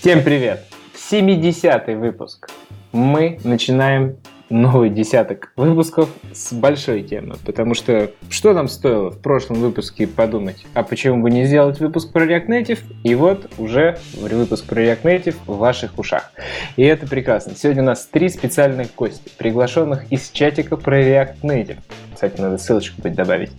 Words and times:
Всем 0.00 0.22
привет! 0.24 0.64
70-й 1.10 1.94
выпуск. 1.94 2.48
Мы 2.90 3.38
начинаем 3.44 4.16
новый 4.48 4.88
десяток 4.88 5.52
выпусков 5.56 6.08
с 6.32 6.54
большой 6.54 7.02
темы, 7.02 7.36
потому 7.44 7.74
что 7.74 8.10
что 8.30 8.54
нам 8.54 8.66
стоило 8.68 9.10
в 9.10 9.20
прошлом 9.20 9.58
выпуске 9.58 10.06
подумать, 10.06 10.64
а 10.72 10.84
почему 10.84 11.22
бы 11.22 11.30
не 11.30 11.44
сделать 11.44 11.80
выпуск 11.80 12.14
про 12.14 12.24
React 12.24 12.46
Native, 12.46 12.78
и 13.04 13.14
вот 13.14 13.50
уже 13.58 13.98
выпуск 14.14 14.64
про 14.64 14.82
React 14.82 15.02
Native 15.02 15.36
в 15.46 15.58
ваших 15.58 15.98
ушах. 15.98 16.32
И 16.76 16.82
это 16.82 17.06
прекрасно. 17.06 17.52
Сегодня 17.54 17.82
у 17.82 17.86
нас 17.86 18.06
три 18.06 18.30
специальных 18.30 18.94
гостя, 18.94 19.28
приглашенных 19.36 20.10
из 20.10 20.30
чатика 20.30 20.78
про 20.78 20.98
React 20.98 21.42
Native. 21.42 21.78
Кстати, 22.14 22.40
надо 22.40 22.56
ссылочку 22.56 23.02
будет 23.02 23.16
добавить. 23.16 23.52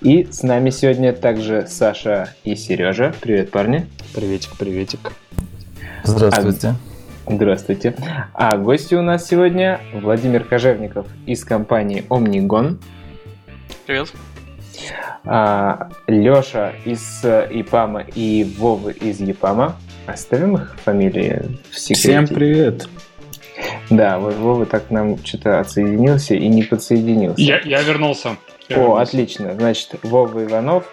И 0.00 0.24
с 0.24 0.42
нами 0.42 0.70
сегодня 0.70 1.12
также 1.12 1.66
Саша 1.68 2.30
и 2.44 2.56
Сережа. 2.56 3.12
Привет, 3.20 3.50
парни. 3.50 3.86
Приветик, 4.14 4.56
приветик. 4.56 5.12
Здравствуйте. 6.04 6.74
А 7.26 7.32
Здравствуйте. 7.32 7.94
А 8.34 8.56
гости 8.56 8.94
у 8.94 9.02
нас 9.02 9.26
сегодня 9.26 9.80
Владимир 9.94 10.44
Кожевников 10.44 11.06
из 11.26 11.44
компании 11.44 12.04
Omnigon. 12.08 12.78
Привет. 13.86 14.12
А, 15.24 15.90
Леша 16.08 16.72
из 16.84 17.24
ИПАМа 17.24 18.04
и 18.14 18.44
Вова 18.58 18.88
из 18.90 19.20
ЕПАМа. 19.20 19.76
Оставим 20.06 20.56
их 20.56 20.76
фамилии 20.84 21.42
в 21.70 21.78
секрете. 21.78 22.00
Всем 22.00 22.26
привет. 22.26 22.88
Да, 23.90 24.18
вот 24.18 24.34
Вова 24.34 24.66
так 24.66 24.90
нам 24.90 25.24
что-то 25.24 25.60
отсоединился 25.60 26.34
и 26.34 26.48
не 26.48 26.64
подсоединился. 26.64 27.40
Я, 27.40 27.60
я 27.60 27.82
вернулся. 27.82 28.36
Я 28.68 28.76
О, 28.76 28.80
вернулся. 28.80 29.02
отлично. 29.02 29.54
Значит, 29.54 29.94
Вова 30.02 30.42
Иванов 30.42 30.84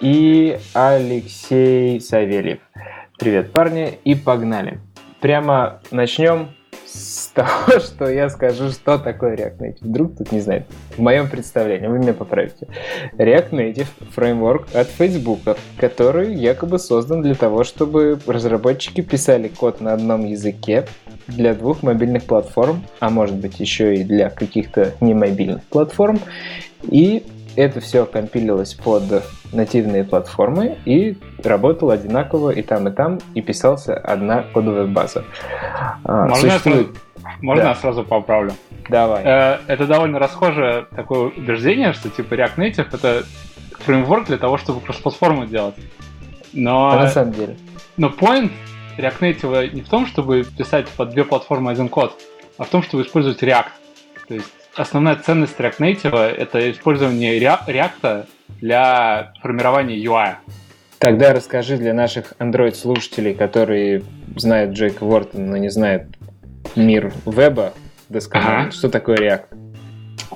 и 0.00 0.58
Алексей 0.72 2.00
Савельев. 2.00 2.58
Привет, 3.16 3.52
парни, 3.52 3.96
и 4.04 4.16
погнали. 4.16 4.80
Прямо 5.20 5.80
начнем 5.92 6.48
с 6.84 7.28
того, 7.34 7.78
что 7.78 8.10
я 8.10 8.28
скажу, 8.28 8.70
что 8.70 8.98
такое 8.98 9.36
React 9.36 9.58
Native. 9.58 9.78
Вдруг 9.82 10.16
тут 10.18 10.32
не 10.32 10.40
знает. 10.40 10.66
В 10.96 10.98
моем 10.98 11.30
представлении, 11.30 11.86
вы 11.86 12.00
меня 12.00 12.12
поправите. 12.12 12.66
React 13.12 13.50
Native— 13.50 13.86
фреймворк 14.10 14.66
от 14.74 14.88
Facebook, 14.88 15.40
который 15.78 16.34
якобы 16.34 16.80
создан 16.80 17.22
для 17.22 17.36
того, 17.36 17.62
чтобы 17.62 18.18
разработчики 18.26 19.00
писали 19.00 19.46
код 19.46 19.80
на 19.80 19.92
одном 19.92 20.26
языке 20.26 20.84
для 21.28 21.54
двух 21.54 21.84
мобильных 21.84 22.24
платформ, 22.24 22.82
а 22.98 23.10
может 23.10 23.36
быть 23.36 23.60
еще 23.60 23.94
и 23.94 24.02
для 24.02 24.28
каких-то 24.28 24.92
немобильных 25.00 25.62
платформ. 25.62 26.18
И 26.82 27.24
это 27.56 27.80
все 27.80 28.04
компилилось 28.06 28.74
под 28.74 29.24
нативные 29.52 30.04
платформы 30.04 30.78
и 30.84 31.16
работало 31.42 31.94
одинаково 31.94 32.50
и 32.50 32.62
там, 32.62 32.88
и 32.88 32.90
там, 32.92 33.18
и 33.34 33.40
писался 33.42 33.94
одна 33.96 34.42
кодовая 34.42 34.86
база. 34.86 35.24
А, 36.04 36.26
Можно, 36.26 36.46
я 36.46 36.52
существует- 36.58 36.86
сразу, 36.88 37.38
можно 37.42 37.62
Да. 37.64 37.68
я 37.70 37.74
сразу 37.76 38.04
поправлю? 38.04 38.52
Давай. 38.88 39.22
Э, 39.24 39.58
Это 39.66 39.86
довольно 39.86 40.18
расхожее 40.18 40.86
такое 40.94 41.30
убеждение, 41.36 41.92
что 41.92 42.10
типа 42.10 42.34
React 42.34 42.56
Native 42.56 42.86
это 42.92 43.22
фреймворк 43.80 44.26
для 44.26 44.38
того, 44.38 44.58
чтобы 44.58 44.80
кросс-платформу 44.80 45.46
делать. 45.46 45.74
Но, 46.52 46.90
А 46.90 46.96
на 46.96 47.08
самом 47.08 47.32
деле. 47.32 47.56
но 47.96 48.08
point 48.08 48.50
React 48.98 49.18
Native 49.20 49.74
не 49.74 49.80
в 49.82 49.88
том, 49.88 50.06
чтобы 50.06 50.44
писать 50.44 50.88
под 50.88 51.10
две 51.10 51.24
платформы 51.24 51.70
один 51.70 51.88
код, 51.88 52.14
а 52.58 52.64
в 52.64 52.68
том, 52.68 52.82
чтобы 52.82 53.02
использовать 53.02 53.42
React. 53.42 53.66
То 54.28 54.34
есть 54.34 54.52
основная 54.76 55.16
ценность 55.16 55.58
React 55.58 55.78
Native 55.78 56.18
это 56.18 56.70
использование 56.70 57.38
Rea- 57.38 57.60
React 57.66 58.26
для 58.60 59.32
формирования 59.42 59.96
UI. 59.96 60.34
Тогда 60.98 61.32
расскажи 61.32 61.76
для 61.76 61.92
наших 61.92 62.32
Android-слушателей, 62.38 63.34
которые 63.34 64.02
знают 64.36 64.72
Джейка 64.72 65.04
Уортона, 65.04 65.46
но 65.46 65.56
не 65.56 65.68
знают 65.68 66.04
мир 66.76 67.12
веба 67.26 67.74
досконально, 68.08 68.62
Ага. 68.62 68.70
что 68.72 68.88
такое 68.88 69.16
React. 69.18 69.44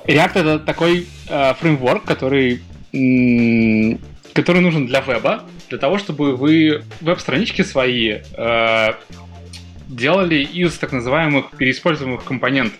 React 0.05 0.39
это 0.39 0.59
такой 0.59 1.07
э, 1.29 1.53
фреймворк, 1.55 2.03
который, 2.03 2.61
м, 2.93 3.99
который 4.33 4.61
нужен 4.61 4.85
для 4.85 5.01
веба, 5.01 5.43
для 5.69 5.77
того, 5.77 5.97
чтобы 5.97 6.35
вы 6.35 6.83
веб-странички 7.01 7.61
свои 7.63 8.17
э, 8.37 8.87
делали 9.87 10.35
из 10.43 10.77
так 10.77 10.91
называемых 10.91 11.51
переиспользуемых 11.57 12.23
компонентов. 12.23 12.79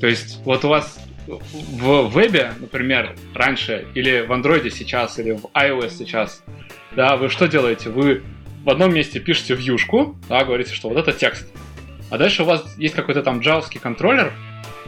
То 0.00 0.06
есть 0.06 0.40
вот 0.44 0.64
у 0.64 0.68
вас 0.68 0.98
в 1.26 2.08
вебе, 2.08 2.52
например, 2.60 3.16
раньше, 3.34 3.86
или 3.94 4.20
в 4.20 4.32
андроиде 4.32 4.70
сейчас, 4.70 5.18
или 5.18 5.32
в 5.32 5.46
iOS 5.54 5.90
сейчас, 5.90 6.42
да, 6.94 7.16
вы 7.16 7.28
что 7.28 7.46
делаете? 7.48 7.90
Вы 7.90 8.22
в 8.64 8.70
одном 8.70 8.94
месте 8.94 9.20
пишете 9.20 9.54
вьюшку, 9.54 10.16
да, 10.28 10.44
говорите, 10.44 10.74
что 10.74 10.88
вот 10.88 10.98
это 10.98 11.12
текст. 11.12 11.46
А 12.10 12.18
дальше 12.18 12.42
у 12.42 12.46
вас 12.46 12.76
есть 12.78 12.94
какой-то 12.94 13.22
там 13.22 13.40
джавский 13.40 13.80
контроллер, 13.80 14.32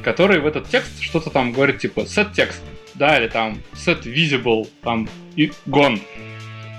который 0.03 0.41
в 0.41 0.47
этот 0.47 0.69
текст 0.69 1.01
что-то 1.01 1.31
там 1.31 1.53
говорит, 1.53 1.79
типа 1.79 2.01
set 2.01 2.35
text, 2.35 2.61
да, 2.95 3.19
или 3.19 3.29
там 3.29 3.59
set 3.75 4.03
visible, 4.03 4.69
там 4.83 5.09
и 5.37 5.53
gone. 5.67 6.01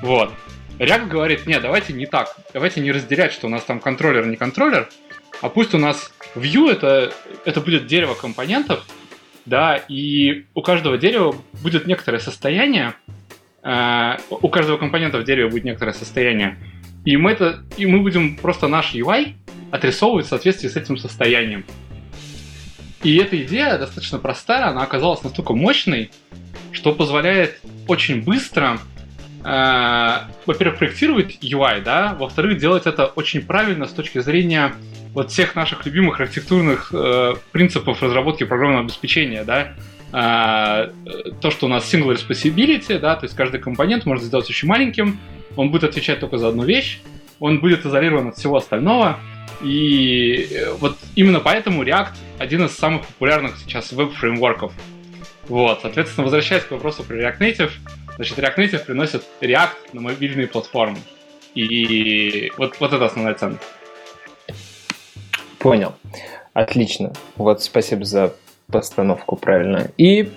Вот. 0.02 0.32
React 0.78 1.08
говорит, 1.08 1.46
нет, 1.46 1.62
давайте 1.62 1.92
не 1.92 2.06
так, 2.06 2.38
давайте 2.54 2.80
не 2.80 2.92
разделять, 2.92 3.34
что 3.34 3.48
у 3.48 3.50
нас 3.50 3.64
там 3.64 3.82
контроллер, 3.82 4.26
не 4.28 4.38
контроллер, 4.38 4.88
а 5.42 5.50
пусть 5.50 5.74
у 5.74 5.78
нас 5.78 6.14
view 6.36 6.70
это, 6.70 7.14
это 7.46 7.62
будет 7.62 7.88
дерево 7.88 8.14
компонентов, 8.14 8.86
да, 9.46 9.76
и 9.76 10.46
у 10.54 10.62
каждого 10.62 10.98
дерева 10.98 11.36
будет 11.62 11.88
некоторое 11.88 12.20
состояние, 12.20 12.94
э, 13.64 14.18
у 14.30 14.50
каждого 14.50 14.78
компонента 14.78 15.18
в 15.18 15.24
дереве 15.24 15.50
будет 15.50 15.64
некоторое 15.64 15.94
состояние, 15.94 16.58
и 17.06 17.18
мы, 17.18 17.32
это, 17.32 17.64
и 17.78 17.86
мы 17.86 18.02
будем 18.02 18.38
просто 18.38 18.68
наш 18.68 18.94
UI 18.94 19.34
отрисовывать 19.72 20.26
в 20.26 20.30
соответствии 20.30 20.68
с 20.68 20.76
этим 20.76 20.98
состоянием. 20.98 21.66
И 23.04 23.16
эта 23.18 23.42
идея 23.44 23.78
достаточно 23.78 24.20
простая, 24.20 24.68
она 24.68 24.84
оказалась 24.84 25.24
настолько 25.24 25.54
мощной, 25.54 26.12
что 26.72 26.94
позволяет 26.94 27.60
очень 27.88 28.22
быстро, 28.22 28.80
во-первых, 29.42 30.80
проектировать 30.80 31.38
UI, 31.42 31.82
да, 31.82 32.16
во-вторых, 32.20 32.58
делать 32.58 32.86
это 32.86 33.06
очень 33.06 33.42
правильно 33.42 33.86
с 33.86 33.92
точки 33.92 34.20
зрения 34.20 34.74
вот 35.14 35.32
всех 35.32 35.56
наших 35.56 35.86
любимых 35.86 36.20
архитектурных 36.20 36.94
э, 36.94 37.36
принципов 37.52 38.02
разработки 38.02 38.44
программного 38.44 38.84
обеспечения, 38.84 39.44
да, 39.44 39.74
э, 40.12 40.92
то, 41.42 41.52
что 41.52 41.66
у 41.66 41.70
нас 41.70 41.92
single 41.92 42.14
responsibility, 42.14 43.00
да, 43.00 43.16
то 43.16 43.26
есть 43.26 43.36
каждый 43.36 43.60
компонент 43.60 44.06
можно 44.06 44.26
сделать 44.26 44.50
очень 44.50 44.68
маленьким, 44.68 45.20
он 45.56 45.72
будет 45.72 45.84
отвечать 45.84 46.20
только 46.20 46.38
за 46.38 46.50
одну 46.50 46.64
вещь, 46.64 47.02
он 47.40 47.60
будет 47.60 47.86
изолирован 47.86 48.30
от 48.30 48.38
всего 48.38 48.58
остального, 48.58 49.20
и 49.62 50.48
э, 50.52 50.74
вот 50.74 50.98
именно 51.16 51.40
поэтому 51.40 51.84
React 51.84 52.14
один 52.38 52.66
из 52.66 52.76
самых 52.76 53.06
популярных 53.06 53.58
сейчас 53.58 53.92
веб-фреймворков. 53.92 54.74
Вот, 55.48 55.80
соответственно, 55.82 56.26
возвращаясь 56.26 56.64
к 56.64 56.72
вопросу 56.72 57.04
про 57.04 57.16
React 57.16 57.40
Native, 57.40 57.72
значит, 58.20 58.38
React 58.38 58.58
Native 58.58 58.86
приносит 58.86 59.24
React 59.40 59.94
на 59.94 60.02
мобильные 60.02 60.48
платформы. 60.48 60.98
И 61.56 62.52
вот, 62.58 62.76
вот 62.82 62.92
это 62.92 63.06
основная 63.06 63.34
ценность. 63.34 63.64
Понял. 65.58 65.94
Отлично. 66.54 67.14
Вот 67.38 67.64
спасибо 67.64 68.04
за 68.04 68.34
постановку 68.68 69.38
правильно. 69.38 69.90
И 69.98 70.30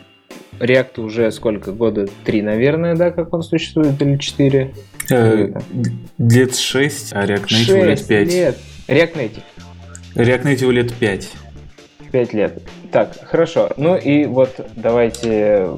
React 0.61 1.01
уже 1.01 1.33
сколько? 1.33 1.73
Года 1.73 2.07
три, 2.25 2.41
наверное, 2.41 2.95
да, 2.95 3.11
как 3.11 3.35
он 3.35 3.43
существует, 3.43 4.01
или 4.01 4.17
четыре? 4.17 4.73
Э, 5.11 5.49
Лет 6.19 6.55
6, 6.55 7.13
а 7.15 7.27
React 7.27 7.47
Native 7.47 7.85
лет 7.85 7.99
Шесть 7.99 8.09
5. 8.09 8.29
лет. 8.29 8.59
React 8.87 9.15
Native. 9.15 9.43
React 10.15 10.43
Native 10.45 10.71
лет 10.71 10.95
5. 10.95 11.31
Пять 12.13 12.33
лет. 12.33 12.63
Так, 12.93 13.17
хорошо. 13.27 13.71
Ну 13.77 13.97
и 13.97 14.27
вот 14.27 14.55
давайте 14.77 15.71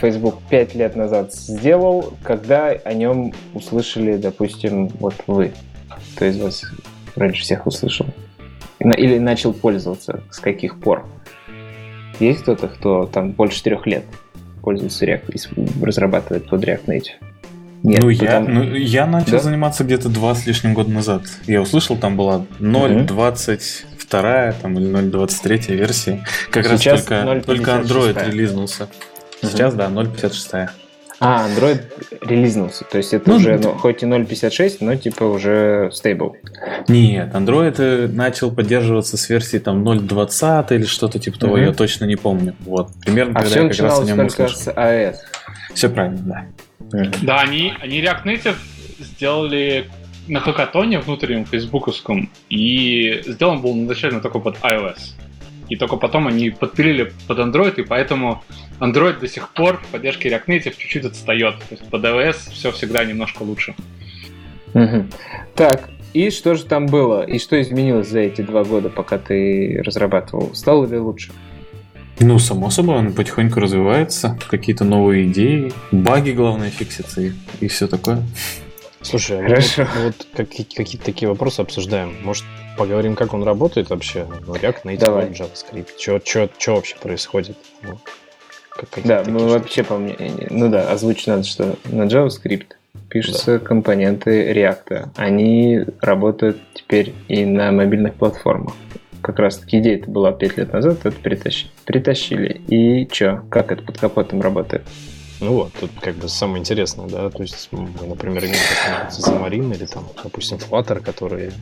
Facebook 0.00 0.38
пять 0.50 0.74
лет 0.74 0.96
назад 0.96 1.32
сделал, 1.34 2.12
когда 2.22 2.68
о 2.68 2.92
нем 2.92 3.32
услышали, 3.54 4.16
допустим, 4.16 4.88
вот 5.00 5.14
вы. 5.26 5.52
Кто 6.16 6.24
из 6.26 6.38
вас 6.38 6.64
раньше 7.16 7.42
всех 7.42 7.66
услышал? 7.66 8.06
Или 8.80 9.18
начал 9.18 9.52
пользоваться? 9.52 10.22
С 10.30 10.38
каких 10.40 10.80
пор? 10.80 11.04
Есть 12.20 12.42
кто-то, 12.42 12.68
кто 12.68 13.06
там 13.06 13.32
больше 13.32 13.58
четырех 13.58 13.86
лет 13.86 14.04
пользуется 14.62 15.04
React 15.06 15.84
разрабатывает 15.84 16.48
под 16.48 16.64
React 16.64 16.84
Native? 16.86 17.32
Нет, 17.82 18.00
ну, 18.02 18.08
я, 18.10 18.18
потому- 18.40 18.48
ну, 18.48 18.74
я 18.74 19.06
начал 19.06 19.32
Да? 19.32 19.38
заниматься 19.40 19.82
где-то 19.82 20.08
два 20.08 20.34
с 20.36 20.46
лишним 20.46 20.72
года 20.72 20.90
назад. 20.90 21.22
Я 21.48 21.60
услышал, 21.62 21.96
там 21.96 22.16
была 22.16 22.44
0.22 22.60 24.54
там, 24.62 24.78
или 24.78 24.88
0.23 24.88 25.74
версия. 25.74 26.24
Как 26.52 26.64
Сейчас 26.64 26.86
раз 26.86 27.04
только, 27.04 27.14
0.56. 27.24 27.42
только 27.44 27.70
Android 27.72 28.30
релизнулся. 28.30 28.88
Сейчас, 29.42 29.74
да, 29.74 29.86
0.56. 29.88 30.68
А, 31.24 31.46
Android 31.48 31.82
релизнулся. 32.20 32.84
То 32.84 32.98
есть 32.98 33.14
это 33.14 33.30
Ну, 33.30 33.36
уже, 33.36 33.56
ну, 33.58 33.74
хоть 33.74 34.02
и 34.02 34.06
0.56, 34.06 34.78
но 34.80 34.96
типа 34.96 35.22
уже 35.24 35.90
стейбл. 35.92 36.36
Нет, 36.88 37.32
Android 37.32 37.76
э, 37.78 38.08
начал 38.08 38.50
поддерживаться 38.50 39.16
с 39.16 39.28
версии 39.28 39.58
там 39.58 39.86
0.20 39.86 40.74
или 40.74 40.84
что-то 40.84 41.20
типа 41.20 41.38
того, 41.38 41.58
я 41.58 41.72
точно 41.72 42.06
не 42.06 42.16
помню. 42.16 42.56
Вот, 42.60 42.88
примерно 43.04 43.32
А 43.38 43.42
когда 43.42 43.50
все 43.50 43.62
я 43.62 43.68
как 43.68 43.80
раз 43.80 44.00
о 44.00 44.04
нем 44.04 44.26
услышал. 44.26 44.56
с 44.58 44.68
AES. 44.68 45.16
Все 45.74 45.88
правильно, 45.90 46.46
да. 46.90 47.06
Да, 47.22 47.40
они, 47.40 47.72
они 47.80 48.00
React 48.02 48.24
Native 48.24 48.56
сделали 48.98 49.88
на 50.26 50.40
хакатоне 50.40 50.98
внутреннем 50.98 51.44
фейсбуковском, 51.44 52.30
и 52.48 53.22
сделан 53.26 53.60
был 53.62 53.80
изначально 53.84 54.20
только 54.20 54.40
под 54.40 54.56
iOS. 54.58 54.98
И 55.68 55.76
только 55.76 55.96
потом 55.96 56.26
они 56.26 56.50
подпилили 56.50 57.12
под 57.26 57.38
Android, 57.38 57.80
и 57.80 57.82
поэтому 57.82 58.42
Android 58.80 59.20
до 59.20 59.28
сих 59.28 59.48
пор 59.50 59.78
в 59.78 59.86
поддержке 59.86 60.28
React 60.28 60.46
Native 60.46 60.76
чуть-чуть 60.76 61.04
отстает. 61.04 61.58
То 61.58 61.66
есть 61.74 61.88
под 61.88 62.04
iOS 62.04 62.50
все 62.50 62.72
всегда 62.72 63.04
немножко 63.04 63.42
лучше. 63.42 63.74
Угу. 64.74 65.06
Так, 65.54 65.90
и 66.12 66.30
что 66.30 66.54
же 66.54 66.64
там 66.64 66.86
было? 66.86 67.22
И 67.22 67.38
что 67.38 67.60
изменилось 67.60 68.08
за 68.08 68.20
эти 68.20 68.42
два 68.42 68.64
года, 68.64 68.90
пока 68.90 69.18
ты 69.18 69.82
разрабатывал? 69.84 70.54
Стало 70.54 70.86
ли 70.86 70.98
лучше? 70.98 71.32
Ну, 72.20 72.38
само 72.38 72.70
собой, 72.70 72.96
он 72.96 73.12
потихоньку 73.14 73.58
развивается, 73.58 74.38
какие-то 74.48 74.84
новые 74.84 75.26
идеи, 75.26 75.72
баги, 75.90 76.30
главное, 76.30 76.70
фиксятся 76.70 77.22
и, 77.22 77.32
и 77.60 77.68
все 77.68 77.88
такое. 77.88 78.22
Слушай, 79.02 79.40
а 79.44 79.48
Хорошо. 79.48 79.86
вот, 80.04 80.14
вот 80.16 80.46
какие- 80.48 80.66
какие-то 80.66 81.04
такие 81.04 81.28
вопросы 81.28 81.60
обсуждаем. 81.60 82.16
Может, 82.22 82.44
поговорим, 82.78 83.14
как 83.16 83.34
он 83.34 83.42
работает 83.42 83.90
вообще? 83.90 84.26
Ну, 84.46 84.54
React, 84.54 84.84
Native, 84.84 84.98
Давай. 84.98 85.26
JavaScript. 85.26 85.88
Что 86.58 86.74
вообще 86.74 86.96
происходит? 87.02 87.56
Ну, 87.82 87.98
как- 88.70 89.04
Да, 89.04 89.24
ну 89.26 89.40
штуки. 89.40 89.52
вообще 89.52 89.82
по 89.84 89.98
мне, 89.98 90.16
ну 90.50 90.68
да, 90.70 90.90
озвучить 90.90 91.26
надо, 91.26 91.42
что 91.44 91.76
на 91.84 92.04
JavaScript 92.04 92.68
пишутся 93.08 93.58
компоненты 93.58 94.52
React. 94.52 95.08
Они 95.16 95.80
работают 96.00 96.58
теперь 96.74 97.12
и 97.28 97.44
на 97.44 97.72
мобильных 97.72 98.14
платформах. 98.14 98.74
Как 99.20 99.38
раз 99.38 99.58
таки 99.58 99.78
идея 99.78 99.98
это 99.98 100.10
была 100.10 100.32
5 100.32 100.56
лет 100.56 100.72
назад, 100.72 100.98
это 101.04 101.12
притащили. 101.12 101.70
Притащили. 101.84 102.60
И 102.68 103.06
чё, 103.08 103.42
как 103.50 103.70
это 103.70 103.82
под 103.82 103.98
капотом 103.98 104.40
работает? 104.40 104.82
Ну 105.42 105.54
вот, 105.54 105.72
тут 105.72 105.90
как 106.00 106.14
бы 106.14 106.28
самое 106.28 106.60
интересное, 106.60 107.08
да, 107.08 107.28
то 107.28 107.42
есть 107.42 107.68
мы, 107.72 108.06
например, 108.06 108.44
имеем 108.44 109.08
Xamarin 109.08 109.74
или 109.74 109.86
там, 109.86 110.08
допустим, 110.22 110.58
Flutter, 110.58 111.00
которые 111.00 111.52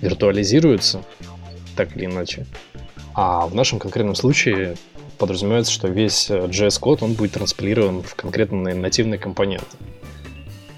виртуализируются 0.00 1.04
так 1.76 1.96
или 1.96 2.06
иначе. 2.06 2.46
А 3.14 3.46
в 3.46 3.54
нашем 3.54 3.78
конкретном 3.78 4.16
случае 4.16 4.76
подразумевается, 5.18 5.70
что 5.70 5.86
весь 5.86 6.28
э, 6.30 6.46
JS-код, 6.46 7.04
он 7.04 7.12
будет 7.12 7.32
транспилирован 7.32 8.02
в 8.02 8.16
конкретные 8.16 8.74
нативные 8.74 9.20
компоненты. 9.20 9.76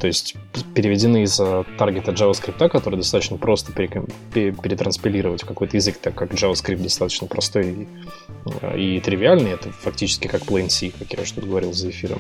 То 0.01 0.07
есть 0.07 0.35
переведены 0.75 1.25
из 1.25 1.39
э, 1.39 1.65
таргета 1.77 2.13
JavaScript, 2.13 2.69
который 2.71 2.97
достаточно 2.97 3.37
просто 3.37 3.71
перетранспилировать 3.73 5.43
в 5.43 5.47
какой-то 5.47 5.77
язык, 5.77 5.99
так 5.99 6.15
как 6.15 6.33
JavaScript 6.33 6.83
достаточно 6.83 7.27
простой 7.27 7.71
и, 7.71 7.89
э, 8.63 8.79
и 8.79 9.01
тривиальный, 9.01 9.51
это 9.51 9.71
фактически 9.73 10.27
как 10.27 10.43
plain 10.43 10.71
C, 10.71 10.91
как 10.99 11.13
я 11.13 11.27
что-то 11.27 11.47
говорил 11.47 11.75
за 11.75 11.91
эфиром. 11.91 12.19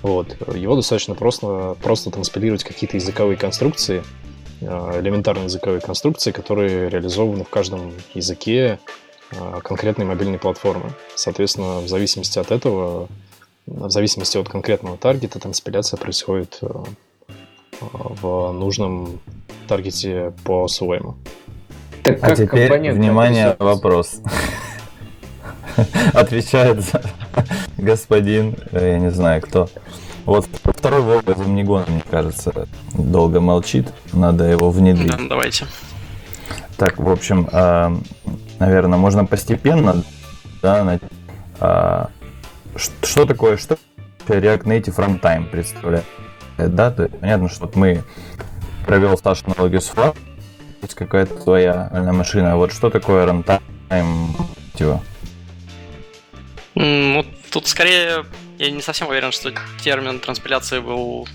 Вот. 0.00 0.34
Его 0.56 0.74
достаточно 0.74 1.14
просто, 1.14 1.76
просто 1.82 2.10
транспилировать 2.10 2.64
какие-то 2.64 2.96
языковые 2.96 3.36
конструкции, 3.36 4.02
э, 4.62 5.00
элементарные 5.00 5.44
языковые 5.44 5.82
конструкции, 5.82 6.30
которые 6.30 6.88
реализованы 6.88 7.44
в 7.44 7.50
каждом 7.50 7.92
языке 8.14 8.78
конкретной 9.62 10.04
мобильной 10.04 10.38
платформы. 10.38 10.92
Соответственно, 11.14 11.80
в 11.80 11.88
зависимости 11.88 12.38
от 12.38 12.50
этого, 12.50 13.08
в 13.66 13.90
зависимости 13.90 14.38
от 14.38 14.48
конкретного 14.48 14.96
таргета, 14.96 15.38
транспиляция 15.38 15.96
происходит 15.96 16.58
э, 16.62 16.68
в 17.80 18.52
нужном 18.52 19.20
таргете 19.68 20.32
по 20.44 20.68
своему. 20.68 21.16
Так 22.02 22.18
А 22.22 22.34
теперь, 22.34 22.68
компоненты 22.68 22.98
внимание, 22.98 23.56
вопрос. 23.58 24.20
Отвечает 26.12 26.80
за 26.80 27.02
господин, 27.78 28.56
э, 28.72 28.92
я 28.92 28.98
не 28.98 29.10
знаю 29.10 29.40
кто. 29.42 29.68
Вот 30.24 30.46
второй 30.64 31.00
Вова 31.00 31.20
из 31.20 31.36
Omnigona, 31.36 31.90
мне 31.90 32.02
кажется, 32.08 32.68
долго 32.94 33.40
молчит. 33.40 33.88
Надо 34.12 34.44
его 34.44 34.70
внедрить. 34.70 35.10
Да, 35.10 35.18
давайте. 35.28 35.66
Так, 36.76 36.98
в 36.98 37.10
общем, 37.10 37.48
наверное, 38.60 38.98
можно 38.98 39.24
постепенно, 39.24 40.04
да, 40.62 40.98
ш- 42.76 42.92
что 43.02 43.26
такое, 43.26 43.56
что 43.56 43.78
React 44.26 44.64
Native 44.64 44.96
Runtime 44.96 45.46
представляет, 45.46 46.04
да, 46.58 46.90
то 46.90 47.04
есть 47.04 47.18
понятно, 47.18 47.48
что 47.48 47.60
вот 47.66 47.76
мы 47.76 48.02
провел 48.86 49.18
Саша 49.18 49.44
аналогию 49.46 49.80
с 49.80 49.90
Flutter, 49.90 50.16
есть 50.82 50.94
какая-то 50.94 51.34
твоя 51.34 51.90
машина, 52.12 52.56
вот 52.56 52.72
что 52.72 52.90
такое 52.90 53.26
Runtime 53.26 53.62
типа? 54.74 55.00
Ну, 56.74 57.24
тут 57.50 57.66
скорее 57.66 58.24
я 58.58 58.70
не 58.70 58.80
совсем 58.80 59.08
уверен, 59.08 59.32
что 59.32 59.52
термин 59.82 60.20
транспиляции 60.20 60.78
был 60.78 61.26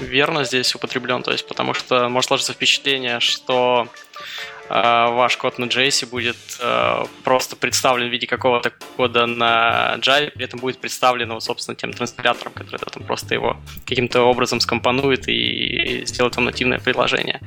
верно 0.00 0.44
здесь 0.44 0.74
употреблен, 0.74 1.22
то 1.22 1.30
есть 1.30 1.46
потому 1.46 1.72
что 1.74 2.08
может 2.08 2.28
сложиться 2.28 2.52
впечатление, 2.52 3.20
что 3.20 3.86
э, 3.86 4.53
ваш 4.68 5.36
код 5.36 5.58
на 5.58 5.66
JS 5.66 6.08
будет 6.08 6.36
э, 6.60 7.04
просто 7.22 7.56
представлен 7.56 8.08
в 8.08 8.12
виде 8.12 8.26
какого-то 8.26 8.72
кода 8.96 9.26
на 9.26 9.96
Java, 9.98 10.30
при 10.30 10.44
этом 10.44 10.60
будет 10.60 10.78
представлен, 10.78 11.32
вот, 11.32 11.44
собственно, 11.44 11.74
тем 11.74 11.92
транспилятором, 11.92 12.52
который 12.52 12.78
да, 12.78 12.86
там 12.90 13.02
просто 13.02 13.34
его 13.34 13.56
каким-то 13.86 14.22
образом 14.22 14.60
скомпонует 14.60 15.28
и 15.28 16.04
сделает 16.06 16.36
вам 16.36 16.46
нативное 16.46 16.78
приложение. 16.78 17.40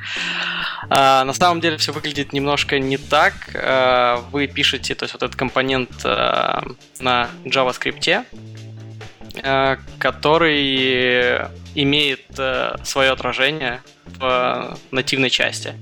А, 0.90 1.24
на 1.24 1.34
самом 1.34 1.60
деле 1.62 1.78
все 1.78 1.92
выглядит 1.92 2.34
немножко 2.34 2.80
не 2.80 2.98
так. 2.98 3.34
А, 3.56 4.18
вы 4.32 4.48
пишете, 4.48 4.96
то 4.96 5.04
есть 5.04 5.14
вот 5.14 5.24
этот 5.24 5.36
компонент 5.36 5.90
а, 6.04 6.64
на 7.00 7.30
JavaScript, 7.46 8.10
а, 8.12 8.26
который 10.00 11.48
имеет 11.76 12.22
а, 12.40 12.80
свое 12.84 13.12
отражение 13.12 13.82
в 14.20 14.78
нативной 14.92 15.30
части. 15.30 15.76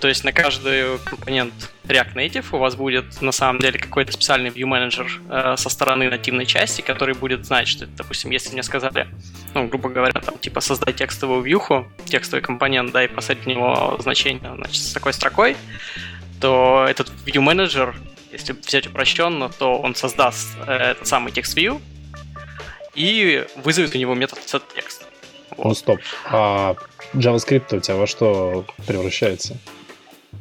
То 0.00 0.08
есть 0.08 0.24
на 0.24 0.32
каждый 0.32 0.98
компонент 0.98 1.52
React 1.84 2.14
Native 2.14 2.46
у 2.52 2.58
вас 2.58 2.74
будет 2.74 3.20
на 3.20 3.32
самом 3.32 3.60
деле 3.60 3.78
какой-то 3.78 4.12
специальный 4.12 4.50
view 4.50 4.66
manager 4.66 5.08
э, 5.28 5.56
со 5.56 5.68
стороны 5.68 6.08
нативной 6.08 6.46
части, 6.46 6.80
который 6.80 7.14
будет 7.14 7.44
знать, 7.44 7.68
что, 7.68 7.86
допустим, 7.86 8.30
если 8.30 8.52
мне 8.52 8.62
сказали, 8.62 9.08
ну, 9.54 9.66
грубо 9.66 9.88
говоря, 9.88 10.20
там, 10.20 10.38
типа, 10.38 10.60
создай 10.60 10.94
текстовую 10.94 11.42
вьюху, 11.42 11.86
текстовый 12.06 12.42
компонент, 12.42 12.92
да, 12.92 13.04
и 13.04 13.08
посадить 13.08 13.44
в 13.44 13.46
него 13.46 13.96
значение, 14.00 14.52
значит, 14.54 14.82
с 14.82 14.92
такой 14.92 15.12
строкой, 15.12 15.56
то 16.40 16.86
этот 16.88 17.10
view 17.26 17.44
manager, 17.44 17.94
если 18.32 18.52
взять 18.52 18.86
упрощенно, 18.86 19.48
то 19.48 19.76
он 19.76 19.94
создаст 19.94 20.56
э, 20.66 20.92
этот 20.92 21.06
самый 21.06 21.32
текст 21.32 21.56
view 21.58 21.80
и 22.96 23.46
вызовет 23.56 23.94
у 23.94 23.98
него 23.98 24.14
метод 24.14 24.38
setText. 24.38 25.04
Ну 25.58 25.74
стоп, 25.74 26.00
а 26.30 26.74
JavaScript 27.14 27.76
у 27.76 27.80
тебя 27.80 27.96
во 27.96 28.06
что 28.06 28.64
превращается? 28.86 29.56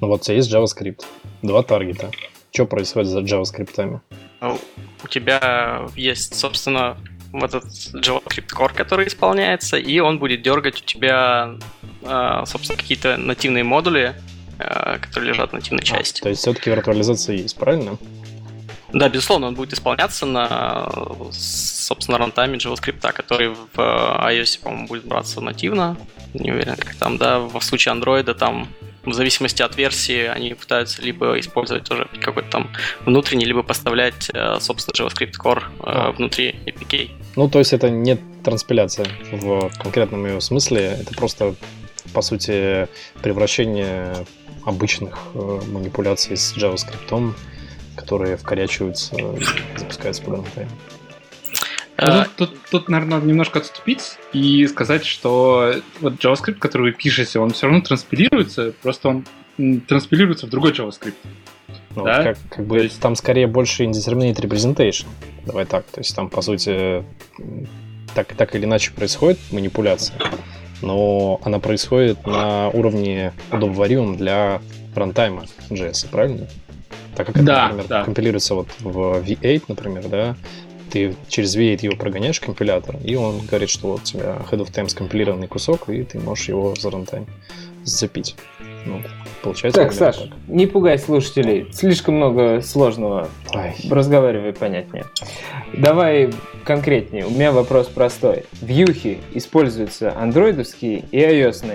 Ну 0.02 0.08
вот 0.08 0.22
у 0.22 0.24
тебя 0.24 0.36
есть 0.36 0.52
JavaScript, 0.52 1.06
два 1.42 1.64
таргета. 1.64 2.12
Что 2.52 2.66
происходит 2.66 3.10
за 3.10 3.20
JavaScript? 3.20 4.00
Ну, 4.42 4.60
У 5.04 5.08
тебя 5.08 5.88
есть, 5.96 6.36
собственно, 6.36 6.98
вот 7.32 7.54
этот 7.54 7.72
JavaScript 7.94 8.54
Core, 8.54 8.74
который 8.74 9.08
исполняется, 9.08 9.78
и 9.78 10.00
он 10.00 10.20
будет 10.20 10.42
дергать 10.42 10.82
у 10.82 10.86
тебя, 10.86 11.56
э, 12.02 12.44
собственно, 12.46 12.78
какие-то 12.78 13.18
нативные 13.18 13.64
модули, 13.64 14.16
э, 14.58 14.98
которые 15.00 15.34
лежат 15.34 15.52
в 15.52 15.54
нативной 15.54 15.84
части. 15.84 16.22
То 16.22 16.30
есть 16.30 16.42
все-таки 16.42 16.70
виртуализация 16.70 17.36
есть, 17.36 17.58
правильно? 17.58 17.98
Да, 18.96 19.10
безусловно, 19.10 19.48
он 19.48 19.56
будет 19.56 19.74
исполняться 19.74 20.26
на, 20.26 20.90
собственно, 21.32 22.18
рантайме 22.18 22.58
JavaScript, 22.58 23.12
который 23.12 23.50
в 23.50 23.68
э, 23.78 23.82
iOS, 23.82 24.62
по-моему, 24.64 24.88
будет 24.88 25.06
браться 25.06 25.42
нативно. 25.42 25.98
Не 26.34 26.54
уверен, 26.54 26.78
как 26.78 26.96
там, 26.96 27.18
да. 27.18 27.40
В 27.40 27.62
случае 27.62 27.94
Android 27.94 28.34
там 28.36 28.70
в 29.04 29.12
зависимости 29.12 29.62
от 29.62 29.76
версии 29.76 30.28
они 30.28 30.54
пытаются 30.54 31.02
либо 31.02 31.38
использовать 31.38 31.84
тоже 31.84 32.08
какой-то 32.22 32.50
там 32.50 32.72
внутренний, 33.06 33.44
либо 33.44 33.64
поставлять, 33.64 34.30
э, 34.34 34.60
собственно, 34.62 34.94
JavaScript 34.94 35.34
Core 35.44 35.64
э, 35.64 35.84
А. 35.84 36.12
внутри 36.14 36.56
APK. 36.66 37.12
Ну, 37.36 37.50
то 37.50 37.60
есть 37.60 37.74
это 37.74 37.90
не 37.90 38.16
транспиляция 38.46 39.08
в 39.30 39.72
конкретном 39.78 40.26
ее 40.26 40.40
смысле, 40.40 41.00
это 41.02 41.14
просто, 41.14 41.54
по 42.14 42.22
сути, 42.22 42.88
превращение 43.22 44.26
обычных 44.66 45.18
манипуляций 45.34 46.38
с 46.38 46.56
JavaScript, 46.56 47.34
которые 48.06 48.38
вкорячиваются 48.38 49.16
и 49.16 49.24
запускаются 49.78 50.22
runtime. 50.24 50.68
Э, 51.98 52.06
Ну, 52.08 52.24
Тут, 52.24 52.36
тут, 52.52 52.60
тут, 52.70 52.90
наверное, 52.90 53.16
надо 53.18 53.28
немножко 53.28 53.60
отступить 53.60 54.18
и 54.32 54.68
сказать, 54.68 55.06
что 55.06 55.74
вот 56.02 56.14
JavaScript, 56.24 56.56
который 56.60 56.92
вы 56.92 56.92
пишете, 56.92 57.40
он 57.40 57.50
все 57.52 57.66
равно 57.66 57.82
транспилируется, 57.82 58.74
просто 58.84 59.10
он 59.10 59.26
транспилируется 59.88 60.46
в 60.46 60.50
другой 60.50 60.72
JavaScript. 60.74 61.16
Ну, 61.96 62.04
Да? 62.04 62.18
вот 62.18 62.24
как, 62.24 62.38
как 62.50 62.66
бы 62.68 62.78
есть- 62.84 63.00
там 63.00 63.16
скорее 63.16 63.48
больше 63.48 63.86
indeterminate 63.86 64.36
representation. 64.36 65.06
Давай 65.46 65.66
так. 65.66 65.86
То 65.86 66.02
есть 66.02 66.16
там, 66.16 66.30
по 66.30 66.42
сути, 66.42 67.04
так, 68.14 68.34
так 68.36 68.54
или 68.56 68.66
иначе 68.66 68.92
происходит 68.92 69.40
манипуляция, 69.52 70.18
но 70.82 71.40
она 71.44 71.60
происходит 71.60 72.28
на 72.28 72.70
уровне 72.70 73.34
удобоваримом 73.52 74.18
для 74.18 74.62
рантайма 74.94 75.46
JS, 75.70 76.10
правильно? 76.12 76.48
Так 77.16 77.28
как 77.28 77.38
это, 77.38 77.46
Да, 77.46 77.64
например, 77.64 77.88
да. 77.88 78.04
компилируется 78.04 78.56
вот 78.56 78.68
в 78.80 78.98
V8, 79.20 79.64
например, 79.68 80.08
да, 80.08 80.36
ты 80.92 81.16
через 81.28 81.56
V8 81.56 81.80
его 81.84 81.96
прогоняешь 81.96 82.40
компилятор, 82.40 82.98
и 83.04 83.16
он 83.16 83.40
говорит, 83.46 83.70
что 83.70 83.88
вот 83.94 84.02
у 84.02 84.04
тебя 84.04 84.38
head 84.52 84.60
of 84.60 84.72
time 84.72 84.90
скомпилированный 84.90 85.48
кусок, 85.48 85.90
и 85.90 86.04
ты 86.04 86.20
можешь 86.20 86.48
его 86.50 86.76
за 86.76 86.90
рантайм 86.90 87.26
зацепить. 87.84 88.36
Ну, 88.86 89.02
получается. 89.42 89.82
Так, 89.82 89.94
Саш, 89.94 90.30
не 90.48 90.68
пугай 90.68 91.00
слушателей. 91.00 91.68
Слишком 91.74 92.16
много 92.16 92.62
сложного. 92.62 93.30
Ой. 93.54 93.74
Разговаривай 93.90 94.54
понятнее. 94.54 95.06
Давай 95.74 96.32
конкретнее. 96.66 97.26
У 97.26 97.32
меня 97.32 97.52
вопрос 97.52 97.88
простой. 97.88 98.46
Вьюхи 98.62 99.20
используются 99.34 100.16
андроидовские 100.16 101.04
и 101.12 101.18
ios 101.18 101.66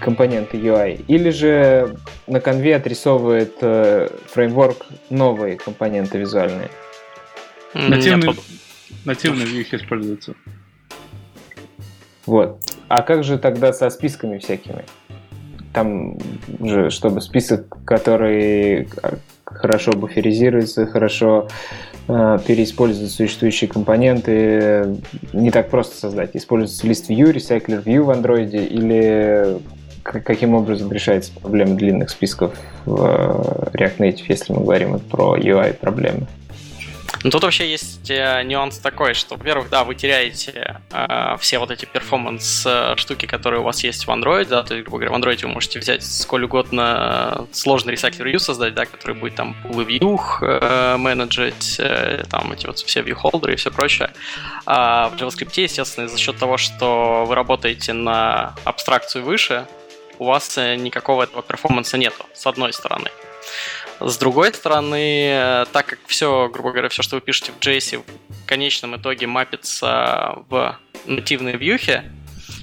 компоненты 0.00 0.56
UI, 0.56 1.04
или 1.08 1.30
же 1.30 1.96
на 2.26 2.40
конве 2.40 2.76
отрисовывает 2.76 3.54
э, 3.60 4.08
фреймворк 4.28 4.86
новые 5.10 5.56
компоненты 5.56 6.18
визуальные? 6.18 6.70
Нативные, 7.74 8.30
нет, 8.30 8.36
нативные 9.04 9.46
вьюхи 9.46 9.76
используются. 9.76 10.34
Вот. 12.24 12.60
А 12.88 13.02
как 13.02 13.24
же 13.24 13.38
тогда 13.38 13.72
со 13.72 13.90
списками 13.90 14.38
всякими? 14.38 14.84
Там 15.72 16.18
же, 16.60 16.90
чтобы 16.90 17.20
список, 17.20 17.84
который 17.84 18.88
хорошо 19.44 19.92
буферизируется, 19.92 20.86
хорошо 20.86 21.48
э, 22.08 22.38
переиспользует 22.46 23.10
существующие 23.10 23.68
компоненты, 23.68 24.96
не 25.32 25.50
так 25.50 25.70
просто 25.70 25.96
создать. 25.96 26.30
Используется 26.34 26.86
лист 26.86 27.10
view, 27.10 27.32
recycler 27.32 27.82
view 27.84 28.02
в 28.02 28.10
андроиде 28.10 28.64
или 28.64 29.58
каким 30.12 30.54
образом 30.54 30.92
решается 30.92 31.32
проблема 31.32 31.74
длинных 31.76 32.10
списков 32.10 32.54
в 32.84 33.04
э, 33.04 33.76
React 33.76 33.98
Native, 33.98 34.24
если 34.28 34.52
мы 34.52 34.60
говорим 34.60 35.00
про 35.00 35.36
UI 35.36 35.74
проблемы? 35.74 36.26
Ну, 37.26 37.30
тут 37.30 37.42
вообще 37.42 37.68
есть 37.68 38.08
э, 38.10 38.42
нюанс 38.44 38.78
такой, 38.78 39.14
что, 39.14 39.36
во-первых, 39.36 39.68
да, 39.68 39.84
вы 39.84 39.94
теряете 39.94 40.80
э, 40.92 41.36
все 41.40 41.58
вот 41.58 41.70
эти 41.70 41.84
перформанс 41.84 42.64
э, 42.64 42.94
которые 43.26 43.60
у 43.60 43.64
вас 43.64 43.82
есть 43.82 44.06
в 44.06 44.10
Android, 44.10 44.46
да, 44.46 44.62
то 44.62 44.74
есть, 44.74 44.86
грубо 44.86 45.04
говоря, 45.04 45.16
в 45.16 45.20
Android 45.20 45.42
вы 45.42 45.52
можете 45.52 45.80
взять 45.80 46.04
сколь 46.04 46.44
угодно 46.44 47.46
сложный 47.52 47.94
recycler 47.94 48.30
view 48.30 48.38
создать, 48.38 48.74
да, 48.74 48.86
который 48.86 49.16
будет 49.16 49.34
там 49.34 49.56
пулы 49.62 49.84
view 49.84 50.20
э, 50.40 50.96
менеджить, 50.98 51.76
э, 51.80 52.22
там 52.30 52.52
эти 52.52 52.66
вот 52.66 52.78
все 52.78 53.00
view 53.00 53.16
holder 53.20 53.52
и 53.52 53.56
все 53.56 53.70
прочее. 53.70 54.10
А 54.64 55.08
в 55.08 55.16
JavaScript, 55.16 55.60
естественно, 55.60 56.08
за 56.08 56.18
счет 56.18 56.36
того, 56.38 56.58
что 56.58 57.24
вы 57.26 57.34
работаете 57.34 57.92
на 57.92 58.54
абстракцию 58.64 59.24
выше, 59.24 59.66
у 60.18 60.24
вас 60.26 60.58
э, 60.58 60.76
никакого 60.76 61.22
этого 61.24 61.42
перформанса 61.42 61.98
нету, 61.98 62.24
с 62.34 62.46
одной 62.46 62.72
стороны. 62.72 63.10
С 64.00 64.18
другой 64.18 64.52
стороны, 64.52 65.28
э, 65.30 65.64
так 65.72 65.86
как 65.86 65.98
все, 66.06 66.48
грубо 66.52 66.70
говоря, 66.72 66.88
все, 66.88 67.02
что 67.02 67.16
вы 67.16 67.20
пишете 67.22 67.52
в 67.52 67.58
JS, 67.64 68.02
в 68.28 68.46
конечном 68.46 68.96
итоге 68.96 69.26
мапится 69.26 70.36
в 70.48 70.78
нативные 71.06 71.56
вьюхи, 71.56 72.02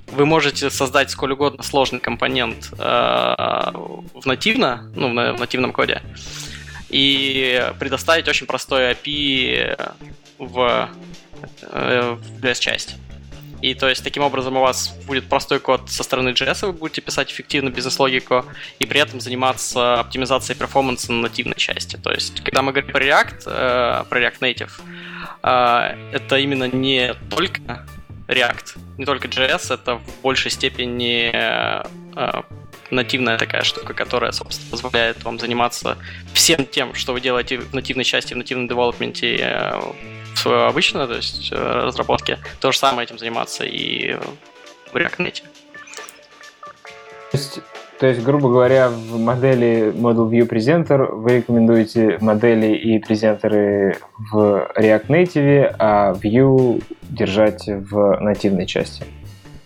вы 0.08 0.26
можете 0.26 0.70
создать 0.70 1.10
сколь 1.10 1.32
угодно 1.34 1.64
сложный 1.64 2.00
компонент 2.00 2.70
э, 2.74 2.76
в 2.78 4.26
нативно, 4.26 4.92
ну, 4.96 5.10
в 5.10 5.14
на- 5.14 5.34
в 5.34 5.40
нативном 5.40 5.72
коде, 5.74 6.02
и 6.90 7.72
предоставить 7.80 8.28
очень 8.28 8.46
простой 8.46 8.92
API 8.92 9.92
в, 10.38 10.90
э, 11.64 12.16
в 12.20 12.44
JS-часть. 12.44 12.96
И 13.64 13.76
то 13.76 13.88
есть 13.88 14.04
таким 14.04 14.24
образом 14.24 14.58
у 14.58 14.60
вас 14.60 14.94
будет 15.08 15.30
простой 15.30 15.62
код 15.62 15.90
со 15.90 16.04
стороны 16.04 16.32
JS, 16.32 16.66
вы 16.68 16.74
будете 16.74 17.00
писать 17.00 17.32
эффективно 17.32 17.70
бизнес-логику, 17.70 18.44
и 18.78 18.86
при 18.86 19.00
этом 19.00 19.22
заниматься 19.22 20.02
оптимизацией 20.02 20.60
перформанса 20.60 21.14
на 21.14 21.22
нативной 21.22 21.56
части. 21.56 21.96
То 21.96 22.12
есть, 22.12 22.44
когда 22.44 22.62
мы 22.62 22.74
говорим 22.74 22.92
про 22.92 23.02
React, 23.02 23.44
э, 23.46 24.04
про 24.10 24.20
React 24.20 24.40
Native, 24.42 24.72
э, 25.44 26.12
это 26.12 26.38
именно 26.40 26.66
не 26.66 27.14
только 27.30 27.88
React, 28.28 28.80
не 28.98 29.06
только 29.06 29.30
JS, 29.30 29.74
это 29.74 29.96
в 29.96 30.22
большей 30.22 30.52
степени 30.52 31.32
э, 31.34 31.84
нативная 32.92 33.38
такая 33.38 33.64
штука, 33.64 33.94
которая, 33.94 34.34
собственно, 34.34 34.72
позволяет 34.72 35.24
вам 35.24 35.40
заниматься 35.40 35.98
всем 36.34 36.66
тем, 36.66 36.94
что 36.96 37.14
вы 37.14 37.22
делаете 37.22 37.60
в 37.60 37.74
нативной 37.74 38.04
части, 38.04 38.34
в 38.34 38.38
нативном 38.38 38.68
девелопменте 38.68 39.38
э, 40.34 40.36
в 40.36 40.40
своей 40.40 40.68
обычной, 40.68 41.08
то 41.08 41.16
есть 41.16 41.52
э, 41.52 41.56
разработке, 41.56 42.40
то 42.60 42.72
же 42.72 42.78
самое 42.78 43.06
этим 43.06 43.18
заниматься 43.18 43.64
и 43.64 44.16
в 44.92 44.96
React 44.96 45.18
Native. 45.18 45.44
То 47.32 47.38
есть, 47.38 47.60
то 48.00 48.08
есть, 48.08 48.22
грубо 48.22 48.50
говоря, 48.50 48.90
в 48.90 49.18
модели 49.18 49.92
Model 49.94 50.30
View 50.30 50.48
Presenter 50.48 51.12
вы 51.12 51.38
рекомендуете 51.38 52.18
модели 52.22 52.76
и 52.76 53.00
презентеры 53.00 53.98
в 54.32 54.72
React 54.76 55.08
Native, 55.08 55.76
а 55.80 56.14
View 56.14 56.84
держать 57.04 57.68
в 57.68 58.20
нативной 58.20 58.66
части. 58.66 59.06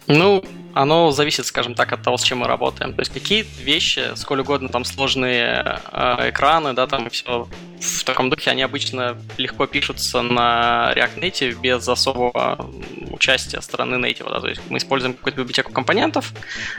Ну, 0.07 0.43
оно 0.81 1.11
зависит, 1.11 1.45
скажем 1.45 1.73
так, 1.73 1.91
от 1.91 2.03
того, 2.03 2.17
с 2.17 2.23
чем 2.23 2.39
мы 2.39 2.47
работаем. 2.47 2.93
То 2.93 3.01
есть 3.01 3.11
какие 3.11 3.45
вещи, 3.59 4.15
сколь 4.15 4.41
угодно 4.41 4.69
там 4.69 4.85
сложные 4.85 5.81
э, 5.91 6.29
экраны, 6.29 6.73
да, 6.73 6.85
там 6.87 7.07
и 7.07 7.09
все 7.09 7.47
в 7.79 8.03
таком 8.03 8.29
духе, 8.29 8.51
они 8.51 8.63
обычно 8.63 9.17
легко 9.37 9.67
пишутся 9.67 10.21
на 10.21 10.93
React 10.95 11.19
Native 11.19 11.61
без 11.61 11.87
особого 11.87 12.69
участия 13.11 13.61
стороны 13.61 13.95
Native. 13.95 14.29
Да. 14.29 14.39
То 14.39 14.47
есть 14.47 14.61
мы 14.69 14.77
используем 14.77 15.13
какую-то 15.13 15.41
библиотеку 15.41 15.71
компонентов 15.71 16.33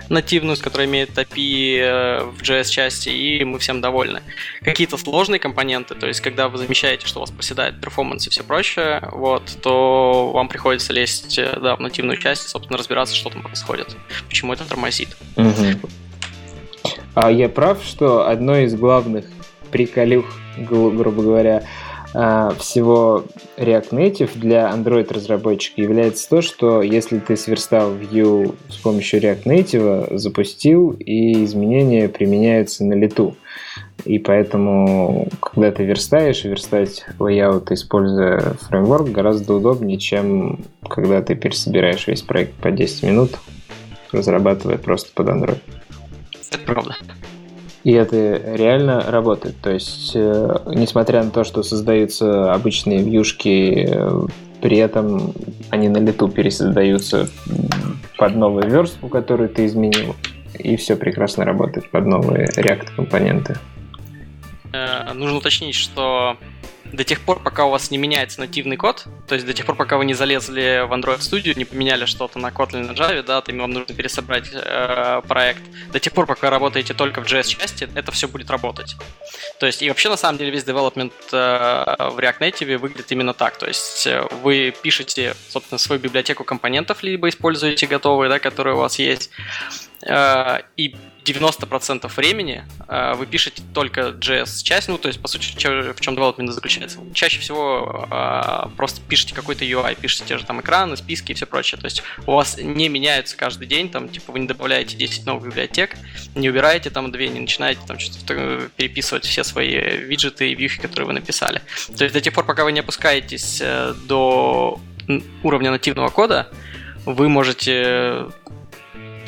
нативную, 0.08 0.56
с 0.56 0.60
которой 0.60 0.86
имеет 0.86 1.10
API 1.10 1.78
э, 1.78 2.22
в 2.24 2.42
JS-части, 2.42 3.08
и 3.08 3.44
мы 3.44 3.58
всем 3.58 3.80
довольны. 3.80 4.22
Какие-то 4.62 4.96
сложные 4.96 5.38
компоненты, 5.38 5.94
то 5.94 6.06
есть 6.06 6.20
когда 6.20 6.48
вы 6.48 6.58
замечаете, 6.58 7.06
что 7.06 7.20
у 7.20 7.22
вас 7.22 7.30
проседает 7.30 7.80
перформанс 7.80 8.26
и 8.26 8.30
все 8.30 8.42
прочее, 8.42 9.00
вот, 9.12 9.58
то 9.62 10.30
вам 10.32 10.48
приходится 10.48 10.92
лезть 10.92 11.38
э, 11.38 11.58
да, 11.60 11.76
в 11.76 11.80
нативную 11.80 12.18
часть, 12.18 12.48
собственно, 12.48 12.78
разбираться, 12.78 13.14
что 13.14 13.30
там 13.30 13.42
происходит, 13.42 13.87
почему 14.28 14.52
это 14.52 14.68
тормозит. 14.68 15.16
А 17.14 17.30
я 17.30 17.48
прав, 17.48 17.82
что 17.82 18.28
одной 18.28 18.64
из 18.64 18.74
главных 18.74 19.24
приколюх, 19.70 20.26
гру- 20.56 20.90
грубо 20.90 21.22
говоря, 21.22 21.64
а, 22.14 22.54
всего 22.58 23.24
React 23.58 23.90
Native 23.90 24.30
для 24.34 24.70
Android 24.70 25.12
разработчика 25.12 25.82
является 25.82 26.28
то, 26.28 26.40
что 26.40 26.80
если 26.80 27.18
ты 27.18 27.36
сверстал 27.36 27.92
Vue 27.92 28.54
с 28.70 28.76
помощью 28.76 29.20
React 29.20 29.44
Native, 29.44 30.16
запустил, 30.16 30.92
и 30.92 31.44
изменения 31.44 32.08
применяются 32.08 32.84
на 32.84 32.94
лету. 32.94 33.36
И 34.04 34.18
поэтому, 34.18 35.28
когда 35.40 35.70
ты 35.70 35.84
верстаешь, 35.84 36.44
верстать 36.44 37.04
layout, 37.18 37.72
используя 37.72 38.54
фреймворк, 38.68 39.10
гораздо 39.10 39.54
удобнее, 39.54 39.98
чем 39.98 40.60
когда 40.88 41.20
ты 41.20 41.34
пересобираешь 41.34 42.06
весь 42.06 42.22
проект 42.22 42.54
по 42.54 42.70
10 42.70 43.02
минут, 43.02 43.32
разрабатывая 44.12 44.78
просто 44.78 45.10
под 45.14 45.28
Android. 45.28 45.58
Это 46.50 46.58
правда. 46.64 46.96
И 47.84 47.92
это 47.92 48.16
реально 48.54 49.00
работает. 49.08 49.56
То 49.62 49.70
есть, 49.70 50.12
э, 50.14 50.58
несмотря 50.66 51.22
на 51.22 51.30
то, 51.30 51.44
что 51.44 51.62
создаются 51.62 52.52
обычные 52.52 53.02
вьюшки, 53.02 53.86
э, 53.88 54.26
при 54.60 54.78
этом 54.78 55.32
они 55.70 55.88
на 55.88 55.98
лету 55.98 56.28
пересоздаются 56.28 57.28
под 58.16 58.34
новую 58.34 58.68
верстку, 58.68 59.08
которую 59.08 59.48
ты 59.48 59.66
изменил, 59.66 60.16
и 60.58 60.76
все 60.76 60.96
прекрасно 60.96 61.44
работает 61.44 61.90
под 61.90 62.06
новые 62.06 62.48
React 62.48 62.96
компоненты. 62.96 63.56
Э, 64.72 65.12
нужно 65.14 65.38
уточнить, 65.38 65.74
что 65.74 66.36
до 66.92 67.04
тех 67.04 67.20
пор, 67.20 67.42
пока 67.42 67.64
у 67.64 67.70
вас 67.70 67.90
не 67.90 67.98
меняется 67.98 68.40
нативный 68.40 68.76
код, 68.76 69.04
то 69.26 69.34
есть 69.34 69.46
до 69.46 69.52
тех 69.52 69.66
пор, 69.66 69.76
пока 69.76 69.96
вы 69.96 70.04
не 70.04 70.14
залезли 70.14 70.84
в 70.86 70.92
Android 70.92 71.18
Studio, 71.18 71.56
не 71.56 71.64
поменяли 71.64 72.04
что-то 72.04 72.38
на 72.38 72.48
Kotlin 72.48 72.86
на 72.86 72.92
Java, 72.92 73.22
да, 73.22 73.40
то 73.40 73.52
вам 73.52 73.72
нужно 73.72 73.94
пересобрать 73.94 74.50
э, 74.52 75.22
проект. 75.26 75.62
До 75.92 76.00
тех 76.00 76.12
пор, 76.12 76.26
пока 76.26 76.46
вы 76.46 76.50
работаете 76.50 76.94
только 76.94 77.22
в 77.22 77.26
JS-части, 77.26 77.88
это 77.94 78.12
все 78.12 78.28
будет 78.28 78.50
работать. 78.50 78.96
То 79.58 79.66
есть, 79.66 79.82
и 79.82 79.88
вообще, 79.88 80.08
на 80.08 80.16
самом 80.16 80.38
деле, 80.38 80.50
весь 80.50 80.64
development 80.64 81.12
э, 81.32 82.10
в 82.10 82.18
React 82.18 82.38
Native 82.40 82.78
выглядит 82.78 83.10
именно 83.12 83.34
так. 83.34 83.56
То 83.58 83.66
есть, 83.66 84.06
э, 84.06 84.26
вы 84.42 84.74
пишете, 84.82 85.34
собственно, 85.48 85.78
свою 85.78 86.00
библиотеку 86.00 86.44
компонентов, 86.44 87.02
либо 87.02 87.28
используете 87.28 87.86
готовые, 87.86 88.28
да, 88.28 88.38
которые 88.38 88.76
у 88.76 88.78
вас 88.78 88.98
есть, 88.98 89.30
э, 90.02 90.60
и 90.76 90.94
90% 91.32 92.10
времени 92.16 92.64
э, 92.88 93.14
вы 93.14 93.26
пишете 93.26 93.62
только 93.74 94.00
JS-часть, 94.18 94.88
ну, 94.88 94.98
то 94.98 95.08
есть, 95.08 95.20
по 95.20 95.28
сути, 95.28 95.54
чё- 95.56 95.92
в 95.92 96.00
чем 96.00 96.14
development 96.14 96.50
заключается. 96.52 96.98
Чаще 97.14 97.40
всего 97.40 98.06
э, 98.10 98.68
просто 98.76 99.00
пишете 99.08 99.34
какой-то 99.34 99.64
UI, 99.64 99.96
пишете 100.00 100.24
те 100.24 100.38
же 100.38 100.44
там 100.44 100.60
экраны, 100.60 100.96
списки 100.96 101.32
и 101.32 101.34
все 101.34 101.46
прочее. 101.46 101.80
То 101.80 101.86
есть, 101.86 102.02
у 102.26 102.32
вас 102.32 102.56
не 102.58 102.88
меняются 102.88 103.36
каждый 103.36 103.66
день, 103.66 103.88
там, 103.90 104.08
типа, 104.08 104.32
вы 104.32 104.40
не 104.40 104.46
добавляете 104.46 104.96
10 104.96 105.26
новых 105.26 105.44
библиотек, 105.48 105.96
не 106.34 106.48
убираете 106.48 106.90
там 106.90 107.10
две, 107.12 107.28
не 107.28 107.40
начинаете 107.40 107.80
там 107.86 107.98
что-то 107.98 108.68
переписывать 108.76 109.24
все 109.24 109.44
свои 109.44 109.74
виджеты 109.98 110.50
и 110.50 110.54
вьюхи, 110.54 110.80
которые 110.80 111.06
вы 111.06 111.12
написали. 111.12 111.62
То 111.96 112.04
есть, 112.04 112.14
до 112.14 112.20
тех 112.20 112.32
пор, 112.32 112.44
пока 112.44 112.64
вы 112.64 112.72
не 112.72 112.80
опускаетесь 112.80 113.60
э, 113.62 113.94
до 114.06 114.80
уровня 115.42 115.70
нативного 115.70 116.08
кода, 116.10 116.48
вы 117.06 117.28
можете 117.28 118.26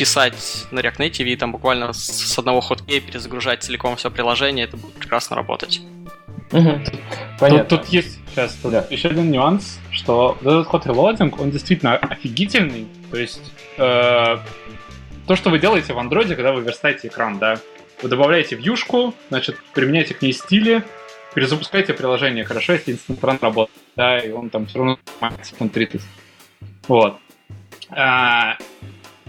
писать 0.00 0.66
на 0.70 0.80
React 0.80 0.96
Native 0.96 1.24
и 1.24 1.36
там 1.36 1.52
буквально 1.52 1.92
с 1.92 2.38
одного 2.38 2.62
хоткея 2.62 3.02
перезагружать 3.02 3.62
целиком 3.62 3.96
все 3.96 4.10
приложение, 4.10 4.64
это 4.64 4.78
будет 4.78 4.94
прекрасно 4.94 5.36
работать. 5.36 5.82
Понятно. 6.50 7.64
Тут, 7.64 7.68
тут 7.68 7.86
есть 7.88 8.18
сейчас 8.30 8.54
тут 8.54 8.72
Да. 8.72 8.86
еще 8.88 9.08
один 9.08 9.30
нюанс, 9.30 9.78
что 9.90 10.38
вот 10.40 10.50
этот 10.50 10.66
ход 10.68 10.86
релоадинг, 10.86 11.38
он 11.38 11.50
действительно 11.50 11.96
офигительный. 11.96 12.86
То 13.10 13.18
есть 13.18 13.42
э, 13.76 13.78
то, 13.78 14.40
то, 15.26 15.36
что 15.36 15.50
вы 15.50 15.58
делаете 15.58 15.92
в 15.92 15.98
андроиде, 15.98 16.34
когда 16.34 16.52
вы 16.52 16.62
верстаете 16.62 17.08
экран, 17.08 17.38
да, 17.38 17.58
вы 18.00 18.08
добавляете 18.08 18.56
вьюшку, 18.56 19.14
значит, 19.28 19.58
применяете 19.74 20.14
к 20.14 20.22
ней 20.22 20.32
стили, 20.32 20.82
перезапускаете 21.34 21.92
приложение, 21.92 22.44
хорошо, 22.44 22.72
если 22.72 22.94
Run 22.94 23.38
работает, 23.42 23.78
да, 23.96 24.18
и 24.18 24.32
он 24.32 24.48
там 24.48 24.64
все 24.64 24.78
равно 24.78 24.98
секунд 25.42 25.74
30. 25.74 26.00
Вот. 26.88 27.18
А, 27.90 28.56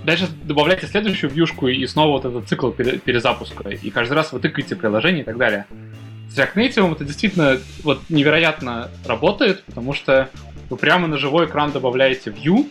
дальше 0.04 0.28
добавляете 0.44 0.88
следующую 0.88 1.30
вьюшку 1.30 1.68
и 1.68 1.86
снова 1.88 2.12
вот 2.12 2.26
этот 2.26 2.48
цикл 2.48 2.72
перезапуска. 2.72 3.70
И 3.70 3.90
каждый 3.90 4.14
раз 4.14 4.32
вы 4.32 4.40
тыкаете 4.40 4.76
приложение 4.76 5.22
и 5.22 5.26
так 5.26 5.38
далее. 5.38 5.66
С 6.30 6.38
React 6.38 6.56
Native 6.56 6.92
это 6.94 7.06
действительно 7.06 7.60
вот 7.84 8.02
невероятно 8.10 8.90
работает, 9.06 9.64
потому 9.64 9.94
что 9.94 10.30
вы 10.70 10.78
прямо 10.78 11.08
на 11.08 11.18
живой 11.18 11.46
экран 11.46 11.72
добавляете 11.72 12.30
view, 12.30 12.70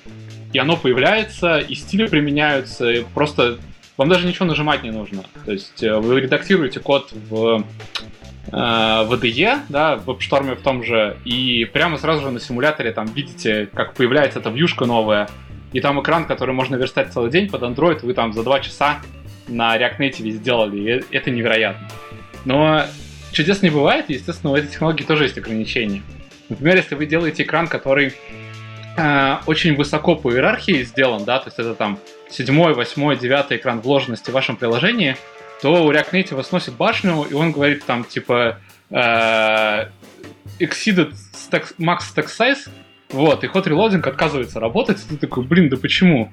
и 0.53 0.59
оно 0.59 0.77
появляется, 0.77 1.59
и 1.59 1.75
стили 1.75 2.07
применяются, 2.07 2.91
и 2.91 3.05
просто 3.15 3.59
вам 3.97 4.09
даже 4.09 4.27
ничего 4.27 4.47
нажимать 4.47 4.83
не 4.83 4.91
нужно. 4.91 5.25
То 5.45 5.53
есть 5.53 5.83
э, 5.83 5.95
вы 5.99 6.23
редактируете 6.23 6.81
код 6.81 7.13
в 7.13 7.63
э, 8.47 8.51
VDE, 8.51 9.61
да, 9.69 9.97
в 9.97 10.09
WebStorm 10.09 10.55
в 10.55 10.63
том 10.63 10.83
же, 10.83 11.19
и 11.27 11.69
прямо 11.71 11.99
сразу 11.99 12.23
же 12.23 12.31
на 12.31 12.41
симуляторе 12.41 12.93
там 12.93 13.07
видите, 13.09 13.69
как 13.75 13.93
появляется 13.93 14.39
эта 14.39 14.49
вьюшка 14.49 14.87
новая, 14.87 15.29
и 15.73 15.81
там 15.81 16.01
экран, 16.01 16.27
который 16.27 16.55
можно 16.55 16.77
верстать 16.77 17.13
целый 17.13 17.31
день 17.31 17.49
под 17.49 17.63
Android, 17.63 18.01
вы 18.05 18.15
там 18.15 18.33
за 18.33 18.43
два 18.43 18.61
часа 18.61 19.01
на 19.49 19.77
React 19.77 19.99
Native 19.99 20.31
сделали, 20.31 21.05
и 21.11 21.17
это 21.17 21.31
невероятно. 21.31 21.89
Но 22.45 22.85
чудес 23.33 23.63
не 23.63 23.71
бывает, 23.71 24.07
естественно, 24.09 24.53
у 24.53 24.57
этой 24.57 24.69
технологии 24.69 25.05
тоже 25.05 25.25
есть 25.25 25.39
ограничения. 25.39 26.03
Например, 26.49 26.77
если 26.77 26.95
вы 26.95 27.07
делаете 27.07 27.45
экран, 27.45 27.69
который 27.69 28.15
э, 28.97 29.37
очень 29.47 29.77
высоко 29.77 30.17
по 30.17 30.33
иерархии 30.33 30.83
сделан, 30.83 31.25
да, 31.25 31.39
то 31.39 31.49
есть 31.49 31.59
это 31.59 31.75
там 31.75 31.99
седьмой, 32.29 32.75
восьмой, 32.75 33.17
девятый 33.17 33.57
экран 33.57 33.81
вложенности 33.81 34.31
в 34.31 34.35
вашем 34.35 34.57
приложении, 34.57 35.17
то 35.63 35.85
у 35.85 35.93
React 35.93 36.13
Native 36.13 36.43
сносит 36.43 36.75
башню, 36.75 37.25
и 37.25 37.35
он 37.35 37.53
говорит 37.53 37.85
там 37.85 38.05
типа 38.05 38.59
э, 38.91 39.87
exceeded 40.59 41.13
stack, 41.33 41.75
max 41.79 42.01
stack 42.15 42.27
size, 42.27 42.69
вот, 43.13 43.45
и 43.45 43.47
ход 43.47 43.67
релодинг 43.67 44.07
отказывается 44.07 44.61
работать, 44.61 44.99
и 44.99 45.09
ты 45.11 45.17
такой, 45.17 45.45
блин, 45.45 45.69
да 45.69 45.77
почему? 45.77 46.33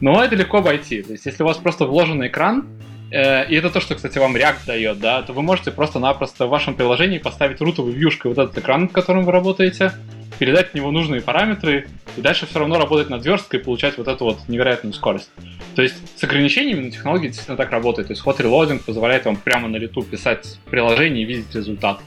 Но 0.00 0.22
это 0.22 0.36
легко 0.36 0.58
обойти. 0.58 1.02
То 1.02 1.12
есть, 1.12 1.26
если 1.26 1.42
у 1.42 1.46
вас 1.46 1.56
просто 1.58 1.86
вложенный 1.86 2.28
экран, 2.28 2.66
э, 3.10 3.48
и 3.48 3.54
это 3.54 3.70
то, 3.70 3.80
что, 3.80 3.94
кстати, 3.94 4.18
вам 4.18 4.36
React 4.36 4.66
дает, 4.66 4.98
да, 5.00 5.22
то 5.22 5.32
вы 5.32 5.42
можете 5.42 5.70
просто-напросто 5.70 6.46
в 6.46 6.50
вашем 6.50 6.74
приложении 6.74 7.18
поставить 7.18 7.60
рутовой 7.60 7.92
вьюшкой 7.92 8.32
вот 8.32 8.42
этот 8.42 8.58
экран, 8.58 8.82
над 8.82 8.92
которым 8.92 9.24
вы 9.24 9.32
работаете, 9.32 9.92
передать 10.38 10.70
в 10.70 10.74
него 10.74 10.90
нужные 10.90 11.20
параметры, 11.20 11.88
и 12.16 12.20
дальше 12.20 12.46
все 12.46 12.58
равно 12.60 12.78
работать 12.78 13.10
над 13.10 13.24
версткой 13.24 13.60
и 13.60 13.62
получать 13.62 13.98
вот 13.98 14.08
эту 14.08 14.24
вот 14.24 14.48
невероятную 14.48 14.92
скорость. 14.92 15.30
То 15.74 15.82
есть 15.82 15.96
с 16.18 16.24
ограничениями 16.24 16.86
на 16.86 16.90
технологии 16.90 17.28
действительно 17.28 17.56
так 17.56 17.70
работает. 17.70 18.08
То 18.08 18.12
есть 18.12 18.24
hot 18.24 18.38
reloading 18.38 18.80
позволяет 18.84 19.24
вам 19.24 19.36
прямо 19.36 19.68
на 19.68 19.76
лету 19.76 20.02
писать 20.02 20.58
приложение 20.70 21.22
и 21.22 21.26
видеть 21.26 21.54
результат. 21.54 22.00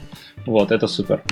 Вот, 0.46 0.72
это 0.72 0.86
супер. 0.86 1.22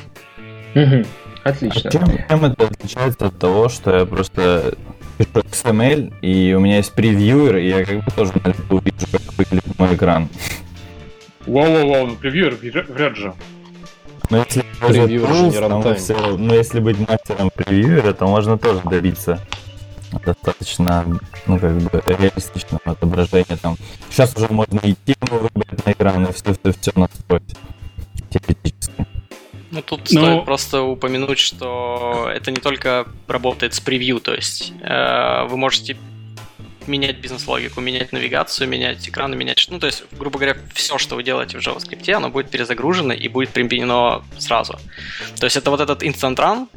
Угу. 0.75 1.05
Отлично. 1.45 1.89
А 1.89 1.93
чем, 1.93 2.07
чем 2.29 2.45
это 2.45 2.67
отличается 2.67 3.27
от 3.27 3.39
того, 3.39 3.69
что 3.69 3.97
я 3.99 4.07
просто 4.07 4.75
пишу 5.19 5.31
XML, 5.35 6.13
и 6.21 6.55
у 6.55 6.61
меня 6.61 6.79
есть 6.79 6.93
previewer, 6.93 7.57
и 7.57 7.69
я 7.69 7.85
как 7.85 8.05
бы 8.05 8.11
тоже 8.11 8.33
на 8.43 8.49
лету 8.49 8.79
вижу, 8.85 9.07
как 9.13 9.23
выглядит 9.37 9.79
мой 9.79 9.95
экран. 9.95 10.29
Воу-воу-воу, 11.47 12.07
ну 12.07 12.17
previewer 12.17 12.55
врет 12.57 13.17
же. 13.17 13.33
Но 14.29 14.39
если, 14.39 14.65
Previewer 14.87 15.35
же 15.35 15.49
не 15.49 15.59
runtime. 15.59 15.97
все- 15.97 16.37
но 16.37 16.55
если 16.55 16.79
быть 16.79 16.99
мастером 17.09 17.51
превьюера, 17.53 18.13
то 18.13 18.27
можно 18.27 18.59
тоже 18.59 18.81
добиться 18.85 19.41
достаточно, 20.25 21.05
ну, 21.47 21.59
как 21.59 21.73
бы, 21.79 22.03
реалистичного 22.07 22.81
отображения 22.85 23.57
там. 23.61 23.77
Сейчас 24.11 24.35
уже 24.37 24.49
можно 24.49 24.79
и 24.81 24.95
тему 25.05 25.41
выбрать 25.41 25.87
на 25.87 25.93
экран, 25.93 26.25
и 26.27 26.33
все-все-все 26.33 26.93
настроить 26.97 27.57
теоретически. 28.29 29.07
Ну, 29.71 29.83
тут 29.83 30.01
Ну- 30.11 30.21
стоит 30.21 30.45
просто 30.45 30.83
упомянуть, 30.83 31.39
что 31.39 32.29
это 32.35 32.51
не 32.51 32.59
только 32.61 33.07
работает 33.29 33.75
с 33.75 33.81
превью, 33.81 34.21
то 34.21 34.35
есть 34.35 34.73
э, 34.83 35.47
вы 35.49 35.57
можете 35.57 35.97
менять 36.87 37.19
бизнес-логику, 37.19 37.81
менять 37.81 38.13
навигацию, 38.13 38.69
менять 38.69 39.09
экраны, 39.09 39.37
менять... 39.37 39.65
Ну, 39.71 39.79
то 39.79 39.87
есть, 39.87 40.03
грубо 40.13 40.39
говоря, 40.39 40.57
все, 40.75 40.99
что 40.99 41.15
вы 41.15 41.23
делаете 41.23 41.59
в 41.59 41.67
JavaScript, 41.67 42.11
оно 42.13 42.31
будет 42.31 42.51
перезагружено 42.51 43.13
и 43.13 43.29
будет 43.29 43.51
применено 43.51 44.23
сразу. 44.39 44.79
То 45.39 45.45
есть 45.45 45.57
это 45.57 45.71
вот 45.71 45.81
этот 45.81 46.03
Instant 46.03 46.37
Run, 46.37 46.69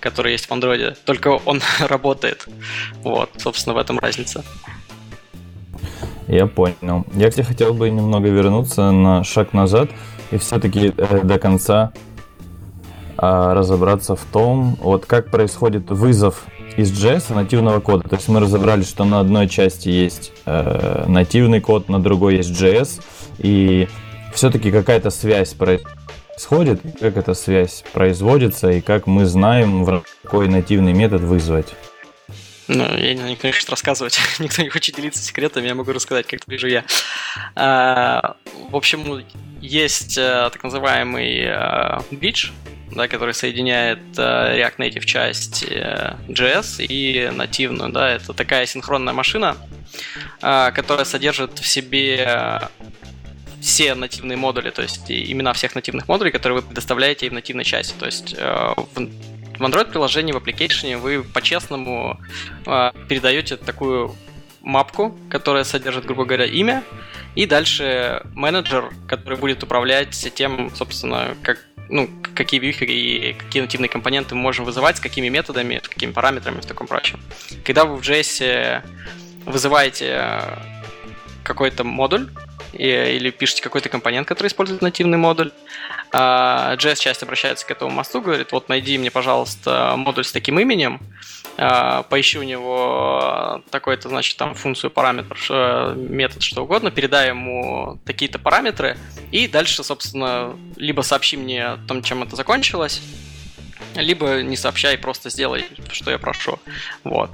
который 0.00 0.32
есть 0.32 0.46
в 0.46 0.50
Android, 0.50 0.96
только 1.04 1.28
он 1.28 1.60
работает. 1.80 2.46
Вот, 3.02 3.30
собственно, 3.38 3.74
в 3.74 3.78
этом 3.78 3.98
разница. 3.98 4.44
Я 6.26 6.46
понял. 6.46 7.04
Я, 7.14 7.28
кстати, 7.30 7.46
хотел 7.46 7.74
бы 7.74 7.90
немного 7.90 8.28
вернуться 8.28 8.90
на 8.90 9.24
шаг 9.24 9.52
назад 9.52 9.90
и 10.30 10.38
все-таки 10.38 10.90
до 10.90 11.38
конца 11.38 11.92
разобраться 13.16 14.16
в 14.16 14.24
том, 14.24 14.76
вот 14.80 15.06
как 15.06 15.30
происходит 15.30 15.90
вызов 15.90 16.44
из 16.76 16.90
JS 16.92 17.34
нативного 17.34 17.80
кода. 17.80 18.08
То 18.08 18.16
есть 18.16 18.28
мы 18.28 18.40
разобрали, 18.40 18.82
что 18.82 19.04
на 19.04 19.20
одной 19.20 19.48
части 19.48 19.88
есть 19.88 20.32
э, 20.44 21.04
нативный 21.06 21.60
код, 21.60 21.88
на 21.88 22.02
другой 22.02 22.36
есть 22.36 22.50
JS, 22.50 23.02
и 23.38 23.88
все-таки 24.34 24.70
какая-то 24.70 25.10
связь 25.10 25.54
происходит, 25.54 26.80
как 27.00 27.16
эта 27.16 27.34
связь 27.34 27.84
производится, 27.92 28.70
и 28.70 28.80
как 28.80 29.06
мы 29.06 29.26
знаем, 29.26 29.84
в 29.84 30.02
какой 30.22 30.48
нативный 30.48 30.92
метод 30.92 31.22
вызвать. 31.22 31.74
Ну, 32.66 32.84
я 32.96 33.14
не 33.14 33.22
не 33.22 33.36
хочет 33.36 33.68
рассказывать, 33.68 34.18
никто 34.38 34.62
не 34.62 34.70
хочет 34.70 34.96
делиться 34.96 35.22
секретами, 35.22 35.68
я 35.68 35.74
могу 35.74 35.92
рассказать, 35.92 36.26
как 36.26 36.40
это 36.40 36.50
вижу 36.50 36.66
я. 36.66 36.84
А, 37.54 38.36
в 38.70 38.76
общем, 38.76 39.24
есть 39.60 40.16
а, 40.18 40.50
так 40.50 40.62
называемый 40.64 41.46
а, 41.46 42.02
bridge, 42.10 42.50
да, 42.94 43.08
который 43.08 43.34
соединяет 43.34 43.98
а, 44.16 44.54
React 44.56 44.76
Native 44.78 45.04
часть 45.04 45.64
а, 45.70 46.16
JS 46.28 46.84
и 46.86 47.30
нативную, 47.30 47.92
да, 47.92 48.10
это 48.10 48.32
такая 48.32 48.66
синхронная 48.66 49.12
машина, 49.12 49.56
а, 50.40 50.70
которая 50.70 51.04
содержит 51.04 51.58
в 51.58 51.66
себе 51.66 52.60
все 53.60 53.94
нативные 53.94 54.36
модули, 54.36 54.70
то 54.70 54.82
есть 54.82 55.10
имена 55.10 55.52
всех 55.54 55.74
нативных 55.74 56.06
модулей, 56.06 56.30
которые 56.30 56.60
вы 56.60 56.66
предоставляете 56.66 57.26
и 57.26 57.30
в 57.30 57.32
нативной 57.32 57.64
части. 57.64 57.94
То 57.98 58.06
есть 58.06 58.34
в 58.34 59.08
в 59.58 59.62
Android-приложении, 59.62 60.32
в 60.32 60.36
application 60.36 60.96
вы 60.98 61.22
по-честному 61.22 62.18
э, 62.66 62.90
передаете 63.08 63.56
такую 63.56 64.14
мапку, 64.62 65.16
которая 65.28 65.64
содержит, 65.64 66.06
грубо 66.06 66.24
говоря, 66.24 66.46
имя, 66.46 66.82
и 67.34 67.46
дальше 67.46 68.22
менеджер, 68.34 68.92
который 69.06 69.38
будет 69.38 69.62
управлять 69.62 70.10
тем, 70.34 70.74
собственно, 70.74 71.36
как, 71.42 71.64
ну, 71.88 72.08
какие 72.34 72.60
вьюхи 72.60 72.84
и 72.84 73.32
какие 73.34 73.62
нативные 73.62 73.88
компоненты 73.88 74.34
мы 74.34 74.40
можем 74.40 74.64
вызывать, 74.64 74.96
с 74.96 75.00
какими 75.00 75.28
методами, 75.28 75.80
с 75.82 75.88
какими 75.88 76.12
параметрами 76.12 76.58
и 76.58 76.60
в 76.60 76.66
таком 76.66 76.86
прочем. 76.86 77.20
Когда 77.64 77.84
вы 77.84 77.96
в 77.96 78.00
JS 78.00 78.82
вызываете 79.46 80.40
какой-то 81.42 81.84
модуль, 81.84 82.30
или 82.72 83.30
пишете 83.30 83.62
какой-то 83.62 83.88
компонент, 83.88 84.26
который 84.26 84.48
использует 84.48 84.82
нативный 84.82 85.18
модуль. 85.18 85.52
JS-часть 86.12 87.22
обращается 87.22 87.64
к 87.66 87.70
этому 87.70 87.92
мосту, 87.92 88.20
говорит, 88.20 88.50
вот 88.50 88.68
найди 88.68 88.98
мне, 88.98 89.12
пожалуйста, 89.12 89.94
модуль 89.96 90.24
с 90.24 90.32
таким 90.32 90.58
именем, 90.58 90.98
поищи 91.56 92.38
у 92.38 92.42
него 92.42 93.62
такой-то, 93.70 94.08
значит, 94.08 94.36
там 94.36 94.54
функцию, 94.54 94.90
параметр, 94.90 95.36
метод, 95.96 96.42
что 96.42 96.64
угодно, 96.64 96.90
передай 96.90 97.28
ему 97.28 97.98
такие-то 98.04 98.38
параметры, 98.38 98.96
и 99.30 99.46
дальше, 99.48 99.84
собственно, 99.84 100.56
либо 100.76 101.02
сообщи 101.02 101.36
мне 101.36 101.64
о 101.64 101.76
том, 101.76 102.02
чем 102.02 102.22
это 102.22 102.36
закончилось, 102.36 103.02
либо 103.94 104.42
не 104.42 104.56
сообщай, 104.56 104.98
просто 104.98 105.30
сделай, 105.30 105.64
что 105.92 106.10
я 106.10 106.18
прошу. 106.18 106.58
Вот. 107.04 107.30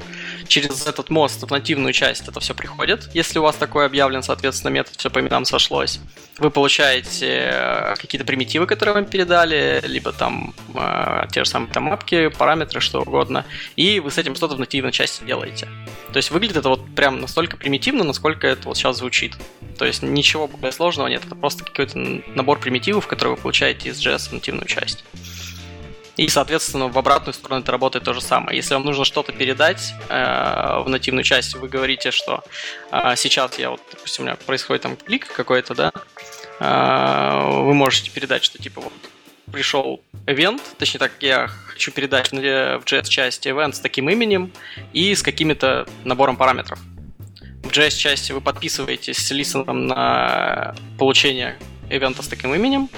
Через 0.51 0.85
этот 0.85 1.11
мост 1.11 1.41
в 1.45 1.49
нативную 1.49 1.93
часть 1.93 2.27
это 2.27 2.41
все 2.41 2.57
приходит. 2.57 3.09
Если 3.15 3.39
у 3.39 3.43
вас 3.43 3.55
такой 3.55 3.87
объявлен, 3.87 4.21
соответственно, 4.21 4.73
метод 4.73 4.97
все 4.97 5.09
по 5.09 5.21
именам 5.21 5.45
сошлось. 5.45 6.01
Вы 6.39 6.51
получаете 6.51 7.95
какие-то 7.97 8.27
примитивы, 8.27 8.67
которые 8.67 8.97
вам 8.97 9.05
передали, 9.05 9.81
либо 9.85 10.11
там 10.11 10.53
э, 10.75 11.27
те 11.31 11.45
же 11.45 11.51
самые 11.51 11.73
там 11.73 11.85
мапки, 11.85 12.31
параметры, 12.31 12.81
что 12.81 13.03
угодно. 13.03 13.47
И 13.77 14.01
вы 14.01 14.11
с 14.11 14.19
этим 14.19 14.35
что-то 14.35 14.57
в 14.57 14.59
нативной 14.59 14.91
части 14.91 15.23
делаете. 15.23 15.69
То 16.13 16.17
есть 16.17 16.33
выглядит 16.33 16.57
это 16.57 16.69
вот 16.69 16.97
прям 16.97 17.21
настолько 17.21 17.57
примитивно, 17.57 18.03
насколько 18.03 18.49
это 18.49 18.67
вот 18.67 18.77
сейчас 18.77 18.97
звучит. 18.97 19.37
То 19.79 19.85
есть 19.85 20.03
ничего 20.03 20.49
более 20.49 20.73
сложного 20.73 21.07
нет. 21.07 21.23
Это 21.25 21.37
просто 21.37 21.63
какой-то 21.63 21.97
набор 22.35 22.59
примитивов, 22.59 23.07
которые 23.07 23.37
вы 23.37 23.41
получаете 23.41 23.91
из 23.91 24.05
JS 24.05 24.31
в 24.31 24.33
нативную 24.33 24.67
часть. 24.67 25.05
И, 26.21 26.29
соответственно, 26.29 26.89
в 26.89 26.99
обратную 26.99 27.33
сторону 27.33 27.63
это 27.63 27.73
работает 27.73 28.05
то 28.05 28.13
же 28.13 28.21
самое. 28.21 28.55
Если 28.55 28.75
вам 28.75 28.85
нужно 28.85 29.07
что-то 29.07 29.33
передать 29.33 29.95
э, 30.11 30.83
в 30.85 30.87
нативную 30.87 31.25
часть, 31.25 31.55
вы 31.55 31.67
говорите, 31.67 32.11
что 32.11 32.45
э, 32.93 33.15
сейчас 33.17 33.59
я 33.59 33.71
вот, 33.71 33.81
допустим, 33.91 34.25
у 34.25 34.27
меня 34.27 34.37
происходит 34.37 34.83
там 34.83 34.97
клик 34.97 35.33
какой-то, 35.33 35.75
да, 35.75 35.93
э, 36.61 37.63
вы 37.63 37.73
можете 37.73 38.11
передать, 38.11 38.45
что 38.45 38.59
типа 38.59 38.83
вот 38.83 38.93
пришел 39.51 40.03
event, 40.27 40.61
точнее 40.77 40.99
так, 40.99 41.13
я 41.21 41.49
хочу 41.69 41.91
передать 41.91 42.33
в 42.33 42.35
JS 42.35 43.09
части 43.09 43.49
event 43.49 43.73
с 43.73 43.81
таким 43.81 44.11
именем 44.11 44.53
и 44.93 45.15
с 45.15 45.23
каким-то 45.23 45.87
набором 46.05 46.37
параметров. 46.37 46.81
в 47.63 47.69
JS-части 47.69 48.33
вы 48.33 48.43
подписываетесь 48.43 49.17
с 49.17 49.31
листеном 49.31 49.87
на 49.87 50.75
получение 50.99 51.57
ивента 51.91 52.23
с 52.23 52.29
таким 52.29 52.55
именем, 52.55 52.89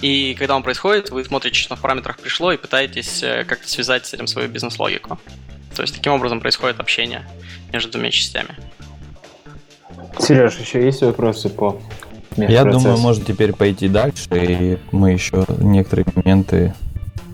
и 0.00 0.34
когда 0.38 0.56
он 0.56 0.62
происходит, 0.62 1.10
вы 1.10 1.24
смотрите, 1.24 1.58
что 1.58 1.76
в 1.76 1.80
параметрах 1.80 2.18
пришло, 2.18 2.52
и 2.52 2.56
пытаетесь 2.56 3.22
э, 3.22 3.44
как-то 3.44 3.68
связать 3.68 4.06
с 4.06 4.14
этим 4.14 4.26
свою 4.26 4.48
бизнес-логику. 4.48 5.18
То 5.74 5.82
есть 5.82 5.94
таким 5.94 6.12
образом 6.12 6.40
происходит 6.40 6.80
общение 6.80 7.26
между 7.72 7.92
двумя 7.92 8.10
частями. 8.10 8.56
Сереж, 10.18 10.58
еще 10.58 10.84
есть 10.84 11.02
вопросы 11.02 11.48
по 11.48 11.80
Я 12.36 12.64
думаю, 12.64 12.98
можно 12.98 13.24
теперь 13.24 13.52
пойти 13.52 13.88
дальше, 13.88 14.28
и 14.32 14.78
мы 14.92 15.12
еще 15.12 15.44
некоторые 15.58 16.06
моменты 16.14 16.74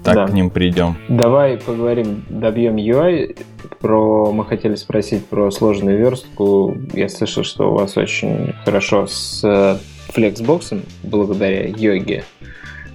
так 0.07 0.15
да. 0.15 0.27
к 0.29 0.33
ним 0.33 0.51
придем. 0.51 0.97
Давай 1.09 1.59
поговорим, 1.59 2.25
добьем 2.29 2.77
UI. 2.77 3.37
Про, 3.81 4.33
мы 4.33 4.45
хотели 4.45 4.77
спросить 4.77 5.27
про 5.27 5.51
сложную 5.51 5.99
верстку. 5.99 6.77
Я 6.95 7.09
слышал, 7.09 7.43
что 7.43 7.73
у 7.73 7.75
вас 7.75 7.97
очень 7.97 8.55
хорошо 8.65 9.09
с 9.09 9.81
Flexbox 10.09 10.85
благодаря 11.03 11.66
йоге. 11.66 12.25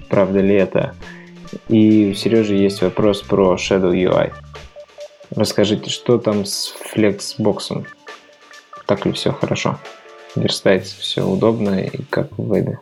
Правда 0.10 0.39
ли 0.39 0.56
это? 0.56 0.95
И 1.67 2.12
у 2.12 2.13
Сережи 2.13 2.56
есть 2.56 2.82
вопрос 2.82 3.21
про 3.21 3.56
Shadow 3.56 3.91
UI. 3.91 4.34
Расскажите, 5.32 5.89
что 5.89 6.17
там 6.17 6.45
с 6.45 6.74
Flexbox? 6.93 7.86
Так 8.86 9.06
ли 9.06 9.12
все 9.13 9.32
хорошо? 9.32 9.80
Верстается 10.36 11.00
все 11.00 11.26
удобно 11.26 11.80
и 11.80 12.04
как 12.10 12.38
в 12.38 12.47
Вебе? 12.54 12.80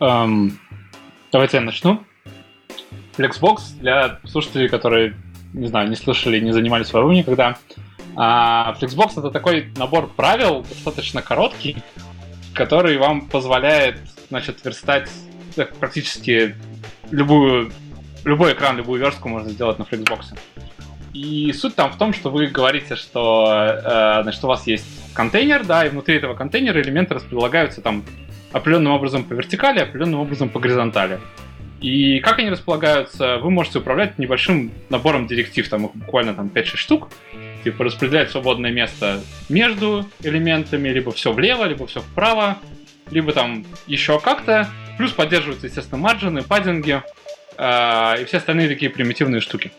Um, 0.00 0.52
давайте 1.32 1.56
я 1.56 1.62
начну. 1.62 2.00
Flexbox 3.16 3.78
для 3.80 4.20
слушателей, 4.24 4.68
которые, 4.68 5.16
не 5.52 5.68
знаю, 5.68 5.88
не 5.88 5.96
слышали, 5.96 6.38
не 6.40 6.52
занимались 6.52 6.92
вебом 6.92 7.12
никогда. 7.12 7.56
А 8.14 8.74
Flexbox 8.80 9.18
это 9.18 9.30
такой 9.30 9.72
набор 9.76 10.08
правил, 10.08 10.64
достаточно 10.68 11.22
короткий, 11.22 11.76
который 12.56 12.96
вам 12.96 13.28
позволяет, 13.28 14.00
значит, 14.28 14.64
верстать 14.64 15.08
практически 15.78 16.56
любую, 17.10 17.70
любой 18.24 18.54
экран, 18.54 18.76
любую 18.76 19.00
верстку 19.00 19.28
можно 19.28 19.50
сделать 19.50 19.78
на 19.78 19.84
Flexbox. 19.84 20.36
И 21.12 21.52
суть 21.52 21.74
там 21.76 21.92
в 21.92 21.96
том, 21.96 22.12
что 22.12 22.30
вы 22.30 22.48
говорите, 22.48 22.96
что 22.96 23.46
э, 23.48 24.22
значит, 24.22 24.44
у 24.44 24.48
вас 24.48 24.66
есть 24.66 24.84
контейнер, 25.14 25.64
да, 25.64 25.86
и 25.86 25.88
внутри 25.88 26.16
этого 26.16 26.34
контейнера 26.34 26.80
элементы 26.82 27.14
располагаются 27.14 27.80
там 27.80 28.04
определенным 28.52 28.92
образом 28.92 29.24
по 29.24 29.32
вертикали, 29.32 29.78
определенным 29.78 30.20
образом 30.20 30.48
по 30.48 30.60
горизонтали. 30.60 31.18
И 31.80 32.20
как 32.20 32.38
они 32.38 32.50
располагаются, 32.50 33.38
вы 33.38 33.50
можете 33.50 33.78
управлять 33.78 34.18
небольшим 34.18 34.72
набором 34.88 35.26
директив, 35.26 35.68
там 35.68 35.86
их 35.86 35.94
буквально 35.94 36.34
там 36.34 36.46
5-6 36.46 36.76
штук, 36.76 37.08
типа 37.66 37.82
распределять 37.82 38.30
свободное 38.30 38.70
место 38.70 39.20
между 39.48 40.06
элементами, 40.22 40.88
либо 40.88 41.10
все 41.10 41.32
влево, 41.32 41.64
либо 41.64 41.84
все 41.88 42.00
вправо, 42.00 42.58
либо 43.10 43.32
там 43.32 43.66
еще 43.88 44.20
как-то. 44.20 44.68
Плюс 44.98 45.10
поддерживаются, 45.10 45.66
естественно, 45.66 46.00
марджины, 46.00 46.42
паддинги 46.44 47.02
э, 47.58 48.22
и 48.22 48.24
все 48.24 48.36
остальные 48.36 48.68
такие 48.68 48.88
примитивные 48.88 49.40
штуки. 49.40 49.72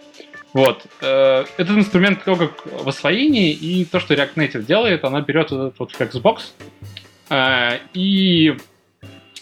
Вот. 0.52 0.86
Э, 1.00 1.46
этот 1.56 1.78
инструмент 1.78 2.26
только 2.26 2.52
в 2.66 2.90
освоении, 2.90 3.54
и 3.54 3.86
то, 3.86 4.02
что 4.02 4.14
React 4.14 4.34
Native 4.36 4.64
делает, 4.66 5.06
она 5.06 5.22
берет 5.22 5.46
этот 5.46 5.80
вот 5.80 5.94
Flexbox 5.98 6.40
э, 7.30 7.80
и 7.94 8.58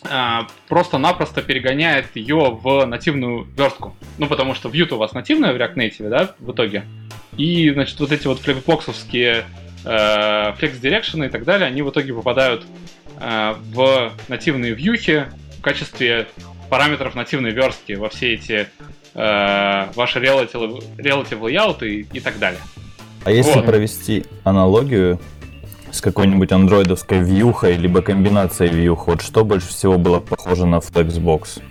э, 0.07 0.39
просто-напросто 0.67 1.41
перегоняет 1.41 2.15
ее 2.15 2.51
в 2.61 2.85
нативную 2.85 3.47
верстку. 3.57 3.95
Ну, 4.19 4.27
потому 4.27 4.53
что 4.53 4.69
Vue 4.69 4.93
у 4.93 4.97
вас 4.97 5.13
нативная 5.13 5.51
в 5.51 5.55
React 5.55 5.75
Native, 5.77 6.09
да, 6.09 6.35
в 6.37 6.51
итоге. 6.51 6.85
И, 7.37 7.71
значит, 7.71 7.99
вот 7.99 8.11
эти 8.11 8.27
вот 8.27 8.39
флексбоксовские 8.39 9.45
э, 9.83 9.87
Flex 9.87 10.81
Direction 10.81 11.25
и 11.25 11.29
так 11.29 11.43
далее, 11.43 11.67
они 11.67 11.81
в 11.81 11.89
итоге 11.89 12.13
попадают 12.13 12.65
э, 13.19 13.55
в 13.73 14.11
нативные 14.27 14.73
вьюхи 14.73 15.25
в 15.57 15.61
качестве 15.61 16.27
параметров 16.69 17.15
нативной 17.15 17.51
верстки 17.51 17.93
во 17.93 18.09
все 18.09 18.33
эти 18.33 18.67
э, 19.13 19.85
ваши 19.95 20.19
relative, 20.19 20.83
relative 20.97 21.39
layout 21.39 21.85
и, 21.85 22.07
и 22.11 22.19
так 22.19 22.39
далее. 22.39 22.61
А 23.23 23.31
если 23.31 23.55
вот. 23.55 23.65
провести 23.65 24.25
аналогию 24.43 25.19
с 25.91 26.01
какой-нибудь 26.01 26.51
андроидовской 26.51 27.19
вьюхой, 27.19 27.75
либо 27.75 28.01
комбинацией 28.01 28.71
вьюх, 28.71 29.07
вот 29.07 29.21
что 29.21 29.43
больше 29.43 29.69
всего 29.69 29.97
было 29.97 30.19
похоже 30.19 30.65
на 30.65 30.77
Flexbox, 30.77 31.61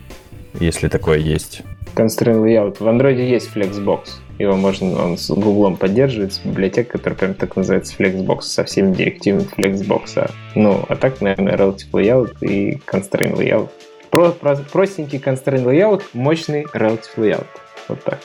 если 0.58 0.88
такое 0.88 1.18
есть? 1.18 1.62
Constraint 1.94 2.42
Layout. 2.42 2.82
В 2.82 2.88
андроиде 2.88 3.28
есть 3.28 3.50
Flexbox. 3.54 4.23
Его 4.38 4.56
можно, 4.56 5.04
он 5.04 5.16
с 5.16 5.30
Гуглом 5.30 5.76
поддерживается, 5.76 6.40
библиотека, 6.44 6.98
которая 6.98 7.18
прям 7.18 7.34
так 7.34 7.54
называется 7.56 7.94
Flexbox, 7.96 8.42
со 8.42 8.64
всеми 8.64 8.94
директивами 8.94 9.46
Flexbox. 9.56 10.30
Ну, 10.54 10.84
а 10.88 10.96
так, 10.96 11.20
наверное, 11.20 11.56
Relative 11.56 11.90
Layout 11.92 12.36
и 12.40 12.80
Constraint 12.86 13.36
Layout. 13.36 13.70
Про, 14.10 14.30
про, 14.32 14.56
простенький 14.56 15.18
Constraint 15.18 15.64
Layout, 15.64 16.02
мощный 16.12 16.64
Relative 16.74 17.16
Layout. 17.16 17.46
Вот 17.88 18.02
так. 18.02 18.18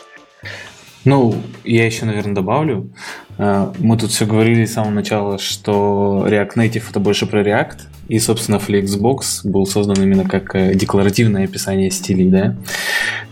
Ну, 1.06 1.36
я 1.63 1.86
еще, 1.86 2.06
наверное, 2.06 2.36
добавлю. 2.36 2.89
Э, 3.39 3.71
мы 3.80 3.97
тут 3.97 4.12
все 4.12 4.25
говорили 4.25 4.65
с 4.65 4.73
самого 4.73 4.91
начала, 4.91 5.39
что 5.39 6.25
React 6.28 6.56
Native 6.56 6.84
это 6.89 6.99
больше 6.99 7.25
про 7.25 7.41
React, 7.41 7.78
и, 8.10 8.19
собственно, 8.19 8.58
Flexbox 8.58 9.41
был 9.45 9.65
создан 9.65 10.04
именно 10.04 10.25
как 10.25 10.54
э, 10.56 10.75
декларативное 10.75 11.45
описание 11.45 11.89
стилей, 11.89 12.30
да. 12.30 12.56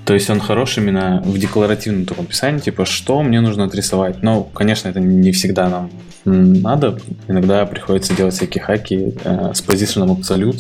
То 0.06 0.14
есть 0.14 0.30
он 0.30 0.40
хорош 0.40 0.78
именно 0.78 1.22
в 1.26 1.38
декларативном 1.38 2.06
таком 2.06 2.26
описании, 2.26 2.60
типа, 2.60 2.86
что 2.86 3.22
мне 3.22 3.42
нужно 3.42 3.66
отрисовать. 3.66 4.24
Но, 4.24 4.44
конечно, 4.44 4.88
это 4.88 5.02
не 5.02 5.34
всегда 5.34 5.68
нам 5.68 5.90
надо. 6.28 7.00
Иногда 7.28 7.66
приходится 7.66 8.16
делать 8.16 8.34
всякие 8.34 8.64
хаки 8.64 9.16
э, 9.24 9.52
с 9.54 9.62
позиционом 9.62 10.12
абсолют 10.18 10.58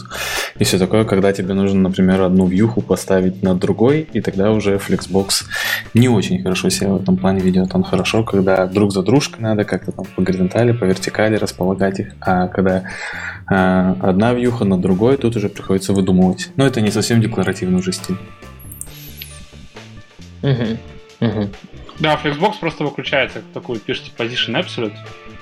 и 0.60 0.63
все 0.63 0.79
такое, 0.79 1.03
когда 1.03 1.33
тебе 1.33 1.53
нужно, 1.53 1.81
например, 1.81 2.21
одну 2.21 2.47
вьюху 2.47 2.81
поставить 2.81 3.43
над 3.43 3.60
другой, 3.60 4.07
и 4.13 4.21
тогда 4.21 4.51
уже 4.51 4.75
Flexbox 4.75 5.45
не 5.93 6.10
очень 6.10 6.41
хорошо 6.41 6.69
себя 6.69 6.89
в 6.89 7.01
этом 7.01 7.17
плане 7.17 7.41
ведет. 7.41 7.75
Он 7.75 7.83
хорошо, 7.83 8.23
когда 8.23 8.65
друг 8.65 8.91
за 8.91 9.03
дружкой 9.03 9.37
надо 9.39 9.63
как-то 9.63 9.91
там 9.91 10.06
по 10.15 10.21
горизонтали, 10.21 10.71
по 10.71 10.86
вертикали 10.86 11.36
располагать 11.36 12.00
их, 12.00 12.13
а 12.21 12.47
когда 12.47 12.84
э, 13.50 13.95
одна 14.02 14.34
вьюха 14.34 14.65
на 14.65 14.80
другой, 14.80 15.17
тут 15.17 15.36
уже 15.36 15.50
приходится 15.50 15.93
выдумывать. 15.93 16.50
Но 16.56 16.65
это 16.65 16.82
не 16.82 16.91
совсем 16.91 17.21
декларативный 17.21 17.80
уже 17.80 17.91
стиль. 17.91 18.17
Угу. 20.43 20.78
Угу. 21.21 21.50
Да, 22.00 22.19
Flexbox 22.23 22.54
просто 22.60 22.84
выключается, 22.84 23.39
как 23.39 23.47
такой 23.54 23.80
пишете 23.80 24.12
position 24.15 24.54
absolute, 24.54 24.93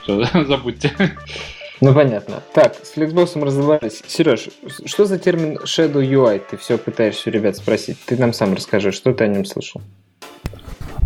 все, 0.04 0.24
забудьте. 0.46 0.92
Ну, 1.82 1.94
понятно. 1.94 2.42
Так, 2.54 2.76
с 2.76 2.96
Flexbox 2.96 3.44
разобрались. 3.44 4.02
Сереж, 4.08 4.48
что 4.86 5.06
за 5.06 5.20
термин 5.20 5.58
Shadow 5.58 6.02
UI? 6.02 6.42
Ты 6.50 6.58
все 6.58 6.78
пытаешься 6.78 7.30
у 7.30 7.34
ребят 7.34 7.58
спросить. 7.58 7.98
Ты 8.06 8.16
нам 8.18 8.32
сам 8.32 8.54
расскажи, 8.54 8.92
что 8.92 9.14
ты 9.14 9.26
о 9.26 9.28
нем 9.28 9.44
слышал? 9.44 9.82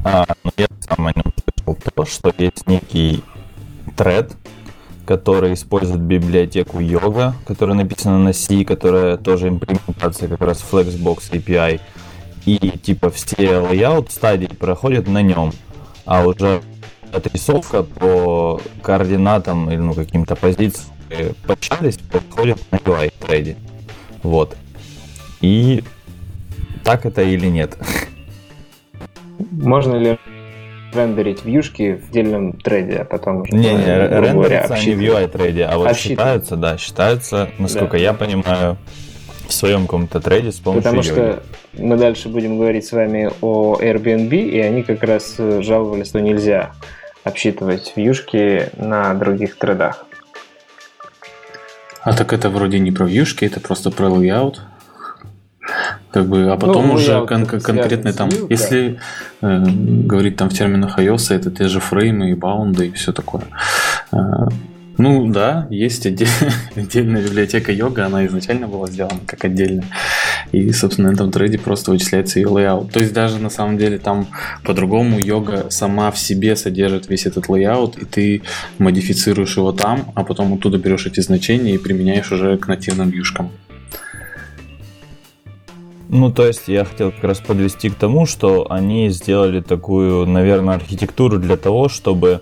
А, 0.03 0.25
ну, 0.43 0.51
я 0.57 0.67
сам 0.79 1.07
о 1.07 1.12
нем 1.12 1.25
слышал 1.43 1.77
то, 1.95 2.05
что 2.05 2.33
есть 2.38 2.67
некий 2.67 3.23
тред, 3.97 4.31
который 5.05 5.53
использует 5.53 6.01
библиотеку 6.01 6.79
Yoga, 6.79 7.33
которая 7.45 7.75
написана 7.75 8.19
на 8.19 8.31
C, 8.31 8.63
которая 8.63 9.17
тоже 9.17 9.49
имплементация 9.49 10.29
как 10.29 10.41
раз 10.41 10.63
Flexbox 10.69 11.31
API. 11.31 11.81
И 12.45 12.57
типа 12.77 13.09
все 13.09 13.35
layout 13.35 14.12
стадии 14.12 14.47
проходят 14.47 15.07
на 15.07 15.21
нем, 15.21 15.51
а 16.05 16.25
уже 16.25 16.62
отрисовка 17.12 17.83
по 17.83 18.62
координатам 18.81 19.69
или 19.69 19.79
ну, 19.79 19.93
каким-то 19.93 20.35
позициям 20.35 20.85
подчались, 21.45 21.97
проходят 21.97 22.59
на 22.71 22.77
UI 22.77 23.12
трейде. 23.19 23.57
Вот. 24.23 24.55
И 25.41 25.83
так 26.83 27.05
это 27.05 27.21
или 27.21 27.47
нет? 27.47 27.77
Можно 29.52 29.95
ли 29.95 30.19
рендерить 30.93 31.45
вьюшки 31.45 31.95
в 31.95 32.10
отдельном 32.10 32.54
трейде, 32.54 32.97
а 32.97 33.06
потом 33.06 33.41
уже... 33.41 33.52
Не, 33.52 33.73
не, 33.73 33.86
рендерятся 33.86 34.73
они 34.73 34.95
в 34.95 34.99
UI 34.99 35.28
трейде, 35.28 35.65
а 35.65 35.78
вот 35.78 35.88
Обсчитывать. 35.88 36.17
считаются, 36.17 36.56
да, 36.56 36.78
считаются, 36.78 37.49
насколько 37.60 37.93
да. 37.93 38.04
я 38.04 38.13
понимаю, 38.13 38.78
в 39.47 39.54
своем 39.54 39.82
каком-то 39.82 40.19
трейде 40.19 40.52
с 40.52 40.60
помощью 40.60 40.84
Потому 40.84 41.04
что 41.04 41.43
мы 41.73 41.97
дальше 41.97 42.30
будем 42.30 42.58
говорить 42.58 42.86
с 42.86 42.91
вами 42.91 43.32
о 43.41 43.78
Airbnb, 43.80 44.36
и 44.36 44.60
они 44.60 44.84
как 44.84 45.04
раз 45.04 45.36
жаловались, 45.38 46.08
что 46.08 46.21
нельзя 46.21 46.71
обсчитывать 47.23 47.93
вьюшки 47.95 48.69
на 48.78 49.13
других 49.13 49.58
тредах. 49.58 50.06
А 52.02 52.13
так 52.13 52.32
это 52.32 52.49
вроде 52.49 52.80
не 52.80 52.91
про 52.91 53.06
вьюшки, 53.06 53.45
это 53.45 53.60
просто 53.60 53.91
про 53.91 54.08
layout. 54.08 54.56
Как 56.11 56.27
бы, 56.27 56.51
а 56.51 56.57
потом 56.57 56.87
ну, 56.87 56.93
уже 56.93 57.25
кон- 57.27 57.45
конкретно 57.45 58.13
там, 58.13 58.29
view, 58.29 58.47
если 58.49 58.99
э, 59.41 59.63
говорить 60.05 60.37
там 60.37 60.49
в 60.49 60.53
терминах 60.53 60.97
iOS, 60.97 61.35
это 61.35 61.51
те 61.51 61.67
же 61.67 61.79
фреймы 61.79 62.31
и 62.31 62.33
баунды 62.33 62.87
и 62.87 62.91
все 62.91 63.11
такое. 63.11 63.43
Э, 64.11 64.17
ну 64.97 65.31
да, 65.31 65.67
есть 65.69 66.05
отдель, 66.07 66.27
отдельная 66.75 67.21
библиотека 67.21 67.71
йога, 67.71 68.07
она 68.07 68.25
изначально 68.25 68.67
была 68.67 68.87
сделана 68.87 69.19
как 69.27 69.45
отдельная 69.45 69.85
и, 70.51 70.71
собственно, 70.71 71.09
на 71.09 71.13
этом 71.13 71.31
трейде 71.31 71.57
просто 71.57 71.91
вычисляется 71.91 72.39
ее 72.39 72.47
layout. 72.47 72.91
То 72.91 72.99
есть 72.99 73.13
даже 73.13 73.37
на 73.39 73.49
самом 73.49 73.77
деле 73.77 73.97
там 73.97 74.27
по-другому 74.63 75.19
йога 75.19 75.67
сама 75.69 76.11
в 76.11 76.17
себе 76.17 76.55
содержит 76.55 77.09
весь 77.09 77.25
этот 77.25 77.47
layout, 77.47 78.01
и 78.01 78.05
ты 78.05 78.41
модифицируешь 78.77 79.57
его 79.57 79.71
там, 79.71 80.11
а 80.15 80.23
потом 80.23 80.53
оттуда 80.53 80.77
берешь 80.77 81.05
эти 81.05 81.19
значения 81.19 81.75
и 81.75 81.77
применяешь 81.77 82.31
уже 82.31 82.57
к 82.57 82.67
нативным 82.67 83.11
юшкам. 83.11 83.51
Ну, 86.11 86.31
то 86.31 86.47
есть 86.47 86.67
я 86.67 86.85
хотел 86.85 87.11
как 87.11 87.23
раз 87.23 87.39
подвести 87.39 87.89
к 87.91 87.95
тому, 87.95 88.25
что 88.25 88.65
они 88.71 89.09
сделали 89.09 89.61
такую, 89.61 90.25
наверное, 90.25 90.73
архитектуру 90.73 91.37
для 91.37 91.55
того, 91.55 91.87
чтобы 91.87 92.41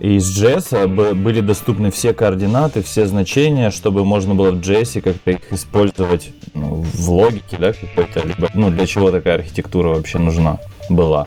из 0.00 0.42
JS 0.42 1.14
были 1.14 1.42
доступны 1.42 1.90
все 1.90 2.14
координаты, 2.14 2.82
все 2.82 3.04
значения, 3.04 3.70
чтобы 3.70 4.06
можно 4.06 4.34
было 4.34 4.50
в 4.50 4.60
JS 4.60 5.02
как-то 5.02 5.30
их 5.30 5.52
использовать 5.52 6.30
ну, 6.54 6.76
в 6.82 7.10
логике, 7.10 7.58
да, 7.58 7.74
какой-то, 7.74 8.26
либо, 8.26 8.48
ну, 8.54 8.70
для 8.70 8.86
чего 8.86 9.10
такая 9.10 9.34
архитектура 9.34 9.88
вообще 9.88 10.18
нужна 10.18 10.58
была. 10.88 11.26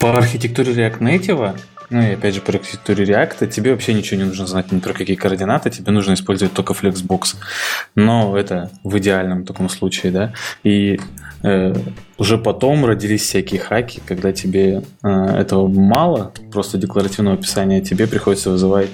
По 0.00 0.12
архитектуре 0.12 0.72
React 0.72 0.98
Native 0.98 1.56
ну 1.94 2.02
и 2.02 2.14
опять 2.14 2.34
же, 2.34 2.40
по 2.40 2.50
архитектуре 2.50 3.04
React 3.04 3.46
тебе 3.46 3.70
вообще 3.70 3.94
ничего 3.94 4.18
не 4.18 4.26
нужно 4.26 4.48
знать 4.48 4.72
ни 4.72 4.80
про 4.80 4.92
какие 4.92 5.14
координаты, 5.14 5.70
тебе 5.70 5.92
нужно 5.92 6.14
использовать 6.14 6.52
только 6.52 6.72
Flexbox. 6.72 7.36
Но 7.94 8.36
это 8.36 8.72
в 8.82 8.98
идеальном 8.98 9.44
таком 9.44 9.68
случае, 9.68 10.10
да. 10.10 10.32
И 10.64 10.98
э, 11.44 11.72
уже 12.18 12.36
потом 12.36 12.84
родились 12.84 13.22
всякие 13.22 13.60
хаки, 13.60 14.02
когда 14.04 14.32
тебе 14.32 14.82
э, 15.04 15.08
этого 15.08 15.68
мало, 15.68 16.32
просто 16.50 16.78
декларативного 16.78 17.36
описания, 17.36 17.80
тебе 17.80 18.08
приходится 18.08 18.50
вызывать 18.50 18.90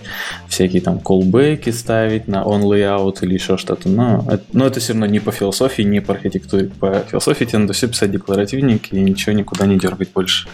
всякие 0.47 0.83
там 0.83 0.99
колбеки 0.99 1.71
ставить 1.71 2.29
на 2.29 2.43
on 2.43 2.61
layout 2.65 3.21
или 3.23 3.33
еще 3.33 3.57
что-то. 3.57 3.89
Но, 3.89 4.27
но 4.53 4.67
это 4.67 4.79
все 4.79 4.93
равно 4.93 5.07
не 5.07 5.21
по 5.21 5.33
философии, 5.33 5.81
не 5.81 6.01
по 6.01 6.13
архитектуре. 6.13 6.67
По 6.67 7.03
философии 7.11 7.47
тебе 7.47 7.61
надо 7.61 7.73
все 7.73 7.89
писать 7.89 8.11
декларативненько 8.11 8.95
и 8.95 9.01
ничего 9.01 9.33
никуда 9.35 9.65
не 9.65 9.79
дергать 9.79 10.13
больше. 10.13 10.49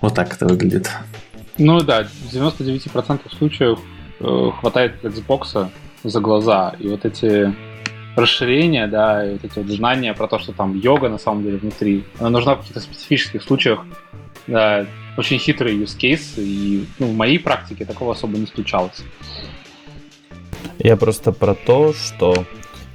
Вот 0.00 0.14
так 0.14 0.32
это 0.34 0.46
выглядит. 0.46 0.88
Ну 1.58 1.80
да, 1.80 2.04
в 2.04 2.32
99% 2.32 3.20
случаев 3.36 3.78
э, 4.20 4.50
хватает 4.60 5.04
Xbox 5.04 5.70
за 6.04 6.20
глаза. 6.20 6.74
И 6.78 6.88
вот 6.88 7.04
эти 7.04 7.54
расширения, 8.16 8.86
да, 8.86 9.26
и 9.28 9.32
вот 9.32 9.44
эти 9.44 9.58
вот 9.58 9.68
знания 9.68 10.14
про 10.14 10.26
то, 10.26 10.38
что 10.38 10.52
там 10.52 10.78
йога 10.78 11.08
на 11.08 11.18
самом 11.18 11.42
деле 11.42 11.58
внутри, 11.58 12.04
она 12.18 12.30
нужна 12.30 12.54
в 12.54 12.60
каких-то 12.60 12.80
специфических 12.80 13.42
случаях. 13.42 13.84
Да, 14.46 14.86
очень 15.16 15.38
хитрый 15.38 15.76
use 15.76 15.96
case, 15.96 16.42
и 16.42 16.86
ну, 16.98 17.08
в 17.08 17.14
моей 17.14 17.38
практике 17.38 17.84
такого 17.84 18.12
особо 18.12 18.38
не 18.38 18.46
случалось. 18.46 19.02
Я 20.78 20.96
просто 20.96 21.32
про 21.32 21.54
то, 21.54 21.92
что 21.92 22.46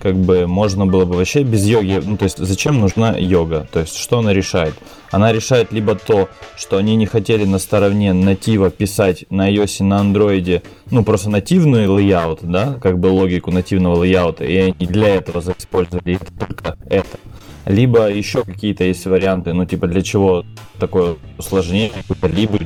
как 0.05 0.17
бы 0.17 0.45
можно 0.45 0.85
было 0.85 1.03
бы 1.03 1.15
вообще 1.15 1.41
без 1.41 1.65
йоги, 1.65 1.99
ну 2.05 2.15
то 2.15 2.25
есть 2.25 2.37
зачем 2.37 2.79
нужна 2.79 3.17
йога, 3.17 3.67
то 3.71 3.79
есть 3.79 3.97
что 3.97 4.19
она 4.19 4.33
решает? 4.33 4.75
Она 5.09 5.33
решает 5.33 5.71
либо 5.71 5.95
то, 5.95 6.29
что 6.55 6.77
они 6.77 6.95
не 6.95 7.07
хотели 7.07 7.43
на 7.43 7.57
стороне 7.57 8.13
натива 8.13 8.69
писать 8.69 9.25
на 9.31 9.51
iOS 9.51 9.77
и 9.79 9.83
на 9.83 9.97
андроиде, 9.97 10.61
ну 10.91 11.03
просто 11.03 11.31
нативный 11.31 11.87
layout, 11.87 12.41
да, 12.43 12.77
как 12.79 12.99
бы 12.99 13.07
логику 13.07 13.49
нативного 13.49 13.95
лейаута, 13.95 14.45
и 14.45 14.55
они 14.57 14.85
для 14.85 15.15
этого 15.15 15.41
использовали 15.57 16.19
только 16.37 16.77
это. 16.87 17.17
Либо 17.65 18.07
еще 18.07 18.43
какие-то 18.43 18.83
есть 18.83 19.07
варианты, 19.07 19.53
ну 19.53 19.65
типа 19.65 19.87
для 19.87 20.03
чего 20.03 20.45
такое 20.77 21.15
усложнение, 21.39 22.03
либо, 22.21 22.59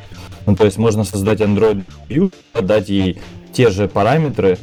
ну 0.45 0.57
то 0.57 0.65
есть 0.65 0.77
можно 0.77 1.05
создать 1.05 1.39
Android 1.39 1.85
дать 2.61 2.89
ей 2.89 3.17
те 3.53 3.69
же 3.69 3.87
параметры 3.87 4.57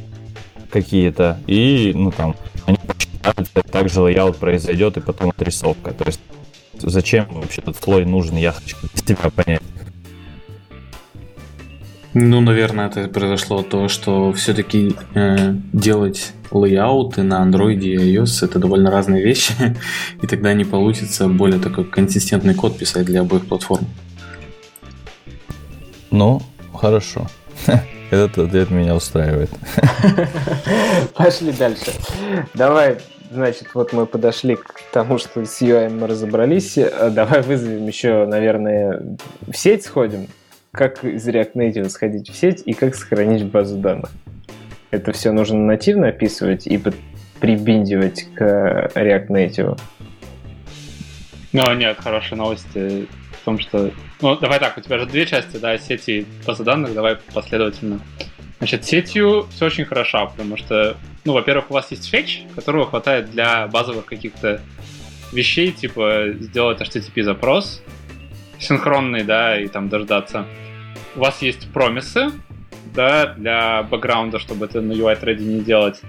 какие-то, 0.76 1.38
и 1.46 1.92
ну 1.94 2.10
там 2.10 2.36
они 2.66 2.78
посчитают, 2.86 3.50
также 3.70 4.02
layout 4.02 4.36
произойдет 4.36 4.96
и 4.98 5.00
потом 5.00 5.30
отрисовка. 5.30 5.92
То 5.92 6.04
есть 6.04 6.20
зачем 6.78 7.26
вообще 7.30 7.62
этот 7.62 7.76
слой 7.82 8.04
нужен, 8.04 8.36
я 8.36 8.52
хочу 8.52 8.76
из 8.94 9.02
тебя 9.02 9.30
понять. 9.30 9.62
Ну, 12.12 12.40
наверное, 12.40 12.88
это 12.88 13.08
произошло 13.08 13.62
то, 13.62 13.88
что 13.88 14.32
все-таки 14.32 14.94
э, 15.14 15.54
делать 15.72 16.32
лейауты 16.50 17.22
на 17.22 17.42
Android 17.42 17.80
и 17.80 18.14
iOS 18.14 18.44
это 18.44 18.58
довольно 18.58 18.90
разные 18.90 19.22
вещи, 19.22 19.52
и 20.22 20.26
тогда 20.26 20.54
не 20.54 20.64
получится 20.64 21.28
более 21.28 21.60
такой 21.60 21.84
консистентный 21.84 22.54
код 22.54 22.78
писать 22.78 23.06
для 23.06 23.20
обоих 23.20 23.46
платформ. 23.46 23.86
Ну, 26.10 26.42
хорошо. 26.74 27.26
Этот 28.10 28.38
ответ 28.38 28.70
меня 28.70 28.94
устраивает. 28.94 29.50
Пошли 31.14 31.52
дальше. 31.52 31.90
Давай, 32.54 32.98
значит, 33.30 33.68
вот 33.74 33.92
мы 33.92 34.06
подошли 34.06 34.56
к 34.56 34.80
тому, 34.92 35.18
что 35.18 35.44
с 35.44 35.60
UI 35.60 35.90
мы 35.90 36.06
разобрались. 36.06 36.78
Давай 37.10 37.42
вызовем 37.42 37.86
еще, 37.86 38.26
наверное, 38.26 39.02
в 39.46 39.56
сеть 39.56 39.84
сходим. 39.84 40.28
Как 40.70 41.02
из 41.04 41.26
React 41.26 41.54
Native 41.54 41.88
сходить 41.88 42.30
в 42.30 42.36
сеть 42.36 42.62
и 42.64 42.74
как 42.74 42.94
сохранить 42.94 43.44
базу 43.46 43.76
данных. 43.78 44.10
Это 44.90 45.12
все 45.12 45.32
нужно 45.32 45.58
нативно 45.58 46.08
описывать 46.08 46.66
и 46.66 46.80
прибиндивать 47.40 48.26
к 48.34 48.90
React 48.94 49.28
Native. 49.28 49.80
Ну, 51.52 51.74
нет, 51.74 51.96
хорошие 51.98 52.36
новости 52.36 53.08
том, 53.46 53.60
что 53.60 53.92
ну, 54.20 54.36
давай 54.36 54.58
так, 54.58 54.76
у 54.76 54.80
тебя 54.80 54.98
же 54.98 55.06
две 55.06 55.24
части, 55.24 55.56
да, 55.56 55.78
сети 55.78 56.26
базы 56.44 56.64
данных, 56.64 56.94
давай 56.94 57.16
последовательно. 57.32 58.00
Значит, 58.58 58.84
сетью 58.84 59.46
все 59.50 59.66
очень 59.66 59.84
хорошо, 59.84 60.26
потому 60.26 60.56
что, 60.56 60.96
ну, 61.24 61.32
во-первых, 61.32 61.70
у 61.70 61.74
вас 61.74 61.90
есть 61.92 62.10
фетч, 62.10 62.42
которого 62.54 62.86
хватает 62.86 63.30
для 63.30 63.68
базовых 63.68 64.04
каких-то 64.06 64.60
вещей, 65.32 65.70
типа 65.70 66.32
сделать 66.40 66.80
HTTP-запрос 66.80 67.82
синхронный, 68.58 69.22
да, 69.22 69.60
и 69.60 69.68
там 69.68 69.88
дождаться. 69.88 70.46
У 71.14 71.20
вас 71.20 71.40
есть 71.42 71.70
промисы, 71.72 72.32
да, 72.94 73.34
для 73.34 73.84
бэкграунда, 73.84 74.38
чтобы 74.38 74.66
это 74.66 74.80
на 74.80 74.92
UI 74.92 75.20
thread 75.20 75.38
не 75.38 75.60
делать. 75.60 76.00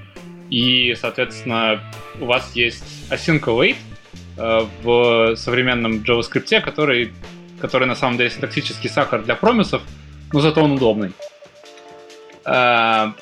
И, 0.50 0.96
соответственно, 1.00 1.82
у 2.20 2.26
вас 2.26 2.56
есть 2.56 2.84
async 3.12 3.42
await 3.42 3.76
в 4.38 5.36
современном 5.36 6.04
JavaScript, 6.04 6.62
который 6.62 7.12
который 7.60 7.88
на 7.88 7.96
самом 7.96 8.18
деле 8.18 8.30
синтаксический 8.30 8.90
сахар 8.90 9.24
для 9.24 9.36
промисов, 9.36 9.82
но 10.32 10.40
зато 10.40 10.64
он 10.64 10.74
удобный. 10.74 11.12
А, 12.46 13.14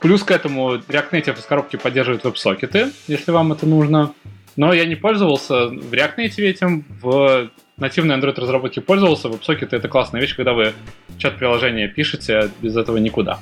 плюс 0.00 0.22
к 0.22 0.30
этому 0.30 0.76
React 0.76 1.10
Native 1.12 1.38
из 1.38 1.44
коробки 1.44 1.76
поддерживает 1.76 2.24
веб-сокеты, 2.24 2.90
если 3.06 3.30
вам 3.30 3.52
это 3.52 3.66
нужно. 3.66 4.12
Но 4.56 4.72
я 4.72 4.84
не 4.84 4.96
пользовался 4.96 5.68
в 5.68 5.92
React 5.92 6.16
Native 6.18 6.44
этим, 6.44 6.84
в 7.00 7.50
нативной 7.76 8.16
Android 8.16 8.38
разработке 8.38 8.80
пользовался. 8.80 9.28
Веб-сокеты 9.28 9.76
это 9.76 9.88
классная 9.88 10.20
вещь, 10.20 10.36
когда 10.36 10.52
вы 10.52 10.74
чат 11.18 11.36
приложения 11.36 11.88
пишете, 11.88 12.50
без 12.60 12.76
этого 12.76 12.98
никуда. 12.98 13.40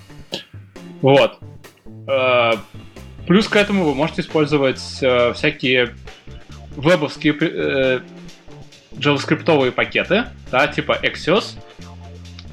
Вот. 1.00 1.38
А, 2.06 2.56
плюс 3.26 3.48
к 3.48 3.56
этому 3.56 3.84
вы 3.84 3.94
можете 3.94 4.20
использовать 4.20 4.98
э, 5.00 5.32
всякие 5.32 5.94
вебовские 6.78 7.36
э, 7.40 8.00
JavaScript 8.92 9.72
пакеты, 9.72 10.26
да, 10.50 10.66
типа 10.68 10.98
Axios. 11.02 11.56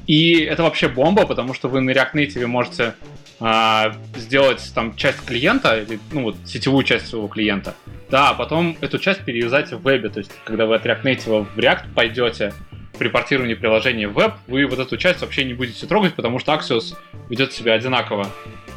И 0.06 0.40
это 0.40 0.62
вообще 0.62 0.88
бомба, 0.88 1.26
потому 1.26 1.54
что 1.54 1.68
вы 1.68 1.80
на 1.80 1.90
React 1.90 2.12
Native 2.14 2.46
можете 2.46 2.94
а, 3.40 3.96
сделать 4.14 4.70
там 4.74 4.96
часть 4.96 5.24
клиента, 5.24 5.80
или, 5.80 5.98
ну 6.12 6.22
вот 6.22 6.36
сетевую 6.44 6.84
часть 6.84 7.08
своего 7.08 7.28
клиента, 7.28 7.74
да, 8.08 8.30
а 8.30 8.34
потом 8.34 8.76
эту 8.80 8.98
часть 8.98 9.24
переюзать 9.24 9.72
в 9.72 9.82
вебе. 9.82 10.08
То 10.08 10.20
есть, 10.20 10.30
когда 10.44 10.66
вы 10.66 10.76
от 10.76 10.86
React 10.86 11.02
Native 11.02 11.46
в 11.54 11.58
React 11.58 11.94
пойдете 11.94 12.52
при 12.98 13.08
портировании 13.08 13.54
приложения 13.54 14.08
в 14.08 14.14
веб, 14.14 14.34
вы 14.46 14.66
вот 14.66 14.78
эту 14.78 14.96
часть 14.96 15.20
вообще 15.20 15.44
не 15.44 15.54
будете 15.54 15.86
трогать, 15.86 16.14
потому 16.14 16.38
что 16.38 16.52
Axios 16.52 16.96
ведет 17.28 17.52
себя 17.52 17.74
одинаково 17.74 18.28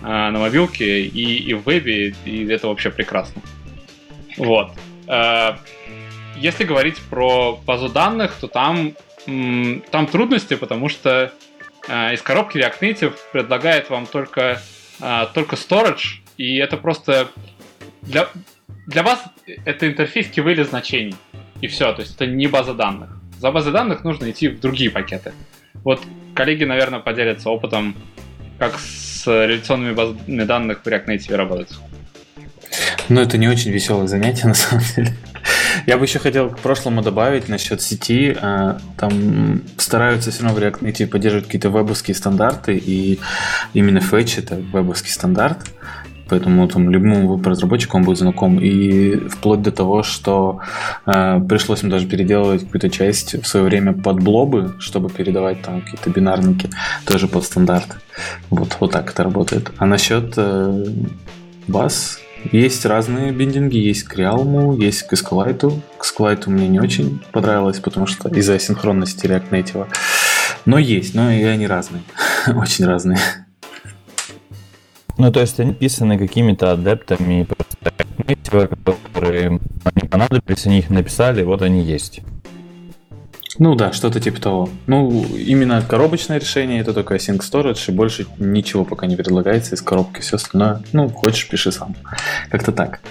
а, 0.01 0.31
на 0.31 0.39
мобилке 0.39 1.01
и, 1.01 1.38
и 1.38 1.53
в 1.53 1.63
вебе, 1.63 2.15
и 2.25 2.45
это 2.47 2.67
вообще 2.67 2.89
прекрасно. 2.89 3.41
Вот. 4.38 4.71
А, 5.10 5.58
если 6.38 6.63
говорить 6.63 6.98
про 7.10 7.60
базу 7.65 7.89
данных, 7.89 8.36
то 8.39 8.48
там, 8.48 8.93
там 9.26 10.08
трудности, 10.08 10.56
потому 10.56 10.88
что 10.88 11.34
э, 11.88 12.13
из 12.13 12.22
коробки 12.22 12.58
React 12.58 12.80
Native 12.80 13.15
предлагает 13.34 13.89
вам 13.89 14.06
только, 14.06 14.62
э, 15.02 15.26
только 15.34 15.56
storage, 15.56 16.22
и 16.38 16.58
это 16.58 16.78
просто 16.78 17.30
для, 18.04 18.30
для 18.88 19.04
вас 19.04 19.22
это 19.65 19.88
интерфейс 19.88 20.28
кивели 20.28 20.63
значений. 20.63 21.15
И 21.60 21.67
все, 21.67 21.91
то 21.91 22.02
есть 22.02 22.15
это 22.15 22.26
не 22.26 22.48
база 22.48 22.74
данных. 22.74 23.10
За 23.39 23.52
базой 23.52 23.74
данных 23.74 24.04
нужно 24.04 24.30
идти 24.32 24.48
в 24.48 24.60
другие 24.62 24.91
пакеты. 24.91 25.34
Вот 25.84 26.02
коллеги, 26.36 26.63
наверное, 26.63 27.00
поделятся 27.00 27.50
опытом, 27.50 27.95
как 28.60 28.78
с 28.80 29.26
реляционными 29.28 29.93
базами 29.93 30.43
данных 30.43 30.82
в 30.84 30.88
React 30.88 31.08
Native 31.08 31.36
работать. 31.36 31.69
Ну, 33.10 33.22
это 33.22 33.38
не 33.38 33.48
очень 33.48 33.72
веселое 33.72 34.08
занятие, 34.08 34.48
на 34.50 34.54
самом 34.54 34.84
деле. 34.95 35.13
Я 35.88 35.98
бы 35.98 36.06
еще 36.06 36.19
хотел 36.19 36.50
к 36.50 36.60
прошлому 36.60 37.02
добавить 37.02 37.50
насчет 37.50 37.82
сети. 37.82 38.36
А, 38.39 38.78
там 38.98 39.62
стараются 39.78 40.32
все 40.32 40.43
равно 40.43 40.60
в 40.60 40.63
React 40.63 40.82
Native 40.82 41.08
поддерживать 41.08 41.45
какие-то 41.45 41.69
вебовские 41.69 42.15
стандарты, 42.15 42.78
и 42.78 43.19
именно 43.74 44.00
Fetch 44.00 44.39
это 44.39 44.56
вебовский 44.56 45.12
стандарт. 45.12 45.58
поэтому 46.30 46.67
там 46.67 46.91
любому 46.91 47.28
веб-разработчику 47.28 47.98
он 47.98 48.04
будет 48.04 48.19
знаком. 48.19 48.60
И 48.60 49.15
вплоть 49.30 49.63
до 49.63 49.72
того, 49.72 50.04
что 50.04 50.60
э, 51.08 51.39
пришлось 51.50 51.82
им 51.82 51.89
даже 51.89 52.06
переделывать 52.06 52.65
какую-то 52.65 52.89
часть 52.89 53.41
в 53.41 53.48
свое 53.48 53.65
время 53.65 53.93
под 53.93 54.22
блобы, 54.22 54.76
чтобы 54.80 55.10
передавать 55.10 55.63
там 55.63 55.82
какие-то 55.82 56.12
бинарники, 56.12 56.69
тоже 57.06 57.28
под 57.28 57.43
стандарт. 57.43 57.98
Вот, 58.52 58.78
вот 58.80 58.91
так 58.91 59.10
это 59.10 59.24
работает. 59.24 59.72
А 59.78 59.88
насчет 59.88 60.34
э, 60.38 60.86
баз, 61.67 62.19
есть 62.52 62.86
разные 62.86 63.32
биндинги, 63.32 63.78
есть 63.78 64.04
к 64.04 64.17
Realm, 64.17 64.82
есть 64.82 65.04
к 65.04 65.13
SQLite. 65.13 65.82
К 65.97 66.06
SQLite 66.06 66.49
мне 66.49 66.67
не 66.67 66.80
очень 66.80 67.21
понравилось, 67.32 67.80
потому 67.80 68.08
что 68.08 68.30
из-за 68.30 68.58
синхронности 68.60 69.25
React 69.25 69.49
Native. 69.49 69.88
Но 70.65 70.78
есть, 70.78 71.13
но 71.13 71.32
и 71.32 71.43
они 71.43 71.67
разные. 71.67 72.04
очень 72.47 72.86
разные. 72.86 73.19
Ну, 75.17 75.32
то 75.32 75.41
есть 75.41 75.60
они 75.60 75.73
писаны 75.73 76.17
какими-то 76.17 76.71
адептами, 76.71 77.45
которые 78.86 79.60
они 79.84 80.08
понадобились, 80.08 80.65
они 80.65 80.80
их 80.80 80.89
написали, 80.89 81.43
вот 81.43 81.62
они 81.62 81.84
есть. 81.84 82.21
Ну 83.60 83.76
да, 83.76 83.91
что-то 83.91 84.22
типа 84.22 84.39
того. 84.39 84.69
Ну, 84.88 85.26
именно 85.36 85.82
коробочное 85.82 86.39
решение 86.39 86.80
это 86.80 86.93
только 86.93 87.15
Sync 87.15 87.39
Storage, 87.39 87.89
и 87.89 87.91
больше 87.91 88.26
ничего 88.38 88.86
пока 88.86 89.06
не 89.06 89.17
предлагается 89.17 89.76
из 89.76 89.82
коробки. 89.82 90.22
Все 90.22 90.38
остальное, 90.38 90.82
ну, 90.93 91.10
хочешь, 91.10 91.48
пиши 91.50 91.74
сам. 91.74 91.93
Как-то 92.50 92.72
так. 92.72 93.02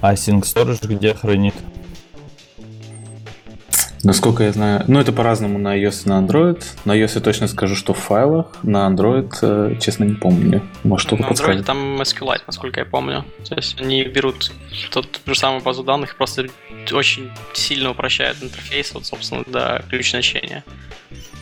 А 0.00 0.14
Sync 0.14 0.40
Storage 0.40 0.88
где 0.88 1.14
хранит? 1.14 1.54
Насколько 4.02 4.44
я 4.44 4.52
знаю, 4.52 4.84
ну 4.88 4.98
это 4.98 5.12
по-разному 5.12 5.58
на 5.58 5.78
iOS 5.78 6.06
и 6.06 6.08
на 6.08 6.20
Android. 6.20 6.64
На 6.84 6.98
iOS 6.98 7.12
я 7.16 7.20
точно 7.20 7.48
скажу, 7.48 7.76
что 7.76 7.92
в 7.92 7.98
файлах, 7.98 8.46
на 8.62 8.88
Android, 8.88 9.30
э, 9.42 9.76
честно, 9.78 10.04
не 10.04 10.14
помню. 10.14 10.62
Может, 10.84 11.08
что-то 11.08 11.24
подскажет. 11.24 11.66
Там 11.66 12.00
SQLite, 12.00 12.42
насколько 12.46 12.80
я 12.80 12.86
помню. 12.86 13.24
То 13.46 13.56
есть 13.56 13.78
они 13.80 14.04
берут 14.04 14.52
тот, 14.90 15.20
же 15.26 15.34
самую 15.34 15.62
базу 15.62 15.82
данных, 15.82 16.16
просто 16.16 16.46
очень 16.92 17.30
сильно 17.52 17.90
упрощают 17.90 18.42
интерфейс, 18.42 18.92
вот, 18.94 19.04
собственно, 19.04 19.44
до 19.46 19.84
ключ 19.90 20.10
значения. 20.10 20.64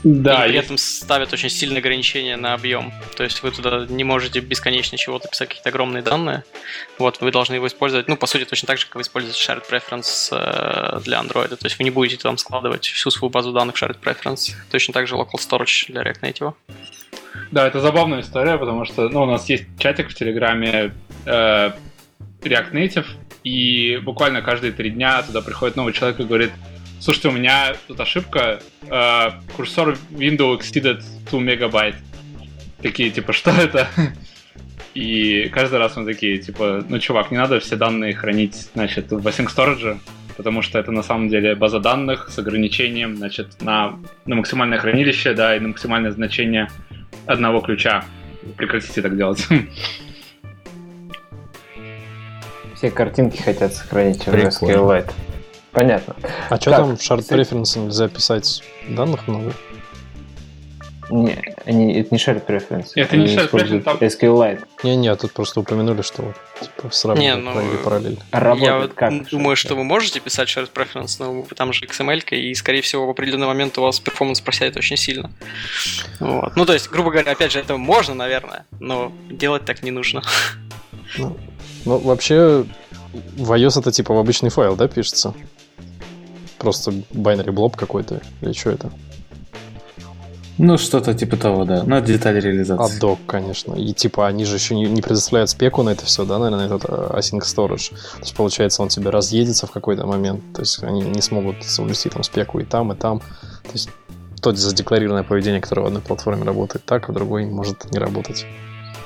Да, 0.05 0.47
и 0.47 0.51
при 0.51 0.59
этом 0.59 0.79
ставят 0.79 1.33
очень 1.33 1.51
сильные 1.51 1.79
ограничения 1.79 2.37
на 2.37 2.55
объем. 2.55 2.93
То 3.17 3.25
есть 3.25 3.43
вы 3.43 3.51
туда 3.51 3.87
не 3.89 4.05
можете 4.05 4.41
бесконечно 4.41 4.97
чего-то 4.97 5.29
писать, 5.29 5.49
какие-то 5.49 5.71
огромные 5.71 6.03
данные. 6.03 6.45
Вот, 6.99 7.21
вы 7.21 7.33
должны 7.33 7.55
его 7.55 7.67
использовать, 7.67 8.09
ну, 8.09 8.17
по 8.17 8.27
сути, 8.27 8.45
точно 8.45 8.67
так 8.67 8.79
же, 8.79 8.87
как 8.87 8.97
вы 8.97 9.03
используете 9.03 9.39
shared 9.39 9.65
preference 9.69 10.29
э, 10.31 11.01
для 11.01 11.21
Android. 11.21 11.49
То 11.49 11.67
есть 11.67 11.79
вы 11.79 11.85
не 11.85 11.91
будете 11.91 12.23
там 12.23 12.39
складывать 12.39 12.87
всю 12.87 13.11
свою 13.11 13.31
базу 13.31 13.53
данных 13.53 13.77
в 13.77 13.83
shared 13.83 13.99
preference. 14.01 14.53
Точно 14.71 14.95
так 14.95 15.09
же 15.09 15.17
local 15.17 15.37
storage 15.37 15.93
для 15.93 16.03
React 16.03 16.21
Native. 16.21 16.55
Да, 17.51 17.67
это 17.67 17.81
забавная 17.81 18.21
история, 18.21 18.57
потому 18.59 18.85
что 18.85 19.09
ну, 19.09 19.23
у 19.23 19.27
нас 19.27 19.49
есть 19.49 19.65
чатик 19.79 20.11
в 20.11 20.15
Телеграме 20.15 20.93
э, 21.25 21.73
React 22.43 22.73
Native, 22.73 23.07
и 23.45 23.99
буквально 24.03 24.43
каждые 24.43 24.73
три 24.73 24.91
дня 24.91 25.23
туда 25.23 25.41
приходит 25.41 25.77
новый 25.77 25.93
человек 25.93 26.21
и 26.21 26.25
говорит, 26.25 26.53
слушайте, 27.01 27.29
у 27.29 27.33
меня 27.33 27.75
тут 27.87 28.01
ошибка, 28.01 28.61
э, 28.83 29.31
курсор 29.57 29.97
window 30.11 30.59
exceeded 30.59 31.03
2 31.31 31.41
мегабайт. 31.41 31.97
Такие, 32.83 33.11
типа, 33.11 33.33
что 33.33 33.51
это? 33.51 33.89
И 34.95 35.49
каждый 35.55 35.79
раз 35.79 35.97
мы 35.97 36.05
такие, 36.05 36.39
типа, 36.39 36.85
ну, 36.89 36.99
чувак, 36.99 37.31
не 37.31 37.37
надо 37.37 37.61
все 37.61 37.77
данные 37.77 38.15
хранить, 38.15 38.69
значит, 38.75 39.11
в 39.11 39.27
Async 39.27 39.49
Storage, 39.55 39.99
потому 40.37 40.63
что 40.63 40.79
это 40.79 40.91
на 40.93 41.03
самом 41.03 41.29
деле 41.29 41.55
база 41.55 41.79
данных 41.79 42.31
с 42.31 42.39
ограничением, 42.39 43.17
значит, 43.17 43.61
на, 43.61 43.99
на 44.27 44.37
максимальное 44.37 44.79
хранилище, 44.79 45.35
да, 45.35 45.57
и 45.57 45.61
на 45.61 45.69
максимальное 45.69 46.11
значение 46.11 46.69
одного 47.27 47.61
ключа. 47.61 48.05
Прекратите 48.57 49.03
так 49.03 49.17
делать. 49.17 49.47
Все 52.75 52.91
картинки 52.91 53.43
хотят 53.43 53.75
сохранить 53.75 54.25
в. 54.25 54.29
SQLite. 54.29 55.13
Понятно. 55.73 56.17
А 56.49 56.57
что 56.61 56.71
там 56.71 56.97
в 56.97 57.01
Shard 57.01 57.29
Preference 57.29 57.79
нельзя 57.79 58.09
писать 58.09 58.63
данных 58.89 59.29
много? 59.29 59.53
Не, 61.11 61.55
они, 61.65 61.95
это 61.95 62.09
не 62.15 62.19
shared 62.19 62.45
preference. 62.47 62.89
Это 62.95 63.17
не 63.17 63.25
они 63.25 63.35
shared 63.37 63.47
используют 63.47 63.87
preference, 63.87 63.99
там- 63.99 64.09
SQLite. 64.31 64.65
Не-не, 64.83 65.17
тут 65.17 65.33
просто 65.33 65.61
упомянули, 65.61 66.03
что 66.03 66.21
вот, 66.21 66.37
типа, 66.61 66.91
сравнивают 66.95 67.37
Не, 67.39 67.43
ну, 67.43 67.55
параллель- 67.55 67.79
параллель. 67.79 68.19
А 68.31 68.41
работает 68.41 68.67
Я 68.69 68.79
вот 68.79 68.93
как? 68.93 69.29
думаю, 69.31 69.55
shared 69.55 69.57
что 69.57 69.75
вы 69.75 69.85
можете 69.85 70.21
писать 70.21 70.49
shared 70.49 70.71
preference, 70.71 71.17
но 71.19 71.47
там 71.57 71.73
же 71.73 71.87
XML, 71.87 72.23
и, 72.37 72.55
скорее 72.55 72.83
всего, 72.83 73.07
в 73.07 73.11
определенный 73.11 73.47
момент 73.47 73.79
у 73.79 73.83
вас 73.83 73.99
перформанс 74.01 74.43
просядет 74.43 74.77
очень 74.77 74.99
сильно. 74.99 75.31
Вот. 76.21 76.55
Ну, 76.57 76.67
то 76.67 76.75
есть, 76.75 76.91
грубо 76.91 77.11
говоря, 77.11 77.33
опять 77.33 77.53
же, 77.53 77.61
это 77.61 77.79
можно, 77.79 78.15
наверное, 78.15 78.67
но 78.79 79.11
делать 79.31 79.65
так 79.65 79.83
не 79.83 79.91
нужно. 79.91 80.23
Ну, 81.17 81.37
вообще, 81.87 82.67
в 83.39 83.51
iOS 83.53 83.81
это 83.81 83.93
типа 83.93 84.13
в 84.13 84.19
обычный 84.19 84.51
файл, 84.51 84.77
да, 84.77 84.89
пишется? 84.89 85.33
Просто 86.59 86.91
binary 87.13 87.53
блоб 87.53 87.77
какой-то, 87.77 88.21
или 88.41 88.53
что 88.53 88.71
это? 88.71 88.91
Ну, 90.59 90.77
что-то 90.77 91.15
типа 91.15 91.37
того, 91.37 91.65
да. 91.65 91.85
Ну, 91.87 91.97
это 91.97 92.09
детали 92.09 92.41
реализации. 92.41 92.97
Аддок, 92.97 93.21
конечно. 93.27 93.75
И 93.75 93.93
типа 93.93 94.27
они 94.27 94.45
же 94.45 94.57
еще 94.57 94.75
не, 94.75 94.87
не 94.87 95.03
предоставляют 95.03 95.51
спеку 95.51 95.85
на 95.85 95.91
это 95.91 96.05
все, 96.05 96.25
да, 96.25 96.39
наверное, 96.39 96.69
на 96.69 96.75
этот 96.75 96.85
э, 96.91 97.17
async 97.17 97.43
storage. 97.43 97.91
То 97.91 98.21
есть, 98.21 98.35
получается, 98.35 98.83
он 98.83 98.89
тебе 98.89 99.11
разъедется 99.11 99.69
в 99.69 99.71
какой-то 99.71 100.05
момент. 100.05 100.43
То 100.53 100.63
есть 100.63 100.83
они 100.83 101.03
не 101.03 101.23
смогут 101.23 101.63
совместить 101.63 102.13
там 102.13 102.25
спеку 102.25 102.59
и 102.59 102.65
там, 102.65 102.93
и 102.93 102.97
там. 102.97 103.21
То 103.21 103.73
есть 103.73 103.89
то 104.43 104.53
задекларированное 104.53 105.23
поведение, 105.23 105.61
которое 105.61 105.83
в 105.83 105.87
одной 105.87 106.03
платформе 106.03 106.45
работает 106.45 106.85
так, 106.85 107.09
а 107.09 107.13
в 107.13 107.15
другой 107.15 107.47
может 107.47 107.91
не 107.93 107.99
работать 107.99 108.45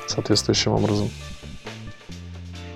соответствующим 0.06 0.72
образом. 0.72 1.10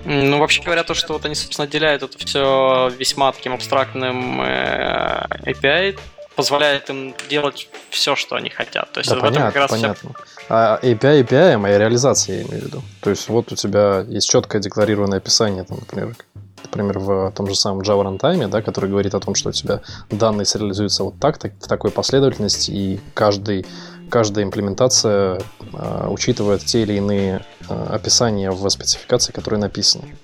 Ну, 0.09 0.39
вообще 0.39 0.63
говоря, 0.63 0.83
то, 0.83 0.93
что 0.93 1.13
вот 1.13 1.25
они, 1.25 1.35
собственно, 1.35 1.65
отделяют 1.65 2.01
это 2.01 2.17
все 2.17 2.89
весьма 2.97 3.33
таким 3.33 3.53
абстрактным 3.53 4.41
э, 4.41 5.25
API, 5.45 5.99
позволяет 6.37 6.89
им 6.89 7.13
делать 7.29 7.67
все, 7.89 8.15
что 8.15 8.37
они 8.37 8.49
хотят. 8.49 8.89
То 8.93 8.99
есть 9.01 9.09
Да, 9.09 9.15
в 9.15 9.19
этом 9.19 9.33
понятно, 9.33 9.51
как 9.51 9.69
раз 9.69 9.71
вся 9.71 9.81
понятно. 9.81 10.11
А 10.47 10.79
API 10.81 11.23
API, 11.23 11.57
моя 11.57 11.77
реализация, 11.77 12.37
я 12.37 12.41
имею 12.43 12.61
в 12.61 12.65
виду. 12.67 12.81
То 13.01 13.09
есть 13.09 13.27
вот 13.27 13.51
у 13.51 13.55
тебя 13.55 14.05
есть 14.07 14.29
четкое 14.29 14.61
декларированное 14.61 15.17
описание, 15.17 15.65
там, 15.65 15.79
например, 15.79 16.15
например, 16.63 16.99
в 16.99 17.31
том 17.31 17.47
же 17.47 17.55
самом 17.55 17.81
Java 17.81 18.05
Runtime, 18.05 18.47
да, 18.47 18.61
который 18.61 18.89
говорит 18.89 19.13
о 19.13 19.19
том, 19.19 19.35
что 19.35 19.49
у 19.49 19.51
тебя 19.51 19.81
данные 20.09 20.45
сериализуются 20.45 21.03
вот 21.03 21.19
так, 21.19 21.37
так 21.37 21.53
в 21.59 21.67
такой 21.67 21.91
последовательности, 21.91 22.71
и 22.71 22.99
каждый, 23.13 23.65
каждая 24.09 24.45
имплементация 24.45 25.39
э, 25.73 26.07
учитывает 26.09 26.63
те 26.65 26.83
или 26.83 26.93
иные 26.93 27.41
э, 27.69 27.87
описания 27.89 28.51
в 28.51 28.69
спецификации, 28.69 29.31
которые 29.31 29.59
написаны. 29.59 30.15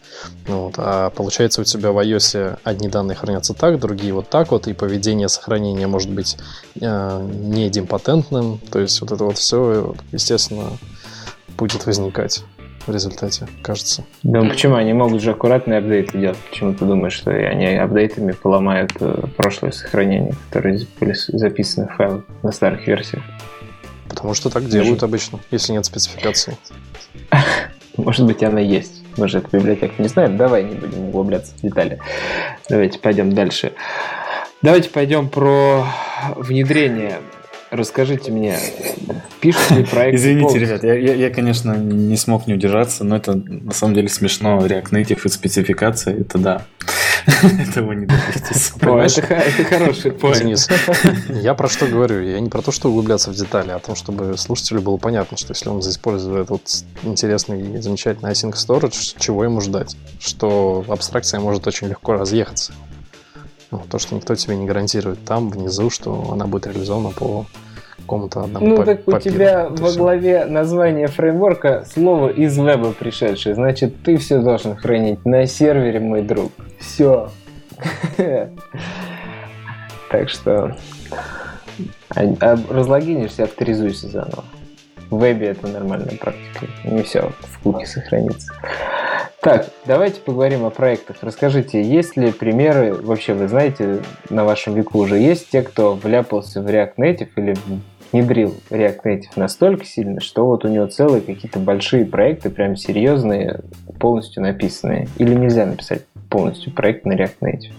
Ну 0.47 0.65
вот, 0.65 0.75
а 0.77 1.09
получается 1.09 1.61
у 1.61 1.63
тебя 1.63 1.91
в 1.91 1.99
iOS 1.99 2.59
одни 2.63 2.87
данные 2.87 3.15
хранятся 3.15 3.53
так, 3.53 3.79
другие 3.79 4.13
вот 4.13 4.29
так 4.29 4.51
вот, 4.51 4.67
и 4.67 4.73
поведение 4.73 5.29
сохранения 5.29 5.87
может 5.87 6.09
быть 6.09 6.37
э, 6.79 7.27
не 7.31 7.67
идемпотентным. 7.67 8.59
То 8.71 8.79
есть 8.79 8.99
вот 9.01 9.11
это 9.11 9.23
вот 9.23 9.37
все, 9.37 9.95
естественно, 10.11 10.77
будет 11.57 11.85
возникать 11.85 12.43
в 12.87 12.91
результате, 12.91 13.47
кажется. 13.61 14.03
Ну 14.23 14.47
почему? 14.49 14.75
Они 14.75 14.93
могут 14.93 15.21
же 15.21 15.31
аккуратные 15.31 15.79
апдейты 15.79 16.19
делать. 16.19 16.37
Почему 16.49 16.73
ты 16.73 16.85
думаешь, 16.85 17.13
что 17.13 17.31
они 17.31 17.67
апдейтами 17.75 18.33
поломают 18.33 18.91
э, 18.99 19.23
прошлое 19.37 19.71
сохранение, 19.71 20.33
которые 20.49 20.85
были 20.99 21.13
записаны 21.13 21.87
в 21.87 21.95
файл 21.95 22.23
на 22.41 22.51
старых 22.51 22.85
версиях? 22.87 23.23
Потому 24.07 24.33
что 24.33 24.49
так 24.49 24.67
делают 24.67 25.03
обычно, 25.03 25.39
если 25.51 25.73
нет 25.73 25.85
спецификации. 25.85 26.57
Может 27.97 28.25
быть, 28.25 28.43
она 28.43 28.59
есть. 28.59 29.03
Мы 29.17 29.27
же 29.27 29.37
эту 29.37 29.49
библиотеку 29.57 30.01
не 30.01 30.07
знаем. 30.07 30.37
Давай 30.37 30.63
не 30.63 30.75
будем 30.75 31.09
углубляться 31.09 31.53
в 31.55 31.61
детали. 31.61 31.99
Давайте 32.69 32.99
пойдем 32.99 33.33
дальше. 33.33 33.73
Давайте 34.61 34.89
пойдем 34.89 35.29
про 35.29 35.85
внедрение. 36.35 37.19
Расскажите 37.73 38.31
мне, 38.31 38.59
пишут 39.39 39.71
ли 39.71 39.83
проект 39.83 40.19
Извините, 40.19 40.59
ребят, 40.59 40.83
я, 40.83 40.93
я, 40.93 41.15
я, 41.15 41.29
конечно, 41.31 41.75
не 41.75 42.15
смог 42.17 42.45
не 42.45 42.53
удержаться, 42.53 43.03
но 43.03 43.15
это 43.15 43.33
на 43.33 43.73
самом 43.73 43.95
деле 43.95 44.09
смешно. 44.09 44.59
React 44.63 44.91
Native 44.91 45.21
и 45.25 45.29
спецификация, 45.29 46.19
это 46.19 46.37
да. 46.37 46.65
Этого 47.67 47.93
не. 47.93 48.05
О, 48.05 48.99
это, 48.99 49.21
это 49.21 49.63
хороший 49.63 50.11
поинт. 50.21 50.39
Денис, 50.39 50.69
я 51.29 51.55
про 51.55 51.67
что 51.67 51.87
говорю? 51.87 52.21
Я 52.21 52.39
не 52.41 52.49
про 52.49 52.61
то, 52.61 52.71
что 52.71 52.89
углубляться 52.89 53.31
в 53.31 53.35
детали, 53.35 53.71
а 53.71 53.77
о 53.77 53.79
том, 53.79 53.95
чтобы 53.95 54.37
слушателю 54.37 54.81
было 54.81 54.97
понятно, 54.97 55.35
что 55.35 55.53
если 55.53 55.69
он 55.69 55.81
заиспользует 55.81 56.51
вот 56.51 56.69
интересный 57.01 57.77
и 57.77 57.81
замечательный 57.81 58.33
async 58.33 58.53
storage, 58.53 59.15
чего 59.17 59.45
ему 59.45 59.61
ждать? 59.61 59.95
Что 60.19 60.85
абстракция 60.89 61.39
может 61.39 61.65
очень 61.65 61.87
легко 61.87 62.13
разъехаться. 62.13 62.73
Ну, 63.71 63.81
то, 63.89 63.97
что 63.97 64.13
никто 64.13 64.35
тебе 64.35 64.55
не 64.55 64.67
гарантирует 64.67 65.25
там, 65.25 65.49
внизу, 65.49 65.89
что 65.89 66.29
она 66.31 66.45
будет 66.45 66.67
реализована 66.67 67.09
по 67.09 67.47
какому-то 68.03 68.41
одному 68.41 68.65
Ну 68.67 68.77
па- 68.77 68.85
так 68.85 69.07
у 69.07 69.17
тебя 69.19 69.67
во 69.69 69.87
всё. 69.87 69.97
главе 69.97 70.45
названия 70.45 71.07
фреймворка 71.07 71.85
слово 71.91 72.29
из 72.29 72.57
веба 72.57 72.91
пришедшее. 72.91 73.55
Значит, 73.55 74.03
ты 74.03 74.17
все 74.17 74.39
должен 74.39 74.75
хранить 74.75 75.25
на 75.25 75.45
сервере, 75.47 75.99
мой 75.99 76.21
друг. 76.21 76.51
Все. 76.79 77.29
Так 80.09 80.29
что 80.29 80.75
а- 82.15 82.21
а 82.39 82.57
разлогинишься, 82.69 83.43
авторизуйся 83.43 84.07
заново. 84.09 84.43
в 85.09 85.19
вебе 85.19 85.47
это 85.47 85.67
нормальная 85.67 86.15
практика. 86.17 86.67
Не 86.85 87.01
все 87.03 87.31
в 87.41 87.59
куке 87.63 87.85
сохранится. 87.85 88.51
Так, 89.41 89.67
давайте 89.85 90.21
поговорим 90.21 90.63
о 90.65 90.69
проектах. 90.69 91.17
Расскажите, 91.21 91.81
есть 91.81 92.15
ли 92.15 92.31
примеры, 92.31 92.93
вообще 92.93 93.33
вы 93.33 93.47
знаете, 93.47 93.99
на 94.29 94.45
вашем 94.45 94.73
веку 94.75 94.99
уже 94.99 95.17
есть 95.17 95.49
те, 95.49 95.61
кто 95.63 95.95
вляпался 95.95 96.61
в 96.61 96.67
React 96.67 96.93
Native 96.97 97.29
или 97.35 97.55
внедрил 98.13 98.55
React 98.69 99.01
Native 99.03 99.31
настолько 99.35 99.85
сильно, 99.85 100.21
что 100.21 100.45
вот 100.45 100.63
у 100.63 100.67
него 100.67 100.85
целые 100.85 101.21
какие-то 101.21 101.59
большие 101.59 102.05
проекты, 102.05 102.49
прям 102.49 102.77
серьезные, 102.77 103.61
полностью 103.99 104.43
написанные. 104.43 105.09
Или 105.17 105.33
нельзя 105.33 105.65
написать 105.65 106.05
полностью 106.29 106.71
проект 106.71 107.05
на 107.05 107.13
React 107.13 107.39
Native? 107.41 107.73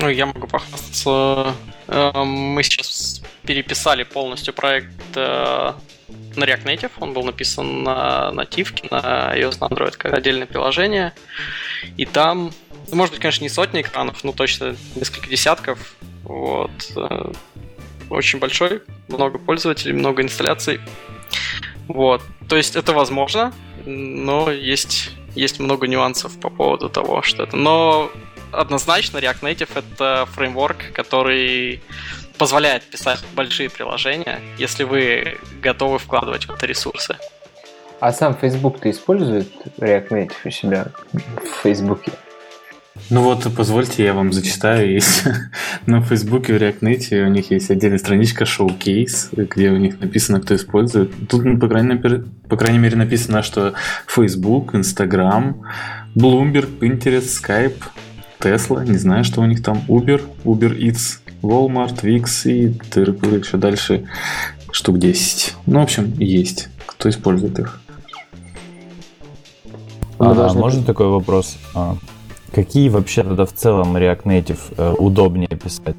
Ну, 0.00 0.08
я 0.08 0.26
могу 0.26 0.46
похвастаться. 0.46 1.54
Эм, 1.88 2.28
мы 2.28 2.62
сейчас 2.62 3.22
переписали 3.44 4.04
полностью 4.04 4.54
проект 4.54 4.90
э, 5.14 5.72
на 6.36 6.44
React 6.44 6.64
Native. 6.64 6.90
Он 7.00 7.12
был 7.12 7.24
написан 7.24 7.82
на 7.82 8.32
нативке, 8.32 8.88
на 8.90 9.34
iOS, 9.36 9.58
на 9.60 9.66
Android, 9.66 9.96
как 9.96 10.14
отдельное 10.14 10.46
приложение. 10.46 11.12
И 11.96 12.06
там, 12.06 12.52
ну, 12.90 12.96
может 12.96 13.12
быть, 13.12 13.20
конечно, 13.20 13.42
не 13.42 13.50
сотни 13.50 13.82
экранов, 13.82 14.24
но 14.24 14.32
точно 14.32 14.76
несколько 14.96 15.28
десятков. 15.28 15.96
Вот. 16.24 16.70
Очень 18.10 18.38
большой, 18.38 18.82
много 19.08 19.38
пользователей, 19.38 19.92
много 19.92 20.22
инсталляций. 20.22 20.80
Вот. 21.88 22.22
То 22.48 22.56
есть 22.56 22.76
это 22.76 22.92
возможно, 22.92 23.52
но 23.84 24.50
есть, 24.50 25.10
есть 25.34 25.60
много 25.60 25.86
нюансов 25.86 26.38
по 26.40 26.50
поводу 26.50 26.88
того, 26.88 27.22
что 27.22 27.42
это. 27.44 27.56
Но 27.56 28.10
однозначно 28.52 29.18
React 29.18 29.40
Native 29.40 29.70
это 29.74 30.26
фреймворк, 30.32 30.92
который 30.92 31.82
позволяет 32.38 32.84
писать 32.84 33.20
большие 33.34 33.68
приложения, 33.68 34.40
если 34.58 34.84
вы 34.84 35.38
готовы 35.60 35.98
вкладывать 35.98 36.46
в 36.46 36.50
это 36.52 36.66
ресурсы. 36.66 37.16
А 38.00 38.12
сам 38.12 38.36
Facebook-то 38.36 38.90
использует 38.90 39.48
React 39.78 40.08
Native 40.10 40.36
у 40.44 40.50
себя 40.50 40.86
в 41.12 41.62
Фейсбуке? 41.62 42.12
Ну 43.10 43.22
вот, 43.22 43.46
позвольте, 43.56 44.04
я 44.04 44.12
вам 44.12 44.32
зачитаю. 44.32 44.92
Есть 44.92 45.24
на 45.86 46.02
Фейсбуке 46.02 46.52
в 46.52 46.56
React 46.56 46.80
Native 46.80 47.26
у 47.26 47.30
них 47.30 47.50
есть 47.50 47.70
отдельная 47.70 47.98
страничка 47.98 48.44
Showcase, 48.44 49.46
где 49.46 49.70
у 49.70 49.78
них 49.78 49.98
написано, 49.98 50.40
кто 50.40 50.54
использует. 50.54 51.10
Тут, 51.28 51.44
ну, 51.44 51.58
по 51.58 51.68
крайней, 51.68 51.94
мере, 51.94 52.24
по 52.48 52.56
крайней 52.56 52.78
мере, 52.78 52.96
написано, 52.96 53.42
что 53.42 53.72
Facebook, 54.06 54.74
Instagram, 54.74 55.62
Bloomberg, 56.14 56.78
Pinterest, 56.78 57.28
Skype, 57.42 57.82
Tesla, 58.40 58.86
не 58.86 58.98
знаю, 58.98 59.24
что 59.24 59.40
у 59.40 59.46
них 59.46 59.62
там, 59.62 59.82
Uber, 59.88 60.22
Uber 60.44 60.78
Eats, 60.78 61.20
Walmart, 61.42 62.02
Wix 62.02 62.50
и 62.50 62.68
тыры 62.90 63.12
еще 63.12 63.56
дальше 63.56 64.06
штук 64.70 64.98
10. 64.98 65.54
Ну, 65.64 65.80
в 65.80 65.82
общем, 65.82 66.12
есть. 66.18 66.68
Кто 66.84 67.08
использует 67.08 67.58
их? 67.58 67.80
А, 70.18 70.34
должны... 70.34 70.60
Можно 70.60 70.82
такой 70.82 71.06
вопрос? 71.06 71.56
А, 71.74 71.96
какие 72.52 72.88
вообще 72.88 73.22
тогда 73.22 73.44
в 73.44 73.52
целом 73.52 73.96
React 73.96 74.22
Native 74.24 74.60
э, 74.76 74.94
удобнее 74.98 75.48
писать? 75.48 75.96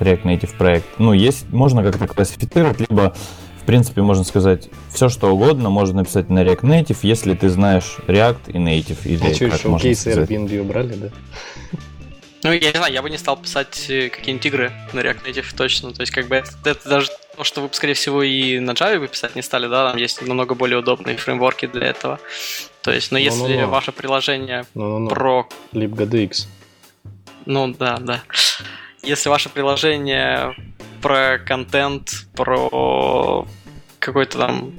React 0.00 0.22
Native 0.24 0.56
проект. 0.56 0.86
Ну, 0.98 1.12
есть, 1.12 1.50
можно 1.50 1.82
как-то 1.82 2.06
классифицировать, 2.06 2.80
либо 2.80 3.14
в 3.60 3.66
принципе, 3.66 4.00
можно 4.00 4.22
сказать, 4.22 4.68
все 4.94 5.08
что 5.08 5.34
угодно 5.34 5.70
можно 5.70 6.02
написать 6.02 6.30
на 6.30 6.44
React 6.44 6.60
Native, 6.60 6.98
если 7.02 7.34
ты 7.34 7.48
знаешь 7.48 7.96
React 8.06 8.52
и 8.52 8.58
Native. 8.58 8.98
Или, 9.04 9.26
а 9.26 9.34
что, 9.34 9.46
еще 9.46 9.78
кейсы 9.80 10.12
Airbnb 10.12 10.60
убрали, 10.60 10.94
да? 10.94 11.08
Ну, 12.44 12.52
я 12.52 12.70
не 12.70 12.76
знаю, 12.76 12.92
я 12.92 13.02
бы 13.02 13.10
не 13.10 13.18
стал 13.18 13.36
писать 13.36 13.86
э, 13.88 14.08
какие-нибудь 14.08 14.46
игры 14.46 14.72
на 14.92 15.00
React 15.00 15.26
Native 15.26 15.56
точно. 15.56 15.92
То 15.92 16.02
есть, 16.02 16.12
как 16.12 16.28
бы, 16.28 16.36
это, 16.36 16.50
это 16.64 16.88
даже 16.88 17.08
то, 17.36 17.44
что 17.44 17.60
вы, 17.60 17.68
скорее 17.72 17.94
всего, 17.94 18.22
и 18.22 18.58
на 18.58 18.72
Java 18.72 18.98
бы 18.98 19.08
писать 19.08 19.36
не 19.36 19.42
стали, 19.42 19.68
да, 19.68 19.90
там 19.90 19.98
есть 19.98 20.22
намного 20.22 20.54
более 20.54 20.78
удобные 20.78 21.16
фреймворки 21.16 21.66
для 21.66 21.86
этого. 21.86 22.18
То 22.82 22.92
есть, 22.92 23.12
но 23.12 23.18
если 23.18 23.42
no, 23.42 23.48
no, 23.48 23.64
no. 23.64 23.66
ваше 23.66 23.92
приложение 23.92 24.64
no, 24.74 24.98
no, 24.98 25.06
no. 25.06 25.08
про... 25.08 25.48
LibGDX. 25.72 26.46
Ну, 27.44 27.74
да, 27.74 27.98
да. 27.98 28.22
Если 29.02 29.28
ваше 29.28 29.48
приложение 29.48 30.54
про 31.02 31.38
контент, 31.38 32.26
про 32.34 33.46
какой-то 33.98 34.38
там 34.38 34.72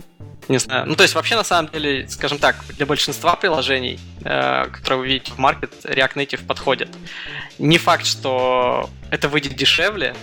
не 0.49 0.59
знаю. 0.59 0.85
Ну, 0.87 0.95
то 0.95 1.03
есть, 1.03 1.13
вообще, 1.13 1.35
на 1.35 1.43
самом 1.43 1.69
деле, 1.71 2.07
скажем 2.07 2.37
так, 2.39 2.55
для 2.77 2.85
большинства 2.85 3.35
приложений, 3.35 3.99
э, 4.23 4.67
которые 4.71 4.99
вы 4.99 5.07
видите 5.07 5.33
в 5.33 5.37
маркет, 5.37 5.73
React 5.83 6.13
Native 6.13 6.45
подходит. 6.45 6.89
Не 7.59 7.77
факт, 7.77 8.05
что 8.05 8.89
это 9.11 9.27
выйдет 9.27 9.55
дешевле, 9.55 10.15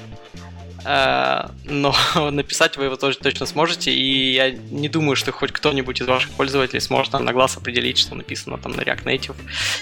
но 0.85 1.95
написать 2.30 2.76
вы 2.76 2.85
его 2.85 2.97
тоже 2.97 3.18
точно 3.18 3.47
сможете, 3.47 3.93
и 3.93 4.32
я 4.35 4.51
не 4.51 4.89
думаю, 4.89 5.16
что 5.16 5.32
хоть 5.32 5.53
кто-нибудь 5.53 6.01
из 6.01 6.07
ваших 6.07 6.30
пользователей 6.32 6.80
сможет 6.80 7.12
там, 7.12 7.24
на 7.24 7.32
глаз 7.32 7.57
определить, 7.57 7.99
что 7.99 8.14
написано 8.14 8.59
там 8.59 8.72
на 8.72 8.82
React 8.82 9.05
Native 9.05 9.37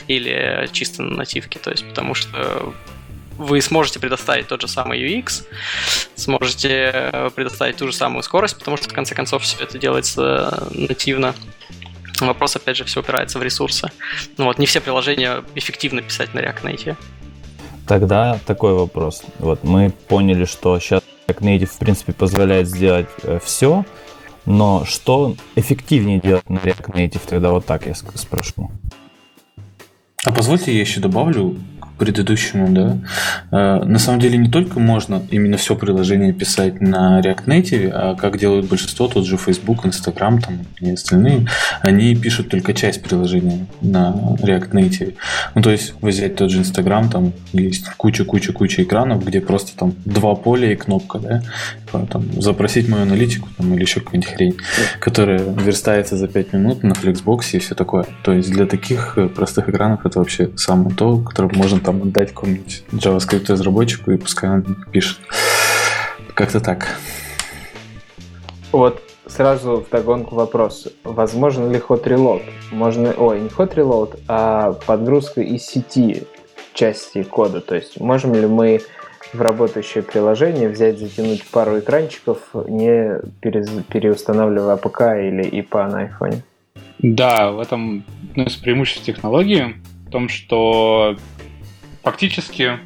или 0.06 0.68
чисто 0.72 1.02
на 1.02 1.16
нативке, 1.16 1.58
то 1.58 1.70
есть, 1.70 1.86
потому 1.88 2.14
что 2.14 2.72
вы 3.38 3.60
сможете 3.60 3.98
предоставить 3.98 4.46
тот 4.48 4.60
же 4.60 4.68
самый 4.68 5.00
UX, 5.00 5.44
сможете 6.14 6.90
э, 6.94 7.30
предоставить 7.34 7.76
ту 7.76 7.86
же 7.86 7.92
самую 7.92 8.22
скорость, 8.22 8.58
потому 8.58 8.76
что 8.76 8.88
в 8.88 8.92
конце 8.92 9.14
концов 9.14 9.42
все 9.42 9.62
это 9.62 9.78
делается 9.78 10.68
э, 10.72 10.86
нативно. 10.88 11.34
Вопрос, 12.20 12.54
опять 12.56 12.76
же, 12.76 12.84
все 12.84 13.00
упирается 13.00 13.38
в 13.38 13.42
ресурсы. 13.42 13.90
Ну 14.36 14.44
вот, 14.44 14.58
не 14.58 14.66
все 14.66 14.80
приложения 14.80 15.42
эффективно 15.54 16.02
писать 16.02 16.34
на 16.34 16.40
React 16.40 16.62
Native. 16.62 16.96
Тогда 17.86 18.38
такой 18.46 18.74
вопрос. 18.74 19.22
Вот 19.38 19.64
мы 19.64 19.90
поняли, 20.08 20.44
что 20.44 20.78
сейчас 20.78 21.02
React 21.26 21.40
Native, 21.40 21.66
в 21.66 21.78
принципе, 21.78 22.12
позволяет 22.12 22.68
сделать 22.68 23.08
э, 23.22 23.38
все, 23.42 23.84
но 24.46 24.84
что 24.84 25.36
эффективнее 25.56 26.20
делать 26.20 26.48
на 26.48 26.58
React 26.58 26.94
Native, 26.94 27.20
тогда 27.26 27.50
вот 27.50 27.66
так 27.66 27.86
я 27.86 27.94
спрошу. 27.94 28.70
А 30.24 30.32
позвольте 30.32 30.72
я 30.72 30.80
еще 30.80 31.00
добавлю, 31.00 31.56
предыдущему, 32.02 32.68
да. 32.70 32.98
Э, 33.52 33.84
на 33.84 34.00
самом 34.00 34.18
деле 34.18 34.36
не 34.36 34.48
только 34.48 34.80
можно 34.80 35.22
именно 35.30 35.56
все 35.56 35.76
приложение 35.76 36.32
писать 36.32 36.80
на 36.80 37.20
React 37.20 37.44
Native, 37.46 37.90
а 37.94 38.16
как 38.16 38.38
делают 38.38 38.68
большинство, 38.68 39.06
тот 39.06 39.24
же 39.24 39.36
Facebook, 39.36 39.86
Instagram 39.86 40.40
там, 40.40 40.58
и 40.80 40.90
остальные, 40.90 41.46
они 41.80 42.16
пишут 42.16 42.48
только 42.48 42.74
часть 42.74 43.04
приложения 43.04 43.68
на 43.82 44.36
React 44.40 44.70
Native. 44.72 45.14
Ну, 45.54 45.62
то 45.62 45.70
есть 45.70 45.94
взять 46.02 46.34
тот 46.34 46.50
же 46.50 46.58
Instagram, 46.62 47.08
там 47.08 47.32
есть 47.52 47.88
куча-куча-куча 47.96 48.82
экранов, 48.82 49.24
где 49.24 49.40
просто 49.40 49.78
там 49.78 49.94
два 50.04 50.34
поля 50.34 50.72
и 50.72 50.74
кнопка, 50.74 51.20
да, 51.20 51.42
там, 51.92 52.24
запросить 52.40 52.88
мою 52.88 53.02
аналитику 53.02 53.48
там, 53.56 53.72
или 53.74 53.82
еще 53.82 54.00
какую-нибудь 54.00 54.34
хрень, 54.34 54.56
которая 54.98 55.38
верстается 55.38 56.16
за 56.16 56.28
5 56.28 56.52
минут 56.52 56.82
на 56.82 56.92
Flexbox 56.92 57.40
и 57.52 57.58
все 57.58 57.74
такое. 57.74 58.06
То 58.24 58.32
есть 58.32 58.50
для 58.50 58.66
таких 58.66 59.18
э, 59.18 59.28
простых 59.28 59.68
экранов 59.68 60.04
это 60.06 60.18
вообще 60.18 60.50
самое 60.56 60.94
то, 60.94 61.18
которое 61.18 61.54
можно 61.54 61.80
там 61.80 62.02
отдать 62.02 62.30
какому-нибудь 62.30 62.84
JavaScript 62.92 63.50
разработчику 63.50 64.10
и 64.12 64.16
пускай 64.16 64.50
он 64.50 64.76
пишет. 64.90 65.18
Как-то 66.34 66.60
так. 66.60 66.88
Вот 68.72 69.02
сразу 69.26 69.84
в 69.86 69.90
догонку 69.90 70.34
вопрос. 70.34 70.88
Возможен 71.04 71.70
ли 71.70 71.78
hot 71.78 72.04
reload? 72.04 72.42
Можно, 72.70 73.12
ой, 73.12 73.40
не 73.40 73.48
hot 73.48 73.74
reload, 73.74 74.18
а 74.28 74.72
подгрузка 74.86 75.40
из 75.40 75.64
сети 75.64 76.24
части 76.74 77.22
кода. 77.22 77.60
То 77.60 77.74
есть 77.74 78.00
можем 78.00 78.34
ли 78.34 78.46
мы 78.46 78.80
в 79.32 79.40
работающее 79.40 80.02
приложение 80.02 80.68
взять, 80.68 80.98
затянуть 80.98 81.44
пару 81.44 81.78
экранчиков, 81.78 82.38
не 82.68 83.20
переустанавливая 83.40 84.74
APK 84.74 85.00
или 85.18 85.42
IPA 85.60 85.88
на 85.88 86.00
айфоне? 86.00 86.42
Да, 86.98 87.50
в 87.50 87.60
этом 87.60 88.04
одно 88.30 88.44
из 88.44 88.56
преимуществ 88.56 89.04
технологии, 89.04 89.76
в 90.06 90.10
том, 90.10 90.28
что 90.28 91.16
фактически 92.02 92.78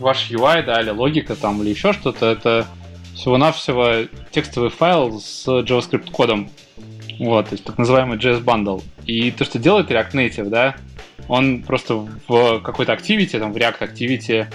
ваш 0.00 0.30
UI, 0.30 0.64
да, 0.64 0.80
или 0.80 0.90
логика 0.90 1.36
там, 1.36 1.62
или 1.62 1.70
еще 1.70 1.92
что-то, 1.92 2.26
это 2.26 2.66
всего-навсего 3.14 4.08
текстовый 4.30 4.70
файл 4.70 5.20
с 5.20 5.46
JavaScript 5.46 6.10
кодом. 6.10 6.48
Вот, 7.20 7.46
то 7.46 7.54
есть 7.54 7.64
так 7.64 7.78
называемый 7.78 8.18
JS 8.18 8.42
Bundle. 8.42 8.82
И 9.06 9.30
то, 9.30 9.44
что 9.44 9.58
делает 9.58 9.90
React 9.90 10.12
Native, 10.12 10.48
да, 10.48 10.74
он 11.28 11.62
просто 11.62 12.06
в 12.26 12.60
какой-то 12.60 12.92
activity, 12.92 13.38
там 13.38 13.52
в 13.52 13.56
React 13.56 13.78
Activity, 13.80 14.46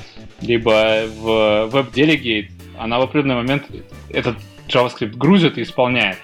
либо 0.42 1.06
в 1.08 1.88
Delegate, 1.94 2.50
она 2.78 3.00
в 3.00 3.04
определенный 3.04 3.36
момент 3.36 3.66
этот 4.10 4.38
JavaScript 4.68 5.16
грузит 5.16 5.58
и 5.58 5.64
исполняет. 5.64 6.18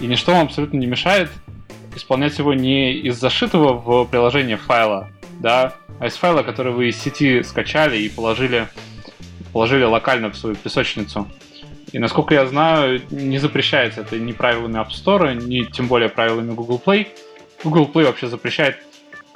И 0.00 0.06
ничто 0.06 0.32
вам 0.32 0.46
абсолютно 0.46 0.78
не 0.78 0.86
мешает 0.86 1.30
исполнять 1.94 2.38
его 2.38 2.54
не 2.54 2.94
из 2.94 3.18
зашитого 3.18 3.74
в 3.74 4.06
приложение 4.06 4.56
файла, 4.56 5.10
да, 5.40 5.74
а 5.98 6.06
из 6.06 6.14
файла, 6.14 6.42
который 6.42 6.72
вы 6.72 6.88
из 6.88 7.00
сети 7.00 7.42
скачали 7.42 7.98
и 7.98 8.08
положили, 8.08 8.68
положили 9.52 9.84
локально 9.84 10.30
в 10.30 10.36
свою 10.36 10.56
песочницу. 10.56 11.28
И 11.92 11.98
насколько 11.98 12.34
я 12.34 12.46
знаю, 12.46 13.02
не 13.10 13.38
запрещается 13.38 14.00
это 14.00 14.18
ни 14.18 14.32
правилами 14.32 14.80
App 14.80 14.88
Store, 14.88 15.34
ни 15.34 15.64
тем 15.64 15.88
более 15.88 16.08
правилами 16.08 16.54
Google 16.54 16.80
Play. 16.84 17.08
Google 17.62 17.90
Play 17.92 18.06
вообще 18.06 18.28
запрещает 18.28 18.78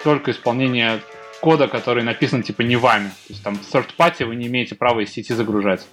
только 0.02 0.30
исполнение 0.30 1.00
кода, 1.40 1.68
который 1.68 2.02
написан 2.02 2.42
типа 2.42 2.62
не 2.62 2.76
вами. 2.76 3.08
То 3.08 3.32
есть 3.32 3.42
там 3.42 3.56
в 3.56 3.74
third 3.74 3.86
party 3.98 4.24
вы 4.24 4.36
не 4.36 4.46
имеете 4.46 4.74
права 4.74 5.00
из 5.00 5.12
сети 5.12 5.32
загружать. 5.34 5.86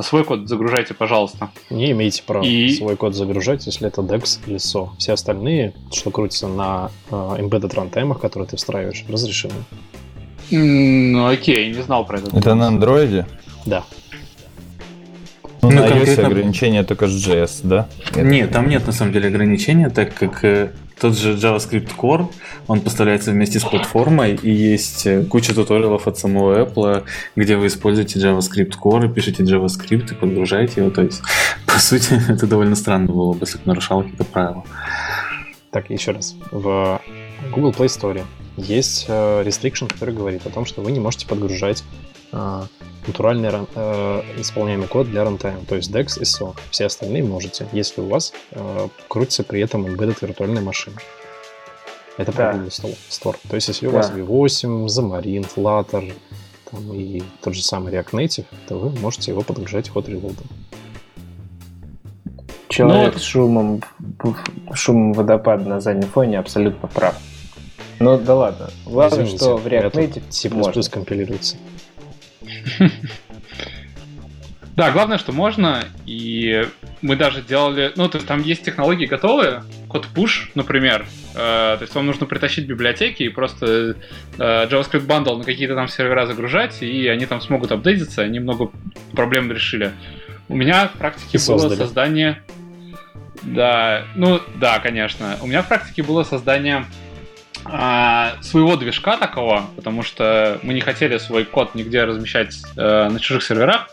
свой 0.00 0.24
код 0.24 0.48
загружайте, 0.48 0.94
пожалуйста. 0.94 1.50
Не 1.70 1.90
имеете 1.92 2.22
права 2.22 2.44
И- 2.44 2.70
свой 2.74 2.96
код 2.96 3.14
загружать, 3.14 3.66
если 3.66 3.88
это 3.88 4.02
DEX 4.02 4.40
или 4.46 4.56
SO. 4.56 4.90
Все 4.98 5.12
остальные, 5.12 5.74
что 5.92 6.10
крутится 6.10 6.48
на 6.48 6.90
э, 7.10 7.14
embedded 7.14 7.74
рантаймах, 7.74 8.20
которые 8.20 8.48
ты 8.48 8.56
встраиваешь, 8.56 9.04
разрешены. 9.08 9.54
Ну, 10.50 11.26
окей, 11.26 11.68
не 11.74 11.82
знал 11.82 12.04
про 12.06 12.18
это. 12.18 12.36
Это 12.36 12.54
на 12.54 12.68
андроиде? 12.68 13.26
Да. 13.64 13.84
Ну, 15.62 15.70
Ну, 15.70 15.80
на 15.80 15.86
iOS 15.86 15.90
конкретно- 16.06 16.26
ограничение 16.26 16.84
только 16.84 17.08
с 17.08 17.26
JS, 17.26 17.60
да? 17.64 17.88
Нет, 18.14 18.52
там 18.52 18.68
нет 18.68 18.86
на 18.86 18.92
самом 18.92 19.12
деле 19.12 19.28
ограничения, 19.28 19.90
так 19.90 20.14
как 20.14 20.44
э, 20.44 20.72
тот 20.98 21.16
же 21.16 21.34
JavaScript 21.34 21.94
Core, 21.96 22.26
он 22.66 22.80
поставляется 22.80 23.30
вместе 23.30 23.60
с 23.60 23.64
платформой, 23.64 24.34
и 24.34 24.50
есть 24.50 25.06
э, 25.06 25.24
куча 25.24 25.54
туториалов 25.54 26.06
от 26.08 26.18
самого 26.18 26.64
Apple, 26.64 27.04
где 27.36 27.56
вы 27.56 27.66
используете 27.66 28.18
JavaScript 28.18 28.74
Core, 28.82 29.12
пишете 29.12 29.42
JavaScript 29.42 30.12
и 30.12 30.14
подгружаете 30.14 30.80
его. 30.80 30.90
То 30.90 31.02
есть, 31.02 31.22
по 31.66 31.78
сути, 31.78 32.18
это 32.28 32.46
довольно 32.46 32.76
странно 32.76 33.12
было 33.12 33.32
бы, 33.32 33.40
если 33.40 33.58
бы 33.58 33.64
нарушал 33.66 34.02
какие-то 34.02 34.24
правила. 34.24 34.64
Так, 35.70 35.90
еще 35.90 36.12
раз. 36.12 36.34
В 36.50 37.00
Google 37.52 37.72
Play 37.72 37.86
Store 37.86 38.24
есть 38.56 39.04
э, 39.08 39.42
restriction, 39.42 39.92
который 39.92 40.14
говорит 40.14 40.46
о 40.46 40.50
том, 40.50 40.64
что 40.64 40.80
вы 40.80 40.92
не 40.92 41.00
можете 41.00 41.26
подгружать 41.26 41.84
натуральный 42.32 43.48
ран- 43.50 43.68
э, 43.74 44.22
исполняемый 44.38 44.88
код 44.88 45.08
для 45.08 45.24
рантайма, 45.24 45.60
то 45.68 45.76
есть 45.76 45.90
DEX 45.90 46.18
и 46.20 46.24
SO. 46.24 46.54
Все 46.70 46.86
остальные 46.86 47.24
можете, 47.24 47.66
если 47.72 48.00
у 48.00 48.06
вас 48.08 48.32
э, 48.52 48.88
крутится 49.08 49.44
при 49.44 49.60
этом 49.60 49.86
embedded 49.86 50.16
виртуальная 50.20 50.62
машина. 50.62 50.96
Это 52.18 52.32
Да. 52.32 52.50
про 52.50 52.52
Google 52.54 52.68
Store. 52.68 52.96
Store. 53.10 53.36
То 53.48 53.54
есть, 53.56 53.68
если 53.68 53.86
у 53.86 53.90
Да. 53.90 53.98
вас 53.98 54.10
V8, 54.10 54.86
Xamarin, 54.86 55.46
Flutter 55.54 56.12
там, 56.70 56.92
и 56.94 57.22
тот 57.42 57.54
же 57.54 57.62
самый 57.62 57.92
React 57.92 58.10
Native, 58.12 58.44
то 58.68 58.78
вы 58.78 58.98
можете 59.00 59.30
его 59.30 59.42
подгружать 59.42 59.88
ход 59.88 60.08
релода. 60.08 60.42
Человек 62.68 63.14
Ну, 63.14 63.18
с 63.20 63.22
шумом, 63.22 63.82
шумом 64.74 65.12
водопада 65.12 65.68
на 65.68 65.80
заднем 65.80 66.08
фоне 66.08 66.38
абсолютно 66.38 66.88
прав. 66.88 67.14
Ну 68.00 68.18
да 68.18 68.34
ладно. 68.34 68.70
Главное, 68.84 69.24
Извините, 69.24 69.36
что 69.44 69.56
в 69.56 69.66
React 69.66 69.92
Native 69.92 70.22
C++ 70.30 70.48
можно. 70.50 70.82
компилируется. 70.82 71.56
Да, 74.76 74.90
главное, 74.90 75.16
что 75.16 75.32
можно, 75.32 75.84
и 76.04 76.68
мы 77.00 77.16
даже 77.16 77.40
делали, 77.40 77.92
ну, 77.96 78.10
то 78.10 78.18
есть 78.18 78.28
там 78.28 78.42
есть 78.42 78.62
технологии 78.62 79.06
готовые, 79.06 79.62
код 79.88 80.06
push, 80.14 80.50
например, 80.54 81.06
Э, 81.36 81.76
то 81.76 81.82
есть 81.82 81.94
вам 81.94 82.06
нужно 82.06 82.24
притащить 82.24 82.66
библиотеки 82.66 83.22
и 83.22 83.28
просто 83.28 83.66
э, 83.66 83.94
JavaScript 84.38 85.06
bundle 85.06 85.36
на 85.36 85.44
какие-то 85.44 85.74
там 85.74 85.86
сервера 85.86 86.24
загружать, 86.24 86.82
и 86.82 87.06
они 87.08 87.26
там 87.26 87.42
смогут 87.42 87.72
апдейтиться, 87.72 88.22
они 88.22 88.40
много 88.40 88.70
проблем 89.12 89.52
решили. 89.52 89.92
У 90.48 90.56
меня 90.56 90.88
в 90.88 90.92
практике 90.92 91.36
И 91.36 91.46
было 91.46 91.58
создали. 91.58 91.78
создание... 91.78 92.42
Да, 93.42 94.06
ну, 94.16 94.40
да, 94.56 94.78
конечно. 94.80 95.36
У 95.42 95.46
меня 95.46 95.62
в 95.62 95.68
практике 95.68 96.02
было 96.02 96.24
создание 96.24 96.86
а, 97.72 98.36
своего 98.42 98.76
движка 98.76 99.16
такого, 99.16 99.66
потому 99.76 100.02
что 100.02 100.58
мы 100.62 100.74
не 100.74 100.80
хотели 100.80 101.18
свой 101.18 101.44
код 101.44 101.74
нигде 101.74 102.04
размещать 102.04 102.56
э, 102.76 103.08
на 103.08 103.18
чужих 103.20 103.42
серверах. 103.42 103.88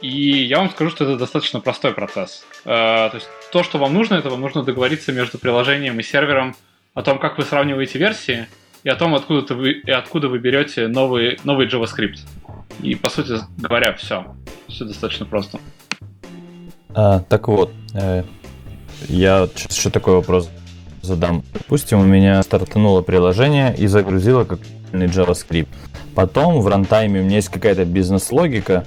И 0.00 0.44
я 0.44 0.58
вам 0.58 0.70
скажу, 0.70 0.90
что 0.90 1.04
это 1.04 1.16
достаточно 1.16 1.60
простой 1.60 1.92
процесс. 1.92 2.44
Э, 2.64 3.08
то 3.10 3.12
есть 3.14 3.28
то, 3.52 3.62
что 3.62 3.78
вам 3.78 3.94
нужно, 3.94 4.14
это 4.14 4.30
вам 4.30 4.40
нужно 4.40 4.62
договориться 4.62 5.12
между 5.12 5.38
приложением 5.38 5.98
и 6.00 6.02
сервером 6.02 6.56
о 6.94 7.02
том, 7.02 7.18
как 7.18 7.38
вы 7.38 7.44
сравниваете 7.44 7.98
версии, 7.98 8.46
и 8.84 8.88
о 8.88 8.96
том, 8.96 9.14
откуда, 9.14 9.54
вы, 9.54 9.72
и 9.72 9.90
откуда 9.90 10.28
вы 10.28 10.38
берете 10.38 10.88
новый, 10.88 11.38
новый 11.44 11.68
JavaScript. 11.68 12.18
И, 12.82 12.94
по 12.94 13.10
сути 13.10 13.34
говоря, 13.58 13.92
все. 13.94 14.26
Все 14.68 14.84
достаточно 14.84 15.26
просто. 15.26 15.60
А, 16.94 17.20
так 17.20 17.46
вот, 17.48 17.72
э, 17.94 18.24
я 19.08 19.48
еще 19.68 19.90
такой 19.90 20.14
вопрос 20.14 20.50
задам. 21.02 21.44
Допустим, 21.52 22.00
у 22.00 22.04
меня 22.04 22.42
стартануло 22.42 23.02
приложение 23.02 23.74
и 23.76 23.86
загрузило 23.86 24.44
какой-нибудь 24.44 25.14
JavaScript. 25.14 25.68
Потом 26.14 26.60
в 26.60 26.68
рантайме 26.68 27.20
у 27.20 27.24
меня 27.24 27.36
есть 27.36 27.48
какая-то 27.48 27.84
бизнес-логика, 27.84 28.84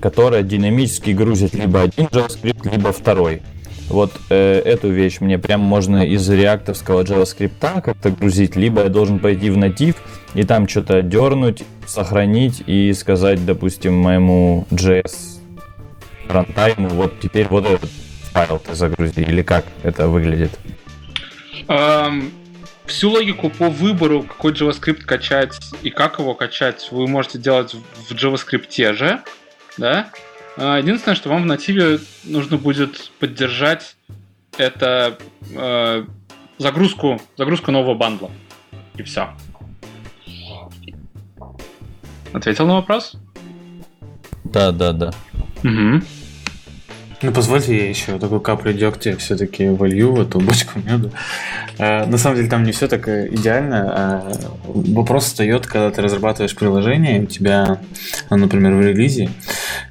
которая 0.00 0.42
динамически 0.42 1.10
грузит 1.10 1.54
либо 1.54 1.82
один 1.82 2.06
JavaScript, 2.06 2.70
либо 2.70 2.92
второй. 2.92 3.42
Вот 3.88 4.12
э, 4.28 4.60
эту 4.64 4.90
вещь 4.90 5.20
мне 5.20 5.38
прям 5.38 5.60
можно 5.60 6.04
из 6.04 6.28
реактовского 6.28 7.02
JavaScript 7.04 7.80
как-то 7.82 8.10
грузить, 8.10 8.54
либо 8.54 8.82
я 8.82 8.88
должен 8.90 9.18
пойти 9.18 9.50
в 9.50 9.56
натив 9.56 9.96
и 10.34 10.42
там 10.42 10.68
что-то 10.68 11.00
дернуть, 11.00 11.62
сохранить 11.86 12.62
и 12.66 12.92
сказать, 12.92 13.44
допустим, 13.46 13.96
моему 13.96 14.66
JS 14.70 15.38
рантайму, 16.28 16.88
вот 16.90 17.18
теперь 17.20 17.48
вот 17.48 17.64
этот 17.64 17.90
файл 18.32 18.58
ты 18.58 18.74
загрузи, 18.74 19.20
или 19.20 19.42
как 19.42 19.64
это 19.82 20.08
выглядит? 20.08 20.50
Эм, 21.66 22.32
всю 22.86 23.10
логику 23.10 23.50
по 23.50 23.68
выбору, 23.68 24.22
какой 24.22 24.52
JavaScript 24.52 25.02
качать 25.02 25.58
и 25.82 25.90
как 25.90 26.18
его 26.18 26.34
качать, 26.34 26.88
вы 26.90 27.06
можете 27.06 27.38
делать 27.38 27.74
в 27.74 28.12
JavaScript 28.12 28.94
же, 28.94 29.22
да? 29.76 30.10
Э, 30.56 30.78
Единственное, 30.80 31.14
что 31.16 31.28
вам 31.28 31.42
в 31.42 31.46
нативе 31.46 32.00
нужно 32.24 32.56
будет 32.56 33.10
поддержать 33.18 33.96
это 34.56 35.18
э, 35.54 36.04
загрузку, 36.58 37.20
загрузку 37.36 37.70
нового 37.70 37.94
бандла. 37.94 38.30
И 38.96 39.02
все. 39.02 39.28
Ответил 42.32 42.66
на 42.66 42.74
вопрос? 42.74 43.14
Да, 44.44 44.72
да, 44.72 44.92
да. 44.92 45.12
Угу. 45.62 46.02
Ну, 47.20 47.32
позвольте 47.32 47.76
я 47.76 47.88
еще 47.88 48.18
такой 48.18 48.40
каплю 48.40 48.72
дегтя 48.72 49.16
все-таки 49.16 49.68
волью 49.68 50.12
в 50.12 50.20
эту 50.20 50.38
бочку 50.38 50.78
меда. 50.78 51.10
Э, 51.78 52.06
На 52.06 52.16
самом 52.16 52.36
деле 52.36 52.48
там 52.48 52.62
не 52.62 52.70
все 52.70 52.86
так 52.86 53.08
э, 53.08 53.28
идеально. 53.32 53.92
а 53.92 54.32
Вопрос 54.64 55.24
встает, 55.24 55.66
когда 55.66 55.90
ты 55.90 56.00
разрабатываешь 56.00 56.54
приложение, 56.54 57.22
у 57.22 57.26
тебя, 57.26 57.80
ну, 58.30 58.36
например, 58.36 58.74
в 58.74 58.80
релизе, 58.80 59.30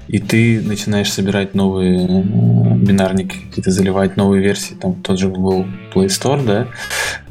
и 0.08 0.20
ты 0.20 0.62
начинаешь 0.62 1.12
собирать 1.12 1.54
новые 1.54 2.06
э, 2.06 2.24
бинарники, 2.76 3.36
какие-то 3.50 3.72
заливать 3.72 4.16
новые 4.16 4.42
версии, 4.42 4.76
там 4.76 4.96
тот 4.96 5.20
же 5.20 5.28
Google 5.28 5.66
Play 5.94 6.08
Store, 6.08 6.46
да, 6.46 6.68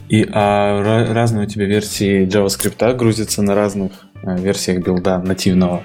и 0.09 0.29
а, 0.33 1.13
разные 1.13 1.47
у 1.47 1.49
тебя 1.49 1.65
версии 1.65 2.27
JavaScript 2.27 2.95
грузятся 2.95 3.43
на 3.43 3.55
разных 3.57 3.93
э, 4.05 4.06
версиях 4.23 4.85
билда 4.85 5.19
нативного. 5.19 5.83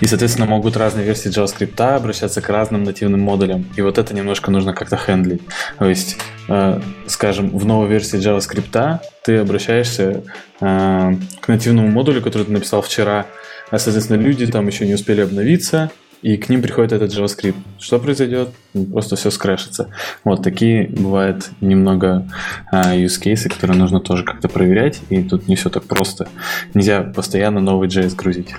И, 0.00 0.06
соответственно, 0.06 0.46
могут 0.46 0.76
разные 0.76 1.06
версии 1.06 1.30
JavaScript 1.30 1.80
обращаться 1.80 2.40
к 2.42 2.48
разным 2.48 2.84
нативным 2.84 3.20
модулям. 3.20 3.66
И 3.76 3.82
вот 3.82 3.98
это 3.98 4.14
немножко 4.14 4.50
нужно 4.50 4.74
как-то 4.74 4.96
хендлить. 4.96 5.42
То 5.78 5.86
есть, 5.86 6.18
э, 6.48 6.80
скажем, 7.06 7.56
в 7.56 7.64
новой 7.64 7.88
версии 7.88 8.18
JavaScript 8.18 8.98
ты 9.24 9.38
обращаешься 9.38 10.22
э, 10.60 11.14
к 11.40 11.48
нативному 11.48 11.88
модулю, 11.88 12.20
который 12.22 12.44
ты 12.44 12.52
написал 12.52 12.82
вчера, 12.82 13.26
а, 13.70 13.78
соответственно, 13.78 14.20
люди 14.20 14.46
там 14.46 14.66
еще 14.66 14.86
не 14.86 14.94
успели 14.94 15.22
обновиться, 15.22 15.90
и 16.22 16.36
к 16.36 16.48
ним 16.48 16.62
приходит 16.62 16.92
этот 16.92 17.12
JavaScript. 17.12 17.56
Что 17.78 17.98
произойдет? 17.98 18.50
Просто 18.92 19.16
все 19.16 19.30
скрэшится. 19.30 19.90
Вот 20.24 20.42
такие 20.42 20.88
бывают 20.88 21.50
немного 21.60 22.28
а, 22.70 22.94
use 22.96 23.20
cases, 23.22 23.48
которые 23.48 23.76
нужно 23.78 24.00
тоже 24.00 24.24
как-то 24.24 24.48
проверять, 24.48 25.00
и 25.10 25.22
тут 25.22 25.48
не 25.48 25.56
все 25.56 25.70
так 25.70 25.84
просто. 25.84 26.28
Нельзя 26.74 27.02
постоянно 27.02 27.60
новый 27.60 27.88
JS 27.88 28.14
грузить. 28.16 28.54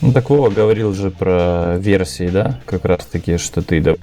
Ну, 0.00 0.12
так 0.12 0.28
Вова 0.30 0.50
говорил 0.50 0.92
же 0.92 1.10
про 1.10 1.76
версии, 1.78 2.28
да? 2.28 2.60
Как 2.66 2.84
раз 2.84 3.06
таки, 3.06 3.38
что 3.38 3.62
ты 3.62 3.96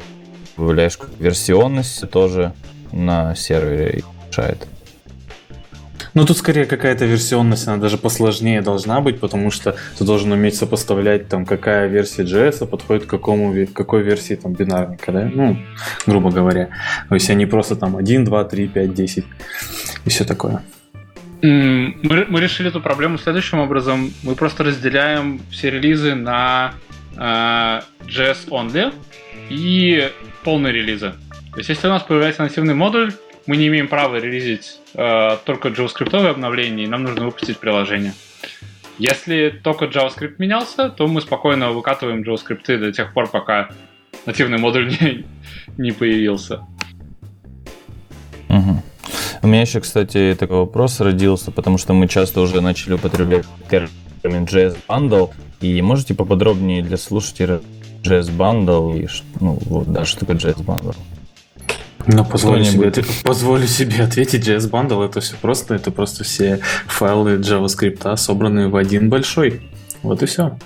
добавляешь 0.58 0.98
версионность 1.20 2.10
тоже 2.10 2.54
на 2.92 3.36
сервере 3.36 4.04
решает. 4.30 4.68
Ну, 6.14 6.26
тут 6.26 6.38
скорее 6.38 6.66
какая-то 6.66 7.06
версионность, 7.06 7.68
она 7.68 7.78
даже 7.78 7.98
посложнее 7.98 8.62
должна 8.62 9.02
быть, 9.02 9.20
потому 9.20 9.50
что 9.50 9.76
ты 9.98 10.04
должен 10.04 10.32
уметь 10.32 10.56
сопоставлять, 10.56 11.28
там, 11.28 11.46
какая 11.46 11.88
версия 11.88 12.24
JS 12.24 12.68
подходит 12.68 13.06
к 13.06 13.10
какому, 13.10 13.68
какой 13.74 14.04
версии 14.04 14.36
там 14.36 14.54
бинарника, 14.54 15.12
да? 15.12 15.32
Ну, 15.34 15.58
грубо 16.06 16.30
говоря. 16.30 16.70
То 17.10 17.16
есть 17.16 17.30
они 17.30 17.46
просто 17.48 17.76
там 17.76 17.98
1, 17.98 18.26
2, 18.26 18.44
3, 18.44 18.68
5, 18.68 18.94
10 18.94 19.26
и 20.06 20.10
все 20.10 20.24
такое. 20.24 20.62
Мы, 21.42 22.26
мы 22.30 22.40
решили 22.40 22.70
эту 22.70 22.80
проблему 22.80 23.18
следующим 23.18 23.60
образом. 23.60 24.14
Мы 24.24 24.36
просто 24.36 24.64
разделяем 24.64 25.42
все 25.52 25.72
релизы 25.72 26.16
на 26.16 26.74
э, 27.18 27.82
JS 28.08 28.50
only 28.50 28.94
и 29.50 30.10
полные 30.44 30.72
релизы. 30.72 31.14
То 31.52 31.58
есть, 31.58 31.70
если 31.70 31.88
у 31.88 31.90
нас 31.90 32.04
появляется 32.04 32.44
нативный 32.44 32.76
модуль, 32.76 33.14
мы 33.46 33.58
не 33.58 33.68
имеем 33.68 33.88
права 33.88 34.18
релизить 34.18 34.80
э, 34.94 35.38
только 35.46 35.70
JavaScript 35.70 36.16
обновления, 36.16 36.86
и 36.86 36.88
нам 36.88 37.04
нужно 37.04 37.26
выпустить 37.26 37.58
приложение. 37.58 38.14
Если 39.00 39.50
только 39.64 39.86
JavaScript 39.86 40.36
менялся, 40.38 40.90
то 40.90 41.08
мы 41.08 41.22
спокойно 41.22 41.72
выкатываем 41.72 42.22
JavaScript 42.22 42.78
до 42.78 42.92
тех 42.92 43.14
пор, 43.14 43.30
пока 43.30 43.70
нативный 44.26 44.58
модуль 44.58 44.90
не, 45.02 45.26
не 45.78 45.92
появился. 45.92 46.62
Мгм. 48.50 48.82
У 49.42 49.48
меня 49.48 49.62
еще, 49.62 49.82
кстати, 49.82 50.36
такой 50.40 50.58
вопрос 50.58 51.02
родился, 51.02 51.52
потому 51.52 51.78
что 51.78 51.94
мы 51.94 52.08
часто 52.08 52.40
уже 52.40 52.62
начали 52.62 52.94
употреблять 52.94 53.46
термин 53.70 54.46
JS 54.46 54.78
Bundle. 54.88 55.32
И 55.60 55.82
можете 55.82 56.14
поподробнее 56.14 56.82
для 56.82 56.98
слушателей 56.98 57.60
JS 58.04 58.36
Bundle 58.36 58.98
и 58.98 59.08
ну 59.40 59.58
вот, 59.66 59.92
да, 59.92 60.06
что 60.06 60.22
такое 60.22 60.38
JS 60.38 60.64
Bundle? 60.64 60.96
Ну, 62.08 62.26
позволю 62.26 62.64
себе, 62.66 62.92
позволю 63.24 63.68
себе 63.68 64.04
ответить, 64.04 64.48
JS 64.48 64.70
Bundle 64.70 65.06
это 65.06 65.22
все 65.22 65.36
просто, 65.42 65.76
это 65.76 65.92
просто 65.92 66.24
все 66.24 66.60
файлы 66.88 67.36
JavaScript, 67.38 68.18
собранные 68.18 68.68
в 68.68 68.76
один 68.76 69.10
большой. 69.10 69.62
Вот 70.02 70.22
и 70.22 70.26
все. 70.26 70.58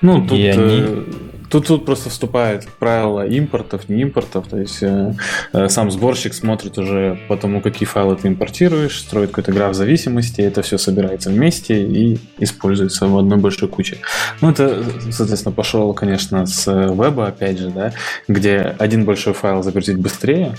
Ну, 0.00 0.26
тут, 0.26 0.38
И 0.38 0.46
они- 0.48 0.84
э, 0.86 1.04
тут, 1.50 1.66
тут 1.66 1.84
просто 1.84 2.10
вступает 2.10 2.66
правило 2.78 3.26
импортов, 3.26 3.88
не 3.88 4.02
импортов. 4.02 4.48
То 4.48 4.58
есть 4.58 4.82
э, 4.82 5.14
э, 5.52 5.68
сам 5.68 5.90
сборщик 5.90 6.34
смотрит 6.34 6.78
уже 6.78 7.18
по 7.28 7.36
тому, 7.36 7.60
какие 7.60 7.86
файлы 7.86 8.16
ты 8.16 8.28
импортируешь, 8.28 8.98
строит 8.98 9.30
какой-то 9.30 9.52
граф 9.52 9.74
зависимости, 9.74 10.40
это 10.40 10.62
все 10.62 10.78
собирается 10.78 11.30
вместе 11.30 11.82
и 11.82 12.18
используется 12.38 13.06
в 13.06 13.16
одной 13.16 13.38
большой 13.38 13.68
куче. 13.68 13.98
Ну, 14.40 14.50
это, 14.50 14.82
соответственно, 15.10 15.54
пошел, 15.54 15.92
конечно, 15.94 16.46
с 16.46 16.66
э, 16.66 16.94
веба, 16.94 17.28
опять 17.28 17.58
же, 17.58 17.70
да, 17.70 17.92
где 18.28 18.74
один 18.78 19.04
большой 19.04 19.34
файл 19.34 19.62
загрузить 19.62 19.98
быстрее, 19.98 20.54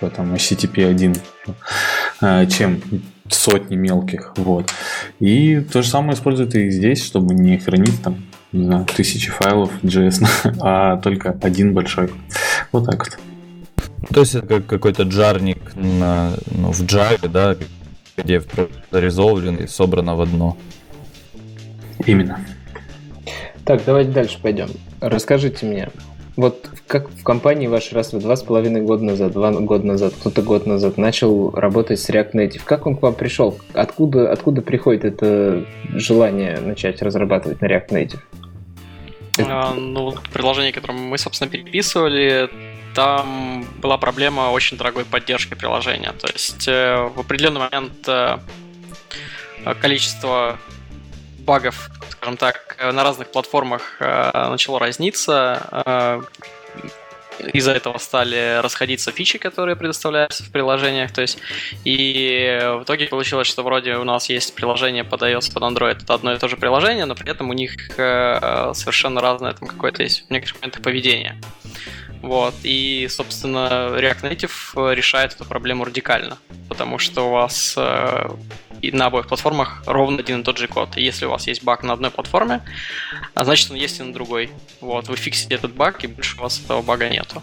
там 0.00 0.34
HTTP 0.34 0.88
1, 0.88 1.16
э, 2.20 2.46
чем 2.46 2.80
сотни 3.28 3.76
мелких, 3.76 4.32
вот. 4.36 4.72
И 5.20 5.60
то 5.60 5.82
же 5.82 5.88
самое 5.88 6.14
используют 6.14 6.54
и 6.54 6.70
здесь, 6.70 7.04
чтобы 7.04 7.34
не 7.34 7.58
хранить 7.58 8.02
там, 8.02 8.24
не 8.52 8.64
знаю, 8.64 8.86
тысячи 8.86 9.30
файлов 9.30 9.72
JS, 9.82 10.26
а 10.60 10.96
только 10.98 11.36
один 11.42 11.74
большой. 11.74 12.10
Вот 12.72 12.86
так 12.86 12.98
вот. 12.98 13.18
То 14.12 14.20
есть 14.20 14.34
это 14.34 14.46
как 14.46 14.66
какой-то 14.66 15.02
джарник 15.02 15.74
на, 15.74 16.32
ну, 16.50 16.72
в 16.72 16.80
Java, 16.82 17.28
да, 17.28 17.56
где 18.16 18.42
резолвлен 18.92 19.56
и 19.56 19.66
собрано 19.66 20.14
в 20.14 20.20
одно. 20.20 20.56
Именно. 22.04 22.40
Так, 23.64 23.82
давайте 23.84 24.10
дальше 24.12 24.38
пойдем. 24.40 24.68
Расскажите 25.00 25.66
мне, 25.66 25.88
вот 26.36 26.68
как 26.86 27.08
в 27.10 27.22
компании 27.22 27.66
ваш 27.66 27.92
раз 27.92 28.12
вы 28.12 28.20
два 28.20 28.36
с 28.36 28.42
половиной 28.42 28.82
года 28.82 29.04
назад, 29.04 29.32
два 29.32 29.50
года 29.52 29.86
назад, 29.86 30.14
кто-то 30.20 30.42
год 30.42 30.66
назад 30.66 30.98
начал 30.98 31.50
работать 31.50 31.98
с 31.98 32.10
React 32.10 32.32
Native. 32.32 32.62
Как 32.64 32.86
он 32.86 32.96
к 32.96 33.02
вам 33.02 33.14
пришел? 33.14 33.58
Откуда, 33.72 34.30
откуда 34.30 34.60
приходит 34.60 35.04
это 35.04 35.64
желание 35.94 36.58
начать 36.60 37.00
разрабатывать 37.02 37.60
на 37.62 37.66
React 37.66 37.88
Native? 37.88 38.20
А, 39.38 39.74
ну, 39.74 40.14
приложение, 40.32 40.72
которое 40.72 40.94
мы, 40.94 41.18
собственно, 41.18 41.50
переписывали, 41.50 42.50
там 42.94 43.66
была 43.80 43.98
проблема 43.98 44.50
очень 44.50 44.76
дорогой 44.76 45.04
поддержки 45.04 45.54
приложения. 45.54 46.12
То 46.12 46.28
есть 46.32 46.66
э, 46.68 47.10
в 47.14 47.20
определенный 47.20 47.60
момент 47.60 48.08
э, 48.08 48.38
количество 49.80 50.58
багов, 51.46 51.88
скажем 52.10 52.36
так, 52.36 52.76
на 52.78 53.02
разных 53.04 53.30
платформах 53.30 53.96
э, 54.00 54.48
начало 54.50 54.78
разниться. 54.78 55.66
э, 55.86 56.22
Из-за 57.52 57.72
этого 57.72 57.98
стали 57.98 58.60
расходиться 58.62 59.12
фичи, 59.12 59.38
которые 59.38 59.76
предоставляются 59.76 60.42
в 60.42 60.50
приложениях. 60.50 61.12
То 61.12 61.22
есть, 61.22 61.38
и 61.84 62.58
в 62.78 62.82
итоге 62.82 63.06
получилось, 63.06 63.46
что 63.46 63.62
вроде 63.62 63.96
у 63.96 64.04
нас 64.04 64.28
есть 64.28 64.54
приложение 64.54 65.04
под 65.04 65.22
iOS, 65.22 65.52
под 65.52 65.62
Android, 65.62 66.02
это 66.02 66.14
одно 66.14 66.32
и 66.32 66.38
то 66.38 66.48
же 66.48 66.56
приложение, 66.56 67.04
но 67.04 67.14
при 67.14 67.30
этом 67.30 67.50
у 67.50 67.52
них 67.52 67.72
э, 67.98 68.72
совершенно 68.74 69.20
разное 69.20 69.52
там 69.52 69.68
какое-то 69.68 70.02
есть 70.02 70.26
в 70.28 70.30
некоторых 70.30 70.60
моментах 70.60 70.82
поведение. 70.82 71.40
Вот, 72.22 72.54
и, 72.64 73.06
собственно, 73.08 73.90
React 73.92 74.22
Native 74.22 74.94
решает 74.94 75.34
эту 75.34 75.44
проблему 75.44 75.84
радикально, 75.84 76.38
потому 76.68 76.98
что 76.98 77.28
у 77.28 77.30
вас 77.30 77.76
и 78.82 78.92
на 78.92 79.06
обоих 79.06 79.26
платформах 79.26 79.82
ровно 79.86 80.18
один 80.18 80.40
и 80.40 80.44
тот 80.44 80.58
же 80.58 80.68
код. 80.68 80.96
И 80.96 81.02
если 81.02 81.26
у 81.26 81.30
вас 81.30 81.46
есть 81.46 81.64
баг 81.64 81.82
на 81.82 81.92
одной 81.92 82.10
платформе, 82.10 82.62
а 83.34 83.44
значит 83.44 83.70
он 83.70 83.76
есть 83.76 84.00
и 84.00 84.02
на 84.02 84.12
другой. 84.12 84.50
Вот, 84.80 85.08
вы 85.08 85.16
фиксите 85.16 85.54
этот 85.54 85.74
баг, 85.74 86.04
и 86.04 86.06
больше 86.06 86.38
у 86.38 86.42
вас 86.42 86.62
этого 86.64 86.82
бага 86.82 87.08
нету. 87.08 87.42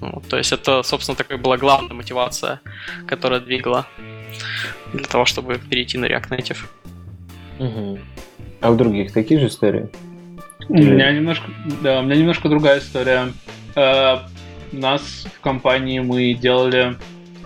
Ну, 0.00 0.22
то 0.28 0.36
есть 0.38 0.52
это, 0.52 0.82
собственно, 0.82 1.16
такая 1.16 1.38
была 1.38 1.56
главная 1.56 1.94
мотивация, 1.94 2.60
которая 3.06 3.40
двигала 3.40 3.86
для 4.92 5.04
того, 5.04 5.24
чтобы 5.24 5.58
перейти 5.58 5.98
на 5.98 6.06
React 6.06 6.28
Native. 6.30 6.58
Мгм. 7.58 8.00
А 8.60 8.70
у 8.70 8.76
других 8.76 9.12
такие 9.12 9.40
же 9.40 9.46
истории? 9.46 9.88
У 10.68 10.74
меня 10.74 11.12
немножко, 11.12 11.50
да, 11.82 12.00
у 12.00 12.02
меня 12.02 12.16
немножко 12.16 12.48
другая 12.48 12.78
история. 12.78 13.32
Э, 13.74 14.18
У 14.72 14.76
нас 14.76 15.26
в 15.36 15.40
компании 15.40 15.98
мы 15.98 16.32
делали 16.34 16.96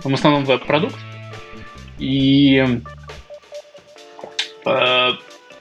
в 0.03 0.13
основном 0.13 0.45
веб-продукт, 0.45 0.95
и 1.97 2.81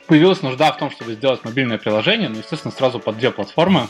появилась 0.06 0.42
нужда 0.42 0.72
в 0.72 0.78
том, 0.78 0.90
чтобы 0.90 1.14
сделать 1.14 1.44
мобильное 1.44 1.78
приложение, 1.78 2.28
ну, 2.28 2.38
естественно, 2.38 2.72
сразу 2.72 2.98
под 2.98 3.18
две 3.18 3.30
платформы, 3.30 3.88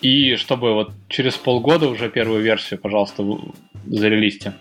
и 0.00 0.36
чтобы 0.36 0.74
вот 0.74 0.92
через 1.08 1.34
полгода 1.34 1.88
уже 1.88 2.08
первую 2.10 2.42
версию, 2.42 2.78
пожалуйста, 2.80 3.24
зарелисьте. 3.86 4.54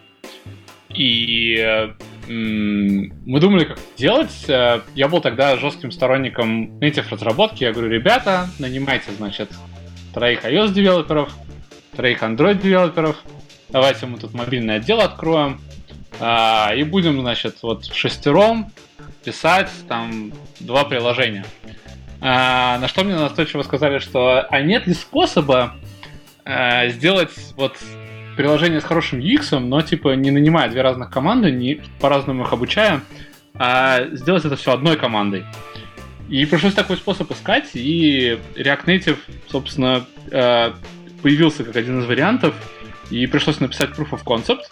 И 0.90 1.58
э, 1.58 1.90
мы 2.28 3.40
думали, 3.40 3.66
как 3.66 3.78
это 3.78 3.88
делать. 3.98 4.46
Э, 4.48 4.82
Я 4.96 5.08
был 5.08 5.22
тогда 5.22 5.58
жестким 5.58 5.92
сторонником 5.92 6.78
native 6.80 7.10
разработки. 7.10 7.64
Я 7.64 7.74
говорю, 7.74 7.90
ребята, 7.90 8.48
нанимайте, 8.60 9.12
значит, 9.18 9.50
троих 10.14 10.46
iOS-девелоперов, 10.46 11.34
троих 11.96 12.22
Android-девелоперов. 12.22 13.18
Давайте 13.70 14.06
мы 14.06 14.20
тут 14.20 14.34
мобильный 14.34 14.76
отдел 14.76 15.02
откроем. 15.02 15.60
а, 16.20 16.72
И 16.76 16.84
будем, 16.84 17.20
значит, 17.22 17.58
вот 17.64 17.86
шестером 17.86 18.72
писать 19.24 19.72
там 19.88 20.32
два 20.60 20.84
приложения. 20.84 21.46
А, 22.22 22.78
На 22.80 22.88
что 22.88 23.04
мне 23.04 23.16
настойчиво 23.16 23.64
сказали, 23.64 24.00
что 24.00 24.42
а 24.50 24.62
нет 24.62 24.88
ли 24.88 24.94
способа 24.94 25.76
э, 26.46 26.90
сделать 26.90 27.32
вот 27.56 27.78
приложение 28.38 28.82
с 28.82 28.84
хорошим 28.84 29.20
UX, 29.20 29.60
но 29.60 29.82
типа 29.82 30.16
не 30.16 30.32
нанимая 30.32 30.70
две 30.70 30.82
разных 30.82 31.10
команды, 31.12 31.52
не 31.52 31.82
по-разному 32.00 32.44
их 32.44 32.54
обучая, 32.54 33.02
а 33.56 34.06
сделать 34.12 34.46
это 34.46 34.56
все 34.56 34.74
одной 34.74 34.98
командой. 34.98 35.46
И 36.30 36.46
пришлось 36.46 36.74
такой 36.74 36.98
способ 36.98 37.32
искать, 37.32 37.72
и 37.74 38.40
React 38.56 38.86
Native, 38.86 39.18
собственно, 39.50 40.06
э, 40.32 40.72
появился 41.22 41.64
как 41.64 41.76
один 41.76 42.00
из 42.00 42.06
вариантов, 42.06 42.56
и 43.12 43.28
пришлось 43.28 43.60
написать 43.60 43.92
Proof 43.92 44.12
of 44.12 44.24
Concept, 44.24 44.64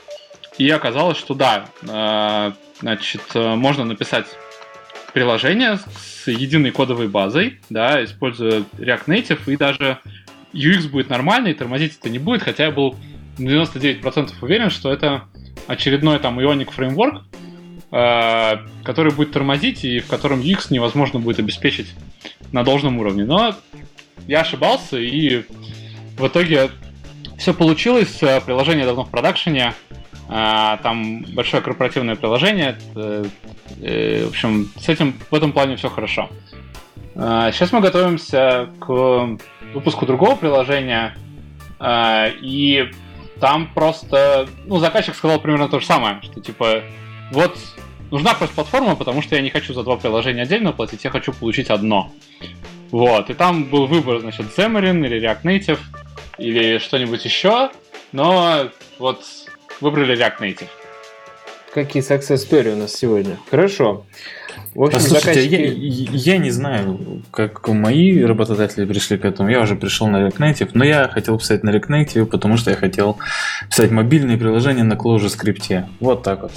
и 0.58 0.70
оказалось, 0.70 1.18
что 1.18 1.34
да, 1.34 1.66
э, 1.82 2.52
значит, 2.82 3.22
э, 3.34 3.56
можно 3.56 3.86
написать 3.86 4.28
приложение 5.14 5.78
с 5.78 6.28
единой 6.28 6.72
кодовой 6.72 7.08
базой, 7.08 7.60
да, 7.70 8.04
используя 8.04 8.64
React 8.78 9.06
Native, 9.06 9.54
и 9.54 9.58
даже 9.58 10.00
UX 10.54 10.90
будет 10.90 11.10
нормальный, 11.10 11.54
тормозить 11.54 11.98
это 12.00 12.10
не 12.10 12.20
будет, 12.20 12.44
хотя 12.44 12.66
я 12.66 12.72
был 12.72 12.96
на 13.38 13.50
99% 13.50 14.34
уверен, 14.42 14.70
что 14.70 14.92
это 14.92 15.24
очередной 15.68 16.20
там 16.20 16.40
Ionic 16.40 16.72
фреймворк, 16.72 17.24
э, 17.92 18.58
который 18.84 19.14
будет 19.14 19.32
тормозить 19.32 19.84
и 19.84 20.00
в 20.00 20.08
котором 20.08 20.42
UX 20.42 20.68
невозможно 20.70 21.20
будет 21.20 21.40
обеспечить 21.40 21.88
на 22.52 22.64
должном 22.64 22.98
уровне. 23.00 23.26
Но 23.26 23.56
я 24.28 24.42
ошибался, 24.42 24.98
и 24.98 25.44
в 26.18 26.28
итоге 26.28 26.70
все 27.38 27.54
получилось. 27.54 28.22
Э, 28.22 28.42
Приложение 28.42 28.86
давно 28.86 29.04
в 29.04 29.10
продакшене. 29.10 29.74
Э, 30.32 30.78
Там 30.82 31.24
большое 31.36 31.62
корпоративное 31.62 32.16
приложение. 32.16 32.78
э, 32.96 33.26
В 34.26 34.30
общем, 34.30 34.70
с 34.80 34.90
этим 34.90 35.14
в 35.30 35.36
этом 35.36 35.52
плане 35.52 35.76
все 35.76 35.90
хорошо. 35.90 36.30
Э, 37.16 37.52
Сейчас 37.54 37.72
мы 37.72 37.82
готовимся 37.82 38.70
к 38.80 39.38
выпуску 39.74 40.06
другого 40.06 40.36
приложения. 40.36 41.16
э, 41.80 42.32
И 42.42 42.90
там 43.40 43.68
просто, 43.74 44.48
ну, 44.66 44.78
заказчик 44.78 45.16
сказал 45.16 45.40
примерно 45.40 45.68
то 45.68 45.80
же 45.80 45.86
самое, 45.86 46.20
что 46.22 46.40
типа, 46.42 46.82
вот 47.32 47.58
нужна 48.12 48.34
кросс-платформа, 48.36 48.96
потому 48.96 49.22
что 49.22 49.36
я 49.36 49.42
не 49.42 49.50
хочу 49.50 49.74
за 49.74 49.84
два 49.84 49.96
приложения 49.98 50.44
отдельно 50.44 50.72
платить, 50.74 51.04
я 51.04 51.10
хочу 51.10 51.34
получить 51.34 51.70
одно. 51.70 52.12
Вот, 52.92 53.30
и 53.30 53.34
там 53.34 53.64
был 53.64 53.88
выбор, 53.88 54.20
значит, 54.20 54.46
Xamarin 54.56 55.06
или 55.06 55.22
React 55.22 55.44
Native 55.44 55.80
или 56.38 56.78
что-нибудь 56.78 57.24
еще, 57.26 57.72
но 58.12 58.70
вот 59.00 59.24
выбрали 59.82 60.16
React 60.18 60.40
Native. 60.40 60.70
Какие 61.74 62.04
success 62.04 62.48
story 62.50 62.74
у 62.74 62.78
нас 62.78 62.94
сегодня? 62.94 63.38
Хорошо. 63.50 64.06
В 64.76 64.84
общем, 64.84 64.98
А, 64.98 65.02
слушайте, 65.02 65.42
заказчики... 65.42 65.54
я, 65.54 66.34
я 66.34 66.38
не 66.38 66.50
знаю, 66.50 67.24
как 67.32 67.68
мои 67.68 68.22
работодатели 68.24 68.86
пришли 68.86 69.18
к 69.18 69.26
этому. 69.26 69.50
Я 69.50 69.62
уже 69.62 69.76
пришел 69.76 70.08
на 70.08 70.28
React 70.28 70.38
Native, 70.38 70.70
но 70.74 70.84
я 70.84 71.08
хотел 71.08 71.38
писать 71.38 71.64
на 71.64 71.70
React 71.70 71.88
Native, 71.88 72.26
потому 72.26 72.58
что 72.58 72.72
я 72.72 72.78
хотел 72.78 73.20
писать 73.70 73.92
мобильные 73.92 74.38
приложения 74.38 74.84
на 74.84 74.94
Clojure 74.94 75.30
скрипте. 75.30 75.88
Вот 76.00 76.24
так 76.24 76.44
вот. 76.44 76.52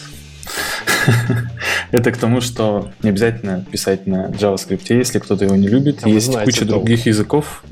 Это 1.91 2.11
к 2.13 2.17
тому, 2.17 2.41
что 2.41 2.91
не 3.03 3.11
обязательно 3.11 3.65
писать 3.71 4.07
на 4.07 4.29
JavaScript, 4.29 4.85
если 4.89 5.19
кто-то 5.19 5.45
его 5.45 5.57
не 5.57 5.69
любит. 5.69 6.01
А 6.03 6.09
Есть 6.09 6.33
куча 6.33 6.67
толк. 6.67 6.85
других 6.85 7.07
языков. 7.07 7.63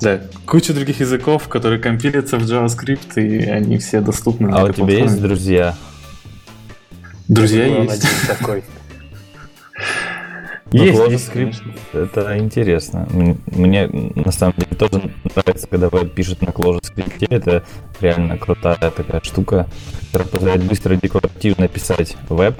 Да, 0.00 0.20
куча 0.46 0.72
других 0.72 1.00
языков, 1.00 1.48
которые 1.48 1.80
компилятся 1.80 2.38
в 2.38 2.42
JavaScript, 2.42 3.14
и 3.16 3.48
они 3.48 3.78
все 3.78 4.00
доступны 4.00 4.48
на 4.48 4.60
А 4.60 4.64
у 4.64 4.72
тебя 4.72 4.98
есть 4.98 5.20
друзья? 5.20 5.74
Друзья 7.28 7.66
есть. 7.66 8.04
один 8.04 8.62
такой. 10.70 11.10
Есть, 11.10 11.30
ClojureScript 11.30 11.62
это 11.92 12.38
интересно. 12.38 13.08
Мне 13.46 13.86
на 13.88 14.32
самом 14.32 14.54
деле 14.56 14.76
тоже 14.76 15.12
нравится, 15.34 15.66
когда 15.66 15.88
веб 15.88 16.12
пишет 16.14 16.42
на 16.42 16.50
ClojureScript. 16.50 17.26
Это 17.30 17.64
реально 18.00 18.38
крутая 18.38 18.76
такая 18.76 19.20
штука, 19.22 19.68
которая 20.06 20.28
позволяет 20.28 20.64
быстро 20.64 20.94
и 20.94 20.98
декоративно 21.00 21.68
писать 21.68 22.16
веб. 22.28 22.58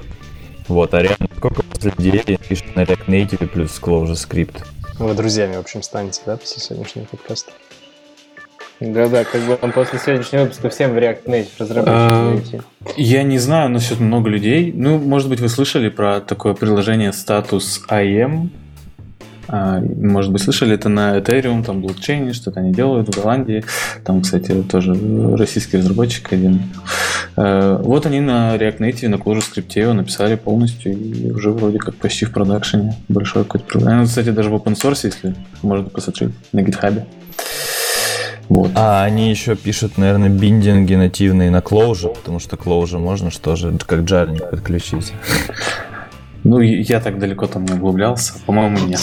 Вот, 0.67 0.93
а 0.93 1.01
реально 1.01 1.27
сколько 1.35 1.63
людей 1.83 2.37
пишет 2.37 2.75
на 2.75 2.81
React 2.81 3.07
Native 3.07 3.47
плюс 3.47 3.79
ClojureScript. 3.81 4.63
Вы 4.99 5.13
друзьями, 5.15 5.55
в 5.55 5.59
общем, 5.59 5.81
станете, 5.81 6.21
да, 6.25 6.37
после 6.37 6.61
сегодняшнего 6.61 7.05
подкаста? 7.05 7.51
Да-да, 8.81 9.23
как 9.23 9.41
бы 9.41 9.59
он 9.61 9.71
после 9.71 9.99
сегодняшнего 9.99 10.43
выпуска 10.43 10.69
всем 10.69 10.93
в 10.93 10.97
React 10.97 11.25
Native 11.25 11.49
разработчикам 11.59 12.65
а, 12.83 12.89
Я 12.97 13.21
не 13.21 13.37
знаю, 13.37 13.69
но 13.69 13.77
сейчас 13.77 13.99
много 13.99 14.27
людей. 14.27 14.73
Ну, 14.75 14.97
может 14.97 15.29
быть, 15.29 15.39
вы 15.39 15.49
слышали 15.49 15.89
про 15.89 16.19
такое 16.19 16.55
приложение 16.55 17.13
статус 17.13 17.83
IM. 17.87 18.49
А, 19.47 19.79
может 19.81 20.31
быть, 20.31 20.41
слышали, 20.41 20.73
это 20.73 20.89
на 20.89 21.19
Ethereum, 21.19 21.63
там 21.63 21.81
блокчейне, 21.81 22.33
что-то 22.33 22.61
они 22.61 22.73
делают 22.73 23.07
в 23.07 23.15
Голландии. 23.15 23.63
Там, 24.03 24.23
кстати, 24.23 24.63
тоже 24.63 24.95
российский 25.37 25.77
разработчик 25.77 26.33
один. 26.33 26.63
А, 27.35 27.77
вот 27.83 28.07
они 28.07 28.19
на 28.19 28.55
React 28.55 28.79
Native, 28.79 29.09
на 29.09 29.15
ClojureScript 29.15 29.79
его 29.79 29.93
написали 29.93 30.33
полностью 30.33 30.93
и 30.93 31.29
уже 31.29 31.51
вроде 31.51 31.77
как 31.77 31.93
почти 31.97 32.25
в 32.25 32.31
продакшене. 32.31 32.95
Большое 33.09 33.45
какое-то 33.45 33.67
приложение. 33.67 34.07
Кстати, 34.07 34.29
даже 34.29 34.49
в 34.49 34.55
open 34.55 34.73
source, 34.73 35.01
если 35.03 35.35
можно 35.61 35.87
посмотреть 35.87 36.31
на 36.51 36.61
GitHub. 36.61 37.03
Вот. 38.51 38.71
А 38.75 39.05
они 39.05 39.29
еще 39.29 39.55
пишут, 39.55 39.97
наверное, 39.97 40.27
биндинги 40.27 40.95
нативные 40.95 41.49
на 41.49 41.59
Clojure, 41.59 42.13
потому 42.13 42.39
что 42.39 42.57
Clojure 42.57 42.99
можно 42.99 43.31
что 43.31 43.55
же, 43.55 43.77
как 43.87 44.01
джарник 44.01 44.49
подключить. 44.49 45.13
Ну, 46.43 46.59
я 46.59 46.99
так 46.99 47.17
далеко 47.17 47.47
там 47.47 47.63
не 47.63 47.71
углублялся. 47.71 48.33
По-моему, 48.45 48.79
нет. 48.79 48.99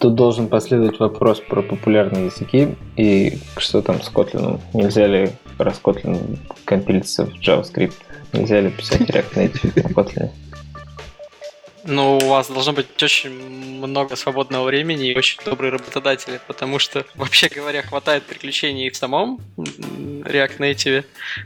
Тут 0.00 0.14
должен 0.14 0.48
последовать 0.48 1.00
вопрос 1.00 1.40
про 1.40 1.60
популярные 1.60 2.26
языки 2.26 2.76
и 2.96 3.38
что 3.58 3.82
там 3.82 4.00
с 4.00 4.10
Kotlin. 4.10 4.58
Нельзя 4.72 5.06
ли 5.06 5.32
раз 5.58 5.78
Kotlin 5.84 6.38
компилится 6.64 7.26
в 7.26 7.34
JavaScript? 7.46 7.96
Нельзя 8.32 8.62
ли 8.62 8.70
писать 8.70 9.02
React 9.02 9.34
Native 9.34 9.82
на 9.82 9.92
Kotlin? 9.92 10.30
Ну, 11.84 12.18
у 12.18 12.28
вас 12.28 12.48
должно 12.48 12.72
быть 12.72 13.02
очень 13.02 13.30
много 13.30 14.16
свободного 14.16 14.64
времени 14.64 15.10
и 15.10 15.18
очень 15.18 15.40
добрые 15.44 15.72
работодатели, 15.72 16.40
потому 16.46 16.78
что, 16.78 17.04
вообще 17.14 17.48
говоря, 17.48 17.82
хватает 17.82 18.22
приключений 18.24 18.90
в 18.90 18.96
самом 18.96 19.40
React 19.56 20.58
Native. 20.58 21.04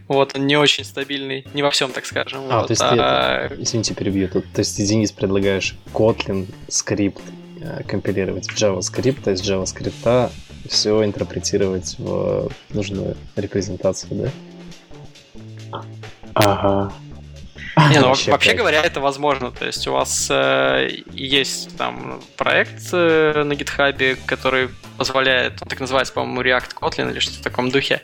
Вот, 0.08 0.36
он 0.36 0.46
не 0.46 0.56
очень 0.56 0.84
стабильный, 0.84 1.46
не 1.54 1.62
во 1.62 1.70
всем, 1.70 1.90
так 1.90 2.04
скажем. 2.04 2.42
А, 2.50 2.60
вот, 2.60 2.66
то 2.68 2.72
есть 2.72 2.82
а... 2.84 3.48
ты, 3.48 3.62
извините, 3.62 3.94
перебью 3.94 4.28
тут. 4.28 4.44
То 4.52 4.60
есть 4.60 4.76
ты, 4.76 4.86
Денис, 4.86 5.12
предлагаешь 5.12 5.74
Kotlin 5.92 6.46
скрипт 6.68 7.22
э, 7.60 7.82
компилировать 7.84 8.46
в 8.50 8.56
JavaScript, 8.56 9.22
то 9.22 9.30
есть 9.30 9.48
JavaScript 9.48 10.30
все 10.68 11.04
интерпретировать 11.04 11.96
в 11.98 12.50
нужную 12.70 13.16
репрезентацию, 13.36 14.30
да? 15.70 15.82
Ага. 16.34 16.92
Не, 17.76 18.00
ну 18.00 18.08
вообще, 18.08 18.30
вообще 18.30 18.54
говоря, 18.54 18.82
это 18.82 19.00
возможно. 19.00 19.50
То 19.50 19.66
есть 19.66 19.86
у 19.86 19.92
вас 19.92 20.28
э, 20.30 20.88
есть 21.12 21.76
там 21.76 22.20
проект 22.36 22.82
э, 22.92 23.42
на 23.44 23.52
GitHub, 23.52 24.18
который 24.26 24.70
позволяет, 24.96 25.60
он 25.62 25.68
так 25.68 25.80
называется, 25.80 26.12
по-моему, 26.14 26.42
React 26.42 26.74
Kotlin 26.80 27.10
или 27.10 27.18
что-то 27.18 27.38
в 27.40 27.42
таком 27.42 27.70
духе. 27.70 28.00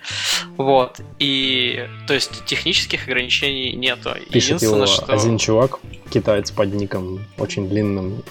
Вот. 0.56 1.00
И, 1.18 1.88
то 2.06 2.14
есть, 2.14 2.44
технических 2.44 3.04
ограничений 3.04 3.72
нету. 3.72 4.14
Пишет 4.30 4.62
его 4.62 4.86
что... 4.86 5.12
один 5.12 5.38
чувак, 5.38 5.78
китаец 6.10 6.50
под 6.50 6.74
ником 6.74 7.24
очень 7.38 7.68
длинным, 7.68 8.22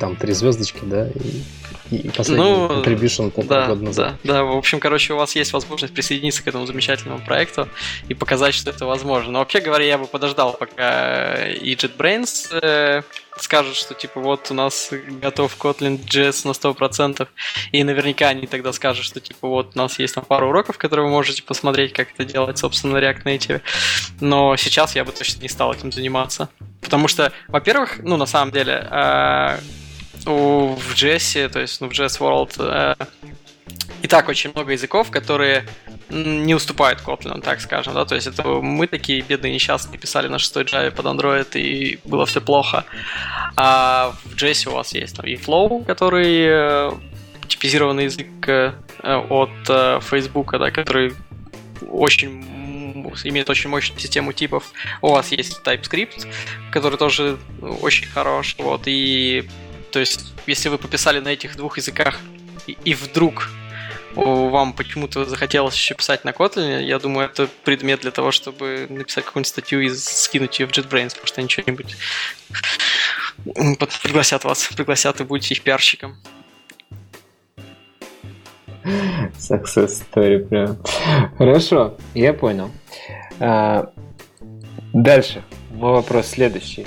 там 0.00 0.16
три 0.16 0.32
звездочки, 0.32 0.80
да, 0.82 1.08
и 1.08 1.42
и 1.90 2.08
последний 2.10 2.44
ну, 2.44 2.82
contribution 2.82 3.30
полтора 3.30 3.62
да, 3.62 3.66
года 3.68 3.84
назад. 3.84 4.14
Да, 4.24 4.32
да, 4.34 4.44
в 4.44 4.56
общем, 4.56 4.80
короче, 4.80 5.14
у 5.14 5.16
вас 5.16 5.34
есть 5.36 5.52
возможность 5.52 5.94
присоединиться 5.94 6.42
к 6.42 6.46
этому 6.46 6.66
замечательному 6.66 7.24
проекту 7.24 7.68
и 8.08 8.14
показать, 8.14 8.54
что 8.54 8.70
это 8.70 8.86
возможно. 8.86 9.32
Но 9.32 9.38
вообще 9.38 9.60
говоря, 9.60 9.84
я 9.84 9.98
бы 9.98 10.06
подождал, 10.06 10.52
пока 10.52 11.48
и 11.48 11.74
JetBrains 11.74 12.58
э, 12.62 13.02
скажут, 13.42 13.76
что 13.76 13.94
типа 13.94 14.20
вот 14.20 14.50
у 14.50 14.54
нас 14.54 14.90
готов 15.22 15.56
Kotlin 15.58 15.98
JS 15.98 16.46
на 16.46 16.52
100%, 16.52 17.26
и 17.72 17.84
наверняка 17.84 18.28
они 18.28 18.46
тогда 18.46 18.72
скажут, 18.72 19.04
что 19.04 19.20
типа 19.20 19.48
вот 19.48 19.72
у 19.74 19.78
нас 19.78 19.98
есть 19.98 20.14
там 20.14 20.24
пару 20.24 20.48
уроков, 20.48 20.78
которые 20.78 21.06
вы 21.06 21.12
можете 21.12 21.42
посмотреть, 21.42 21.92
как 21.92 22.08
это 22.14 22.24
делать, 22.24 22.58
собственно, 22.58 22.94
на 22.94 22.98
React 22.98 23.24
Native. 23.24 23.60
Но 24.20 24.56
сейчас 24.56 24.94
я 24.94 25.04
бы 25.04 25.12
точно 25.12 25.42
не 25.42 25.48
стал 25.48 25.72
этим 25.72 25.92
заниматься. 25.92 26.48
Потому 26.80 27.08
что, 27.08 27.32
во-первых, 27.48 28.00
ну, 28.02 28.16
на 28.16 28.26
самом 28.26 28.52
деле, 28.52 28.86
э, 28.90 29.58
в 30.34 30.94
JS, 30.94 31.48
то 31.48 31.60
есть 31.60 31.80
ну, 31.80 31.88
в 31.88 31.92
JS 31.92 32.18
World, 32.20 32.54
э, 32.58 32.94
и 34.02 34.06
так 34.06 34.28
очень 34.28 34.52
много 34.54 34.72
языков, 34.72 35.10
которые 35.10 35.64
не 36.08 36.54
уступают 36.54 37.00
Kotlin, 37.00 37.42
так 37.42 37.60
скажем, 37.60 37.94
да, 37.94 38.04
то 38.04 38.14
есть 38.14 38.26
это 38.26 38.42
мы 38.44 38.86
такие 38.86 39.22
бедные 39.22 39.52
несчастные 39.52 39.98
писали 39.98 40.28
на 40.28 40.38
6 40.38 40.56
Java 40.56 40.90
под 40.90 41.06
Android, 41.06 41.58
и 41.58 41.98
было 42.04 42.24
все 42.24 42.40
плохо. 42.40 42.84
А 43.56 44.14
в 44.24 44.34
JS 44.34 44.70
у 44.70 44.74
вас 44.74 44.94
есть 44.94 45.16
там 45.16 45.26
и 45.26 45.34
Flow, 45.34 45.84
который 45.84 46.46
э, 46.46 46.92
типизированный 47.48 48.04
язык 48.04 48.48
э, 48.48 48.72
от 49.02 49.50
э, 49.68 50.00
Facebook, 50.00 50.52
да, 50.58 50.70
который 50.70 51.14
очень 51.90 52.44
имеет 53.24 53.50
очень 53.50 53.70
мощную 53.70 54.00
систему 54.00 54.32
типов. 54.32 54.70
У 55.02 55.10
вас 55.10 55.32
есть 55.32 55.60
TypeScript, 55.64 56.26
который 56.70 56.98
тоже 56.98 57.38
очень 57.82 58.06
хорош, 58.06 58.54
вот, 58.58 58.82
и 58.86 59.48
то 59.90 59.98
есть, 59.98 60.32
если 60.46 60.68
вы 60.68 60.78
пописали 60.78 61.20
на 61.20 61.28
этих 61.28 61.56
двух 61.56 61.78
языках, 61.78 62.18
и, 62.66 62.76
и 62.84 62.94
вдруг 62.94 63.48
вам 64.14 64.72
почему-то 64.72 65.24
захотелось 65.24 65.74
еще 65.74 65.94
писать 65.94 66.24
на 66.24 66.30
Kotlin, 66.30 66.82
я 66.82 66.98
думаю, 66.98 67.26
это 67.26 67.48
предмет 67.64 68.00
для 68.00 68.10
того, 68.10 68.32
чтобы 68.32 68.86
написать 68.88 69.24
какую-нибудь 69.24 69.48
статью 69.48 69.80
и 69.80 69.88
скинуть 69.90 70.58
ее 70.58 70.66
в 70.66 70.70
JetBrains, 70.70 71.10
потому 71.10 71.26
что 71.26 71.40
они 71.40 71.48
что-нибудь 71.48 71.96
пригласят 74.02 74.44
вас, 74.44 74.66
пригласят 74.74 75.20
и 75.20 75.24
будете 75.24 75.54
их 75.54 75.62
пиарщиком. 75.62 76.16
Success 79.38 80.02
story 80.12 80.38
прям. 80.48 80.82
Хорошо, 81.36 81.96
я 82.14 82.32
понял. 82.32 82.70
А, 83.38 83.92
дальше. 84.92 85.44
Мой 85.70 85.92
вопрос 85.92 86.28
следующий 86.28 86.86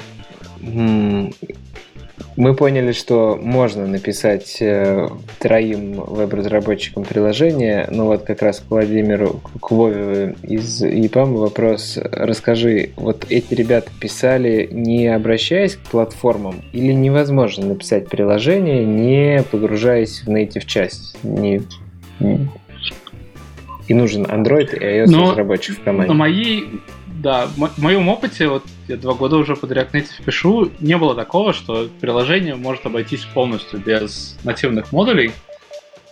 мы 2.35 2.55
поняли, 2.55 2.91
что 2.91 3.37
можно 3.41 3.85
написать 3.87 4.57
э, 4.61 5.07
троим 5.39 5.93
веб-разработчикам 5.93 7.03
приложение. 7.03 7.87
Ну 7.91 8.05
вот 8.05 8.23
как 8.23 8.41
раз 8.41 8.59
к 8.59 8.69
Владимиру, 8.69 9.41
к 9.61 9.71
Вове 9.71 10.35
из 10.43 10.81
ЕПАМ 10.81 11.35
вопрос. 11.35 11.97
Расскажи, 12.01 12.91
вот 12.95 13.25
эти 13.29 13.53
ребята 13.53 13.91
писали, 13.99 14.69
не 14.71 15.07
обращаясь 15.07 15.75
к 15.75 15.81
платформам, 15.81 16.61
или 16.71 16.93
невозможно 16.93 17.65
написать 17.65 18.07
приложение, 18.07 18.85
не 18.85 19.43
погружаясь 19.43 20.21
в 20.21 20.29
native 20.29 20.65
часть? 20.65 21.17
Не, 21.23 21.61
И 23.87 23.93
нужен 23.93 24.23
Android 24.23 24.75
и 24.75 25.01
iOS 25.01 25.07
Но 25.07 25.31
разработчик 25.31 25.77
в 25.77 25.83
команде. 25.83 26.07
На 26.07 26.17
моей 26.17 26.65
да, 27.21 27.45
в 27.45 27.77
моем 27.77 28.09
опыте, 28.09 28.47
вот 28.47 28.63
я 28.91 28.97
два 28.97 29.13
года 29.13 29.37
уже 29.37 29.55
под 29.55 29.71
React 29.71 29.91
Native 29.91 30.23
пишу, 30.25 30.71
не 30.79 30.97
было 30.97 31.15
такого, 31.15 31.53
что 31.53 31.89
приложение 31.99 32.55
может 32.55 32.85
обойтись 32.85 33.23
полностью 33.25 33.79
без 33.79 34.37
нативных 34.43 34.91
модулей, 34.91 35.31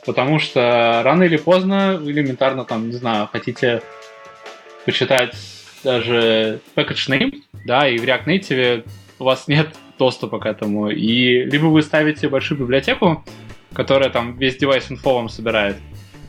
потому 0.05 0.39
что 0.39 1.01
рано 1.03 1.23
или 1.23 1.37
поздно 1.37 1.99
элементарно 2.01 2.63
там, 2.63 2.87
не 2.87 2.93
знаю, 2.93 3.27
хотите 3.31 3.81
почитать 4.85 5.35
даже 5.83 6.61
package 6.75 7.09
name, 7.09 7.33
да, 7.65 7.87
и 7.87 7.97
в 7.97 8.03
React 8.03 8.25
Native 8.25 8.89
у 9.19 9.23
вас 9.25 9.47
нет 9.47 9.67
доступа 9.97 10.39
к 10.39 10.45
этому, 10.45 10.89
и 10.89 11.43
либо 11.43 11.65
вы 11.65 11.81
ставите 11.81 12.29
большую 12.29 12.59
библиотеку, 12.59 13.25
которая 13.73 14.09
там 14.09 14.37
весь 14.37 14.55
девайс 14.55 14.89
инфо 14.89 15.15
вам 15.15 15.27
собирает, 15.27 15.75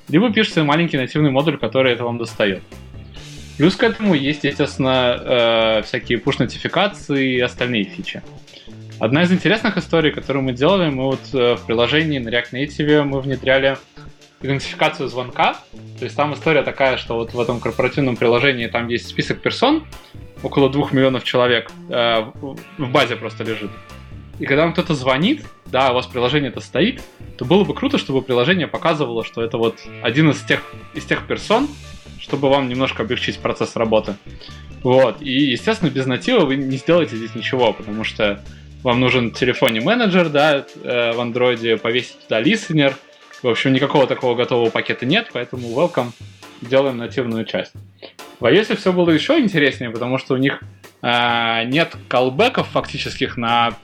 либо 0.09 0.33
пишете 0.33 0.65
маленький 0.65 0.97
нативный 0.97 1.31
модуль, 1.31 1.59
который 1.59 1.93
это 1.93 2.03
вам 2.05 2.19
достает. 2.19 2.63
Плюс 3.61 3.77
к 3.77 3.83
этому 3.83 4.15
есть, 4.15 4.45
естественно, 4.45 5.19
э, 5.21 5.83
всякие 5.83 6.19
push-нотификации 6.19 7.35
и 7.35 7.41
остальные 7.41 7.85
фичи. 7.85 8.23
Одна 8.99 9.25
из 9.25 9.33
интересных 9.33 9.77
историй, 9.77 10.13
которую 10.13 10.43
мы 10.45 10.55
делали, 10.55 10.89
мы 10.89 11.05
вот 11.05 11.21
э, 11.35 11.57
в 11.57 11.67
приложении 11.67 12.19
на 12.19 12.31
React 12.31 12.53
Native 12.53 13.03
мы 13.03 13.21
внедряли 13.21 13.77
идентификацию 14.41 15.11
звонка. 15.11 15.59
То 15.99 16.07
есть 16.07 16.17
там 16.17 16.33
история 16.33 16.63
такая, 16.63 16.97
что 16.97 17.17
вот 17.17 17.35
в 17.35 17.39
этом 17.39 17.61
корпоративном 17.61 18.17
приложении 18.17 18.67
там 18.67 18.89
есть 18.89 19.09
список 19.09 19.43
персон, 19.43 19.85
около 20.43 20.71
двух 20.71 20.93
миллионов 20.93 21.25
человек 21.25 21.71
э, 21.91 22.31
в 22.79 22.89
базе 22.91 23.17
просто 23.17 23.45
лежит. 23.45 23.71
И 24.39 24.47
когда 24.47 24.63
вам 24.63 24.73
кто-то 24.73 24.95
звонит, 24.95 25.45
да, 25.67 25.91
у 25.91 25.95
вас 25.97 26.07
приложение 26.07 26.51
это 26.51 26.61
стоит, 26.61 27.03
то 27.37 27.45
было 27.45 27.65
бы 27.65 27.75
круто, 27.75 27.99
чтобы 27.99 28.23
приложение 28.23 28.69
показывало, 28.69 29.23
что 29.23 29.43
это 29.43 29.59
вот 29.59 29.81
один 30.03 30.31
из 30.31 30.41
тех, 30.41 30.63
из 30.95 31.05
тех 31.05 31.27
персон, 31.27 31.69
чтобы 32.21 32.49
вам 32.49 32.69
немножко 32.69 33.03
облегчить 33.03 33.39
процесс 33.39 33.77
работы. 33.77 34.15
Вот. 34.83 35.21
И, 35.21 35.51
естественно, 35.51 35.91
без 35.91 36.07
натива 36.07 36.45
вы 36.45 36.57
не 36.57 36.77
сделаете 36.77 37.17
здесь 37.17 37.35
ничего, 37.35 37.73
потому 37.73 38.05
что 38.05 38.43
вам 38.83 39.01
нужен 39.01 39.31
телефонный 39.31 39.81
менеджер, 39.81 40.29
да, 40.29 40.65
э, 40.83 41.13
в 41.13 41.21
андроиде, 41.21 41.77
повесить 41.77 42.19
туда 42.21 42.41
листенер. 42.41 42.97
В 43.43 43.49
общем, 43.49 43.73
никакого 43.73 44.07
такого 44.07 44.35
готового 44.35 44.71
пакета 44.71 45.07
нет, 45.07 45.31
поэтому 45.33 45.69
welcome, 45.69 46.13
делаем 46.61 46.99
нативную 46.99 47.45
часть. 47.45 47.73
В 48.39 48.45
iOS 48.45 48.77
все 48.77 48.93
было 48.93 49.11
еще 49.11 49.39
интереснее, 49.39 49.91
потому 49.91 50.19
что 50.19 50.35
у 50.35 50.39
них 50.39 50.63
э, 51.03 51.65
нет 51.65 51.95
колбеков 52.09 52.69
фактических 52.69 53.37
на 53.37 53.75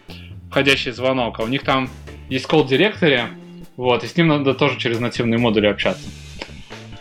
входящий 0.50 0.92
звонок, 0.92 1.40
а 1.40 1.42
у 1.42 1.48
них 1.48 1.62
там 1.62 1.90
есть 2.30 2.46
call 2.46 2.66
директоре, 2.66 3.28
вот, 3.76 4.02
и 4.04 4.06
с 4.06 4.16
ним 4.16 4.28
надо 4.28 4.54
тоже 4.54 4.78
через 4.78 4.98
нативные 5.00 5.38
модули 5.38 5.66
общаться. 5.66 6.08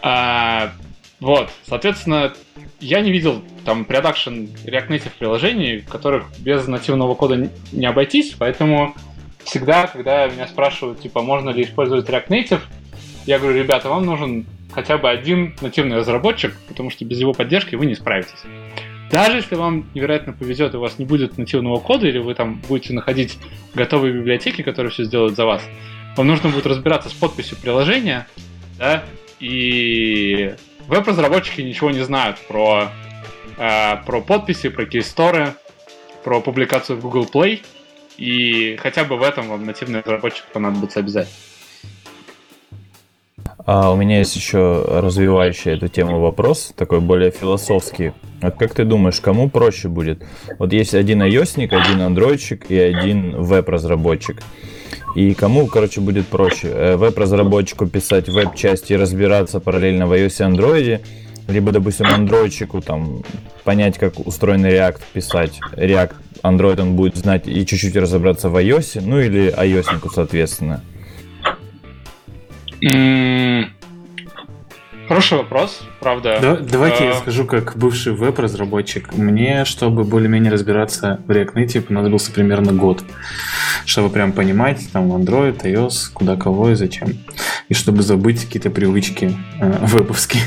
А, 0.01 0.73
вот, 1.19 1.49
соответственно, 1.67 2.33
я 2.79 3.01
не 3.01 3.11
видел 3.11 3.41
там 3.63 3.85
продакшн 3.85 4.47
React 4.65 4.87
Native 4.89 5.11
приложений, 5.17 5.77
в 5.79 5.89
которых 5.89 6.25
без 6.39 6.67
нативного 6.67 7.15
кода 7.15 7.49
не 7.71 7.85
обойтись, 7.85 8.35
поэтому 8.37 8.95
всегда, 9.43 9.87
когда 9.87 10.27
меня 10.27 10.47
спрашивают, 10.47 10.99
типа, 10.99 11.21
можно 11.21 11.51
ли 11.51 11.63
использовать 11.63 12.09
React 12.09 12.27
Native, 12.27 12.61
я 13.25 13.39
говорю, 13.39 13.57
ребята, 13.57 13.89
вам 13.89 14.05
нужен 14.05 14.45
хотя 14.71 14.97
бы 14.97 15.09
один 15.09 15.55
нативный 15.61 15.97
разработчик, 15.97 16.53
потому 16.67 16.89
что 16.89 17.05
без 17.05 17.19
его 17.19 17.31
поддержки 17.31 17.75
вы 17.75 17.85
не 17.85 17.95
справитесь. 17.95 18.43
Даже 19.09 19.37
если 19.37 19.55
вам 19.55 19.89
невероятно 19.93 20.33
повезет, 20.33 20.73
и 20.73 20.77
у 20.77 20.81
вас 20.81 20.99
не 20.99 21.05
будет 21.05 21.37
нативного 21.37 21.79
кода, 21.79 22.07
или 22.07 22.17
вы 22.17 22.35
там 22.35 22.61
будете 22.67 22.93
находить 22.93 23.37
готовые 23.73 24.13
библиотеки, 24.13 24.63
которые 24.63 24.91
все 24.91 25.05
сделают 25.05 25.35
за 25.35 25.45
вас, 25.45 25.63
вам 26.17 26.27
нужно 26.27 26.49
будет 26.49 26.65
разбираться 26.65 27.09
с 27.09 27.13
подписью 27.13 27.57
приложения, 27.57 28.27
да, 28.77 29.03
и 29.39 30.55
веб-разработчики 30.87 31.61
ничего 31.61 31.91
не 31.91 32.03
знают 32.03 32.37
про, 32.47 32.89
э, 33.57 33.97
про 34.05 34.21
подписи, 34.21 34.69
про 34.69 34.85
кейсторы, 34.85 35.53
про 36.23 36.41
публикацию 36.41 36.97
в 36.97 37.01
Google 37.01 37.27
Play, 37.31 37.61
и 38.17 38.77
хотя 38.77 39.03
бы 39.03 39.17
в 39.17 39.23
этом 39.23 39.49
вам 39.49 39.65
нативный 39.65 40.01
разработчик 40.01 40.45
понадобится 40.53 40.99
обязательно. 40.99 41.35
А 43.65 43.91
у 43.91 43.95
меня 43.95 44.19
есть 44.19 44.35
еще 44.35 44.85
развивающий 44.87 45.71
эту 45.71 45.87
тему 45.87 46.19
вопрос, 46.19 46.71
такой 46.75 46.99
более 46.99 47.31
философский. 47.31 48.13
Вот 48.41 48.55
как 48.55 48.75
ты 48.75 48.85
думаешь, 48.85 49.19
кому 49.19 49.49
проще 49.49 49.87
будет? 49.87 50.23
Вот 50.59 50.71
есть 50.71 50.93
один 50.93 51.23
ios 51.23 51.57
один 51.63 52.01
андроидчик 52.01 52.69
и 52.69 52.77
один 52.77 53.41
веб-разработчик. 53.41 54.43
И 55.15 55.33
кому, 55.33 55.67
короче, 55.67 56.01
будет 56.01 56.27
проще? 56.27 56.67
Э, 56.67 56.95
веб-разработчику 56.97 57.87
писать 57.87 58.27
веб-части 58.27 58.93
и 58.93 58.97
разбираться 58.97 59.61
параллельно 59.61 60.07
в 60.07 60.13
iOS 60.13 60.25
и 60.39 60.55
Android, 60.55 61.01
либо, 61.47 61.71
допустим, 61.71 62.07
андроидчику 62.07 62.81
там 62.81 63.23
понять, 63.63 63.97
как 63.97 64.19
устроен 64.19 64.65
React, 64.65 64.99
писать 65.13 65.59
React, 65.71 66.13
Android 66.43 66.81
он 66.81 66.95
будет 66.95 67.15
знать 67.15 67.47
и 67.47 67.65
чуть-чуть 67.65 67.95
разобраться 67.95 68.49
в 68.49 68.57
iOS, 68.57 69.01
ну 69.01 69.19
или 69.19 69.53
ios 69.57 69.87
соответственно. 70.13 70.83
Хороший 75.07 75.37
вопрос, 75.37 75.81
правда. 75.99 76.39
Да, 76.41 76.55
давайте 76.55 77.03
а... 77.03 77.07
я 77.07 77.13
скажу, 77.13 77.45
как 77.45 77.77
бывший 77.77 78.13
веб-разработчик. 78.13 79.13
Мне, 79.13 79.63
чтобы 79.65 80.03
более-менее 80.03 80.51
разбираться 80.51 81.19
в 81.27 81.31
React 81.31 81.53
Native, 81.53 81.81
понадобился 81.81 82.31
примерно 82.31 82.73
год. 82.73 83.03
Чтобы 83.85 84.09
прям 84.09 84.31
понимать, 84.31 84.81
там, 84.91 85.11
Android, 85.11 85.61
iOS, 85.61 86.11
куда 86.13 86.35
кого 86.35 86.71
и 86.71 86.75
зачем. 86.75 87.09
И 87.69 87.73
чтобы 87.73 88.01
забыть 88.01 88.45
какие-то 88.45 88.71
привычки 88.71 89.37
э, 89.59 89.85
вебовские. 89.85 90.43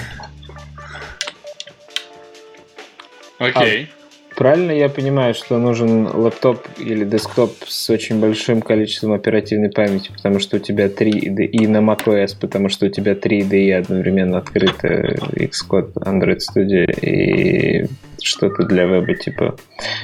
Окей. 3.38 3.84
Okay. 3.84 3.97
Правильно 4.39 4.70
я 4.70 4.89
понимаю, 4.89 5.34
что 5.34 5.59
нужен 5.59 6.07
лаптоп 6.07 6.64
или 6.78 7.05
десктоп 7.05 7.57
с 7.66 7.91
очень 7.91 8.20
большим 8.20 8.62
количеством 8.62 9.12
оперативной 9.12 9.68
памяти, 9.68 10.12
потому 10.12 10.39
что 10.39 10.59
у 10.59 10.61
тебя 10.61 10.89
3 10.89 11.11
IDE, 11.11 11.45
и 11.45 11.66
на 11.66 11.78
macOS, 11.78 12.36
потому 12.41 12.68
что 12.68 12.86
у 12.86 12.89
тебя 12.89 13.16
3 13.16 13.41
IDE 13.41 13.72
одновременно 13.72 14.39
открыты, 14.39 15.18
Xcode, 15.32 15.93
Android 15.95 16.39
Studio 16.39 16.89
и 17.01 17.89
что-то 18.22 18.62
для 18.62 18.84
веба 18.84 19.12
типа 19.14 19.57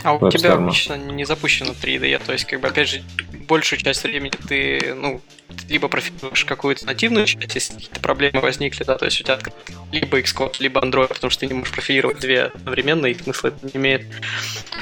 А 0.03 0.15
у 0.15 0.29
тебя 0.29 0.55
обычно 0.55 0.95
не 0.97 1.25
запущено 1.25 1.71
3 1.81 1.99
IDE, 1.99 2.21
то 2.27 2.33
есть, 2.33 2.47
как 2.47 2.61
бы, 2.61 2.67
опять 2.67 2.89
же, 2.89 3.03
большую 3.47 3.79
часть 3.79 4.03
времени 4.03 4.33
ты, 4.49 4.97
ну, 4.97 5.21
либо 5.69 5.89
профилируешь 5.89 6.45
какую-то 6.45 6.87
нативную 6.87 7.27
часть, 7.27 7.55
если 7.55 7.75
какие-то 7.75 8.01
проблемы 8.01 8.41
возникли, 8.41 8.85
да, 8.85 8.97
то 8.97 9.05
есть 9.05 9.21
у 9.21 9.25
тебя 9.25 9.39
либо 9.93 10.21
Xcode, 10.21 10.57
либо 10.59 10.81
Android, 10.81 11.09
потому 11.09 11.31
что 11.31 11.41
ты 11.41 11.47
не 11.47 11.55
можешь 11.55 11.73
профилировать 11.73 12.21
две 12.21 12.45
одновременно, 12.45 13.07
и 13.07 13.15
смысла 13.15 13.49
это 13.49 13.59
не 13.67 13.73
имеет. 13.75 14.07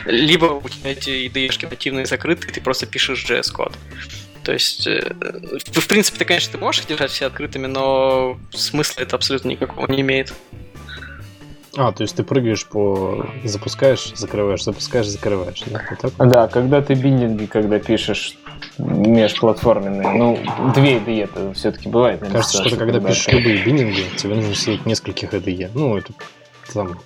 Либо 0.07 0.47
у 0.47 0.69
тебя 0.69 0.93
эти 0.93 1.11
IDE 1.29 1.69
нативные 1.71 2.07
закрыты, 2.07 2.49
и 2.49 2.53
ты 2.53 2.61
просто 2.61 2.87
пишешь 2.87 3.25
JS-код. 3.29 3.77
То 4.45 4.53
есть, 4.53 4.87
э, 4.87 5.15
в 5.73 5.87
принципе, 5.87 6.19
ты, 6.19 6.25
конечно, 6.25 6.53
ты 6.53 6.59
можешь 6.59 6.83
их 6.83 6.89
держать 6.89 7.13
все 7.13 7.27
открытыми, 7.27 7.67
но 7.67 8.39
смысла 8.53 9.03
это 9.03 9.17
абсолютно 9.17 9.51
никакого 9.51 9.91
не 9.91 10.01
имеет. 10.01 10.33
А, 11.77 11.93
то 11.93 12.03
есть 12.03 12.17
ты 12.17 12.23
прыгаешь 12.23 12.67
по... 12.67 13.27
Запускаешь, 13.45 14.13
закрываешь, 14.15 14.63
запускаешь, 14.63 15.07
закрываешь. 15.07 15.63
Да, 15.67 15.83
вот 15.89 15.99
так? 16.17 16.31
да 16.31 16.49
когда 16.49 16.83
ты 16.83 16.95
биндинги, 16.95 17.47
когда 17.47 17.79
пишешь 17.79 18.37
межплатформенные, 18.79 20.13
ну, 20.13 20.39
две 20.75 20.97
IDE 20.97 21.25
это 21.25 21.53
все-таки 21.55 21.89
бывает. 21.89 22.21
Кажется, 22.21 22.65
что, 22.65 22.77
когда, 22.77 23.01
пишешь 23.01 23.29
любые 23.29 23.63
биндинги, 23.63 24.05
тебе 24.17 24.35
нужно 24.35 24.55
сидеть 24.55 24.87
нескольких 24.87 25.35
IDE. 25.35 25.71
Ну, 25.75 25.97
это 25.97 26.13
там 26.73 26.99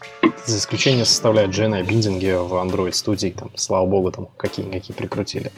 за 0.47 0.59
исключение 0.59 1.05
составляют 1.05 1.53
GNI 1.53 1.85
биндинги 1.87 2.33
в 2.33 2.55
Android 2.55 2.93
студии, 2.93 3.29
там, 3.29 3.51
слава 3.57 3.87
богу, 3.87 4.13
там 4.13 4.27
какие-никакие 4.37 4.95
прикрутили. 4.95 5.51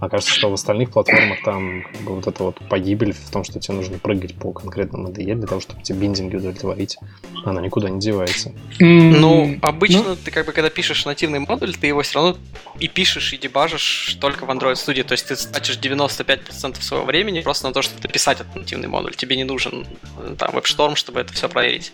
А 0.00 0.08
кажется, 0.08 0.32
что 0.32 0.50
в 0.50 0.54
остальных 0.54 0.90
платформах 0.90 1.42
там 1.44 1.82
как 1.82 2.00
бы, 2.02 2.14
вот 2.16 2.26
эта 2.26 2.42
вот 2.42 2.58
погибель 2.68 3.12
в 3.12 3.30
том, 3.30 3.44
что 3.44 3.60
тебе 3.60 3.74
нужно 3.74 3.98
прыгать 3.98 4.34
по 4.34 4.52
конкретному 4.52 5.08
IDE 5.08 5.34
для 5.34 5.46
того, 5.46 5.60
чтобы 5.60 5.80
эти 5.80 5.92
биндинги 5.92 6.36
удовлетворить, 6.36 6.98
она 7.44 7.60
никуда 7.60 7.88
не 7.88 8.00
девается. 8.00 8.52
Ну, 8.80 9.58
обычно 9.62 10.02
ну? 10.02 10.16
ты 10.16 10.30
как 10.30 10.46
бы, 10.46 10.52
когда 10.52 10.70
пишешь 10.70 11.04
нативный 11.04 11.38
модуль, 11.38 11.74
ты 11.74 11.86
его 11.86 12.02
все 12.02 12.14
равно 12.16 12.36
и 12.80 12.88
пишешь, 12.88 13.32
и 13.32 13.38
дебажишь 13.38 14.16
только 14.20 14.44
в 14.44 14.50
Android 14.50 14.76
студии. 14.76 15.02
То 15.02 15.12
есть 15.12 15.28
ты 15.28 15.36
тратишь 15.36 15.78
95% 15.78 16.82
своего 16.82 17.06
времени 17.06 17.40
просто 17.40 17.68
на 17.68 17.72
то, 17.72 17.82
чтобы 17.82 18.08
писать 18.08 18.40
этот 18.40 18.54
нативный 18.56 18.88
модуль. 18.88 19.14
Тебе 19.14 19.36
не 19.36 19.44
нужен 19.44 19.86
э, 20.18 20.34
там 20.38 20.50
WebStorm, 20.56 20.96
чтобы 20.96 21.20
это 21.20 21.32
все 21.32 21.48
проверить. 21.48 21.92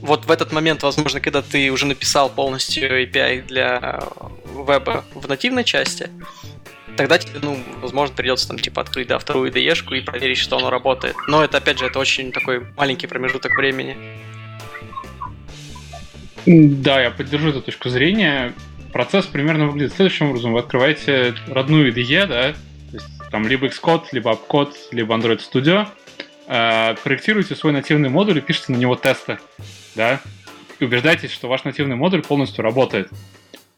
Вот 0.00 0.26
в 0.26 0.30
этот 0.30 0.52
момент, 0.52 0.82
возможно, 0.88 1.20
когда 1.20 1.42
ты 1.42 1.70
уже 1.70 1.86
написал 1.86 2.30
полностью 2.30 3.02
API 3.02 3.46
для 3.46 4.02
веба 4.66 5.04
в 5.14 5.28
нативной 5.28 5.64
части, 5.64 6.10
тогда 6.96 7.18
тебе, 7.18 7.38
ну, 7.42 7.58
возможно, 7.80 8.14
придется 8.14 8.48
там, 8.48 8.58
типа, 8.58 8.82
открыть, 8.82 9.08
да, 9.08 9.18
вторую 9.18 9.52
IDE 9.52 9.98
и 9.98 10.00
проверить, 10.00 10.38
что 10.38 10.56
оно 10.56 10.70
работает. 10.70 11.14
Но 11.28 11.44
это, 11.44 11.58
опять 11.58 11.78
же, 11.78 11.86
это 11.86 11.98
очень 11.98 12.32
такой 12.32 12.66
маленький 12.76 13.06
промежуток 13.06 13.56
времени. 13.56 13.96
Да, 16.46 17.00
я 17.00 17.10
поддержу 17.10 17.50
эту 17.50 17.62
точку 17.62 17.88
зрения. 17.90 18.54
Процесс 18.92 19.26
примерно 19.26 19.66
выглядит 19.66 19.94
следующим 19.94 20.30
образом. 20.30 20.54
Вы 20.54 20.60
открываете 20.60 21.34
родную 21.46 21.92
IDE, 21.92 22.26
да, 22.26 22.52
то 22.52 22.94
есть 22.94 23.06
там 23.30 23.46
либо 23.46 23.66
Xcode, 23.66 24.06
либо 24.12 24.32
Appcode, 24.32 24.74
либо 24.90 25.14
Android 25.14 25.40
Studio, 25.40 25.86
э, 26.46 26.94
проектируете 27.04 27.54
свой 27.54 27.72
нативный 27.72 28.08
модуль 28.08 28.38
и 28.38 28.40
пишете 28.40 28.72
на 28.72 28.76
него 28.76 28.96
тесты, 28.96 29.38
да, 29.94 30.20
и 30.78 30.84
убеждайтесь, 30.84 31.32
что 31.32 31.48
ваш 31.48 31.64
нативный 31.64 31.96
модуль 31.96 32.22
полностью 32.22 32.62
работает. 32.62 33.10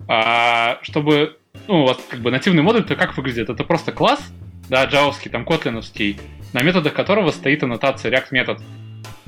А, 0.09 0.79
чтобы, 0.83 1.39
ну, 1.67 1.83
у 1.83 1.87
вас 1.87 1.99
как 2.09 2.21
бы 2.21 2.31
нативный 2.31 2.63
модуль, 2.63 2.85
то 2.85 2.97
как 2.97 3.17
выглядит? 3.17 3.49
Это 3.49 3.65
просто 3.65 3.93
класс, 3.93 4.21
да, 4.69 4.85
джавовский, 4.85 5.31
там, 5.31 5.45
котлиновский, 5.45 6.19
на 6.53 6.63
методах 6.63 6.95
которого 6.95 7.31
стоит 7.31 7.63
аннотация 7.63 8.11
React 8.11 8.27
метод. 8.31 8.63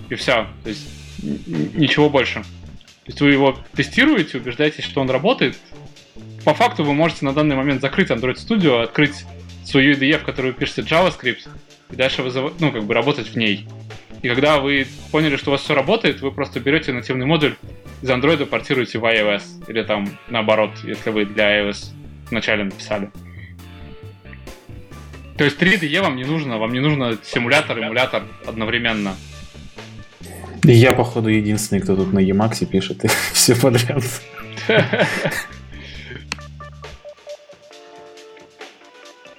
И 0.09 0.15
все. 0.15 0.47
То 0.63 0.69
есть 0.69 0.89
ничего 1.23 2.11
больше. 2.11 2.43
То 2.43 3.09
есть 3.09 3.21
вы 3.21 3.33
его 3.33 3.59
тестируете, 3.75 4.39
убеждаетесь, 4.39 4.85
что 4.85 5.01
он 5.01 5.11
работает. 5.11 5.57
По 6.45 6.55
факту 6.55 6.85
вы 6.85 6.95
можете 6.95 7.25
на 7.25 7.33
данный 7.33 7.57
момент 7.57 7.81
закрыть 7.81 8.11
Android 8.11 8.37
Studio, 8.37 8.83
открыть 8.83 9.25
свою 9.65 9.95
IDE, 9.95 10.19
в 10.19 10.25
которую 10.25 10.55
пишете 10.55 10.83
JavaScript, 10.83 11.49
и 11.91 11.97
дальше 11.97 12.23
вызов... 12.23 12.53
ну, 12.61 12.73
как 12.73 12.85
бы 12.85 12.95
работать 12.95 13.29
в 13.29 13.37
ней. 13.37 13.67
И 14.23 14.29
когда 14.29 14.61
вы 14.61 14.87
поняли, 15.11 15.37
что 15.37 15.51
у 15.51 15.53
вас 15.53 15.63
все 15.63 15.75
работает, 15.75 16.21
вы 16.21 16.31
просто 16.31 16.61
берете 16.61 16.93
нативный 16.93 17.27
модуль 17.27 17.57
из 18.03 18.09
Android 18.09 18.47
портируете 18.47 18.99
в 18.99 19.05
iOS. 19.05 19.43
Или 19.67 19.83
там 19.83 20.09
наоборот, 20.29 20.71
если 20.85 21.11
вы 21.11 21.25
для 21.25 21.61
iOS 21.61 21.91
вначале 22.31 22.65
написали. 22.65 23.11
То 25.37 25.45
есть 25.45 25.61
3DE 25.61 26.01
вам 26.03 26.15
не 26.15 26.25
нужно, 26.25 26.59
вам 26.59 26.73
не 26.73 26.79
нужно 26.79 27.19
симулятор, 27.25 27.79
эмулятор 27.79 28.23
одновременно. 28.47 29.17
Я, 30.63 30.93
походу, 30.93 31.29
единственный, 31.29 31.81
кто 31.81 31.97
тут 31.97 32.13
на 32.13 32.21
Emacs 32.21 32.65
пишет 32.65 33.05
и 33.05 33.09
все 33.33 33.57
подряд. 33.57 34.05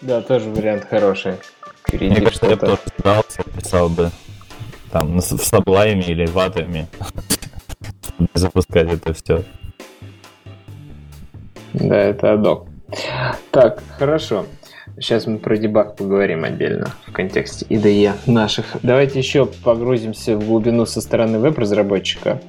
Да, 0.01 0.21
тоже 0.21 0.49
вариант 0.49 0.85
хороший. 0.89 1.35
Мне 1.93 2.19
кажется, 2.19 2.45
я 2.45 2.57
бы 2.57 2.67
тоже 2.67 2.81
писал 3.55 3.87
бы 3.87 4.11
там 4.93 5.17
в 5.17 5.21
саблайме 5.21 6.03
или 6.03 6.27
в 6.27 6.37
атоме 6.37 6.87
запускать 8.35 8.93
это 8.93 9.13
все. 9.13 9.43
Да, 11.73 11.95
это 11.95 12.33
адок. 12.33 12.67
Так, 13.49 13.81
хорошо. 13.97 14.45
Сейчас 14.99 15.25
мы 15.25 15.39
про 15.39 15.57
дебаг 15.57 15.95
поговорим 15.95 16.43
отдельно 16.43 16.87
в 17.07 17.11
контексте 17.11 17.65
IDE 17.65 18.13
наших. 18.27 18.77
Давайте 18.83 19.19
еще 19.19 19.45
погрузимся 19.45 20.37
в 20.37 20.45
глубину 20.45 20.85
со 20.85 21.01
стороны 21.01 21.39
веб-разработчика. 21.39 22.41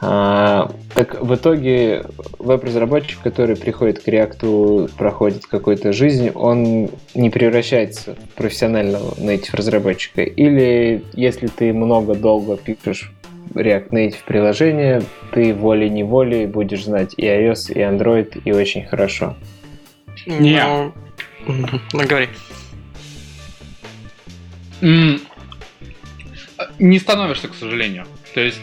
А, 0.00 0.70
так 0.94 1.20
в 1.20 1.34
итоге 1.34 2.04
веб-разработчик, 2.38 3.18
который 3.22 3.56
приходит 3.56 4.00
к 4.00 4.08
React, 4.08 4.92
проходит 4.96 5.46
какую-то 5.46 5.92
жизнь, 5.92 6.30
он 6.30 6.90
не 7.14 7.30
превращается 7.30 8.14
в 8.14 8.36
профессионального 8.36 9.14
native 9.14 9.56
разработчика. 9.56 10.22
Или 10.22 11.04
если 11.12 11.48
ты 11.48 11.72
много 11.72 12.14
долго 12.14 12.56
пишешь 12.56 13.12
React 13.54 13.90
Native 13.90 14.18
приложение, 14.26 15.02
ты 15.32 15.52
волей-неволей 15.52 16.46
будешь 16.46 16.84
знать 16.84 17.14
и 17.16 17.26
iOS, 17.26 17.72
и 17.72 17.80
Android, 17.80 18.40
и 18.44 18.52
очень 18.52 18.84
хорошо. 18.84 19.34
Не. 20.26 20.62
Ну, 20.62 20.92
ну, 21.46 22.06
говори. 22.06 22.28
М, 24.80 25.20
Не 26.78 26.98
становишься, 26.98 27.48
к 27.48 27.54
сожалению. 27.54 28.06
То 28.34 28.40
есть, 28.40 28.60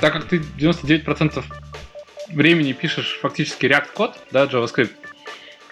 так 0.00 0.12
как 0.12 0.24
ты 0.24 0.38
99% 0.58 1.44
времени 2.30 2.72
пишешь 2.72 3.18
фактически 3.20 3.66
React 3.66 3.88
код, 3.94 4.18
да, 4.30 4.44
JavaScript, 4.44 4.90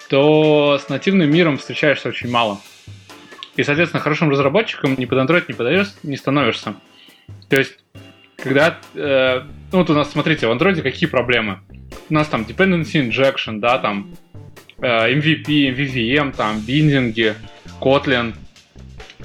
то 0.09 0.79
с 0.79 0.89
нативным 0.89 1.31
миром 1.31 1.57
встречаешься 1.59 2.09
очень 2.11 2.31
мало. 2.31 2.61
И, 3.57 3.63
соответственно, 3.63 4.03
хорошим 4.03 4.31
разработчиком 4.31 4.95
ни 4.97 5.05
под 5.05 5.19
Android, 5.19 5.45
ни 5.49 5.53
под 5.53 5.67
iOS 5.67 5.89
не 6.03 6.17
становишься. 6.17 6.75
То 7.49 7.57
есть, 7.57 7.79
когда... 8.37 8.79
э, 8.95 9.43
ну, 9.73 9.79
вот 9.79 9.91
у 9.91 9.95
нас, 9.95 10.11
смотрите, 10.11 10.47
в 10.47 10.51
Android 10.51 10.81
какие 10.83 11.09
проблемы? 11.09 11.61
У 12.09 12.15
нас 12.15 12.29
там 12.29 12.43
dependency 12.43 13.07
injection, 13.07 13.59
да, 13.61 13.79
там 13.79 14.15
MVP, 14.83 15.75
MVVM, 15.75 16.35
там 16.37 16.61
биндинги, 16.61 17.35
Kotlin, 17.81 18.35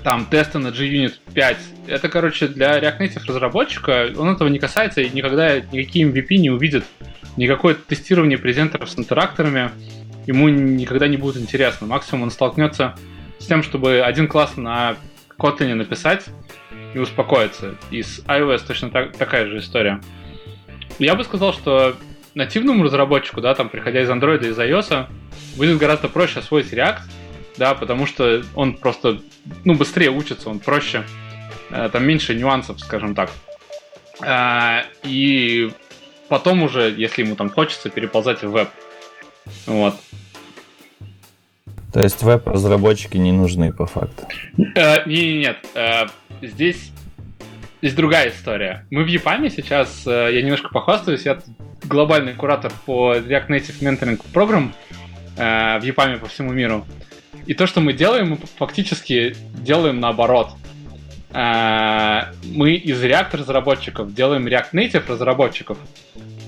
там 0.04 0.26
тесты 0.26 0.60
на 0.60 0.68
JUnit 0.68 1.14
5. 1.34 1.58
Это, 1.88 2.10
короче, 2.10 2.48
для 2.48 2.80
React 2.80 3.00
Native 3.00 3.24
разработчика 3.28 4.10
он 4.16 4.30
этого 4.30 4.48
не 4.48 4.60
касается 4.60 5.02
и 5.02 5.10
никогда 5.10 5.60
никакие 5.60 6.08
MVP 6.08 6.38
не 6.38 6.50
увидит. 6.50 6.86
Никакое 7.36 7.76
тестирование 7.76 8.38
презентеров 8.38 8.90
с 8.90 8.98
интеракторами 8.98 9.72
ему 10.26 10.50
никогда 10.50 11.08
не 11.08 11.18
будет 11.18 11.38
интересно. 11.38 11.88
Максимум 11.88 12.24
он 12.24 12.32
столкнется 12.32 12.96
с 13.40 13.46
тем, 13.46 13.64
чтобы 13.64 14.02
один 14.02 14.28
класс 14.28 14.58
на 14.58 14.96
Kotlin 15.38 15.76
написать 15.76 16.26
и 16.94 17.00
успокоиться. 17.00 17.76
И 17.92 18.02
с 18.02 18.20
iOS 18.28 18.62
точно 18.68 18.90
так- 18.90 19.16
такая 19.18 19.48
же 19.48 19.60
история. 19.60 20.02
Я 21.00 21.16
бы 21.16 21.24
сказал, 21.24 21.54
что 21.54 21.96
нативному 22.38 22.84
разработчику, 22.84 23.42
да, 23.42 23.56
там, 23.56 23.68
приходя 23.68 24.02
из 24.02 24.10
Android 24.10 24.48
из 24.48 24.58
iOS, 24.58 25.08
будет 25.58 25.78
гораздо 25.78 26.08
проще 26.08 26.40
освоить 26.40 26.72
React, 26.72 27.00
да, 27.58 27.74
потому 27.74 28.06
что 28.06 28.44
он 28.54 28.76
просто, 28.76 29.20
ну, 29.66 29.74
быстрее 29.74 30.12
учится, 30.12 30.50
он 30.50 30.60
проще, 30.60 31.04
э, 31.72 31.90
там 31.92 32.06
меньше 32.06 32.36
нюансов, 32.36 32.80
скажем 32.80 33.16
так. 33.16 33.32
А, 34.22 34.84
И 35.04 35.72
потом 36.30 36.64
уже, 36.64 36.94
если 36.96 37.24
ему 37.24 37.36
там 37.36 37.50
хочется, 37.50 37.90
переползать 37.90 38.44
в 38.44 38.52
веб. 38.52 38.70
Вот. 39.66 39.96
То 41.94 42.02
есть 42.04 42.22
веб-разработчики 42.22 43.18
не 43.18 43.32
нужны 43.32 43.74
по 43.74 43.88
факту. 43.88 44.28
Э, 44.76 45.08
не, 45.10 45.40
нет, 45.40 45.58
э, 45.74 46.06
здесь 46.44 46.92
здесь 47.82 47.94
другая 47.94 48.30
история. 48.30 48.86
Мы 48.92 49.04
в 49.04 49.08
EPAM 49.08 49.50
сейчас, 49.50 50.06
э, 50.06 50.30
я 50.34 50.42
немножко 50.42 50.70
похвастаюсь, 50.70 51.26
я 51.26 51.40
глобальный 51.84 52.34
куратор 52.34 52.72
по 52.86 53.16
React 53.16 53.48
Native 53.48 53.80
Mentoring 53.82 54.22
программ 54.34 54.74
э, 55.38 55.80
в 55.80 55.84
EPAM 55.84 56.20
по 56.20 56.28
всему 56.28 56.52
миру. 56.54 56.86
И 57.46 57.54
то, 57.54 57.68
что 57.68 57.80
мы 57.80 57.94
делаем, 57.94 58.32
мы 58.32 58.38
фактически 58.58 59.36
делаем 59.54 60.00
наоборот. 60.00 60.52
Э, 61.32 62.34
мы 62.44 62.74
из 62.74 63.04
React 63.04 63.38
разработчиков 63.38 64.14
делаем 64.14 64.48
React 64.48 64.72
Native 64.74 65.04
разработчиков, 65.08 65.78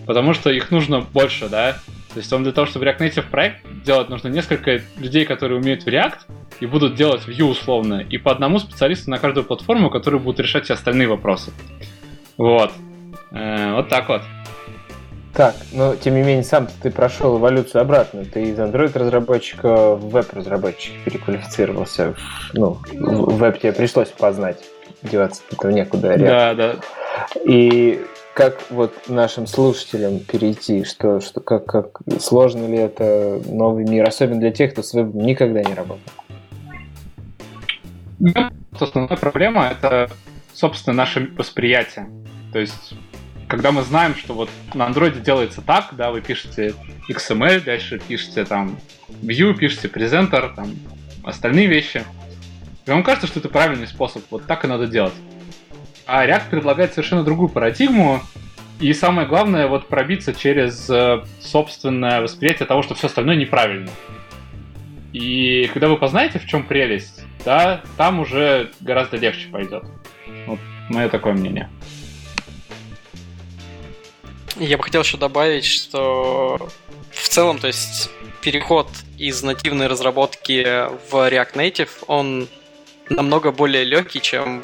потому 0.06 0.34
что 0.34 0.50
их 0.50 0.72
нужно 0.72 1.02
больше, 1.02 1.48
да. 1.48 1.78
То 2.14 2.18
есть 2.18 2.32
вам 2.32 2.44
для 2.44 2.52
того, 2.52 2.66
чтобы 2.66 2.86
React 2.86 3.00
Native 3.00 3.30
проект 3.30 3.58
делать, 3.86 4.10
нужно 4.10 4.30
несколько 4.30 4.82
людей, 4.98 5.26
которые 5.26 5.60
умеют 5.60 5.84
в 5.84 5.88
React, 5.88 6.18
и 6.60 6.66
будут 6.66 6.96
делать 6.96 7.22
Vue 7.28 7.44
условно, 7.44 8.02
и 8.02 8.18
по 8.18 8.32
одному 8.32 8.60
специалисту 8.60 9.12
на 9.12 9.20
каждую 9.20 9.44
платформу, 9.44 9.90
которые 9.92 10.20
будут 10.20 10.40
решать 10.40 10.66
все 10.66 10.74
остальные 10.74 11.08
вопросы. 11.08 11.52
Вот. 12.38 12.72
Э, 13.32 13.76
вот 13.76 13.90
так 13.90 14.10
вот. 14.10 14.22
Так, 15.34 15.56
но 15.72 15.96
тем 15.96 16.16
не 16.16 16.22
менее, 16.22 16.44
сам 16.44 16.68
ты 16.82 16.90
прошел 16.90 17.38
эволюцию 17.38 17.82
обратно. 17.82 18.26
Ты 18.26 18.50
из 18.50 18.60
Android-разработчика 18.60 19.96
в 19.96 20.10
веб-разработчика 20.10 20.96
переквалифицировался. 21.06 22.16
Ну, 22.54 22.80
в 22.92 23.38
веб 23.38 23.60
тебе 23.60 23.72
пришлось 23.72 24.10
познать. 24.10 24.58
Деваться 25.04 25.44
этого 25.52 25.72
некуда. 25.72 26.16
React. 26.16 26.28
Да, 26.28 26.54
да. 26.56 26.76
И 27.46 28.04
как 28.40 28.72
вот 28.72 29.10
нашим 29.10 29.48
слушателям 29.48 30.22
перейти, 30.22 30.86
что, 30.86 31.20
что 31.20 31.42
как, 31.42 31.66
как 31.66 32.00
сложно 32.22 32.68
ли 32.68 32.78
это 32.78 33.42
новый 33.46 33.84
мир, 33.84 34.08
особенно 34.08 34.40
для 34.40 34.52
тех, 34.52 34.72
кто 34.72 34.82
с 34.82 34.94
вебом 34.94 35.26
никогда 35.26 35.62
не 35.62 35.74
работал. 35.74 36.14
Основная 38.80 39.18
проблема 39.18 39.66
это, 39.66 40.10
собственно, 40.54 40.96
наше 40.96 41.30
восприятие. 41.38 42.08
То 42.54 42.60
есть, 42.60 42.94
когда 43.50 43.74
мы 43.74 43.82
знаем, 43.82 44.16
что 44.16 44.34
вот 44.34 44.50
на 44.74 44.86
андроиде 44.86 45.20
делается 45.20 45.62
так, 45.62 45.90
да, 45.98 46.10
вы 46.10 46.22
пишете 46.22 46.76
XML, 47.10 47.62
дальше 47.66 48.00
пишете 48.00 48.46
там 48.46 48.80
View, 49.22 49.54
пишете 49.54 49.90
презентер, 49.90 50.54
там 50.56 50.76
остальные 51.26 51.68
вещи. 51.68 52.06
И 52.86 52.90
вам 52.90 53.04
кажется, 53.04 53.28
что 53.28 53.40
это 53.40 53.50
правильный 53.50 53.88
способ, 53.88 54.24
вот 54.30 54.46
так 54.46 54.64
и 54.64 54.70
надо 54.70 54.88
делать. 54.88 55.14
А 56.12 56.26
React 56.26 56.50
предлагает 56.50 56.94
совершенно 56.94 57.24
другую 57.24 57.50
парадигму, 57.50 58.22
и 58.80 58.94
самое 58.94 59.28
главное, 59.28 59.68
вот 59.68 59.88
пробиться 59.88 60.34
через 60.34 60.90
э, 60.90 61.24
собственное 61.40 62.22
восприятие 62.22 62.66
того, 62.66 62.82
что 62.82 62.96
все 62.96 63.06
остальное 63.06 63.36
неправильно. 63.36 63.92
И 65.14 65.70
когда 65.72 65.88
вы 65.88 65.98
познаете, 65.98 66.40
в 66.40 66.48
чем 66.48 66.64
прелесть, 66.64 67.22
да, 67.46 67.84
там 67.96 68.20
уже 68.22 68.72
гораздо 68.80 69.18
легче 69.18 69.50
пойдет. 69.50 69.84
Вот 70.48 70.60
мое 70.90 71.10
такое 71.10 71.34
мнение. 71.34 71.70
Я 74.58 74.78
бы 74.78 74.84
хотел 74.84 75.04
еще 75.04 75.18
добавить, 75.18 75.66
что 75.66 76.70
в 77.12 77.30
целом, 77.30 77.60
то 77.60 77.68
есть 77.68 78.10
переход 78.42 78.90
из 79.20 79.44
нативной 79.44 79.86
разработки 79.86 80.64
в 81.12 81.14
React 81.14 81.54
Native, 81.54 81.90
он 82.08 82.48
намного 83.10 83.52
более 83.52 83.84
легкий, 83.84 84.22
чем 84.22 84.64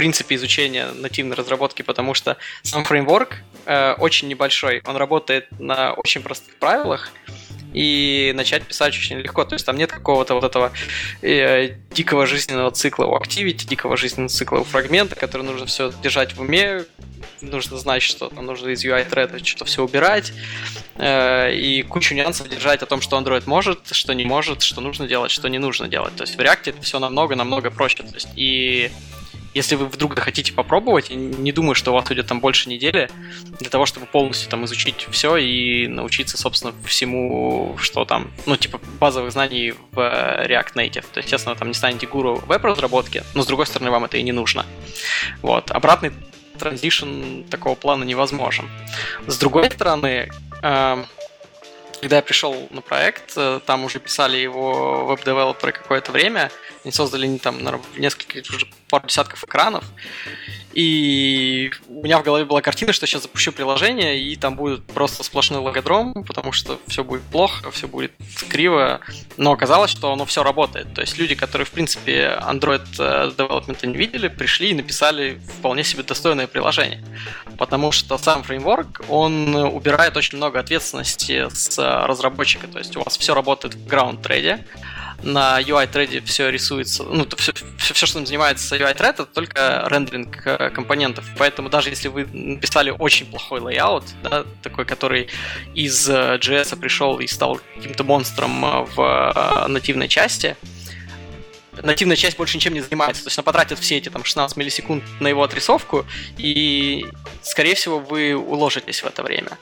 принципе 0.00 0.36
изучение 0.36 0.86
нативной 0.92 1.36
разработки, 1.36 1.82
потому 1.82 2.14
что 2.14 2.38
сам 2.62 2.84
фреймворк 2.84 3.36
э, 3.66 3.92
очень 3.98 4.28
небольшой, 4.28 4.80
он 4.86 4.96
работает 4.96 5.48
на 5.58 5.92
очень 5.92 6.22
простых 6.22 6.56
правилах, 6.56 7.12
и 7.74 8.32
начать 8.34 8.62
писать 8.62 8.96
очень 8.96 9.18
легко. 9.18 9.44
То 9.44 9.56
есть 9.56 9.66
там 9.66 9.76
нет 9.76 9.92
какого-то 9.92 10.34
вот 10.34 10.44
этого 10.44 10.72
э, 11.20 11.74
дикого 11.90 12.26
жизненного 12.26 12.70
цикла 12.70 13.04
у 13.04 13.18
Activity, 13.18 13.68
дикого 13.68 13.98
жизненного 13.98 14.30
цикла 14.30 14.60
у 14.60 14.64
фрагмента, 14.64 15.16
который 15.16 15.42
нужно 15.42 15.66
все 15.66 15.92
держать 16.02 16.34
в 16.34 16.40
уме, 16.40 16.86
нужно 17.42 17.76
знать, 17.76 18.02
что 18.02 18.30
там 18.30 18.46
нужно 18.46 18.70
из 18.70 18.82
UI 18.82 19.06
thread 19.06 19.44
что-то 19.44 19.66
все 19.66 19.84
убирать, 19.84 20.32
э, 20.96 21.54
и 21.54 21.82
кучу 21.82 22.14
нюансов 22.14 22.48
держать 22.48 22.82
о 22.82 22.86
том, 22.86 23.02
что 23.02 23.18
Android 23.18 23.42
может, 23.44 23.80
что 23.92 24.14
не 24.14 24.24
может, 24.24 24.62
что 24.62 24.80
нужно 24.80 25.06
делать, 25.06 25.30
что 25.30 25.48
не 25.48 25.58
нужно 25.58 25.88
делать. 25.88 26.16
То 26.16 26.22
есть 26.22 26.36
в 26.36 26.40
React 26.40 26.70
это 26.70 26.80
все 26.80 26.98
намного-намного 26.98 27.70
проще. 27.70 27.98
То 27.98 28.14
есть 28.14 28.28
и 28.34 28.90
если 29.54 29.74
вы 29.74 29.86
вдруг 29.86 30.18
хотите 30.18 30.52
попробовать, 30.52 31.10
не 31.10 31.52
думаю, 31.52 31.74
что 31.74 31.90
у 31.90 31.94
вас 31.94 32.08
уйдет 32.10 32.26
там 32.26 32.40
больше 32.40 32.68
недели 32.68 33.10
для 33.58 33.68
того, 33.68 33.86
чтобы 33.86 34.06
полностью 34.06 34.48
там 34.48 34.64
изучить 34.64 35.06
все 35.10 35.36
и 35.36 35.86
научиться, 35.88 36.38
собственно, 36.38 36.72
всему, 36.84 37.76
что 37.78 38.04
там, 38.04 38.30
ну, 38.46 38.56
типа, 38.56 38.80
базовых 39.00 39.32
знаний 39.32 39.74
в 39.92 39.98
React 39.98 40.74
Native. 40.74 41.06
То 41.12 41.18
есть, 41.18 41.26
естественно, 41.26 41.56
там 41.56 41.68
не 41.68 41.74
станете 41.74 42.06
гуру 42.06 42.42
веб-разработки, 42.46 43.24
но, 43.34 43.42
с 43.42 43.46
другой 43.46 43.66
стороны, 43.66 43.90
вам 43.90 44.04
это 44.04 44.16
и 44.16 44.22
не 44.22 44.32
нужно. 44.32 44.64
Вот. 45.42 45.70
Обратный 45.70 46.12
транзишн 46.58 47.42
такого 47.50 47.74
плана 47.74 48.04
невозможен. 48.04 48.68
С 49.26 49.38
другой 49.38 49.70
стороны, 49.70 50.30
эм, 50.62 51.06
когда 52.00 52.16
я 52.16 52.22
пришел 52.22 52.68
на 52.70 52.80
проект, 52.80 53.32
э, 53.36 53.60
там 53.66 53.84
уже 53.84 53.98
писали 53.98 54.36
его 54.38 55.04
веб-девелоперы 55.06 55.72
какое-то 55.72 56.12
время, 56.12 56.50
они 56.84 56.92
создали 56.92 57.26
не 57.26 57.38
там 57.38 57.62
наверное, 57.62 57.86
несколько, 57.96 58.38
уже 58.38 58.66
пару 58.88 59.06
десятков 59.06 59.44
экранов, 59.44 59.84
И 60.72 61.72
у 61.88 62.02
меня 62.02 62.18
в 62.18 62.22
голове 62.22 62.44
была 62.44 62.60
картина, 62.62 62.92
что 62.92 63.06
сейчас 63.06 63.22
запущу 63.22 63.52
приложение, 63.52 64.20
и 64.20 64.36
там 64.36 64.54
будет 64.54 64.84
просто 64.86 65.24
сплошной 65.24 65.60
логодром, 65.60 66.24
потому 66.24 66.52
что 66.52 66.78
все 66.86 67.02
будет 67.02 67.22
плохо, 67.22 67.70
все 67.70 67.88
будет 67.88 68.12
криво. 68.48 69.00
Но 69.36 69.52
оказалось, 69.52 69.90
что 69.90 70.12
оно 70.12 70.24
все 70.26 70.42
работает. 70.42 70.94
То 70.94 71.00
есть 71.00 71.18
люди, 71.18 71.34
которые, 71.34 71.66
в 71.66 71.70
принципе, 71.70 72.38
Android 72.40 72.86
э, 72.98 73.32
Development 73.36 73.86
не 73.86 73.96
видели, 73.96 74.28
пришли 74.28 74.70
и 74.70 74.74
написали 74.74 75.40
вполне 75.58 75.82
себе 75.82 76.04
достойное 76.04 76.46
приложение. 76.46 77.04
Потому 77.58 77.90
что 77.92 78.16
сам 78.16 78.42
фреймворк, 78.42 79.02
он 79.08 79.54
убирает 79.54 80.16
очень 80.16 80.38
много 80.38 80.60
ответственности 80.60 81.48
с 81.52 81.78
разработчика. 82.06 82.68
То 82.68 82.78
есть 82.78 82.96
у 82.96 83.02
вас 83.02 83.18
все 83.18 83.34
работает 83.34 83.74
в 83.74 83.86
background 83.86 84.22
на 85.22 85.60
UI-треде 85.60 86.20
все 86.22 86.50
рисуется, 86.50 87.02
ну, 87.02 87.26
все, 87.36 87.52
все, 87.52 87.94
все, 87.94 88.06
что 88.06 88.24
занимается 88.24 88.76
UI 88.76 88.86
thread, 88.86 89.20
это 89.20 89.26
только 89.26 89.86
рендеринг 89.88 90.46
э, 90.46 90.70
компонентов. 90.70 91.24
Поэтому 91.38 91.68
даже 91.68 91.90
если 91.90 92.08
вы 92.08 92.26
написали 92.26 92.90
очень 92.90 93.26
плохой 93.26 93.60
layout, 93.60 94.04
да, 94.22 94.44
такой, 94.62 94.84
который 94.84 95.28
из 95.74 96.08
JS 96.08 96.74
э, 96.74 96.76
пришел 96.76 97.18
и 97.20 97.26
стал 97.26 97.60
каким-то 97.76 98.04
монстром 98.04 98.64
э, 98.64 98.86
в 98.94 99.66
нативной 99.68 100.08
части, 100.08 100.56
нативная 101.82 102.16
часть 102.16 102.36
больше 102.36 102.56
ничем 102.56 102.74
не 102.74 102.80
занимается. 102.80 103.22
То 103.22 103.28
есть 103.28 103.38
она 103.38 103.44
потратит 103.44 103.78
все 103.78 103.98
эти 103.98 104.08
там 104.08 104.24
16 104.24 104.56
миллисекунд 104.56 105.04
на 105.20 105.28
его 105.28 105.42
отрисовку, 105.42 106.06
и, 106.36 107.06
скорее 107.42 107.74
всего, 107.74 107.98
вы 107.98 108.34
уложитесь 108.34 109.02
в 109.02 109.06
это 109.06 109.22
время. 109.22 109.58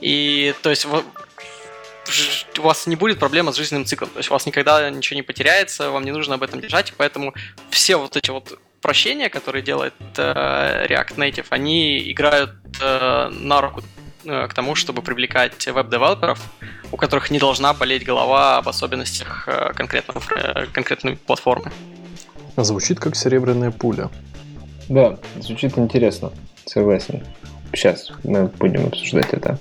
И 0.00 0.54
то 0.62 0.70
есть 0.70 0.86
у 2.58 2.62
вас 2.62 2.86
не 2.86 2.96
будет 2.96 3.18
проблемы 3.18 3.52
с 3.52 3.56
жизненным 3.56 3.84
циклом. 3.84 4.10
То 4.10 4.18
есть 4.18 4.30
у 4.30 4.32
вас 4.32 4.46
никогда 4.46 4.90
ничего 4.90 5.16
не 5.16 5.22
потеряется, 5.22 5.90
вам 5.90 6.04
не 6.04 6.12
нужно 6.12 6.34
об 6.34 6.42
этом 6.42 6.60
держать, 6.60 6.90
и 6.90 6.94
поэтому 6.96 7.34
все 7.70 7.96
вот 7.96 8.16
эти 8.16 8.30
вот 8.30 8.58
прощения, 8.80 9.28
которые 9.28 9.62
делает 9.62 9.94
э, 10.16 10.86
React 10.88 11.16
Native, 11.16 11.46
они 11.50 12.10
играют 12.10 12.50
э, 12.80 13.28
на 13.30 13.60
руку 13.60 13.82
э, 14.24 14.48
к 14.48 14.54
тому, 14.54 14.74
чтобы 14.74 15.02
привлекать 15.02 15.66
веб-девелоперов, 15.66 16.40
у 16.90 16.96
которых 16.96 17.30
не 17.30 17.38
должна 17.38 17.72
болеть 17.72 18.04
голова 18.04 18.58
об 18.58 18.68
особенностях 18.68 19.44
э, 19.46 19.72
конкретного, 19.74 20.20
э, 20.36 20.66
конкретной 20.72 21.16
платформы. 21.16 21.70
Звучит 22.56 22.98
как 22.98 23.16
серебряная 23.16 23.70
пуля. 23.70 24.10
Да, 24.88 25.18
звучит 25.40 25.78
интересно, 25.78 26.32
согласен. 26.66 27.24
Сейчас 27.72 28.10
мы 28.24 28.48
будем 28.48 28.86
обсуждать 28.86 29.32
это. 29.32 29.58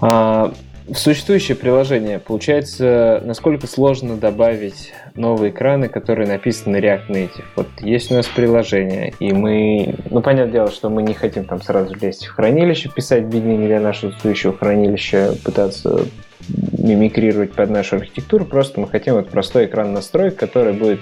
А, 0.00 0.54
в 0.88 0.96
существующее 0.96 1.56
приложение, 1.56 2.18
получается, 2.18 3.20
насколько 3.24 3.66
сложно 3.66 4.16
добавить 4.16 4.92
новые 5.14 5.50
экраны, 5.50 5.88
которые 5.88 6.26
написаны 6.26 6.78
на 6.78 6.84
React 6.84 7.08
Native. 7.08 7.44
Вот 7.56 7.68
есть 7.80 8.10
у 8.10 8.14
нас 8.14 8.26
приложение, 8.26 9.12
и 9.20 9.32
мы, 9.32 9.94
ну, 10.10 10.22
понятное 10.22 10.52
дело, 10.52 10.70
что 10.70 10.88
мы 10.88 11.02
не 11.02 11.14
хотим 11.14 11.44
там 11.44 11.60
сразу 11.60 11.94
лезть 12.00 12.26
в 12.26 12.34
хранилище, 12.34 12.88
писать 12.88 13.24
бигнинг 13.24 13.66
для 13.66 13.80
нашего 13.80 14.10
существующего 14.10 14.56
хранилища, 14.56 15.34
пытаться 15.44 16.06
мимикрировать 16.78 17.52
под 17.52 17.68
нашу 17.70 17.96
архитектуру, 17.96 18.46
просто 18.46 18.80
мы 18.80 18.88
хотим 18.88 19.14
вот 19.14 19.28
простой 19.28 19.66
экран 19.66 19.92
настроек, 19.92 20.36
который 20.36 20.72
будет 20.72 21.00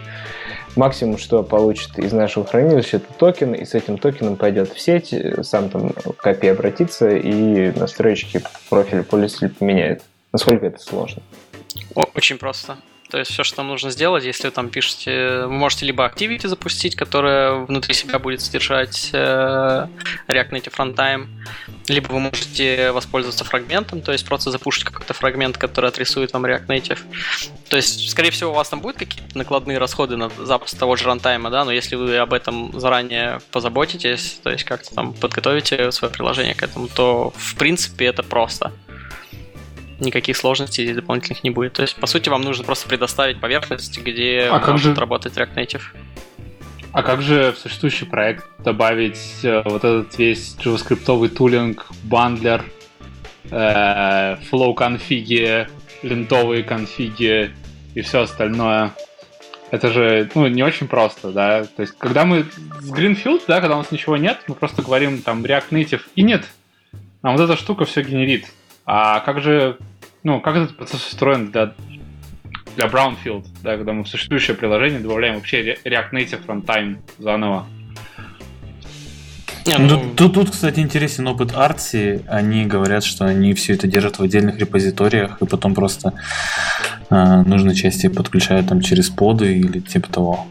максимум, 0.76 1.18
что 1.18 1.42
получит 1.42 1.98
из 1.98 2.12
нашего 2.12 2.44
хранилища, 2.44 2.98
это 2.98 3.12
токен, 3.14 3.54
и 3.54 3.64
с 3.64 3.74
этим 3.74 3.98
токеном 3.98 4.36
пойдет 4.36 4.72
в 4.72 4.80
сеть, 4.80 5.14
сам 5.42 5.68
там 5.70 5.90
к 5.90 6.26
API 6.26 6.50
обратится, 6.50 7.08
и 7.08 7.72
настройщики 7.78 8.42
профиля 8.68 9.02
пользователя 9.02 9.48
поменяют. 9.58 10.02
Насколько 10.32 10.66
это 10.66 10.78
сложно? 10.78 11.22
Очень 11.94 12.38
просто. 12.38 12.76
То 13.10 13.18
есть 13.18 13.30
все, 13.30 13.44
что 13.44 13.58
нам 13.58 13.68
нужно 13.68 13.90
сделать, 13.90 14.24
если 14.24 14.48
вы 14.48 14.50
там 14.50 14.68
пишете, 14.68 15.42
вы 15.44 15.52
можете 15.52 15.86
либо 15.86 16.04
Activity 16.04 16.48
запустить, 16.48 16.96
которая 16.96 17.54
внутри 17.54 17.94
себя 17.94 18.18
будет 18.18 18.40
содержать 18.40 19.10
э, 19.12 19.86
React 20.28 20.50
Native 20.50 20.74
Runtime, 20.76 21.28
либо 21.88 22.08
вы 22.08 22.18
можете 22.18 22.90
воспользоваться 22.90 23.44
фрагментом, 23.44 24.00
то 24.00 24.12
есть 24.12 24.26
просто 24.26 24.50
запушить 24.50 24.84
какой-то 24.84 25.14
фрагмент, 25.14 25.56
который 25.56 25.88
отрисует 25.90 26.32
вам 26.32 26.46
React 26.46 26.66
Native. 26.66 26.98
То 27.68 27.76
есть, 27.76 28.10
скорее 28.10 28.30
всего, 28.30 28.50
у 28.50 28.54
вас 28.54 28.68
там 28.68 28.80
будут 28.80 28.96
какие-то 28.96 29.38
накладные 29.38 29.78
расходы 29.78 30.16
на 30.16 30.28
запуск 30.30 30.76
того 30.76 30.96
же 30.96 31.04
рантайма, 31.04 31.50
да, 31.50 31.64
но 31.64 31.70
если 31.70 31.94
вы 31.94 32.16
об 32.16 32.32
этом 32.32 32.78
заранее 32.78 33.40
позаботитесь, 33.52 34.40
то 34.42 34.50
есть 34.50 34.64
как-то 34.64 34.94
там 34.94 35.12
подготовите 35.12 35.92
свое 35.92 36.12
приложение 36.12 36.54
к 36.54 36.62
этому, 36.62 36.88
то 36.88 37.32
в 37.36 37.54
принципе 37.56 38.06
это 38.06 38.22
просто 38.22 38.72
никаких 40.00 40.36
сложностей 40.36 40.84
здесь 40.84 40.96
дополнительных 40.96 41.44
не 41.44 41.50
будет. 41.50 41.74
То 41.74 41.82
есть, 41.82 41.96
по 41.96 42.06
сути, 42.06 42.28
вам 42.28 42.42
нужно 42.42 42.64
просто 42.64 42.88
предоставить 42.88 43.40
поверхность, 43.40 43.98
где 43.98 44.48
а 44.50 44.58
может 44.70 44.94
же... 44.94 45.00
работать 45.00 45.34
React 45.36 45.54
Native. 45.54 45.82
А 46.92 47.02
как 47.02 47.20
же 47.20 47.52
в 47.52 47.58
существующий 47.58 48.06
проект 48.06 48.46
добавить 48.58 49.20
э, 49.42 49.62
вот 49.64 49.84
этот 49.84 50.16
весь 50.18 50.56
JavaScript 50.56 51.28
тулинг, 51.28 51.86
бандлер, 52.04 52.64
э, 53.50 54.36
flow 54.50 54.74
конфиги, 54.74 55.68
лентовые 56.02 56.62
конфиги 56.62 57.50
и 57.94 58.00
все 58.00 58.22
остальное? 58.22 58.92
Это 59.70 59.90
же 59.90 60.30
ну, 60.34 60.46
не 60.46 60.62
очень 60.62 60.88
просто, 60.88 61.32
да. 61.32 61.64
То 61.64 61.82
есть, 61.82 61.94
когда 61.98 62.24
мы 62.24 62.46
с 62.80 62.90
Greenfield, 62.90 63.42
да, 63.46 63.60
когда 63.60 63.74
у 63.74 63.80
нас 63.80 63.90
ничего 63.90 64.16
нет, 64.16 64.38
мы 64.46 64.54
просто 64.54 64.80
говорим 64.80 65.20
там 65.20 65.44
React 65.44 65.70
Native 65.70 66.02
и 66.14 66.22
нет, 66.22 66.46
а 67.22 67.32
вот 67.32 67.40
эта 67.40 67.56
штука 67.56 67.84
все 67.84 68.02
генерит. 68.02 68.46
А 68.86 69.18
как 69.20 69.42
же, 69.42 69.78
ну, 70.22 70.40
как 70.40 70.54
этот 70.54 70.76
процесс 70.76 71.04
устроен 71.08 71.50
для, 71.50 71.74
для 72.76 72.86
Brownfield, 72.86 73.44
да, 73.62 73.76
когда 73.76 73.92
мы 73.92 74.04
в 74.04 74.08
существующее 74.08 74.56
приложение 74.56 75.00
добавляем 75.00 75.34
вообще 75.34 75.74
React 75.84 76.12
Native 76.12 76.46
Runtime 76.46 76.98
заново? 77.18 77.66
Не, 79.66 79.78
ну... 79.78 79.88
тут, 79.88 80.16
тут, 80.16 80.34
тут, 80.34 80.50
кстати, 80.50 80.78
интересен 80.78 81.26
опыт 81.26 81.50
Artsy. 81.50 82.24
Они 82.28 82.64
говорят, 82.64 83.02
что 83.02 83.24
они 83.24 83.52
все 83.54 83.74
это 83.74 83.88
держат 83.88 84.20
в 84.20 84.22
отдельных 84.22 84.60
репозиториях, 84.60 85.42
и 85.42 85.46
потом 85.46 85.74
просто 85.74 86.12
э, 87.10 87.42
нужные 87.42 87.74
части 87.74 88.06
подключают 88.06 88.68
там 88.68 88.80
через 88.80 89.10
поды 89.10 89.58
или 89.58 89.80
типа 89.80 90.12
того. 90.12 90.46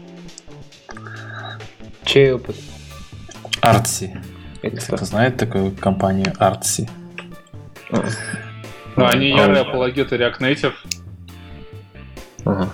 Чей 2.04 2.32
опыт? 2.32 2.56
Artsy. 3.62 4.18
Кто-то 4.60 5.06
знает 5.06 5.38
такую 5.38 5.70
компанию 5.72 6.34
Artsy? 6.38 6.86
Ну, 7.90 9.04
они 9.06 9.28
ярые 9.28 9.60
апологеты 9.60 10.16
React 10.16 10.38
Native. 10.40 10.74
Ага. 12.44 12.70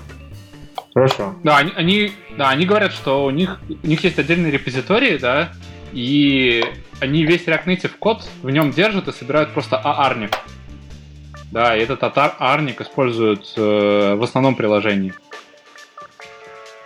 Хорошо. 0.95 1.35
Да, 1.43 1.57
они, 1.57 1.73
они, 1.75 2.13
да, 2.37 2.51
они 2.51 2.67
говорят, 2.67 2.93
что 2.93 3.25
у 3.25 3.31
них, 3.31 3.59
у 3.83 3.87
них 3.87 4.05
есть 4.05 4.19
отдельные 4.19 4.53
репозитории, 4.53 5.17
да, 5.17 5.53
и 5.93 6.65
они 7.01 7.25
весь 7.25 7.47
React 7.47 7.65
Native 7.65 7.93
код 7.99 8.25
в 8.43 8.51
нем 8.51 8.71
держат 8.71 9.09
и 9.09 9.13
собирают 9.13 9.53
просто 9.53 9.79
аарник. 9.79 10.31
Да, 11.51 11.77
и 11.77 11.81
этот 11.81 12.03
аарник 12.03 12.81
используют 12.81 13.53
э, 13.57 14.15
в 14.15 14.23
основном 14.23 14.55
приложении. 14.55 15.13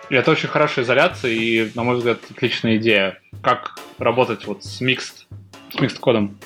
И 0.09 0.15
это 0.15 0.31
очень 0.31 0.49
хорошая 0.49 0.85
изоляция 0.85 1.33
и, 1.33 1.71
на 1.75 1.83
мой 1.83 1.97
взгляд, 1.97 2.19
отличная 2.31 2.77
идея. 2.77 3.19
Как 3.43 3.79
работать 3.99 4.47
вот 4.47 4.65
с 4.65 4.81
mixed, 4.81 5.27
с 5.71 5.77
mixed 5.77 5.99
кодом. 5.99 6.39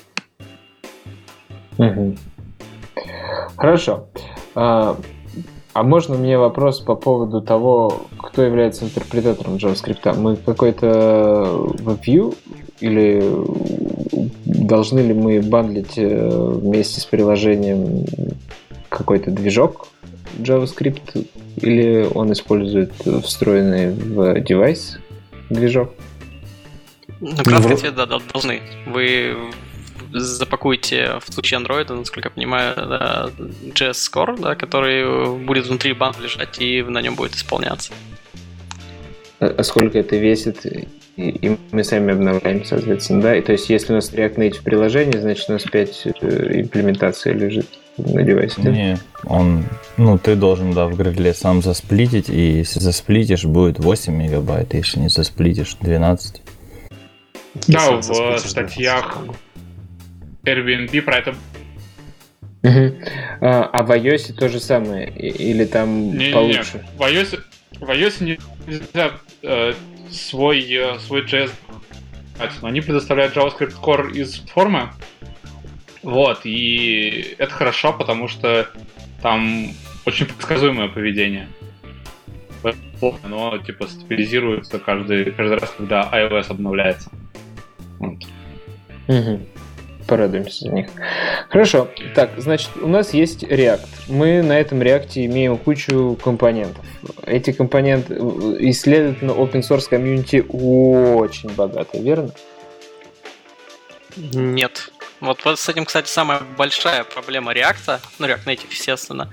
Угу. 1.80 2.16
Хорошо. 3.56 4.08
А, 4.54 4.96
а 5.72 5.82
можно 5.82 6.16
мне 6.16 6.38
вопрос 6.38 6.80
по 6.80 6.94
поводу 6.94 7.40
того, 7.40 8.02
кто 8.18 8.42
является 8.42 8.84
интерпретатором 8.84 9.54
JavaScript? 9.54 10.18
Мы 10.18 10.36
какой-то 10.36 11.72
WebView 11.78 12.36
или 12.80 13.22
должны 14.44 15.00
ли 15.00 15.14
мы 15.14 15.40
бандлить 15.40 15.96
э, 15.96 16.28
вместе 16.28 17.00
с 17.00 17.04
приложением 17.04 18.04
какой-то 18.88 19.30
движок 19.30 19.88
JavaScript 20.38 21.26
или 21.56 22.08
он 22.14 22.32
использует 22.32 22.92
встроенный 23.24 23.92
в 23.92 24.40
девайс 24.40 24.98
движок? 25.48 25.92
Ну, 27.20 27.36
краткий 27.36 27.74
ответ, 27.74 27.94
да, 27.94 28.06
должны. 28.06 28.60
Вы 28.86 29.34
запакуйте 30.12 31.18
в 31.24 31.32
случае 31.32 31.60
Android, 31.60 31.92
насколько 31.92 32.28
я 32.28 32.30
понимаю, 32.30 32.74
да, 32.76 33.30
JS 33.74 33.92
Score, 33.92 34.40
да, 34.40 34.54
который 34.54 35.38
будет 35.38 35.66
внутри 35.66 35.92
банка 35.92 36.22
лежать 36.22 36.60
и 36.60 36.82
на 36.82 37.00
нем 37.00 37.14
будет 37.14 37.34
исполняться. 37.34 37.92
А, 39.40 39.54
а 39.58 39.62
сколько 39.62 39.98
это 39.98 40.16
весит? 40.16 40.66
И 41.16 41.58
мы 41.70 41.84
сами 41.84 42.12
обновляем, 42.12 42.64
соответственно, 42.64 43.20
да? 43.20 43.36
И 43.36 43.42
то 43.42 43.52
есть, 43.52 43.68
если 43.68 43.92
у 43.92 43.96
нас 43.96 44.12
React 44.12 44.36
Native 44.36 44.62
приложение, 44.62 45.20
значит, 45.20 45.50
у 45.50 45.52
нас 45.52 45.64
5 45.64 46.06
э, 46.22 46.60
имплементаций 46.60 47.32
лежит 47.32 47.66
на 47.98 48.22
девайсе, 48.22 48.62
да? 48.62 48.70
Не, 48.70 48.98
он, 49.24 49.64
ну, 49.98 50.18
ты 50.18 50.34
должен, 50.34 50.72
да, 50.72 50.86
в 50.86 50.96
гридле 50.96 51.34
сам 51.34 51.62
засплитить, 51.62 52.30
и 52.30 52.58
если 52.58 52.80
засплитишь, 52.80 53.44
будет 53.44 53.78
8 53.78 54.14
мегабайт, 54.14 54.72
если 54.72 55.00
не 55.00 55.08
засплитишь, 55.08 55.76
12. 55.80 56.40
Да, 57.66 57.90
в 58.00 58.38
статьях 58.38 59.18
Airbnb 60.44 61.02
про 61.02 61.16
это. 61.18 61.34
А, 62.62 63.70
а 63.72 63.82
в 63.82 63.90
iOS 63.90 64.34
то 64.34 64.48
же 64.48 64.60
самое? 64.60 65.08
Или 65.08 65.64
там 65.64 66.16
не, 66.16 66.30
получше? 66.30 66.84
Не, 66.92 66.98
в 66.98 67.00
iOS, 67.00 67.40
в 67.80 67.90
iOS 67.90 68.38
нельзя 68.66 69.12
э, 69.42 69.72
свой, 70.10 70.70
э, 70.70 70.98
свой 70.98 71.24
JS 71.24 71.50
но 72.62 72.68
они 72.68 72.80
предоставляют 72.80 73.36
JavaScript 73.36 73.74
Core 73.80 74.12
из 74.12 74.36
формы. 74.40 74.90
Вот, 76.02 76.40
и 76.44 77.34
это 77.36 77.52
хорошо, 77.52 77.92
потому 77.92 78.28
что 78.28 78.68
там 79.20 79.68
очень 80.06 80.26
предсказуемое 80.26 80.88
поведение. 80.88 81.48
Оно 83.22 83.56
типа 83.58 83.86
стабилизируется 83.86 84.78
каждый, 84.78 85.30
каждый 85.32 85.58
раз, 85.58 85.70
когда 85.76 86.08
iOS 86.12 86.50
обновляется. 86.50 87.10
Вот. 87.98 88.18
Угу. 89.08 89.40
Порадуемся 90.10 90.64
за 90.64 90.70
них. 90.70 90.88
Хорошо. 91.50 91.88
Так, 92.16 92.32
значит, 92.36 92.70
у 92.82 92.88
нас 92.88 93.14
есть 93.14 93.44
React. 93.44 93.86
Мы 94.08 94.42
на 94.42 94.58
этом 94.58 94.82
React 94.82 95.24
имеем 95.26 95.56
кучу 95.56 96.18
компонентов. 96.22 96.84
Эти 97.22 97.52
компоненты, 97.52 98.16
и, 98.58 98.72
следовательно, 98.72 99.30
open 99.30 99.62
source 99.62 99.88
комьюнити 99.88 100.44
очень 100.48 101.48
богатый, 101.50 102.02
верно? 102.02 102.32
Нет. 104.16 104.90
Вот, 105.20 105.44
вот 105.44 105.60
с 105.60 105.68
этим, 105.68 105.84
кстати, 105.84 106.08
самая 106.08 106.40
большая 106.58 107.04
проблема 107.04 107.52
React, 107.52 108.00
ну, 108.18 108.26
React 108.26 108.46
Native, 108.46 108.66
естественно. 108.70 109.32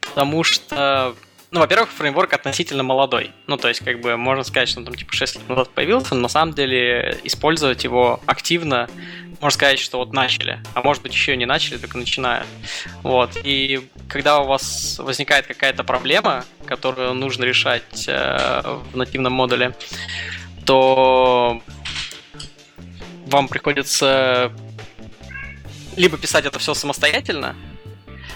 Потому 0.00 0.44
что 0.44 1.16
ну, 1.52 1.60
во-первых, 1.60 1.90
фреймворк 1.90 2.32
относительно 2.32 2.82
молодой. 2.82 3.30
Ну, 3.46 3.58
то 3.58 3.68
есть, 3.68 3.84
как 3.84 4.00
бы, 4.00 4.16
можно 4.16 4.42
сказать, 4.42 4.70
что 4.70 4.80
он 4.80 4.86
там 4.86 4.94
типа 4.94 5.12
6 5.12 5.36
лет 5.36 5.48
назад 5.50 5.68
появился, 5.68 6.14
но 6.14 6.22
на 6.22 6.28
самом 6.28 6.54
деле 6.54 7.20
использовать 7.24 7.84
его 7.84 8.20
активно, 8.24 8.88
можно 9.38 9.54
сказать, 9.54 9.78
что 9.78 9.98
вот 9.98 10.14
начали. 10.14 10.60
А 10.72 10.82
может 10.82 11.02
быть, 11.02 11.12
еще 11.12 11.36
не 11.36 11.44
начали, 11.44 11.76
только 11.76 11.98
начинают. 11.98 12.46
Вот. 13.02 13.36
И 13.44 13.86
когда 14.08 14.40
у 14.40 14.46
вас 14.46 14.98
возникает 14.98 15.46
какая-то 15.46 15.84
проблема, 15.84 16.46
которую 16.64 17.12
нужно 17.12 17.44
решать 17.44 18.06
э, 18.08 18.62
в 18.92 18.96
нативном 18.96 19.34
модуле, 19.34 19.74
то 20.64 21.60
вам 23.26 23.48
приходится 23.48 24.52
либо 25.96 26.16
писать 26.16 26.46
это 26.46 26.58
все 26.58 26.72
самостоятельно, 26.72 27.56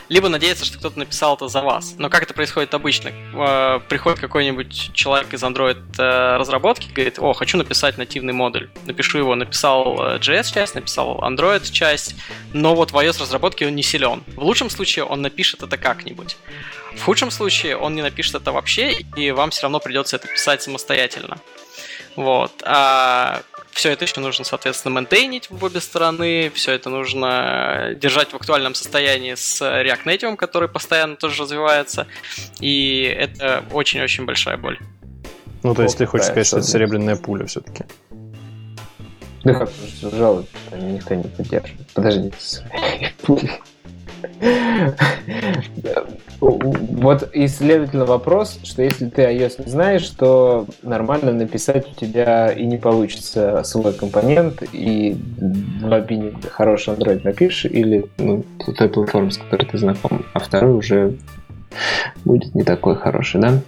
либо 0.09 0.29
надеяться, 0.29 0.65
что 0.65 0.79
кто-то 0.79 0.99
написал 0.99 1.35
это 1.37 1.49
за 1.49 1.63
вас. 1.63 1.95
Но 1.99 2.09
как 2.09 2.23
это 2.23 2.35
происходит 2.35 2.75
обычно? 2.75 3.11
Э, 3.35 3.81
приходит 3.89 4.21
какой-нибудь 4.21 4.93
человек 4.95 5.33
из 5.33 5.43
Android 5.43 5.83
э, 5.99 6.37
разработки, 6.37 6.93
говорит, 6.93 7.19
о, 7.19 7.33
хочу 7.33 7.57
написать 7.57 7.99
нативный 7.99 8.33
модуль. 8.33 8.71
Напишу 8.85 9.19
его, 9.19 9.35
написал 9.35 9.97
э, 10.01 10.19
JS-часть, 10.19 10.75
написал 10.75 11.19
Android-часть, 11.23 12.15
но 12.53 12.75
вот 12.75 12.93
в 12.93 12.97
iOS 12.97 13.21
разработке 13.23 13.67
он 13.67 13.75
не 13.75 13.83
силен. 13.83 14.23
В 14.37 14.43
лучшем 14.43 14.71
случае 14.71 15.05
он 15.05 15.23
напишет 15.23 15.63
это 15.63 15.77
как-нибудь. 15.77 16.37
В 16.97 17.03
худшем 17.03 17.31
случае 17.31 17.77
он 17.77 17.95
не 17.95 18.03
напишет 18.03 18.37
это 18.37 18.53
вообще, 18.53 18.93
и 19.17 19.31
вам 19.31 19.51
все 19.51 19.63
равно 19.63 19.81
придется 19.81 20.17
это 20.17 20.29
писать 20.29 20.63
самостоятельно. 20.63 21.39
Вот. 22.17 22.63
А 22.65 23.43
все 23.77 23.91
это 23.91 24.05
еще 24.05 24.21
нужно, 24.21 24.45
соответственно, 24.45 24.95
мейнтейнить 24.95 25.51
в 25.51 25.63
обе 25.63 25.81
стороны, 25.81 26.51
все 26.55 26.73
это 26.73 26.89
нужно 26.89 27.95
держать 27.97 28.33
в 28.33 28.37
актуальном 28.37 28.75
состоянии 28.75 29.35
с 29.35 29.61
React 29.61 30.05
Native, 30.05 30.37
который 30.37 30.69
постоянно 30.69 31.17
тоже 31.17 31.43
развивается, 31.43 32.07
и 32.59 33.03
это 33.03 33.65
очень-очень 33.73 34.25
большая 34.25 34.57
боль. 34.57 34.79
Ну, 35.63 35.75
то 35.75 35.83
есть 35.83 35.99
ты 35.99 36.07
хочешь 36.07 36.27
сказать, 36.27 36.47
что 36.47 36.59
это 36.59 36.67
серебряная 36.67 37.17
пуля 37.17 37.45
все-таки? 37.47 37.85
Да 39.45 39.53
как 39.53 39.71
жалуют, 40.01 40.49
что 40.67 40.77
никто 40.79 41.15
не 41.15 41.25
поддерживает. 41.25 41.87
Подожди. 41.93 42.33
Вот 46.41 47.31
и, 47.33 47.49
следовательно, 47.49 48.05
вопрос, 48.05 48.59
что 48.63 48.83
если 48.83 49.09
ты 49.09 49.23
iOS 49.23 49.65
не 49.65 49.71
знаешь, 49.71 50.09
то 50.11 50.67
нормально 50.83 51.33
написать 51.33 51.89
у 51.91 51.95
тебя 51.95 52.53
и 52.53 52.65
не 52.67 52.77
получится 52.77 53.63
свой 53.65 53.95
компонент, 53.95 54.63
и 54.73 55.17
в 55.81 55.87
API 55.87 56.49
хороший 56.51 56.95
Android 56.95 57.23
напишешь, 57.25 57.65
или 57.65 58.07
ну, 58.19 58.45
той 58.77 58.89
платформы, 58.89 59.31
с 59.31 59.39
которой 59.39 59.67
ты 59.67 59.79
знаком, 59.79 60.27
а 60.35 60.39
второй 60.39 60.75
уже 60.75 61.17
будет 62.25 62.55
не 62.55 62.65
такой 62.65 62.97
хороший, 62.97 63.41
да? 63.41 63.61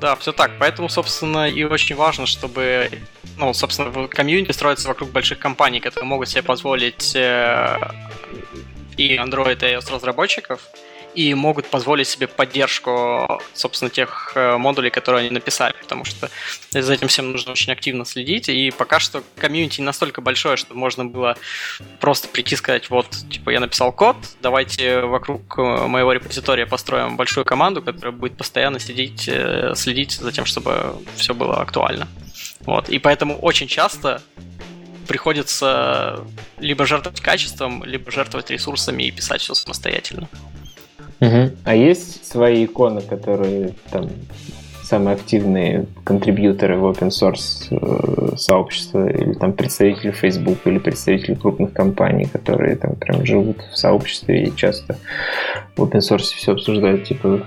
Да, 0.00 0.14
все 0.14 0.30
так. 0.30 0.52
Поэтому, 0.60 0.88
собственно, 0.88 1.48
и 1.48 1.64
очень 1.64 1.96
важно, 1.96 2.26
чтобы, 2.26 2.88
ну, 3.36 3.52
собственно, 3.52 4.06
комьюнити 4.06 4.52
строится 4.52 4.86
вокруг 4.86 5.10
больших 5.10 5.40
компаний, 5.40 5.80
которые 5.80 6.08
могут 6.08 6.28
себе 6.28 6.42
позволить 6.42 7.16
э, 7.16 7.76
и 8.98 9.16
Android, 9.16 9.58
и 9.62 9.74
iOS 9.74 9.92
разработчиков, 9.92 10.60
и 11.14 11.34
могут 11.34 11.66
позволить 11.66 12.06
себе 12.06 12.26
поддержку, 12.26 13.40
собственно, 13.54 13.90
тех 13.90 14.32
э, 14.34 14.56
модулей, 14.56 14.90
которые 14.90 15.22
они 15.22 15.30
написали, 15.30 15.74
потому 15.80 16.04
что 16.04 16.30
за 16.70 16.92
этим 16.92 17.08
всем 17.08 17.32
нужно 17.32 17.52
очень 17.52 17.72
активно 17.72 18.04
следить, 18.04 18.48
и 18.48 18.70
пока 18.70 19.00
что 19.00 19.22
комьюнити 19.36 19.80
не 19.80 19.86
настолько 19.86 20.20
большое, 20.20 20.56
что 20.56 20.74
можно 20.74 21.04
было 21.04 21.36
просто 21.98 22.28
прийти 22.28 22.54
и 22.54 22.58
сказать, 22.58 22.90
вот, 22.90 23.08
типа, 23.30 23.50
я 23.50 23.60
написал 23.60 23.90
код, 23.90 24.16
давайте 24.42 25.00
вокруг 25.00 25.58
э, 25.58 25.62
моего 25.86 26.12
репозитория 26.12 26.66
построим 26.66 27.16
большую 27.16 27.44
команду, 27.44 27.82
которая 27.82 28.12
будет 28.12 28.36
постоянно 28.36 28.78
следить, 28.78 29.28
э, 29.28 29.72
следить 29.74 30.12
за 30.12 30.30
тем, 30.30 30.44
чтобы 30.44 31.02
все 31.16 31.34
было 31.34 31.60
актуально. 31.60 32.06
Вот. 32.60 32.88
И 32.90 32.98
поэтому 32.98 33.38
очень 33.38 33.66
часто 33.66 34.22
приходится 35.08 36.20
либо 36.58 36.86
жертвовать 36.86 37.20
качеством, 37.20 37.82
либо 37.84 38.10
жертвовать 38.12 38.50
ресурсами 38.50 39.02
и 39.04 39.10
писать 39.10 39.40
все 39.40 39.54
самостоятельно. 39.54 40.28
Угу. 41.20 41.50
А 41.64 41.74
есть 41.74 42.26
свои 42.26 42.64
иконы, 42.66 43.00
которые 43.00 43.74
там 43.90 44.08
самые 44.88 45.16
активные 45.16 45.86
контрибьюторы 46.04 46.78
в 46.78 46.84
open 46.84 47.10
source 47.10 47.66
э, 47.70 48.36
сообщества, 48.36 49.08
или 49.08 49.34
там 49.34 49.52
представители 49.52 50.12
Facebook, 50.12 50.58
или 50.64 50.78
представители 50.78 51.34
крупных 51.34 51.72
компаний, 51.72 52.26
которые 52.26 52.76
там 52.76 52.94
прям 52.96 53.26
живут 53.26 53.58
в 53.70 53.76
сообществе 53.76 54.44
и 54.44 54.56
часто 54.56 54.96
в 55.76 55.82
open 55.82 56.00
source 56.00 56.34
все 56.36 56.52
обсуждают, 56.52 57.04
типа 57.04 57.44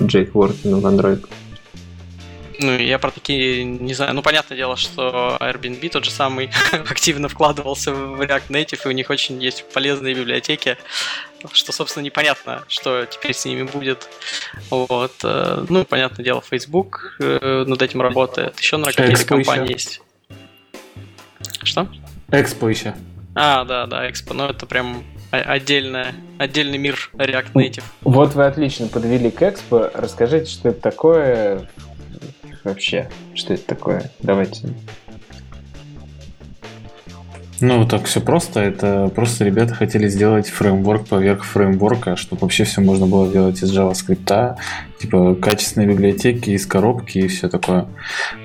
Джейк 0.00 0.34
Уортон 0.34 0.80
в 0.80 0.86
Android. 0.86 1.26
Ну, 2.60 2.76
я 2.76 2.98
про 2.98 3.10
такие 3.12 3.62
не 3.64 3.94
знаю. 3.94 4.14
Ну, 4.14 4.22
понятное 4.22 4.56
дело, 4.56 4.76
что 4.76 5.36
Airbnb 5.40 5.88
тот 5.90 6.04
же 6.04 6.10
самый 6.10 6.50
активно 6.72 7.28
вкладывался 7.28 7.92
в 7.92 8.20
React 8.20 8.48
Native, 8.48 8.80
и 8.84 8.88
у 8.88 8.90
них 8.90 9.10
очень 9.10 9.40
есть 9.40 9.64
полезные 9.72 10.14
библиотеки, 10.14 10.76
что, 11.52 11.72
собственно, 11.72 12.04
непонятно, 12.04 12.64
что 12.66 13.06
теперь 13.06 13.32
с 13.32 13.44
ними 13.44 13.62
будет. 13.62 14.08
Вот. 14.70 15.12
Э, 15.22 15.64
ну, 15.68 15.84
понятное 15.84 16.24
дело, 16.24 16.42
Facebook 16.42 17.16
э, 17.20 17.64
над 17.66 17.80
этим 17.80 18.02
работает. 18.02 18.58
Еще, 18.58 18.76
наверное, 18.76 19.10
какие-то 19.10 19.28
компании 19.28 19.72
есть. 19.72 20.00
Что? 21.62 21.88
Expo 22.28 22.68
еще. 22.68 22.94
А, 23.36 23.64
да, 23.64 23.86
да, 23.86 24.08
Expo. 24.08 24.34
Ну, 24.34 24.46
это 24.46 24.66
прям 24.66 25.04
отдельная, 25.30 26.14
отдельный 26.38 26.78
мир 26.78 27.10
React 27.14 27.52
Native. 27.52 27.84
Вот 28.02 28.34
вы 28.34 28.46
отлично 28.46 28.88
подвели 28.88 29.30
к 29.30 29.42
Expo. 29.42 29.90
Расскажите, 29.94 30.50
что 30.50 30.70
это 30.70 30.80
такое, 30.80 31.68
вообще? 32.64 33.08
Что 33.34 33.54
это 33.54 33.64
такое? 33.66 34.10
Давайте. 34.20 34.68
Ну, 37.60 37.84
так 37.86 38.04
все 38.04 38.20
просто. 38.20 38.60
Это 38.60 39.10
просто 39.14 39.44
ребята 39.44 39.74
хотели 39.74 40.08
сделать 40.08 40.48
фреймворк 40.48 41.08
поверх 41.08 41.44
фреймворка, 41.44 42.14
чтобы 42.14 42.42
вообще 42.42 42.64
все 42.64 42.80
можно 42.80 43.06
было 43.06 43.28
делать 43.28 43.60
из 43.62 43.76
JavaScript, 43.76 44.56
типа 45.00 45.34
качественные 45.34 45.88
библиотеки 45.88 46.50
из 46.50 46.66
коробки 46.66 47.18
и 47.18 47.26
все 47.28 47.48
такое. 47.48 47.86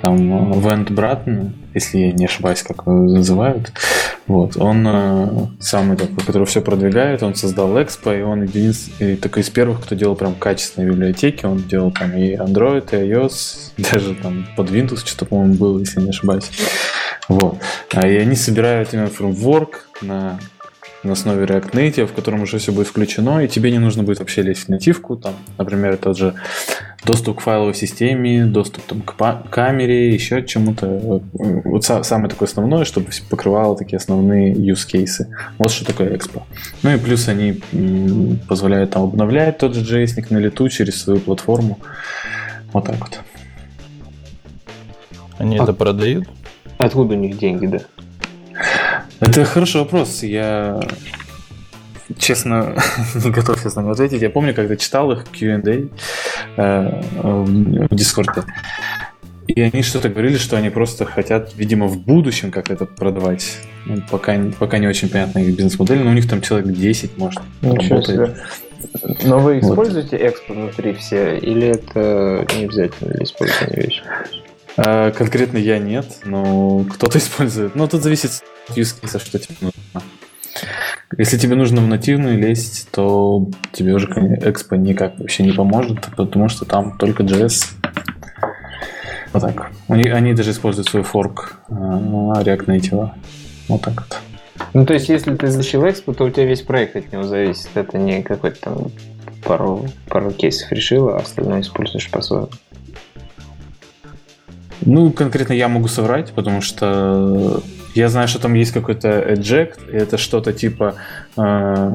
Там 0.02 0.60
Вент 0.60 0.90
Братн, 0.90 1.49
если 1.76 1.99
я 1.99 2.11
не 2.11 2.26
ошибаюсь, 2.26 2.64
как 2.64 2.88
его 2.88 2.95
называют, 2.95 3.72
вот, 4.26 4.57
он 4.57 4.88
э, 4.88 5.48
самый 5.60 5.98
такой, 5.98 6.23
который 6.23 6.48
все 6.48 6.61
продвигает, 6.61 7.23
он 7.23 7.35
создал 7.35 7.77
Expo, 7.77 8.18
и 8.18 8.22
он 8.22 8.44
единственный, 8.44 9.18
такой 9.18 9.44
из 9.44 9.49
первых, 9.49 9.81
кто 9.81 9.95
делал 9.95 10.15
прям 10.15 10.34
качественные 10.35 10.91
библиотеки, 10.91 11.45
он 11.45 11.57
делал 11.57 11.91
там 11.91 12.15
и 12.15 12.35
Android, 12.35 12.88
и 12.91 13.11
iOS, 13.11 13.73
даже 13.91 14.15
там 14.15 14.48
под 14.56 14.72
Windows 14.72 15.06
что-то, 15.06 15.26
по-моему, 15.26 15.56
было, 15.56 15.80
если 15.80 16.02
не 16.02 16.10
ошибаюсь. 16.10 16.49
Вот. 17.29 17.57
А, 17.93 18.07
и 18.07 18.15
они 18.17 18.35
собирают 18.35 18.93
именно 18.93 19.07
фреймворк 19.07 19.87
на 20.01 20.39
на 21.03 21.13
основе 21.13 21.45
React 21.45 21.71
Native, 21.71 22.07
в 22.07 22.13
котором 22.13 22.41
уже 22.41 22.57
все 22.57 22.71
будет 22.71 22.87
включено, 22.87 23.43
и 23.43 23.47
тебе 23.47 23.71
не 23.71 23.79
нужно 23.79 24.03
будет 24.03 24.19
вообще 24.19 24.41
лезть 24.41 24.65
в 24.65 24.69
нативку, 24.69 25.17
там, 25.17 25.33
например, 25.57 25.97
тот 25.97 26.17
же 26.17 26.33
доступ 27.05 27.39
к 27.39 27.41
файловой 27.41 27.73
системе, 27.73 28.45
доступ 28.45 28.83
там, 28.83 29.01
к 29.01 29.49
камере, 29.49 30.13
еще 30.13 30.43
чему-то. 30.43 30.87
Вот, 30.87 31.23
вот 31.33 31.83
самое 31.83 32.29
такое 32.29 32.47
основное, 32.47 32.85
чтобы 32.85 33.07
покрывало 33.29 33.77
такие 33.77 33.97
основные 33.97 34.53
use 34.53 34.87
cases. 34.89 35.27
Вот 35.57 35.71
что 35.71 35.85
такое 35.85 36.15
Expo. 36.15 36.43
Ну 36.83 36.93
и 36.93 36.97
плюс 36.97 37.27
они 37.27 37.61
позволяют 38.47 38.91
там 38.91 39.03
обновлять 39.03 39.57
тот 39.57 39.75
же 39.75 40.03
JS 40.03 40.25
на 40.29 40.37
лету 40.37 40.69
через 40.69 41.01
свою 41.01 41.19
платформу. 41.19 41.79
Вот 42.71 42.85
так 42.85 42.99
вот. 42.99 43.19
Они 45.37 45.57
а... 45.57 45.63
это 45.63 45.73
продают? 45.73 46.27
Откуда 46.84 47.15
у 47.15 47.18
них 47.18 47.38
деньги, 47.38 47.68
да? 47.68 47.80
Это 49.19 49.45
хороший 49.45 49.81
вопрос. 49.81 50.22
Я 50.23 50.81
честно 52.18 52.76
не 53.15 53.31
готов 53.31 53.60
сейчас 53.60 53.76
на 53.76 53.81
него 53.81 53.91
ответить. 53.91 54.22
Я 54.22 54.30
помню, 54.30 54.53
когда 54.53 54.76
читал 54.76 55.11
их 55.11 55.26
Q&A 55.31 55.88
э, 56.57 57.01
в 57.22 57.95
Дискорде. 57.95 58.43
И 59.47 59.61
они 59.61 59.81
что-то 59.84 60.10
говорили, 60.10 60.38
что 60.38 60.57
они 60.57 60.69
просто 60.69 61.05
хотят, 61.05 61.53
видимо, 61.55 61.88
в 61.88 61.97
будущем 61.99 62.51
как 62.51 62.69
это 62.72 62.85
продавать. 62.85 63.57
Ну, 63.85 64.01
пока, 64.10 64.38
пока 64.60 64.77
не 64.77 64.88
очень 64.88 65.10
понятна 65.10 65.39
их 65.39 65.55
бизнес-модель, 65.55 65.99
но 65.99 66.11
у 66.11 66.14
них 66.14 66.30
там 66.30 66.41
человек 66.41 66.68
10, 66.73 67.18
может, 67.18 67.41
Ничего 67.61 67.95
работает. 67.97 68.05
себе. 68.07 68.35
Но 69.23 69.39
вы 69.39 69.60
Вот. 69.60 69.72
используете 69.72 70.18
экспо 70.27 70.53
внутри 70.53 70.93
все, 70.93 71.38
или 71.38 71.68
это 71.68 72.45
не 72.57 72.65
обязательно 72.65 73.14
для 73.14 73.23
использования 73.23 73.81
вещи? 73.81 74.01
А, 74.77 75.11
конкретно 75.11 75.57
я 75.57 75.79
нет, 75.79 76.05
но 76.25 76.85
кто-то 76.85 77.17
использует. 77.19 77.75
Но 77.75 77.87
тут 77.87 78.03
зависит 78.03 78.43
от 78.67 78.77
use 78.77 79.19
что 79.19 79.39
тебе 79.39 79.55
нужно. 79.61 80.07
Если 81.17 81.37
тебе 81.37 81.55
нужно 81.55 81.81
в 81.81 81.87
нативную 81.87 82.39
лезть, 82.39 82.89
то 82.91 83.47
тебе 83.71 83.93
уже 83.93 84.07
экспо 84.07 84.75
никак 84.75 85.19
вообще 85.19 85.43
не 85.43 85.51
поможет, 85.51 86.07
потому 86.15 86.49
что 86.49 86.65
там 86.65 86.97
только 86.97 87.23
JS. 87.23 87.65
Вот 89.31 89.41
так. 89.41 89.71
Они, 89.87 90.05
они 90.05 90.33
даже 90.33 90.51
используют 90.51 90.87
свой 90.87 91.03
форк 91.03 91.59
э, 91.69 91.73
React 91.73 92.65
Native. 92.65 93.09
Вот 93.67 93.81
так 93.81 93.95
вот. 93.95 94.19
Ну, 94.73 94.85
то 94.85 94.93
есть, 94.93 95.09
если 95.09 95.35
ты 95.35 95.47
защил 95.47 95.87
экспо, 95.87 96.13
то 96.13 96.23
у 96.23 96.29
тебя 96.29 96.45
весь 96.45 96.61
проект 96.61 96.95
от 96.95 97.11
него 97.11 97.23
зависит. 97.23 97.69
Это 97.75 97.97
не 97.97 98.21
какой-то 98.23 98.59
там 98.61 98.91
пару, 99.43 99.85
пару 100.07 100.31
кейсов 100.31 100.71
решил, 100.71 101.09
а 101.09 101.17
остальное 101.17 101.61
используешь 101.61 102.09
по-своему. 102.09 102.49
Ну, 104.81 105.11
конкретно 105.11 105.53
я 105.53 105.67
могу 105.67 105.87
соврать, 105.87 106.31
потому 106.33 106.61
что 106.61 107.61
я 107.95 108.09
знаю, 108.09 108.27
что 108.27 108.39
там 108.39 108.55
есть 108.55 108.71
какой-то 108.71 109.07
eject, 109.07 109.91
и 109.91 109.95
это 109.95 110.17
что-то 110.17 110.51
типа 110.51 110.95
э, 111.37 111.91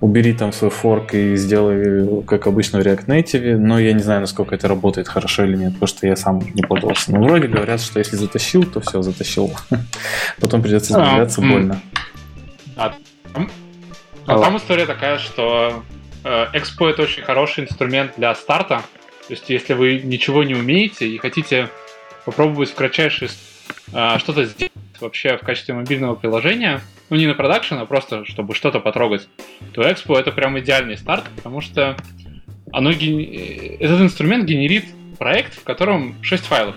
убери 0.00 0.32
там 0.32 0.52
свой 0.52 0.70
форк 0.70 1.14
и 1.14 1.36
сделай, 1.36 2.22
как 2.24 2.46
обычно 2.46 2.80
в 2.80 2.82
React 2.82 3.06
Native, 3.06 3.56
но 3.58 3.78
я 3.78 3.92
не 3.92 4.02
знаю, 4.02 4.22
насколько 4.22 4.54
это 4.54 4.66
работает 4.66 5.08
хорошо 5.08 5.44
или 5.44 5.56
нет, 5.56 5.74
потому 5.74 5.88
что 5.88 6.06
я 6.06 6.16
сам 6.16 6.40
не 6.54 6.62
пользовался. 6.62 7.12
Но 7.12 7.22
вроде 7.22 7.48
говорят, 7.48 7.82
что 7.82 7.98
если 7.98 8.16
затащил, 8.16 8.64
то 8.64 8.80
все, 8.80 9.02
затащил. 9.02 9.52
Потом 10.40 10.62
придется 10.62 10.92
избавляться 10.92 11.40
А, 11.40 11.44
м. 11.44 11.50
больно. 11.50 11.82
А 12.76 12.94
там, 13.34 13.50
а 14.26 14.38
там 14.38 14.56
история 14.56 14.86
такая, 14.86 15.18
что 15.18 15.82
э, 16.24 16.46
Expo 16.54 16.88
это 16.88 17.02
очень 17.02 17.22
хороший 17.22 17.64
инструмент 17.64 18.12
для 18.16 18.34
старта. 18.34 18.82
То 19.28 19.34
есть, 19.34 19.50
если 19.50 19.74
вы 19.74 20.00
ничего 20.02 20.42
не 20.44 20.54
умеете 20.54 21.06
и 21.06 21.18
хотите 21.18 21.68
попробовать 22.24 22.70
в 22.70 22.74
кратчайший 22.74 23.28
с- 23.28 23.64
э, 23.92 24.18
что-то 24.18 24.44
сделать 24.44 24.72
вообще 25.00 25.36
в 25.36 25.40
качестве 25.40 25.74
мобильного 25.74 26.14
приложения, 26.14 26.80
ну 27.10 27.16
не 27.16 27.26
на 27.26 27.34
продакшн, 27.34 27.74
а 27.74 27.86
просто 27.86 28.24
чтобы 28.24 28.54
что-то 28.54 28.80
потрогать, 28.80 29.28
то 29.72 29.82
Expo 29.82 30.16
это 30.18 30.30
прям 30.32 30.58
идеальный 30.58 30.96
старт, 30.96 31.24
потому 31.36 31.60
что 31.60 31.96
оно 32.72 32.92
ген- 32.92 33.18
э, 33.18 33.76
этот 33.80 34.00
инструмент 34.00 34.44
генерит 34.44 34.84
проект, 35.18 35.54
в 35.54 35.64
котором 35.64 36.14
6 36.22 36.44
файлов. 36.46 36.76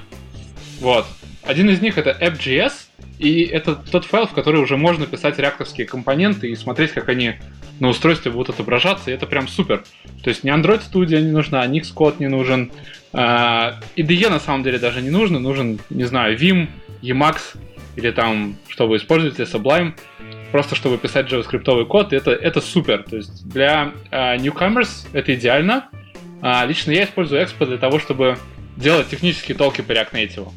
Вот. 0.79 1.05
Один 1.45 1.69
из 1.69 1.81
них 1.81 1.97
это 1.97 2.17
app.js, 2.19 2.73
и 3.19 3.43
это 3.43 3.75
тот 3.75 4.05
файл, 4.05 4.25
в 4.27 4.31
который 4.31 4.61
уже 4.61 4.77
можно 4.77 5.05
писать 5.05 5.37
реакторские 5.37 5.85
компоненты 5.85 6.49
и 6.49 6.55
смотреть, 6.55 6.91
как 6.91 7.07
они 7.09 7.35
на 7.79 7.89
устройстве 7.89 8.31
будут 8.31 8.49
отображаться, 8.49 9.11
и 9.11 9.13
это 9.13 9.27
прям 9.27 9.47
супер. 9.47 9.83
То 10.23 10.29
есть 10.29 10.43
ни 10.43 10.51
Android 10.51 10.81
Studio 10.81 11.21
не 11.21 11.31
нужна, 11.31 11.65
ни 11.67 11.81
Xcode 11.81 12.15
не 12.19 12.27
нужен, 12.27 12.71
а, 13.13 13.79
IDE 13.95 14.29
на 14.29 14.39
самом 14.39 14.63
деле 14.63 14.79
даже 14.79 15.01
не 15.01 15.09
нужно, 15.09 15.39
нужен, 15.39 15.79
не 15.89 16.05
знаю, 16.05 16.37
Vim, 16.37 16.67
Emacs, 17.01 17.57
или 17.95 18.11
там, 18.11 18.55
что 18.67 18.87
вы 18.87 18.97
используете, 18.97 19.43
Sublime, 19.43 19.93
просто 20.51 20.75
чтобы 20.75 20.97
писать 20.97 21.31
JavaScript 21.31 21.85
код, 21.85 22.13
это, 22.13 22.31
это 22.31 22.61
супер. 22.61 23.03
То 23.03 23.17
есть 23.17 23.47
для 23.47 23.91
а, 24.11 24.35
newcomers 24.37 25.07
это 25.13 25.35
идеально. 25.35 25.89
А, 26.41 26.65
лично 26.65 26.91
я 26.91 27.05
использую 27.05 27.41
Expo 27.41 27.65
для 27.65 27.77
того, 27.77 27.99
чтобы 27.99 28.37
делать 28.77 29.09
технические 29.09 29.57
толки 29.57 29.81
по 29.81 29.91
React 29.91 30.11
Native. 30.11 30.51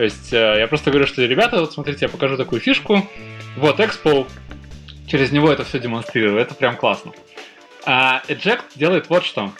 То 0.00 0.04
есть 0.04 0.32
э, 0.32 0.56
я 0.58 0.66
просто 0.66 0.90
говорю, 0.90 1.06
что 1.06 1.22
ребята, 1.26 1.60
вот 1.60 1.74
смотрите, 1.74 2.06
я 2.06 2.08
покажу 2.08 2.38
такую 2.38 2.58
фишку. 2.58 3.06
Вот 3.58 3.80
Expo, 3.80 4.26
через 5.06 5.30
него 5.30 5.52
это 5.52 5.62
все 5.62 5.78
демонстрирую. 5.78 6.38
Это 6.38 6.54
прям 6.54 6.74
классно. 6.74 7.12
А 7.84 8.22
Eject 8.26 8.62
делает 8.76 9.10
вот 9.10 9.26
что. 9.26 9.52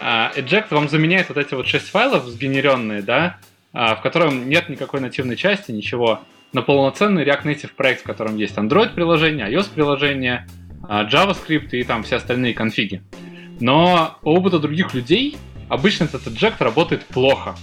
А, 0.00 0.32
Eject 0.34 0.66
вам 0.70 0.88
заменяет 0.88 1.28
вот 1.28 1.38
эти 1.38 1.54
вот 1.54 1.68
6 1.68 1.88
файлов 1.88 2.24
сгенеренные, 2.24 3.00
да, 3.00 3.36
а, 3.72 3.94
в 3.94 4.02
котором 4.02 4.48
нет 4.48 4.68
никакой 4.68 4.98
нативной 4.98 5.36
части, 5.36 5.70
ничего, 5.70 6.20
на 6.52 6.62
полноценный 6.62 7.24
React 7.24 7.44
Native 7.44 7.70
проект, 7.76 8.00
в 8.00 8.06
котором 8.06 8.36
есть 8.36 8.56
Android 8.56 8.92
приложение, 8.92 9.48
iOS 9.48 9.70
приложение, 9.72 10.48
а, 10.88 11.04
JavaScript 11.04 11.70
и 11.70 11.84
там 11.84 12.02
все 12.02 12.16
остальные 12.16 12.54
конфиги. 12.54 13.04
Но 13.60 14.18
по 14.22 14.30
опыту 14.30 14.58
других 14.58 14.94
людей 14.94 15.36
обычно 15.68 16.06
этот 16.06 16.26
Eject 16.26 16.56
работает 16.58 17.04
плохо. 17.04 17.54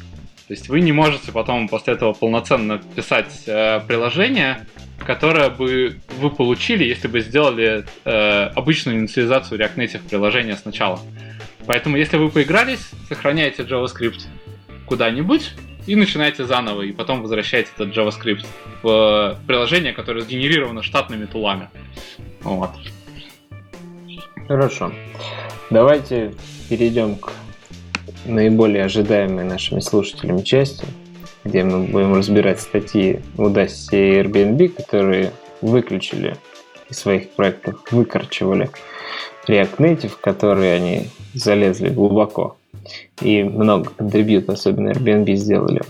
То 0.53 0.55
есть 0.55 0.69
вы 0.69 0.81
не 0.81 0.91
можете 0.91 1.31
потом 1.31 1.67
после 1.67 1.95
этого 1.95 2.13
полноценно 2.13 2.77
писать 2.77 3.41
э, 3.47 3.79
приложение, 3.87 4.67
которое 4.99 5.49
бы 5.49 5.97
вы 6.19 6.29
получили, 6.29 6.83
если 6.83 7.07
бы 7.07 7.21
сделали 7.21 7.85
э, 8.05 8.51
обычную 8.53 8.99
инициализацию 8.99 9.59
React 9.59 9.75
Native 9.77 10.07
приложения 10.07 10.55
сначала. 10.55 10.99
Поэтому, 11.65 11.97
если 11.97 12.17
вы 12.17 12.29
поигрались, 12.29 12.91
сохраняете 13.09 13.63
JavaScript 13.63 14.27
куда-нибудь 14.85 15.53
и 15.87 15.95
начинаете 15.95 16.45
заново, 16.45 16.83
и 16.83 16.91
потом 16.91 17.23
возвращаете 17.23 17.71
этот 17.75 17.97
JavaScript 17.97 18.45
в 18.83 19.39
приложение, 19.47 19.91
которое 19.91 20.21
сгенерировано 20.21 20.83
штатными 20.83 21.25
тулами. 21.25 21.71
Вот. 22.41 22.69
Хорошо. 24.47 24.93
Давайте 25.71 26.35
перейдем 26.69 27.15
к 27.15 27.31
наиболее 28.25 28.85
ожидаемой 28.85 29.43
нашими 29.43 29.79
слушателями 29.79 30.41
части, 30.41 30.85
где 31.43 31.63
мы 31.63 31.85
будем 31.85 32.15
разбирать 32.15 32.59
статьи 32.61 33.19
Udacity 33.37 33.91
и 33.91 34.21
Airbnb, 34.21 34.69
которые 34.69 35.31
выключили 35.61 36.35
из 36.89 36.99
своих 36.99 37.31
проектов, 37.31 37.83
выкорчевали 37.91 38.69
React 39.47 39.77
Native, 39.77 40.09
в 40.09 40.19
который 40.19 40.75
они 40.75 41.07
залезли 41.33 41.89
глубоко. 41.89 42.57
И 43.21 43.43
много 43.43 43.89
контрибьют, 43.95 44.49
особенно 44.49 44.89
Airbnb, 44.89 45.33
сделали. 45.35 45.81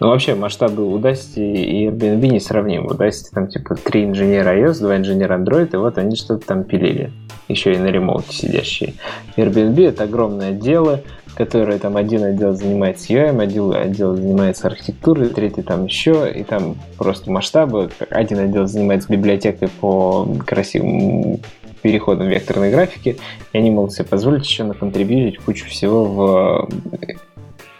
Ну, 0.00 0.08
вообще, 0.08 0.34
масштабы 0.34 0.84
Udacity 0.84 1.54
и 1.54 1.86
Airbnb 1.86 2.28
несравнимы. 2.28 2.92
Udacity 2.92 3.30
там 3.32 3.48
типа 3.48 3.74
три 3.74 4.04
инженера 4.04 4.56
iOS, 4.58 4.80
два 4.80 4.96
инженера 4.96 5.38
Android, 5.38 5.70
и 5.72 5.76
вот 5.76 5.98
они 5.98 6.16
что-то 6.16 6.46
там 6.46 6.64
пилили. 6.64 7.12
Еще 7.48 7.74
и 7.74 7.78
на 7.78 7.86
ремоуте 7.86 8.32
сидящие. 8.32 8.94
Airbnb 9.36 9.88
это 9.88 10.04
огромное 10.04 10.52
дело, 10.52 11.02
которое 11.36 11.78
там 11.78 11.96
один 11.96 12.24
отдел 12.24 12.54
занимается 12.54 13.12
UI, 13.12 13.40
один 13.40 13.72
отдел 13.72 14.16
занимается 14.16 14.66
архитектурой, 14.66 15.28
третий 15.28 15.62
там 15.62 15.84
еще, 15.84 16.32
и 16.34 16.42
там 16.42 16.76
просто 16.96 17.30
масштабы. 17.30 17.90
Один 18.10 18.38
отдел 18.38 18.66
занимается 18.66 19.12
библиотекой 19.12 19.68
по 19.68 20.26
красивым 20.46 21.40
переходом 21.82 22.28
векторной 22.28 22.70
графики, 22.70 23.18
и 23.52 23.58
они 23.58 23.70
могут 23.70 23.92
себе 23.92 24.06
позволить 24.06 24.46
еще 24.46 24.64
наконтрибьютить 24.64 25.38
кучу 25.38 25.66
всего 25.66 26.04
в 26.04 26.68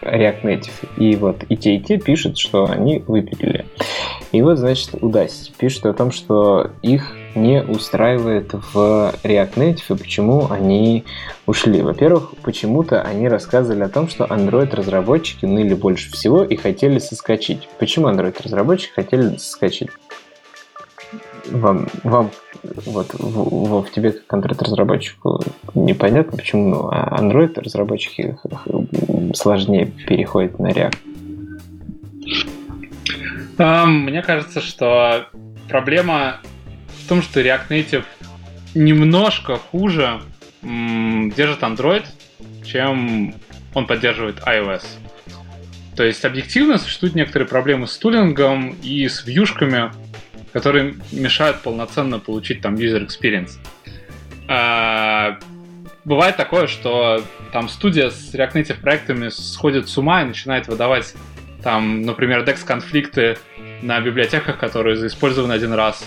React 0.01 0.43
Native. 0.43 0.89
И 0.97 1.15
вот 1.15 1.43
и 1.49 1.57
те, 1.57 1.75
и 1.75 1.79
те 1.79 1.97
пишут, 1.97 2.37
что 2.37 2.69
они 2.69 3.03
выпилили. 3.07 3.65
И 4.31 4.41
вот, 4.41 4.59
значит, 4.59 4.93
Udacity 4.93 5.51
пишет 5.57 5.85
о 5.87 5.93
том, 5.93 6.11
что 6.11 6.71
их 6.81 7.16
не 7.35 7.63
устраивает 7.63 8.53
в 8.53 9.13
React 9.23 9.53
Native 9.55 9.95
и 9.95 9.97
почему 9.97 10.47
они 10.49 11.03
ушли. 11.45 11.81
Во-первых, 11.81 12.33
почему-то 12.43 13.01
они 13.01 13.27
рассказывали 13.27 13.83
о 13.83 13.89
том, 13.89 14.07
что 14.09 14.25
Android-разработчики 14.25 15.45
ныли 15.45 15.73
больше 15.73 16.11
всего 16.11 16.43
и 16.43 16.55
хотели 16.55 16.99
соскочить. 16.99 17.67
Почему 17.79 18.07
Android-разработчики 18.09 18.93
хотели 18.93 19.37
соскочить? 19.37 19.89
Вам, 21.51 21.87
вам 22.03 22.31
вот, 22.63 23.13
Вов, 23.13 23.91
тебе 23.91 24.11
как 24.11 24.39
Android-разработчику 24.39 25.41
непонятно, 25.73 26.37
почему 26.37 26.69
ну, 26.69 26.89
а 26.91 27.17
Android-разработчики 27.21 28.37
сложнее 29.33 29.85
переходят 29.85 30.59
на 30.59 30.67
React? 30.67 30.97
Мне 33.85 34.21
кажется, 34.21 34.61
что 34.61 35.27
проблема 35.67 36.41
в 37.07 37.09
том, 37.09 37.21
что 37.21 37.39
React 37.39 37.69
Native 37.69 38.03
немножко 38.75 39.55
хуже 39.55 40.19
держит 40.61 41.63
Android, 41.63 42.03
чем 42.65 43.33
он 43.73 43.87
поддерживает 43.87 44.39
iOS. 44.39 44.83
То 45.95 46.03
есть 46.03 46.25
объективно 46.25 46.77
существуют 46.77 47.15
некоторые 47.15 47.47
проблемы 47.47 47.87
с 47.87 47.97
тулингом 47.97 48.75
и 48.83 49.07
с 49.07 49.25
вьюшками, 49.25 49.89
которые 50.51 50.95
мешают 51.13 51.61
полноценно 51.61 52.19
получить 52.19 52.59
там 52.59 52.75
user 52.75 53.07
experience. 53.07 53.51
А, 54.49 55.39
бывает 56.03 56.35
такое, 56.35 56.67
что 56.67 57.23
там 57.53 57.69
студия 57.69 58.09
с 58.09 58.35
React 58.35 58.51
Native 58.51 58.81
проектами 58.81 59.29
сходит 59.29 59.87
с 59.87 59.97
ума 59.97 60.23
и 60.23 60.25
начинает 60.25 60.67
выдавать 60.67 61.13
там, 61.63 62.01
например, 62.01 62.43
DEX-конфликты 62.43 63.37
на 63.81 64.01
библиотеках, 64.01 64.59
которые 64.59 64.97
заиспользованы 64.97 65.53
один 65.53 65.71
раз, 65.71 66.05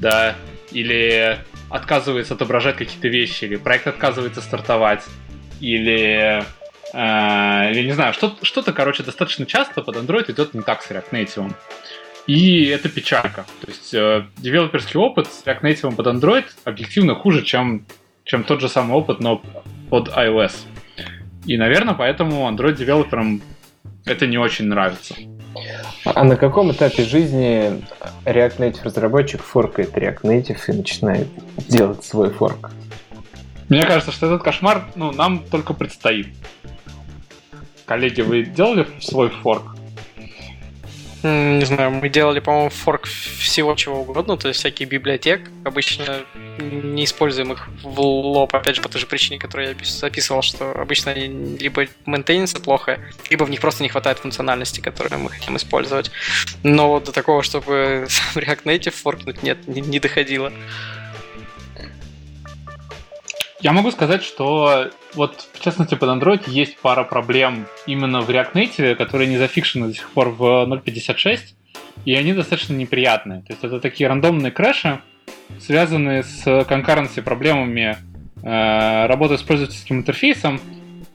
да, 0.00 0.34
или 0.72 1.38
отказывается 1.68 2.34
отображать 2.34 2.76
какие-то 2.76 3.08
вещи, 3.08 3.44
или 3.44 3.56
проект 3.56 3.86
отказывается 3.86 4.40
стартовать, 4.40 5.04
или 5.60 6.44
я 6.92 7.82
не 7.84 7.92
знаю, 7.92 8.12
что- 8.12 8.36
что-то, 8.42 8.72
короче, 8.72 9.04
достаточно 9.04 9.46
часто 9.46 9.80
под 9.80 9.96
Android 9.96 10.30
идет 10.32 10.54
не 10.54 10.62
так 10.62 10.82
с 10.82 10.90
React 10.90 11.10
Native. 11.12 11.54
И 12.26 12.66
это 12.66 12.88
печалька. 12.88 13.46
То 13.60 13.68
есть 13.68 13.94
э, 13.94 14.24
девелоперский 14.38 14.98
опыт 14.98 15.26
с 15.26 15.44
React 15.44 15.60
Native 15.62 15.94
под 15.94 16.06
Android 16.06 16.44
объективно 16.64 17.14
хуже, 17.14 17.42
чем, 17.42 17.86
чем 18.24 18.44
тот 18.44 18.60
же 18.60 18.68
самый 18.68 18.94
опыт, 18.96 19.20
но 19.20 19.42
под 19.88 20.08
iOS. 20.08 20.52
И, 21.46 21.56
наверное, 21.56 21.94
поэтому 21.94 22.48
Android-девелоперам 22.48 23.40
это 24.04 24.26
не 24.26 24.38
очень 24.38 24.66
нравится. 24.66 25.14
А 26.04 26.24
на 26.24 26.36
каком 26.36 26.72
этапе 26.72 27.04
жизни 27.04 27.82
React 28.24 28.56
Native 28.58 28.80
разработчик 28.84 29.42
форкает 29.42 29.96
React 29.96 30.22
Native 30.22 30.58
и 30.68 30.72
начинает 30.72 31.28
делать 31.68 32.04
свой 32.04 32.30
форк? 32.30 32.70
Мне 33.68 33.84
кажется, 33.84 34.10
что 34.10 34.26
этот 34.26 34.42
кошмар 34.42 34.84
ну, 34.96 35.12
нам 35.12 35.44
только 35.44 35.74
предстоит. 35.74 36.28
Коллеги, 37.86 38.20
вы 38.20 38.42
делали 38.42 38.86
свой 39.00 39.30
форк? 39.30 39.76
Не 41.22 41.64
знаю, 41.64 41.90
мы 41.90 42.08
делали, 42.08 42.40
по-моему, 42.40 42.70
форк 42.70 43.06
всего 43.06 43.74
чего 43.74 44.00
угодно, 44.00 44.38
то 44.38 44.48
есть 44.48 44.60
всякие 44.60 44.88
библиотек. 44.88 45.50
Обычно 45.64 46.24
не 46.58 47.04
используем 47.04 47.52
их 47.52 47.68
в 47.82 48.00
лоб, 48.00 48.54
опять 48.54 48.76
же, 48.76 48.82
по 48.82 48.88
той 48.88 49.00
же 49.00 49.06
причине, 49.06 49.38
которую 49.38 49.68
я 49.68 49.74
опис- 49.74 50.02
описывал, 50.04 50.40
что 50.40 50.72
обычно 50.72 51.12
они 51.12 51.58
либо 51.58 51.86
мейнтейнятся 52.06 52.60
плохо, 52.60 53.00
либо 53.28 53.44
в 53.44 53.50
них 53.50 53.60
просто 53.60 53.82
не 53.82 53.90
хватает 53.90 54.18
функциональности, 54.18 54.80
которую 54.80 55.20
мы 55.20 55.30
хотим 55.30 55.56
использовать. 55.56 56.10
Но 56.62 57.00
до 57.00 57.12
такого, 57.12 57.42
чтобы 57.42 58.06
React 58.34 58.64
Native 58.64 58.90
форкнуть, 58.90 59.42
нет, 59.42 59.68
не, 59.68 59.82
не 59.82 60.00
доходило. 60.00 60.52
Я 63.60 63.72
могу 63.72 63.90
сказать, 63.90 64.22
что 64.22 64.90
вот 65.14 65.46
в 65.52 65.60
частности 65.60 65.94
под 65.94 66.08
Android 66.08 66.48
есть 66.48 66.78
пара 66.78 67.04
проблем 67.04 67.66
именно 67.86 68.22
в 68.22 68.30
React 68.30 68.52
Native, 68.54 68.94
которые 68.94 69.28
не 69.28 69.36
зафикшены 69.36 69.88
до 69.88 69.94
сих 69.94 70.08
пор 70.10 70.30
в 70.30 70.42
0.56, 70.42 71.40
и 72.06 72.14
они 72.14 72.32
достаточно 72.32 72.72
неприятные. 72.72 73.42
То 73.42 73.52
есть 73.52 73.62
это 73.62 73.78
такие 73.78 74.08
рандомные 74.08 74.50
крэши, 74.50 75.00
связанные 75.58 76.22
с 76.22 76.64
конкуренцией 76.64 77.22
проблемами 77.22 77.98
э, 78.42 79.06
работы 79.06 79.36
с 79.36 79.42
пользовательским 79.42 79.98
интерфейсом. 79.98 80.58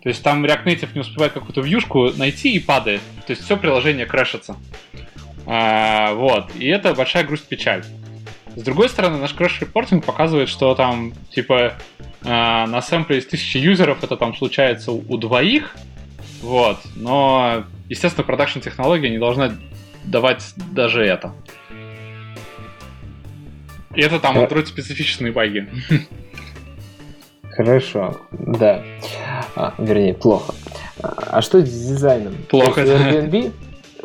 То 0.03 0.09
есть 0.09 0.21
там 0.21 0.45
React 0.45 0.65
Native 0.65 0.89
не 0.93 1.01
успевает 1.01 1.33
какую-то 1.33 1.61
вьюшку 1.61 2.11
найти 2.15 2.53
и 2.53 2.59
падает. 2.59 3.01
То 3.25 3.31
есть 3.31 3.43
все 3.43 3.57
приложение 3.57 4.05
крэшится. 4.05 4.55
А, 5.47 6.13
вот. 6.13 6.55
И 6.55 6.67
это 6.67 6.93
большая 6.93 7.23
грусть-печаль. 7.23 7.83
С 8.55 8.63
другой 8.63 8.89
стороны, 8.89 9.17
наш 9.17 9.33
crash 9.33 9.59
reporting 9.59 10.05
показывает, 10.05 10.47
что 10.47 10.73
там, 10.75 11.13
типа, 11.29 11.73
э, 12.23 12.27
на 12.29 12.81
сэмпле 12.81 13.19
из 13.19 13.25
тысячи 13.25 13.57
юзеров 13.57 14.03
это 14.03 14.15
там 14.15 14.35
случается 14.35 14.91
у, 14.91 15.03
у 15.07 15.17
двоих, 15.17 15.75
вот, 16.41 16.77
но, 16.95 17.65
естественно, 17.89 18.23
production-технология 18.23 19.09
не 19.09 19.17
должна 19.17 19.51
давать 20.05 20.53
даже 20.71 21.03
это. 21.03 21.33
И 23.93 24.01
это 24.01 24.19
там. 24.19 24.37
Android 24.37 24.65
специфичные 24.65 25.31
баги. 25.31 25.69
Хорошо, 27.51 28.21
да. 28.31 28.83
А, 29.55 29.73
вернее, 29.77 30.13
плохо. 30.13 30.53
А 31.01 31.37
а 31.37 31.41
что 31.41 31.65
с 31.65 31.69
дизайном? 31.69 32.35
Плохо, 32.49 32.81
Airbnb, 32.81 33.51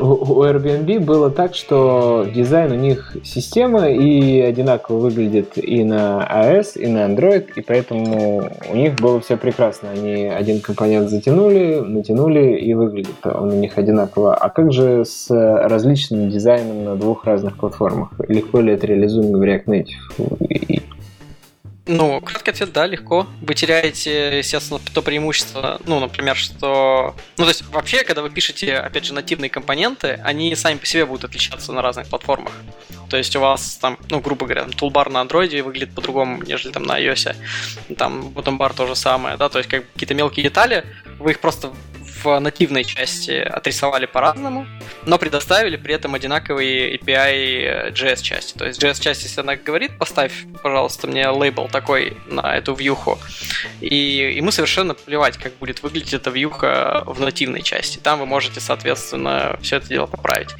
у 0.00 0.42
Airbnb 0.42 1.00
было 1.00 1.30
так, 1.30 1.54
что 1.54 2.26
дизайн 2.34 2.72
у 2.72 2.76
них 2.76 3.16
система 3.22 3.88
и 3.90 4.40
одинаково 4.40 4.98
выглядит 4.98 5.56
и 5.56 5.84
на 5.84 6.26
iOS, 6.30 6.78
и 6.78 6.86
на 6.86 7.06
Android, 7.06 7.46
и 7.56 7.60
поэтому 7.60 8.50
у 8.70 8.76
них 8.76 8.96
было 8.96 9.20
все 9.20 9.36
прекрасно. 9.36 9.90
Они 9.90 10.24
один 10.26 10.60
компонент 10.60 11.10
затянули, 11.10 11.80
натянули, 11.80 12.58
и 12.58 12.74
выглядит 12.74 13.16
он 13.24 13.50
у 13.50 13.56
них 13.56 13.78
одинаково. 13.78 14.34
А 14.34 14.48
как 14.48 14.72
же 14.72 15.04
с 15.04 15.28
различным 15.30 16.30
дизайном 16.30 16.84
на 16.84 16.96
двух 16.96 17.24
разных 17.24 17.56
платформах? 17.56 18.12
Легко 18.28 18.60
ли 18.60 18.72
это 18.72 18.86
реализуемо 18.86 19.38
в 19.38 19.42
React 19.42 19.64
Native? 19.66 20.82
Ну, 21.92 22.20
краткий 22.20 22.52
ответ, 22.52 22.72
да, 22.72 22.86
легко. 22.86 23.26
Вы 23.40 23.54
теряете, 23.54 24.38
естественно, 24.38 24.78
то 24.94 25.02
преимущество, 25.02 25.80
ну, 25.86 25.98
например, 25.98 26.36
что... 26.36 27.16
Ну, 27.36 27.44
то 27.44 27.48
есть, 27.48 27.64
вообще, 27.66 28.04
когда 28.04 28.22
вы 28.22 28.30
пишете, 28.30 28.76
опять 28.76 29.04
же, 29.04 29.12
нативные 29.12 29.50
компоненты, 29.50 30.20
они 30.24 30.54
сами 30.54 30.78
по 30.78 30.86
себе 30.86 31.04
будут 31.04 31.24
отличаться 31.24 31.72
на 31.72 31.82
разных 31.82 32.06
платформах. 32.06 32.52
То 33.08 33.16
есть 33.16 33.34
у 33.34 33.40
вас 33.40 33.76
там, 33.80 33.98
ну, 34.08 34.20
грубо 34.20 34.46
говоря, 34.46 34.62
там, 34.62 34.72
тулбар 34.72 35.10
на 35.10 35.20
андроиде 35.20 35.62
выглядит 35.62 35.92
по-другому, 35.92 36.40
нежели 36.44 36.70
там 36.70 36.84
на 36.84 37.00
iOS. 37.00 37.34
Там 37.98 38.28
bottom 38.28 38.72
то 38.76 38.86
же 38.86 38.94
самое, 38.94 39.36
да, 39.36 39.48
то 39.48 39.58
есть 39.58 39.68
как 39.68 39.92
какие-то 39.92 40.14
мелкие 40.14 40.44
детали, 40.44 40.84
вы 41.18 41.32
их 41.32 41.40
просто 41.40 41.72
в 42.22 42.38
нативной 42.38 42.84
части 42.84 43.32
отрисовали 43.32 44.06
по-разному, 44.06 44.66
но 45.06 45.18
предоставили 45.18 45.76
при 45.76 45.94
этом 45.94 46.14
одинаковые 46.14 46.96
API 46.96 47.92
JS 47.92 48.22
части. 48.22 48.56
То 48.56 48.66
есть 48.66 48.82
JS 48.82 49.00
часть, 49.00 49.22
если 49.22 49.40
она 49.40 49.56
говорит, 49.56 49.98
поставь, 49.98 50.32
пожалуйста, 50.62 51.06
мне 51.06 51.28
лейбл 51.28 51.68
такой 51.68 52.16
на 52.26 52.56
эту 52.56 52.74
вьюху, 52.74 53.18
и 53.80 54.32
ему 54.36 54.50
совершенно 54.50 54.94
плевать, 54.94 55.36
как 55.36 55.54
будет 55.54 55.82
выглядеть 55.82 56.14
эта 56.14 56.30
вьюха 56.30 57.02
в 57.06 57.20
нативной 57.20 57.62
части. 57.62 57.98
Там 57.98 58.18
вы 58.18 58.26
можете, 58.26 58.60
соответственно, 58.60 59.58
все 59.62 59.76
это 59.76 59.88
дело 59.88 60.06
поправить. 60.06 60.50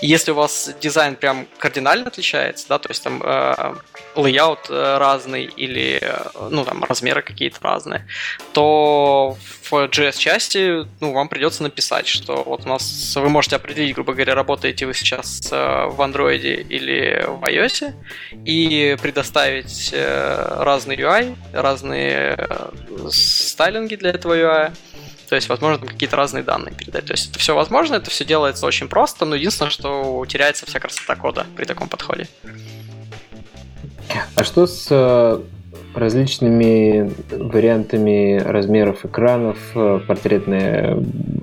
Если 0.00 0.32
у 0.32 0.34
вас 0.34 0.70
дизайн 0.80 1.16
прям 1.16 1.46
кардинально 1.58 2.08
отличается, 2.08 2.66
да, 2.68 2.78
то 2.78 2.88
есть 2.90 3.02
там 3.02 3.22
э, 3.24 3.74
layout 4.16 4.66
э, 4.68 4.98
разный 4.98 5.44
или, 5.44 5.98
э, 6.02 6.48
ну, 6.50 6.64
там, 6.64 6.84
размеры 6.84 7.22
какие-то 7.22 7.58
разные, 7.62 8.06
то 8.52 9.36
в 9.62 9.72
JS-части, 9.72 10.86
ну, 11.04 11.12
вам 11.12 11.28
придется 11.28 11.62
написать, 11.62 12.06
что 12.06 12.42
вот 12.44 12.64
у 12.64 12.68
нас 12.68 13.14
вы 13.16 13.28
можете 13.28 13.56
определить, 13.56 13.94
грубо 13.94 14.14
говоря, 14.14 14.34
работаете 14.34 14.86
вы 14.86 14.94
сейчас 14.94 15.52
э, 15.52 15.86
в 15.86 16.00
Android 16.00 16.40
или 16.40 17.26
в 17.28 17.44
iOS, 17.44 17.92
и 18.46 18.96
предоставить 19.02 19.90
э, 19.92 20.62
разный 20.62 20.96
UI, 20.96 21.36
разные 21.52 22.36
э, 22.38 22.70
стайлинги 23.10 23.96
для 23.96 24.10
этого 24.10 24.34
UI, 24.34 24.72
то 25.28 25.34
есть, 25.34 25.50
возможно, 25.50 25.86
какие-то 25.86 26.16
разные 26.16 26.42
данные 26.42 26.74
передать. 26.74 27.04
То 27.04 27.12
есть, 27.12 27.30
это 27.30 27.38
все 27.38 27.54
возможно, 27.54 27.96
это 27.96 28.08
все 28.10 28.24
делается 28.24 28.64
очень 28.64 28.88
просто, 28.88 29.26
но 29.26 29.34
единственное, 29.34 29.70
что 29.70 30.24
теряется 30.26 30.64
вся 30.64 30.80
красота 30.80 31.16
кода 31.16 31.46
при 31.54 31.66
таком 31.66 31.90
подходе. 31.90 32.28
А 34.36 34.44
что 34.44 34.66
с 34.66 34.88
различными 35.94 37.12
вариантами 37.30 38.38
размеров 38.38 39.04
экранов, 39.04 39.58
э, 39.74 40.00
портретная 40.06 40.98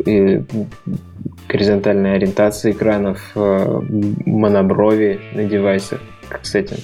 и 0.06 0.44
горизонтальная 1.48 2.16
ориентация 2.16 2.72
экранов, 2.72 3.22
э, 3.36 3.80
моноброви 4.26 5.20
на 5.34 5.44
девайсах? 5.44 6.00
Как 6.30 6.46
с 6.46 6.56
этим? 6.56 6.78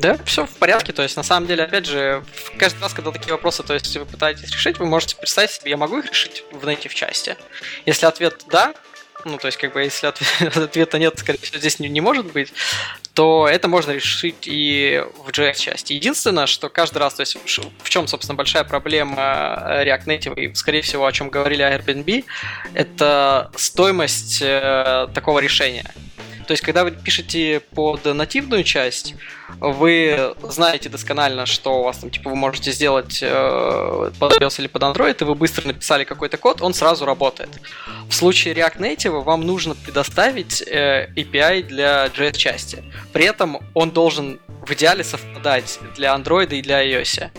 Да, 0.00 0.18
все 0.24 0.46
в 0.46 0.50
порядке. 0.56 0.92
То 0.92 1.02
есть, 1.02 1.16
на 1.16 1.22
самом 1.22 1.46
деле, 1.46 1.62
опять 1.62 1.86
же, 1.86 2.22
каждый 2.58 2.82
раз, 2.82 2.92
когда 2.92 3.12
такие 3.12 3.32
вопросы, 3.32 3.62
то 3.62 3.74
есть 3.74 3.96
вы 3.96 4.04
пытаетесь 4.04 4.50
решить, 4.50 4.78
вы 4.78 4.86
можете 4.86 5.16
представить 5.16 5.50
себе, 5.50 5.70
я 5.70 5.76
могу 5.76 5.98
их 5.98 6.10
решить 6.10 6.44
в 6.52 6.66
native 6.66 6.92
части. 6.92 7.36
Если 7.84 8.06
ответ 8.06 8.44
да, 8.50 8.74
ну, 9.24 9.38
то 9.38 9.46
есть, 9.46 9.58
как 9.58 9.72
бы, 9.72 9.82
если 9.82 10.08
ответ- 10.08 10.56
ответа 10.56 10.98
нет, 10.98 11.18
скорее 11.18 11.38
всего, 11.38 11.58
здесь 11.58 11.78
не, 11.78 11.88
не 11.88 12.00
может 12.00 12.26
быть, 12.32 12.52
то 13.16 13.48
это 13.50 13.66
можно 13.66 13.92
решить 13.92 14.46
и 14.46 15.02
в 15.24 15.30
JS 15.30 15.54
части. 15.54 15.94
Единственное, 15.94 16.44
что 16.44 16.68
каждый 16.68 16.98
раз, 16.98 17.14
то 17.14 17.22
есть, 17.22 17.38
в 17.82 17.88
чем, 17.88 18.06
собственно, 18.08 18.36
большая 18.36 18.62
проблема 18.64 19.56
э, 19.68 19.84
React 19.86 20.04
Native, 20.04 20.38
и, 20.38 20.54
скорее 20.54 20.82
всего, 20.82 21.06
о 21.06 21.12
чем 21.12 21.30
говорили 21.30 21.64
Airbnb, 21.64 22.26
это 22.74 23.50
стоимость 23.56 24.42
э, 24.42 25.08
такого 25.14 25.38
решения. 25.38 25.90
То 26.46 26.52
есть, 26.52 26.62
когда 26.62 26.84
вы 26.84 26.92
пишете 26.92 27.60
под 27.74 28.04
нативную 28.04 28.62
часть, 28.64 29.14
вы 29.60 30.34
знаете 30.48 30.88
досконально, 30.88 31.46
что 31.46 31.80
у 31.80 31.82
вас 31.84 31.98
там, 31.98 32.10
типа, 32.10 32.30
вы 32.30 32.36
можете 32.36 32.72
сделать 32.72 33.18
э, 33.22 34.10
под 34.18 34.32
iOS 34.40 34.60
или 34.60 34.68
под 34.68 34.82
Android, 34.82 35.16
и 35.20 35.24
вы 35.24 35.34
быстро 35.34 35.66
написали 35.66 36.04
какой-то 36.04 36.36
код, 36.36 36.62
он 36.62 36.74
сразу 36.74 37.04
работает. 37.04 37.50
В 38.08 38.14
случае 38.14 38.54
React 38.54 38.78
Native 38.78 39.22
вам 39.22 39.42
нужно 39.42 39.74
предоставить 39.74 40.62
э, 40.62 41.08
API 41.16 41.62
для 41.62 42.06
JS-части. 42.06 42.84
При 43.12 43.24
этом 43.24 43.58
он 43.74 43.90
должен 43.90 44.38
в 44.66 44.70
идеале 44.72 45.04
совпадать 45.04 45.78
для 45.96 46.14
Android 46.14 46.54
и 46.54 46.62
для 46.62 46.84
iOS. 46.84 47.30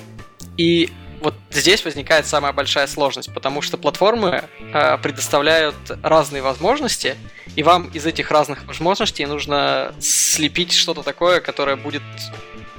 И 0.57 0.89
вот 1.21 1.33
здесь 1.49 1.83
возникает 1.83 2.27
самая 2.27 2.53
большая 2.53 2.87
сложность, 2.87 3.33
потому 3.33 3.61
что 3.61 3.77
платформы 3.77 4.43
э, 4.73 4.97
предоставляют 4.99 5.75
разные 6.03 6.41
возможности, 6.41 7.15
и 7.55 7.63
вам 7.63 7.89
из 7.89 8.05
этих 8.05 8.31
разных 8.31 8.65
возможностей 8.65 9.25
нужно 9.25 9.93
слепить 9.99 10.73
что-то 10.73 11.03
такое, 11.03 11.39
которое 11.39 11.75
будет 11.75 12.03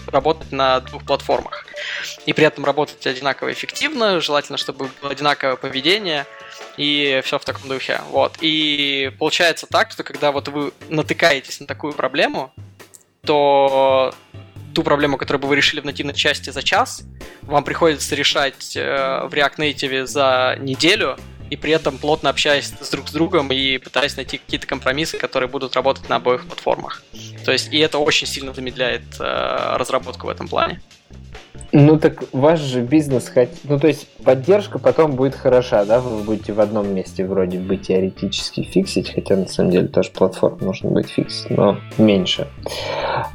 работать 0.06 0.52
на 0.52 0.80
двух 0.80 1.04
платформах. 1.04 1.66
И 2.26 2.32
при 2.32 2.46
этом 2.46 2.64
работать 2.64 3.06
одинаково 3.06 3.52
эффективно, 3.52 4.20
желательно, 4.20 4.58
чтобы 4.58 4.90
было 5.00 5.10
одинаковое 5.10 5.56
поведение, 5.56 6.26
и 6.76 7.20
все 7.24 7.38
в 7.38 7.44
таком 7.44 7.68
духе. 7.68 8.00
Вот. 8.10 8.38
И 8.40 9.12
получается 9.18 9.66
так, 9.66 9.90
что 9.90 10.04
когда 10.04 10.32
вот 10.32 10.48
вы 10.48 10.72
натыкаетесь 10.88 11.60
на 11.60 11.66
такую 11.66 11.92
проблему, 11.92 12.52
то 13.22 14.14
ту 14.74 14.82
проблему, 14.82 15.16
которую 15.16 15.42
бы 15.42 15.48
вы 15.48 15.56
решили 15.56 15.80
в 15.80 15.84
нативной 15.84 16.14
части 16.14 16.50
за 16.50 16.62
час, 16.62 17.02
вам 17.42 17.64
приходится 17.64 18.14
решать 18.14 18.76
э, 18.76 19.26
в 19.26 19.32
React 19.32 19.56
Native 19.58 20.06
за 20.06 20.56
неделю, 20.60 21.16
и 21.50 21.56
при 21.56 21.72
этом 21.72 21.98
плотно 21.98 22.30
общаясь 22.30 22.72
с 22.80 22.90
друг 22.90 23.08
с 23.08 23.12
другом 23.12 23.50
и 23.50 23.78
пытаясь 23.78 24.16
найти 24.16 24.38
какие-то 24.38 24.66
компромиссы, 24.66 25.16
которые 25.16 25.48
будут 25.48 25.74
работать 25.76 26.08
на 26.08 26.16
обоих 26.16 26.46
платформах. 26.46 27.02
То 27.44 27.52
есть, 27.52 27.72
и 27.72 27.78
это 27.78 27.98
очень 27.98 28.26
сильно 28.26 28.52
замедляет 28.52 29.02
э, 29.18 29.76
разработку 29.76 30.26
в 30.26 30.30
этом 30.30 30.48
плане. 30.48 30.80
Ну 31.70 31.98
так 31.98 32.24
ваш 32.32 32.60
же 32.60 32.80
бизнес 32.80 33.28
хоть... 33.28 33.50
Ну 33.64 33.78
то 33.78 33.88
есть 33.88 34.08
поддержка 34.24 34.78
потом 34.78 35.12
будет 35.12 35.34
хороша, 35.34 35.84
да? 35.84 36.00
Вы 36.00 36.22
будете 36.22 36.54
в 36.54 36.60
одном 36.60 36.94
месте 36.94 37.26
вроде 37.26 37.58
бы 37.58 37.76
теоретически 37.76 38.62
фиксить, 38.62 39.12
хотя 39.12 39.36
на 39.36 39.46
самом 39.46 39.70
деле 39.70 39.88
тоже 39.88 40.10
платформ 40.10 40.58
нужно 40.62 40.90
будет 40.90 41.10
фиксить, 41.10 41.50
но 41.50 41.78
меньше. 41.98 42.46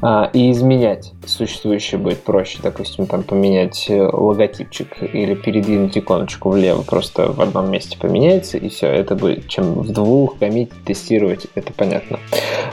А, 0.02 0.30
и 0.32 0.50
изменять 0.50 1.12
существующее 1.26 2.00
будет 2.00 2.24
проще. 2.24 2.58
Допустим, 2.62 3.06
там 3.06 3.22
поменять 3.22 3.86
э, 3.88 4.02
логотипчик 4.02 5.02
или 5.14 5.34
передвинуть 5.34 5.96
иконочку 5.96 6.50
влево, 6.50 6.82
просто 6.82 7.30
в 7.30 7.40
одном 7.40 7.70
месте 7.70 7.96
поменяется, 7.98 8.58
и 8.58 8.68
все, 8.68 8.88
это 8.88 9.14
будет, 9.14 9.48
чем 9.48 9.74
в 9.74 9.92
двух 9.92 10.38
комите 10.38 10.72
тестировать, 10.84 11.46
это 11.54 11.72
понятно. 11.72 12.18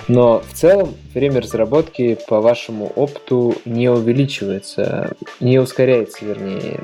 Но 0.07 0.39
в 0.39 0.53
целом 0.53 0.95
время 1.13 1.41
разработки 1.41 2.17
по 2.27 2.41
вашему 2.41 2.87
опыту 2.95 3.55
не 3.65 3.89
увеличивается, 3.89 4.90
не 5.39 5.59
ускоряется, 5.59 6.25
вернее, 6.25 6.79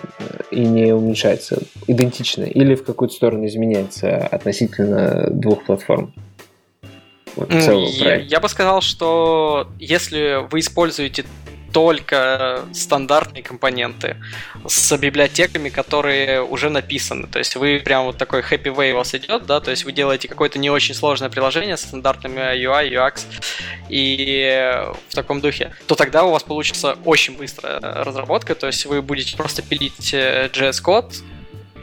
и 0.52 0.62
не 0.62 0.94
уменьшается 0.94 1.60
идентично, 1.88 2.44
или 2.44 2.76
в 2.76 2.84
какую-то 2.84 3.14
сторону 3.14 3.46
изменяется 3.46 4.18
относительно 4.18 5.30
двух 5.30 5.66
платформ? 5.66 6.14
Вот, 7.36 7.54
я, 7.54 8.16
я 8.16 8.40
бы 8.40 8.50
сказал, 8.50 8.82
что 8.82 9.68
если 9.80 10.48
вы 10.50 10.60
используете 10.60 11.24
только 11.73 12.65
стандартные 12.73 13.44
компоненты 13.44 14.18
с 14.68 14.98
библиотеками, 14.98 15.69
которые 15.69 16.41
уже 16.41 16.69
написаны. 16.69 17.27
То 17.27 17.39
есть 17.39 17.56
вы 17.56 17.80
прям 17.84 18.06
вот 18.06 18.18
такой 18.18 18.41
happy 18.41 18.73
way 18.73 18.94
у 18.94 18.98
вас 18.98 19.14
идет, 19.15 19.45
да, 19.45 19.60
то 19.60 19.72
есть 19.72 19.85
вы 19.85 19.91
делаете 19.91 20.27
какое-то 20.27 20.60
не 20.60 20.69
очень 20.69 20.95
сложное 20.95 21.30
приложение 21.30 21.77
с 21.77 21.81
стандартными 21.81 22.39
UI, 22.39 22.91
UX 22.91 23.22
и 23.89 24.84
в 25.10 25.15
таком 25.15 25.41
духе, 25.41 25.73
то 25.88 25.95
тогда 25.95 26.23
у 26.23 26.31
вас 26.31 26.44
получится 26.44 26.98
очень 27.06 27.38
быстрая 27.38 27.80
разработка, 27.80 28.56
то 28.56 28.68
есть 28.68 28.85
вы 28.85 29.02
будете 29.02 29.35
просто 29.35 29.61
пилить 29.61 30.14
э, 30.14 30.49
JS-код, 30.53 31.14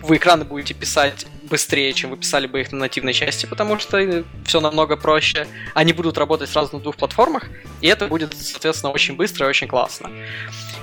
вы 0.03 0.17
экраны 0.17 0.45
будете 0.45 0.75
писать 0.75 1.27
быстрее, 1.49 1.93
чем 1.93 2.11
вы 2.11 2.17
писали 2.17 2.47
бы 2.47 2.61
их 2.61 2.73
на 2.73 2.79
нативной 2.79 3.13
части, 3.13 3.47
потому 3.47 3.79
что 3.79 4.25
все 4.45 4.61
намного 4.61 4.97
проще. 4.97 5.47
Они 5.75 5.93
будут 5.93 6.19
работать 6.19 6.51
сразу 6.51 6.77
на 6.77 6.83
двух 6.83 6.97
платформах, 6.97 7.45
и 7.81 7.89
это 7.89 8.07
будет, 8.07 8.35
соответственно, 8.37 8.93
очень 8.93 9.17
быстро 9.17 9.47
и 9.47 9.49
очень 9.49 9.69
классно. 9.69 10.11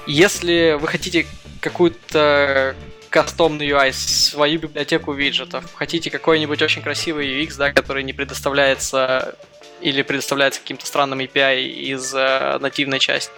Если 0.08 0.78
вы 0.80 0.88
хотите 0.88 1.26
какую-то 1.60 2.76
кастомный 3.10 3.68
UI, 3.70 3.92
свою 3.92 4.60
библиотеку 4.60 5.12
виджетов, 5.12 5.66
хотите 5.76 6.10
какой-нибудь 6.10 6.62
очень 6.62 6.82
красивый 6.82 7.28
UX, 7.28 7.58
да, 7.58 7.74
который 7.74 8.04
не 8.04 8.14
предоставляется 8.14 9.36
или 9.82 10.02
предоставляется 10.04 10.62
каким-то 10.62 10.86
странным 10.86 11.20
API 11.20 11.64
из 11.64 12.14
э, 12.14 12.58
нативной 12.60 13.00
части, 13.00 13.34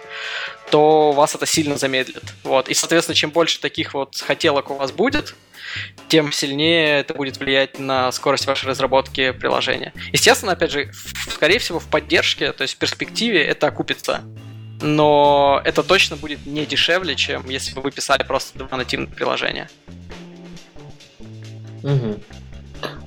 то 0.70 1.12
вас 1.12 1.34
это 1.34 1.46
сильно 1.46 1.76
замедлит. 1.76 2.22
Вот. 2.42 2.68
И, 2.68 2.74
соответственно, 2.74 3.14
чем 3.14 3.30
больше 3.30 3.60
таких 3.60 3.94
вот 3.94 4.16
хотелок 4.16 4.70
у 4.70 4.74
вас 4.74 4.92
будет, 4.92 5.34
тем 6.08 6.32
сильнее 6.32 7.00
это 7.00 7.14
будет 7.14 7.38
влиять 7.38 7.78
на 7.78 8.12
скорость 8.12 8.46
вашей 8.46 8.66
разработки 8.66 9.32
приложения. 9.32 9.92
Естественно, 10.12 10.52
опять 10.52 10.70
же, 10.70 10.92
скорее 11.28 11.58
всего, 11.58 11.78
в 11.78 11.88
поддержке, 11.88 12.52
то 12.52 12.62
есть 12.62 12.74
в 12.74 12.78
перспективе 12.78 13.42
это 13.42 13.66
окупится. 13.66 14.22
Но 14.80 15.62
это 15.64 15.82
точно 15.82 16.16
будет 16.16 16.44
не 16.46 16.66
дешевле, 16.66 17.14
чем 17.14 17.48
если 17.48 17.74
бы 17.74 17.80
вы 17.80 17.90
писали 17.90 18.22
просто 18.22 18.58
два 18.58 18.76
нативных 18.76 19.14
приложения. 19.14 19.68
Угу. 21.82 22.20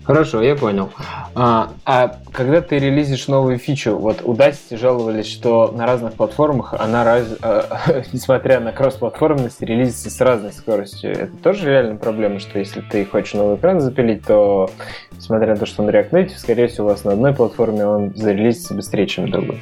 Хорошо, 0.08 0.42
я 0.42 0.56
понял. 0.56 0.90
А, 1.36 1.74
а 1.84 2.18
когда 2.32 2.62
ты 2.62 2.80
релизишь 2.80 3.28
новую 3.28 3.58
фичу, 3.58 3.98
вот 3.98 4.22
у 4.24 4.34
Dusty 4.34 4.78
жаловались, 4.78 5.30
что 5.30 5.74
на 5.76 5.86
разных 5.86 6.14
платформах 6.14 6.74
она, 6.74 7.04
раз, 7.04 7.28
э, 7.42 8.04
несмотря 8.14 8.62
на 8.62 8.72
кросс-платформенность, 8.72 9.62
релизится 9.62 10.10
с 10.10 10.22
разной 10.22 10.54
скоростью. 10.54 11.12
Это 11.12 11.36
тоже 11.36 11.70
реальная 11.70 11.98
проблема, 11.98 12.40
что 12.40 12.58
если 12.58 12.80
ты 12.80 13.04
хочешь 13.04 13.34
новый 13.34 13.58
экран 13.58 13.82
запилить, 13.82 14.26
то, 14.26 14.72
несмотря 15.12 15.56
на 15.56 15.58
то, 15.58 15.66
что 15.66 15.84
он 15.84 15.90
React 15.90 16.12
Native, 16.12 16.38
скорее 16.38 16.70
всего, 16.70 16.88
у 16.88 16.90
вас 16.92 17.04
на 17.04 17.12
одной 17.12 17.34
платформе 17.34 17.86
он 17.86 18.16
зарелизится 18.16 18.76
быстрее, 18.76 19.08
чем 19.08 19.30
другой. 19.30 19.62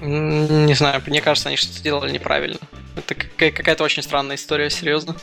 Не 0.00 0.72
знаю, 0.72 1.02
мне 1.06 1.20
кажется, 1.20 1.50
они 1.50 1.58
что-то 1.58 1.74
сделали 1.74 2.10
неправильно. 2.10 2.58
Это 2.96 3.14
какая-то 3.14 3.84
очень 3.84 4.02
странная 4.02 4.36
история, 4.36 4.70
серьезно. 4.70 5.14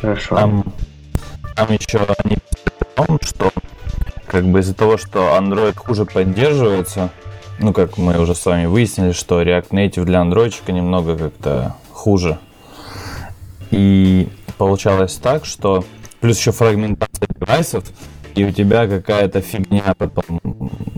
Хорошо. 0.00 0.36
Там, 0.36 0.64
там 1.56 1.72
еще 1.72 1.98
они 2.24 2.38
том, 2.94 3.18
что 3.22 3.50
как 4.26 4.46
бы 4.46 4.60
из-за 4.60 4.74
того, 4.74 4.96
что 4.96 5.36
Android 5.38 5.76
хуже 5.76 6.04
поддерживается, 6.04 7.10
ну, 7.58 7.72
как 7.72 7.98
мы 7.98 8.18
уже 8.18 8.34
с 8.34 8.44
вами 8.44 8.66
выяснили, 8.66 9.12
что 9.12 9.42
React 9.42 9.70
Native 9.70 10.04
для 10.04 10.20
андроидчика 10.20 10.72
немного 10.72 11.16
как-то 11.16 11.76
хуже. 11.92 12.38
И 13.70 14.28
получалось 14.58 15.14
так, 15.16 15.44
что 15.44 15.84
плюс 16.20 16.38
еще 16.38 16.52
фрагментация 16.52 17.28
девайсов, 17.38 17.84
и 18.34 18.44
у 18.44 18.50
тебя 18.50 18.88
какая-то 18.88 19.40
фигня 19.40 19.94
потом 19.96 20.40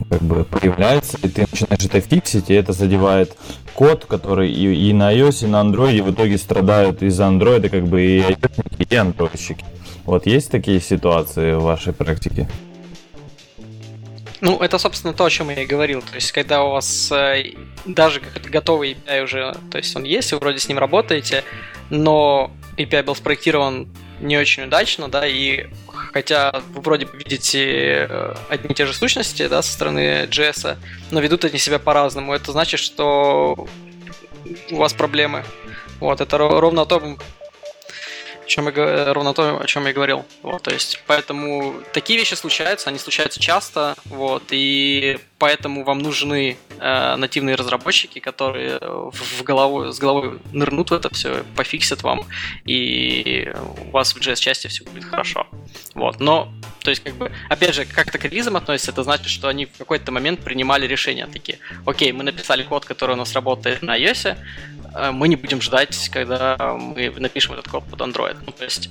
как 0.09 0.23
бы 0.23 0.45
появляется, 0.45 1.19
и 1.23 1.29
ты 1.29 1.43
начинаешь 1.43 1.85
это 1.85 2.01
фиксить, 2.01 2.49
и 2.49 2.55
это 2.55 2.73
задевает 2.73 3.37
код, 3.75 4.07
который 4.07 4.51
и, 4.51 4.89
и 4.89 4.93
на 4.93 5.13
iOS, 5.13 5.45
и 5.45 5.49
на 5.49 5.61
Android, 5.63 5.97
и 5.97 6.01
в 6.01 6.11
итоге 6.11 6.39
страдают 6.39 7.03
из-за 7.03 7.25
Android 7.25 7.69
как 7.69 7.85
бы 7.87 8.03
и 8.03 8.21
iOS, 8.21 8.87
и 8.89 8.97
андроидщики. 8.97 9.65
Вот 10.07 10.25
есть 10.27 10.51
такие 10.53 10.81
ситуации 10.81 11.53
в 11.55 11.63
вашей 11.63 11.93
практике? 11.93 12.49
Ну, 14.41 14.59
это, 14.59 14.79
собственно, 14.79 15.13
то, 15.13 15.25
о 15.25 15.31
чем 15.31 15.51
я 15.51 15.63
и 15.63 15.67
говорил. 15.67 16.01
То 16.01 16.15
есть, 16.15 16.31
когда 16.31 16.63
у 16.63 16.71
вас 16.71 17.11
э, 17.11 17.55
даже 17.85 18.21
какой-то 18.21 18.49
готовый 18.49 18.93
API 18.93 19.25
уже, 19.25 19.57
то 19.71 19.79
есть 19.79 19.97
он 19.97 20.05
есть, 20.05 20.31
вы 20.33 20.39
вроде 20.39 20.59
с 20.59 20.69
ним 20.69 20.79
работаете, 20.79 21.43
но 21.91 22.53
API 22.77 23.03
был 23.03 23.17
спроектирован 23.17 23.89
не 24.21 24.39
очень 24.39 24.65
удачно, 24.65 25.09
да, 25.09 25.27
и 25.27 25.67
хотя 26.13 26.63
вы 26.73 26.81
вроде 26.83 27.09
видите 27.13 28.07
э, 28.09 28.35
одни 28.49 28.71
и 28.71 28.75
те 28.75 28.87
же 28.87 28.95
сущности, 28.95 29.49
да, 29.49 29.63
со 29.63 29.73
стороны 29.73 30.27
JS, 30.27 30.77
но 31.11 31.21
ведут 31.21 31.45
они 31.45 31.59
себя 31.59 31.79
по-разному. 31.79 32.33
Это 32.33 32.53
значит, 32.53 32.79
что 32.79 33.67
у 34.71 34.77
вас 34.77 34.93
проблемы. 34.93 35.45
Вот, 35.99 36.21
это 36.21 36.39
ровно 36.39 36.83
о 36.83 36.87
том, 36.87 37.19
о 38.47 38.49
чем 38.49 38.69
я, 38.69 39.13
ровно 39.13 39.35
то, 39.35 39.61
о 39.61 39.67
чем 39.67 39.87
я 39.87 39.93
говорил. 39.93 40.25
Вот, 40.43 40.63
то 40.63 40.73
есть, 40.73 41.03
поэтому 41.07 41.75
такие 41.93 42.19
вещи 42.19 42.35
случаются, 42.35 42.89
они 42.89 42.99
случаются 42.99 43.41
часто, 43.41 43.97
вот, 44.05 44.45
и 44.51 45.19
поэтому 45.39 45.85
вам 45.85 45.99
нужны 45.99 46.57
э, 46.79 47.17
нативные 47.17 47.57
разработчики, 47.57 48.19
которые 48.19 48.79
в 48.81 49.43
голову, 49.43 49.93
с 49.93 49.99
головой 49.99 50.39
нырнут 50.53 50.91
в 50.91 50.95
это 50.95 51.13
все, 51.15 51.45
пофиксят 51.55 52.03
вам, 52.03 52.27
и 52.65 53.53
у 53.87 53.91
вас 53.91 54.15
в 54.15 54.21
JS-части 54.21 54.69
все 54.69 54.85
будет 54.85 55.05
хорошо. 55.05 55.47
Вот, 55.95 56.21
но, 56.21 56.53
то 56.83 56.91
есть, 56.91 57.03
как 57.03 57.15
бы, 57.17 57.31
опять 57.49 57.75
же, 57.75 57.85
как 57.85 58.09
это 58.09 58.19
к 58.19 58.25
релизам 58.25 58.57
относится, 58.57 58.93
это 58.93 59.03
значит, 59.03 59.29
что 59.29 59.49
они 59.49 59.67
в 59.67 59.77
какой-то 59.77 60.11
момент 60.13 60.41
принимали 60.41 60.87
решения 60.87 61.27
такие, 61.27 61.59
окей, 61.85 62.13
мы 62.13 62.25
написали 62.25 62.63
код, 62.63 62.85
который 62.85 63.13
у 63.13 63.19
нас 63.19 63.35
работает 63.35 63.83
на 63.83 63.99
iOS, 63.99 64.37
э, 64.95 65.11
мы 65.11 65.29
не 65.29 65.37
будем 65.37 65.61
ждать, 65.61 66.09
когда 66.13 66.57
мы 66.79 67.13
напишем 67.19 67.55
этот 67.55 67.69
код 67.69 67.85
под 67.91 68.01
Android. 68.01 68.37
Ну, 68.47 68.53
то 68.53 68.65
есть, 68.65 68.89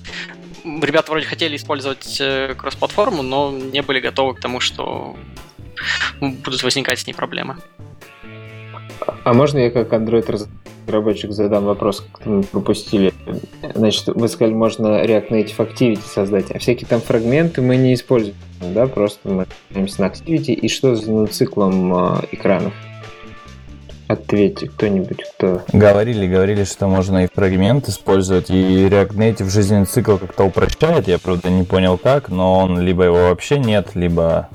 ребята 0.64 1.12
вроде 1.12 1.26
хотели 1.26 1.56
использовать 1.56 2.18
э, 2.20 2.54
кросс-платформу, 2.56 3.24
но 3.24 3.52
не 3.52 3.82
были 3.82 4.00
готовы 4.00 4.36
к 4.36 4.40
тому, 4.40 4.60
что 4.60 5.16
будут 6.22 6.64
возникать 6.64 7.00
с 7.00 7.08
ней 7.08 7.14
проблемы. 7.14 7.58
А 9.24 9.34
можно 9.34 9.58
я 9.58 9.72
как 9.72 9.92
Android 9.94 10.48
разработчик 10.86 11.32
задам 11.32 11.66
вопрос, 11.66 12.06
который 12.12 12.38
мы 12.38 12.44
пропустили? 12.44 13.14
Значит, 13.74 14.08
вы 14.08 14.28
сказали, 14.28 14.54
можно 14.54 15.04
React 15.04 15.30
Native 15.30 15.58
Activity 15.58 16.02
создать, 16.06 16.52
а 16.52 16.60
всякие 16.60 16.88
там 16.88 17.02
фрагменты 17.02 17.62
мы 17.62 17.76
не 17.76 17.94
используем, 17.94 18.36
да? 18.62 18.88
Просто 18.88 19.28
мы 19.28 19.48
находимся 19.70 20.02
на 20.02 20.06
Activity. 20.08 20.54
И 20.54 20.70
что 20.70 20.96
за 20.96 21.28
циклом 21.28 21.94
э, 21.94 22.22
экранов? 22.32 22.74
Ответьте 24.08 24.68
кто-нибудь, 24.68 25.24
кто... 25.24 25.64
Говорили, 25.74 26.28
говорили, 26.28 26.64
что 26.64 26.88
можно 26.88 27.24
и 27.24 27.28
фрагмент 27.34 27.90
использовать, 27.90 28.52
и 28.52 28.54
React 28.88 29.16
Native 29.16 29.50
жизненный 29.50 29.88
цикл 29.88 30.18
как-то 30.18 30.44
упрощает, 30.44 31.08
я, 31.08 31.18
правда, 31.18 31.50
не 31.50 31.64
понял 31.64 31.98
как, 31.98 32.30
но 32.30 32.60
он 32.60 32.80
либо 32.80 33.06
его 33.06 33.30
вообще 33.30 33.58
нет, 33.58 33.96
либо 33.96 34.50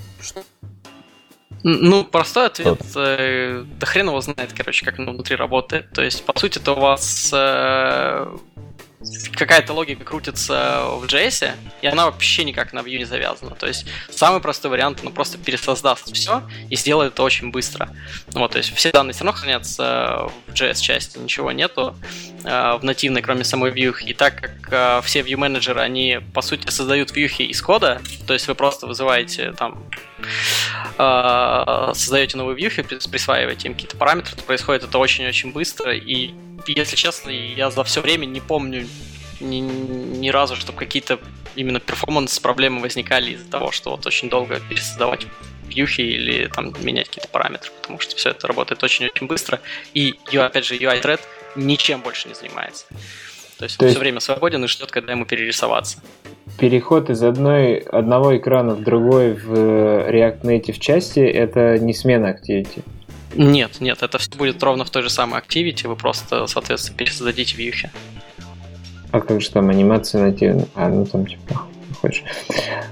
ну, 1.62 2.05
простой 2.05 2.47
ответ, 2.47 2.81
э, 2.97 3.65
да 3.78 3.87
хрен 3.87 4.09
его 4.09 4.20
знает, 4.20 4.53
короче, 4.57 4.85
как 4.85 4.99
оно 4.99 5.12
внутри 5.12 5.37
работает. 5.37 5.91
То 5.93 6.03
есть, 6.03 6.24
по 6.24 6.39
сути, 6.39 6.59
это 6.59 6.73
у 6.73 6.81
вас 6.81 7.31
э, 7.32 8.37
какая-то 9.35 9.72
логика 9.72 10.05
крутится 10.05 10.85
в 10.97 11.05
JS, 11.05 11.52
и 11.81 11.86
она 11.86 12.05
вообще 12.05 12.44
никак 12.44 12.72
на 12.72 12.81
Vue 12.81 12.98
не 12.98 13.05
завязана. 13.05 13.55
То 13.55 13.66
есть 13.66 13.86
самый 14.10 14.40
простой 14.40 14.70
вариант, 14.70 15.01
ну 15.02 15.10
просто 15.10 15.39
пересоздаст 15.39 16.12
все 16.12 16.43
и 16.68 16.77
сделает 16.77 17.14
это 17.14 17.22
очень 17.22 17.51
быстро. 17.51 17.89
Вот, 18.28 18.52
то 18.52 18.59
есть 18.59 18.74
все 18.74 18.93
данные 18.93 19.14
все 19.14 19.24
равно 19.24 19.40
хранятся 19.40 20.31
в 20.47 20.52
JS-части, 20.52 21.18
ничего 21.18 21.51
нету 21.52 21.97
э, 22.44 22.78
в 22.78 22.85
нативной, 22.85 23.22
кроме 23.22 23.44
самой 23.44 23.70
Vue. 23.70 23.98
И 24.02 24.12
так 24.12 24.36
как 24.36 24.52
э, 24.70 25.01
все 25.02 25.20
Vue 25.20 25.36
менеджеры, 25.36 25.81
они 25.81 26.20
по 26.35 26.43
сути 26.43 26.68
создают 26.68 27.10
Vue 27.12 27.44
из 27.44 27.62
кода, 27.62 28.02
то 28.27 28.35
есть 28.35 28.48
вы 28.48 28.55
просто 28.55 28.86
вызываете 28.86 29.52
там 29.52 29.82
э, 30.98 31.93
создаете 31.94 32.36
новую 32.36 32.56
Vue, 32.59 33.09
присваиваете 33.10 33.68
им 33.68 33.74
какие-то 33.74 33.97
параметры, 33.97 34.36
то 34.36 34.43
происходит 34.43 34.85
это 34.85 34.98
очень-очень 34.98 35.52
быстро, 35.52 35.94
и 35.94 36.35
если 36.66 36.97
честно, 36.97 37.31
я 37.31 37.70
за 37.70 37.85
все 37.85 38.01
время 38.01 38.27
не 38.27 38.41
помню 38.41 38.87
ни, 39.41 39.57
ни 39.57 40.28
разу, 40.28 40.57
чтобы 40.57 40.78
какие-то 40.78 41.19
именно 41.57 41.81
перформанс-проблемы 41.81 42.81
возникали 42.81 43.32
из-за 43.32 43.51
того, 43.51 43.70
что 43.73 43.91
вот 43.91 44.07
очень 44.07 44.28
долго 44.28 44.61
пересоздавать 44.69 45.27
вьюхи 45.66 46.01
или 46.01 46.47
там 46.47 46.74
менять 46.82 47.09
какие-то 47.09 47.28
параметры, 47.28 47.70
потому 47.81 48.01
что 48.01 48.16
все 48.16 48.31
это 48.31 48.47
работает 48.47 48.82
очень-очень 48.82 49.27
быстро. 49.27 49.61
И, 49.95 50.15
опять 50.35 50.65
же, 50.65 50.77
UI-thread 50.77 51.20
ничем 51.57 52.01
больше 52.01 52.28
не 52.28 52.35
занимается. 52.35 52.87
То 53.59 53.65
есть 53.65 53.77
То 53.77 53.85
он 53.85 53.89
есть... 53.89 53.97
все 53.97 54.01
время 54.01 54.20
свободен 54.20 54.65
и 54.65 54.69
ждет, 54.69 54.91
когда 54.91 55.12
ему 55.12 55.27
перерисоваться. 55.27 55.99
Переход 56.59 57.11
из 57.11 57.23
одной, 57.23 57.77
одного 57.78 58.37
экрана 58.37 58.74
в 58.74 58.82
другой 58.82 59.35
в 59.35 59.53
React 59.53 60.43
Native 60.43 60.78
части 60.78 61.20
это 61.20 61.78
не 61.78 61.95
смена 61.95 62.35
Activity. 62.35 62.82
Нет, 63.35 63.81
нет, 63.81 64.02
это 64.02 64.19
все 64.19 64.31
будет 64.36 64.62
ровно 64.62 64.85
в 64.85 64.90
той 64.90 65.02
же 65.02 65.11
самой 65.11 65.40
Activity, 65.40 65.89
вы 65.89 65.97
просто, 65.97 66.47
соответственно, 66.47 66.98
пересоздадите 66.98 67.57
вьюхи. 67.57 67.90
А 69.12 69.20
как 69.20 69.40
же 69.40 69.51
там 69.51 69.70
анимация 69.70 70.23
нативная? 70.23 70.66
А, 70.74 70.89
ну 70.89 71.05
там 71.05 71.27
типа 71.27 71.66
хочешь. 72.01 72.24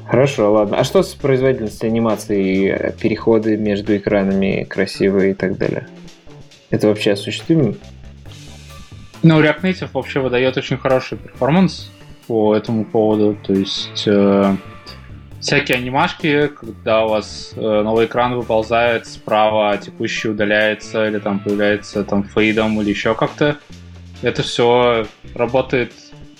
Хорошо, 0.06 0.52
ладно. 0.52 0.78
А 0.78 0.84
что 0.84 1.02
с 1.02 1.14
производительностью 1.14 1.88
анимации, 1.88 2.94
переходы 3.00 3.56
между 3.56 3.96
экранами 3.96 4.64
красивые 4.64 5.32
и 5.32 5.34
так 5.34 5.56
далее? 5.56 5.88
Это 6.70 6.88
вообще 6.88 7.12
осуществимо? 7.12 7.74
Ну, 9.22 9.40
React 9.40 9.62
Native 9.62 9.88
вообще 9.92 10.20
выдает 10.20 10.56
очень 10.56 10.76
хороший 10.76 11.18
перформанс 11.18 11.90
по 12.26 12.54
этому 12.54 12.84
поводу. 12.84 13.36
То 13.42 13.52
есть 13.52 14.04
э, 14.06 14.56
всякие 15.40 15.78
анимашки, 15.78 16.48
когда 16.48 17.04
у 17.04 17.08
вас 17.08 17.52
э, 17.56 17.60
новый 17.60 18.06
экран 18.06 18.34
выползает 18.34 19.06
справа, 19.06 19.72
а 19.72 19.76
текущий 19.78 20.28
удаляется 20.28 21.08
или 21.08 21.18
там 21.18 21.40
появляется 21.40 22.04
там 22.04 22.24
фейдом 22.24 22.80
или 22.80 22.90
еще 22.90 23.14
как-то. 23.14 23.56
Это 24.22 24.42
все 24.42 25.06
работает 25.34 25.92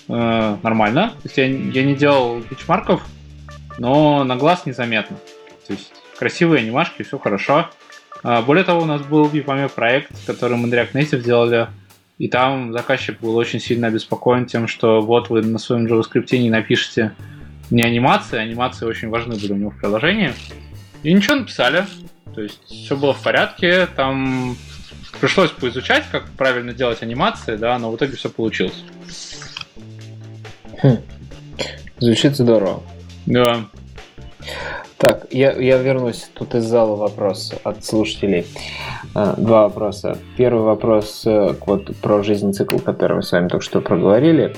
э, 0.07 0.57
нормально. 0.63 1.13
То 1.21 1.25
есть 1.25 1.37
я, 1.37 1.45
я 1.45 1.83
не 1.83 1.95
делал 1.95 2.39
бичмарков, 2.39 3.05
но 3.77 4.23
на 4.23 4.35
глаз 4.35 4.65
незаметно. 4.65 5.17
То 5.67 5.73
есть 5.73 5.91
красивые 6.17 6.63
анимашки, 6.63 7.03
все 7.03 7.17
хорошо. 7.17 7.69
А, 8.23 8.41
более 8.41 8.65
того, 8.65 8.81
у 8.81 8.85
нас 8.85 9.01
был 9.01 9.27
EPAM 9.27 9.69
проект, 9.69 10.11
который 10.25 10.57
мы 10.57 10.67
React 10.67 10.91
Native 10.91 11.21
делали, 11.21 11.67
и 12.17 12.27
там 12.27 12.73
заказчик 12.73 13.19
был 13.21 13.37
очень 13.37 13.61
сильно 13.61 13.87
обеспокоен 13.87 14.45
тем, 14.45 14.67
что 14.67 14.99
вот 14.99 15.29
вы 15.29 15.41
на 15.41 15.57
своем 15.57 15.85
JavaScript 15.85 16.37
не 16.37 16.49
напишете 16.49 17.13
не 17.69 17.83
анимации, 17.83 18.37
анимации 18.37 18.85
очень 18.85 19.09
важны 19.09 19.35
были 19.35 19.53
у 19.53 19.57
него 19.57 19.69
в 19.71 19.77
приложении. 19.77 20.33
И 21.03 21.13
ничего 21.13 21.35
написали. 21.35 21.85
То 22.33 22.41
есть 22.41 22.63
все 22.65 22.95
было 22.95 23.13
в 23.13 23.21
порядке, 23.21 23.87
там 23.87 24.55
пришлось 25.19 25.51
поизучать, 25.51 26.05
как 26.11 26.29
правильно 26.31 26.73
делать 26.73 27.01
анимации, 27.01 27.55
да, 27.55 27.77
но 27.79 27.91
в 27.91 27.95
итоге 27.95 28.15
все 28.15 28.29
получилось. 28.29 28.83
Хм. 30.81 30.97
Звучит 31.99 32.35
здорово. 32.35 32.81
Да. 33.25 33.65
Так, 34.97 35.27
я, 35.31 35.53
я 35.53 35.77
вернусь. 35.77 36.29
Тут 36.33 36.55
из 36.55 36.65
зала 36.65 36.95
вопрос 36.95 37.53
от 37.63 37.85
слушателей. 37.85 38.45
А, 39.13 39.33
два 39.37 39.63
вопроса. 39.63 40.17
Первый 40.37 40.63
вопрос 40.63 41.23
э, 41.25 41.55
вот, 41.65 41.95
про 41.97 42.21
жизненный 42.21 42.53
цикл, 42.53 42.79
который 42.79 43.17
мы 43.17 43.23
с 43.23 43.31
вами 43.31 43.47
только 43.47 43.63
что 43.63 43.81
проговорили. 43.81 44.55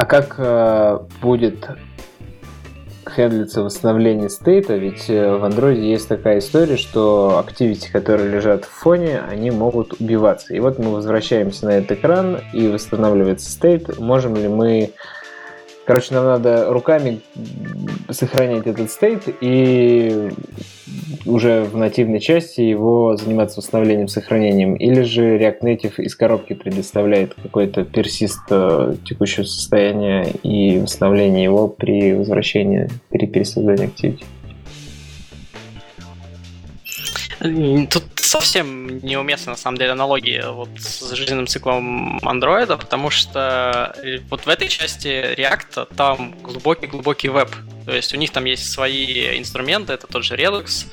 А, 0.00 0.06
как 0.06 0.36
э, 0.38 0.98
будет 1.20 1.68
хендлится 3.06 3.62
восстановление 3.62 4.30
стейта, 4.30 4.76
ведь 4.76 5.10
э, 5.10 5.36
в 5.36 5.44
Android 5.44 5.78
есть 5.78 6.08
такая 6.08 6.38
история, 6.38 6.78
что 6.78 7.44
activity, 7.46 7.92
которые 7.92 8.30
лежат 8.30 8.64
в 8.64 8.70
фоне, 8.70 9.20
они 9.20 9.50
могут 9.50 10.00
убиваться. 10.00 10.54
И 10.54 10.60
вот 10.60 10.78
мы 10.78 10.94
возвращаемся 10.94 11.66
на 11.66 11.70
этот 11.72 11.98
экран 11.98 12.40
и 12.54 12.68
восстанавливается 12.68 13.50
стейт. 13.50 13.98
Можем 13.98 14.36
ли 14.36 14.48
мы 14.48 14.94
Короче, 15.90 16.14
нам 16.14 16.24
надо 16.26 16.72
руками 16.72 17.20
сохранять 18.10 18.64
этот 18.64 18.92
стейт 18.92 19.24
и 19.40 20.30
уже 21.26 21.64
в 21.64 21.76
нативной 21.76 22.20
части 22.20 22.60
его 22.60 23.16
заниматься 23.16 23.58
восстановлением, 23.58 24.06
сохранением. 24.06 24.76
Или 24.76 25.02
же 25.02 25.36
React 25.36 25.62
Native 25.62 25.94
из 25.96 26.14
коробки 26.14 26.52
предоставляет 26.52 27.34
какой-то 27.34 27.82
персист 27.82 28.38
э, 28.50 28.94
текущего 29.04 29.42
состояния 29.42 30.30
и 30.44 30.78
восстановление 30.78 31.42
его 31.42 31.66
при 31.66 32.12
возвращении, 32.12 32.88
при 33.08 33.26
пересоздании 33.26 33.88
Activity. 33.88 34.24
Тут 37.90 38.04
совсем 38.24 38.98
неуместна, 39.04 39.52
на 39.52 39.56
самом 39.56 39.78
деле, 39.78 39.92
аналогия 39.92 40.50
вот 40.50 40.68
с 40.78 41.12
жизненным 41.12 41.46
циклом 41.46 42.18
андроида, 42.26 42.76
потому 42.76 43.10
что 43.10 43.94
э, 44.02 44.18
вот 44.30 44.46
в 44.46 44.48
этой 44.48 44.68
части 44.68 45.34
React 45.36 45.94
там 45.96 46.34
глубокий-глубокий 46.42 47.28
веб. 47.28 47.50
То 47.86 47.96
есть 47.96 48.14
у 48.14 48.16
них 48.16 48.30
там 48.30 48.44
есть 48.44 48.70
свои 48.70 49.38
инструменты, 49.38 49.92
это 49.92 50.06
тот 50.06 50.24
же 50.24 50.36
Redux, 50.36 50.86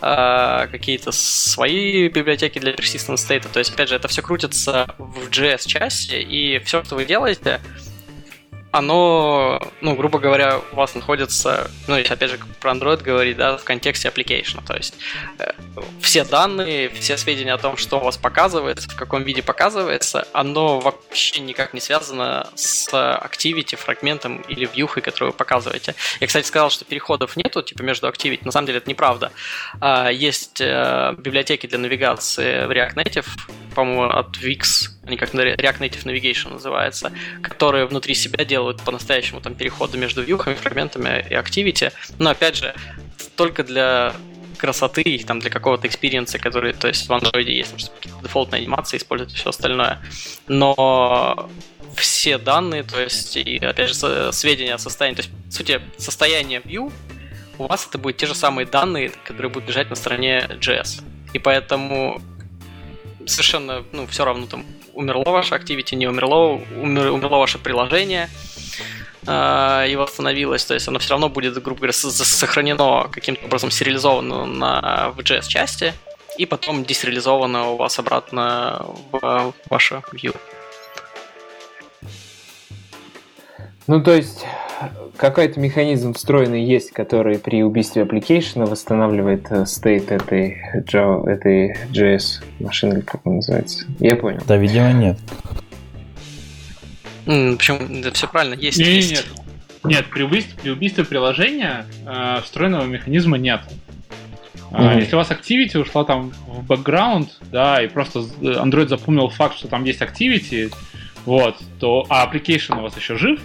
э, 0.00 0.68
какие-то 0.70 1.12
свои 1.12 2.08
библиотеки 2.08 2.58
для 2.58 2.72
persistent 2.72 3.16
state. 3.16 3.46
То 3.52 3.58
есть, 3.58 3.72
опять 3.72 3.88
же, 3.88 3.96
это 3.96 4.08
все 4.08 4.22
крутится 4.22 4.94
в 4.98 5.28
JS-части, 5.28 6.14
и 6.14 6.58
все, 6.60 6.82
что 6.84 6.96
вы 6.96 7.04
делаете, 7.04 7.60
оно, 8.72 9.60
ну, 9.80 9.94
грубо 9.96 10.18
говоря, 10.18 10.60
у 10.72 10.76
вас 10.76 10.94
находится, 10.94 11.70
ну, 11.88 11.96
если 11.96 12.14
опять 12.14 12.30
же 12.30 12.38
про 12.60 12.72
Android 12.72 13.02
говорить, 13.02 13.36
да, 13.36 13.56
в 13.56 13.64
контексте 13.64 14.08
application. 14.08 14.64
То 14.64 14.76
есть 14.76 14.94
э, 15.38 15.52
все 16.00 16.24
данные, 16.24 16.88
все 16.88 17.16
сведения 17.16 17.52
о 17.52 17.58
том, 17.58 17.76
что 17.76 17.98
у 17.98 18.04
вас 18.04 18.16
показывается, 18.16 18.88
в 18.88 18.96
каком 18.96 19.24
виде 19.24 19.42
показывается, 19.42 20.26
оно 20.32 20.78
вообще 20.78 21.40
никак 21.40 21.74
не 21.74 21.80
связано 21.80 22.48
с 22.54 22.88
activity, 22.92 23.76
фрагментом 23.76 24.40
или 24.42 24.68
вьюхой, 24.72 25.02
которую 25.02 25.32
вы 25.32 25.36
показываете. 25.36 25.94
Я, 26.20 26.26
кстати, 26.26 26.46
сказал, 26.46 26.70
что 26.70 26.84
переходов 26.84 27.36
нету, 27.36 27.62
типа, 27.62 27.82
между 27.82 28.08
activity. 28.08 28.40
На 28.44 28.52
самом 28.52 28.66
деле 28.66 28.78
это 28.78 28.88
неправда. 28.88 29.32
А, 29.80 30.10
есть 30.10 30.60
э, 30.60 31.14
библиотеки 31.18 31.66
для 31.66 31.78
навигации 31.78 32.66
в 32.66 32.70
React 32.70 32.94
Native, 32.94 33.26
по-моему, 33.74 34.04
от 34.10 34.36
Wix, 34.38 34.90
они 35.10 35.16
как 35.16 35.34
React 35.34 35.78
Native 35.78 36.04
Navigation 36.04 36.52
называется, 36.52 37.12
которые 37.42 37.86
внутри 37.86 38.14
себя 38.14 38.44
делают 38.44 38.82
по-настоящему 38.82 39.40
там 39.40 39.54
переходы 39.54 39.98
между 39.98 40.22
вьюхами, 40.22 40.54
фрагментами 40.54 41.26
и 41.28 41.34
Activity. 41.34 41.92
Но 42.18 42.30
опять 42.30 42.56
же, 42.56 42.74
только 43.36 43.64
для 43.64 44.14
красоты 44.56 45.02
и 45.02 45.24
там 45.24 45.40
для 45.40 45.50
какого-то 45.50 45.86
экспириенса, 45.88 46.38
который, 46.38 46.74
то 46.74 46.86
есть 46.86 47.08
в 47.08 47.10
Android 47.10 47.44
есть, 47.44 47.90
дефолтные 48.22 48.60
анимации 48.60 48.98
использовать 48.98 49.32
все 49.34 49.50
остальное. 49.50 49.98
Но 50.48 51.50
все 51.96 52.38
данные, 52.38 52.82
то 52.82 53.00
есть, 53.00 53.36
и 53.36 53.56
опять 53.56 53.88
же, 53.88 54.32
сведения 54.32 54.74
о 54.74 54.78
состоянии, 54.78 55.16
то 55.16 55.22
есть, 55.22 55.34
в 55.48 55.52
сути, 55.52 55.80
состояние 55.98 56.60
view, 56.60 56.92
у 57.58 57.66
вас 57.66 57.86
это 57.88 57.98
будут 57.98 58.18
те 58.18 58.26
же 58.26 58.34
самые 58.34 58.66
данные, 58.66 59.10
которые 59.24 59.50
будут 59.50 59.68
лежать 59.68 59.90
на 59.90 59.96
стороне 59.96 60.46
JS. 60.60 61.02
И 61.32 61.38
поэтому 61.38 62.22
совершенно, 63.26 63.84
ну, 63.92 64.06
все 64.06 64.24
равно 64.24 64.46
там 64.46 64.64
умерло 64.94 65.30
ваше 65.30 65.54
Activity, 65.54 65.96
не 65.96 66.06
умерло, 66.08 66.60
умер, 66.76 67.12
умерло 67.12 67.38
ваше 67.38 67.58
приложение 67.58 68.28
э, 69.26 69.86
и 69.90 69.96
восстановилось, 69.96 70.64
то 70.64 70.74
есть 70.74 70.88
оно 70.88 70.98
все 70.98 71.10
равно 71.10 71.28
будет, 71.28 71.62
грубо 71.62 71.80
говоря, 71.80 71.92
сохранено 71.92 73.08
каким-то 73.10 73.44
образом 73.46 73.70
сериализовано 73.70 74.46
на 74.46 75.10
в 75.10 75.20
JS-части, 75.20 75.92
и 76.38 76.46
потом 76.46 76.84
десериализовано 76.84 77.70
у 77.70 77.76
вас 77.76 77.98
обратно 77.98 78.86
в 79.12 79.52
ваше 79.68 80.02
view. 80.12 80.36
Ну, 83.90 84.00
то 84.00 84.14
есть, 84.14 84.44
какой-то 85.16 85.58
механизм 85.58 86.14
встроенный 86.14 86.64
есть, 86.64 86.92
который 86.92 87.40
при 87.40 87.64
убийстве 87.64 88.02
application 88.02 88.64
восстанавливает 88.64 89.48
стейт 89.68 90.12
этой 90.12 90.62
Java, 90.86 91.28
этой 91.28 91.76
JS 91.90 92.40
машины, 92.60 93.02
как 93.02 93.26
он 93.26 93.36
называется. 93.36 93.86
Я 93.98 94.14
понял. 94.14 94.38
Да, 94.46 94.56
видимо, 94.58 94.92
нет. 94.92 95.18
Mm, 97.26 97.56
почему? 97.56 97.80
Да 98.00 98.12
все 98.12 98.28
правильно, 98.28 98.54
есть. 98.54 98.78
Не, 98.78 98.84
есть. 98.94 99.10
Нет, 99.10 99.26
нет, 99.82 100.06
при 100.08 100.22
убийстве, 100.22 100.56
при 100.62 100.70
убийстве 100.70 101.04
приложения 101.04 101.84
э, 102.06 102.42
встроенного 102.44 102.84
механизма 102.84 103.38
нет. 103.38 103.62
Mm-hmm. 104.70 105.00
Если 105.00 105.16
у 105.16 105.18
вас 105.18 105.32
activity 105.32 105.76
ушла 105.76 106.04
там 106.04 106.32
в 106.46 106.64
бэкграунд, 106.64 107.40
да, 107.50 107.82
и 107.82 107.88
просто 107.88 108.20
Android 108.40 108.86
запомнил 108.86 109.30
факт, 109.30 109.56
что 109.56 109.66
там 109.66 109.82
есть 109.82 110.00
activity, 110.00 110.72
вот, 111.24 111.56
то, 111.80 112.06
а 112.08 112.24
application 112.24 112.78
у 112.78 112.82
вас 112.82 112.96
еще 112.96 113.16
жив, 113.16 113.40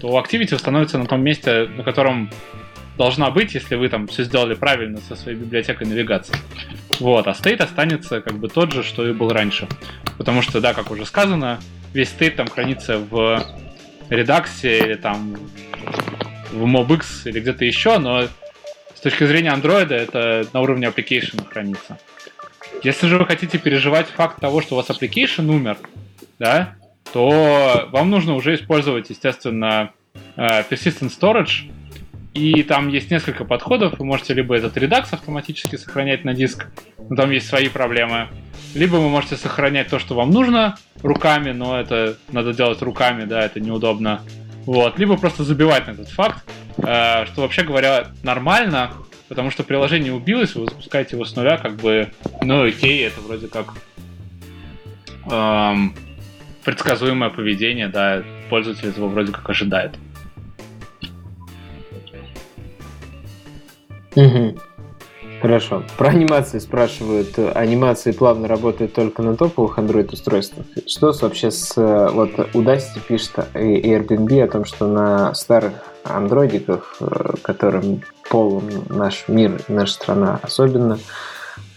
то 0.00 0.08
Activity 0.18 0.58
становится 0.58 0.98
на 0.98 1.06
том 1.06 1.22
месте, 1.22 1.68
на 1.68 1.82
котором 1.82 2.30
должна 2.98 3.30
быть, 3.30 3.54
если 3.54 3.74
вы 3.74 3.88
там 3.88 4.06
все 4.06 4.24
сделали 4.24 4.54
правильно 4.54 4.98
со 4.98 5.16
своей 5.16 5.36
библиотекой 5.36 5.86
навигации. 5.86 6.34
Вот, 6.98 7.26
а 7.26 7.34
стейт 7.34 7.60
останется 7.60 8.20
как 8.20 8.38
бы 8.38 8.48
тот 8.48 8.72
же, 8.72 8.82
что 8.82 9.06
и 9.06 9.12
был 9.12 9.30
раньше. 9.30 9.68
Потому 10.16 10.42
что, 10.42 10.60
да, 10.60 10.72
как 10.72 10.90
уже 10.90 11.04
сказано, 11.04 11.60
весь 11.92 12.08
стейт 12.08 12.36
там 12.36 12.48
хранится 12.48 12.98
в 12.98 13.44
редаксе 14.08 14.78
или 14.78 14.94
там 14.94 15.36
в 16.52 16.64
MobX 16.64 17.04
или 17.26 17.40
где-то 17.40 17.64
еще, 17.64 17.98
но 17.98 18.28
с 18.94 19.00
точки 19.00 19.26
зрения 19.26 19.50
Android 19.50 19.92
это 19.92 20.46
на 20.52 20.60
уровне 20.60 20.86
application 20.86 21.46
хранится. 21.48 21.98
Если 22.82 23.06
же 23.08 23.18
вы 23.18 23.26
хотите 23.26 23.58
переживать 23.58 24.06
факт 24.06 24.40
того, 24.40 24.62
что 24.62 24.74
у 24.74 24.76
вас 24.76 24.88
application 24.88 25.48
умер, 25.48 25.76
да, 26.38 26.76
то 27.16 27.88
вам 27.92 28.10
нужно 28.10 28.34
уже 28.34 28.56
использовать, 28.56 29.08
естественно, 29.08 29.92
э, 30.36 30.64
persistent 30.68 31.10
storage, 31.18 31.72
и 32.34 32.62
там 32.62 32.88
есть 32.88 33.10
несколько 33.10 33.46
подходов. 33.46 33.98
Вы 33.98 34.04
можете 34.04 34.34
либо 34.34 34.54
этот 34.54 34.76
редакс 34.76 35.14
автоматически 35.14 35.76
сохранять 35.76 36.26
на 36.26 36.34
диск, 36.34 36.66
но 37.08 37.16
там 37.16 37.30
есть 37.30 37.48
свои 37.48 37.70
проблемы. 37.70 38.28
Либо 38.74 38.96
вы 38.96 39.08
можете 39.08 39.36
сохранять 39.36 39.88
то, 39.88 39.98
что 39.98 40.14
вам 40.14 40.30
нужно 40.30 40.76
руками, 41.02 41.52
но 41.52 41.80
это 41.80 42.18
надо 42.32 42.52
делать 42.52 42.82
руками, 42.82 43.24
да, 43.24 43.46
это 43.46 43.60
неудобно. 43.60 44.20
Вот. 44.66 44.98
Либо 44.98 45.16
просто 45.16 45.42
забивать 45.42 45.86
на 45.86 45.92
этот 45.92 46.10
факт, 46.10 46.44
э, 46.76 47.24
что 47.24 47.40
вообще 47.40 47.62
говоря 47.62 48.08
нормально, 48.24 48.92
потому 49.28 49.50
что 49.50 49.64
приложение 49.64 50.12
убилось, 50.12 50.54
вы 50.54 50.66
запускаете 50.66 51.16
его 51.16 51.24
с 51.24 51.34
нуля, 51.34 51.56
как 51.56 51.76
бы, 51.76 52.10
ну 52.42 52.64
окей, 52.64 53.06
это 53.06 53.22
вроде 53.22 53.48
как 53.48 53.72
эм, 55.30 55.94
предсказуемое 56.66 57.30
поведение, 57.30 57.88
да, 57.88 58.24
пользователь 58.50 58.88
этого 58.88 59.06
вроде 59.06 59.32
как 59.32 59.48
ожидает. 59.48 59.94
Угу. 64.16 64.58
Хорошо. 65.40 65.84
Про 65.96 66.08
анимации 66.08 66.58
спрашивают. 66.58 67.38
Анимации 67.54 68.10
плавно 68.10 68.48
работают 68.48 68.94
только 68.94 69.22
на 69.22 69.36
топовых 69.36 69.78
Android 69.78 70.12
устройствах. 70.12 70.66
Что 70.86 71.12
вообще 71.20 71.52
с... 71.52 71.76
Вот 71.76 72.32
Udacity 72.32 73.00
пишет 73.06 73.38
и 73.54 73.80
Airbnb 73.82 74.42
о 74.42 74.48
том, 74.48 74.64
что 74.64 74.88
на 74.88 75.34
старых 75.34 75.74
андроидиках, 76.02 77.00
которым 77.42 78.02
полон 78.28 78.64
наш 78.88 79.28
мир, 79.28 79.60
наша 79.68 79.92
страна 79.92 80.40
особенно, 80.42 80.98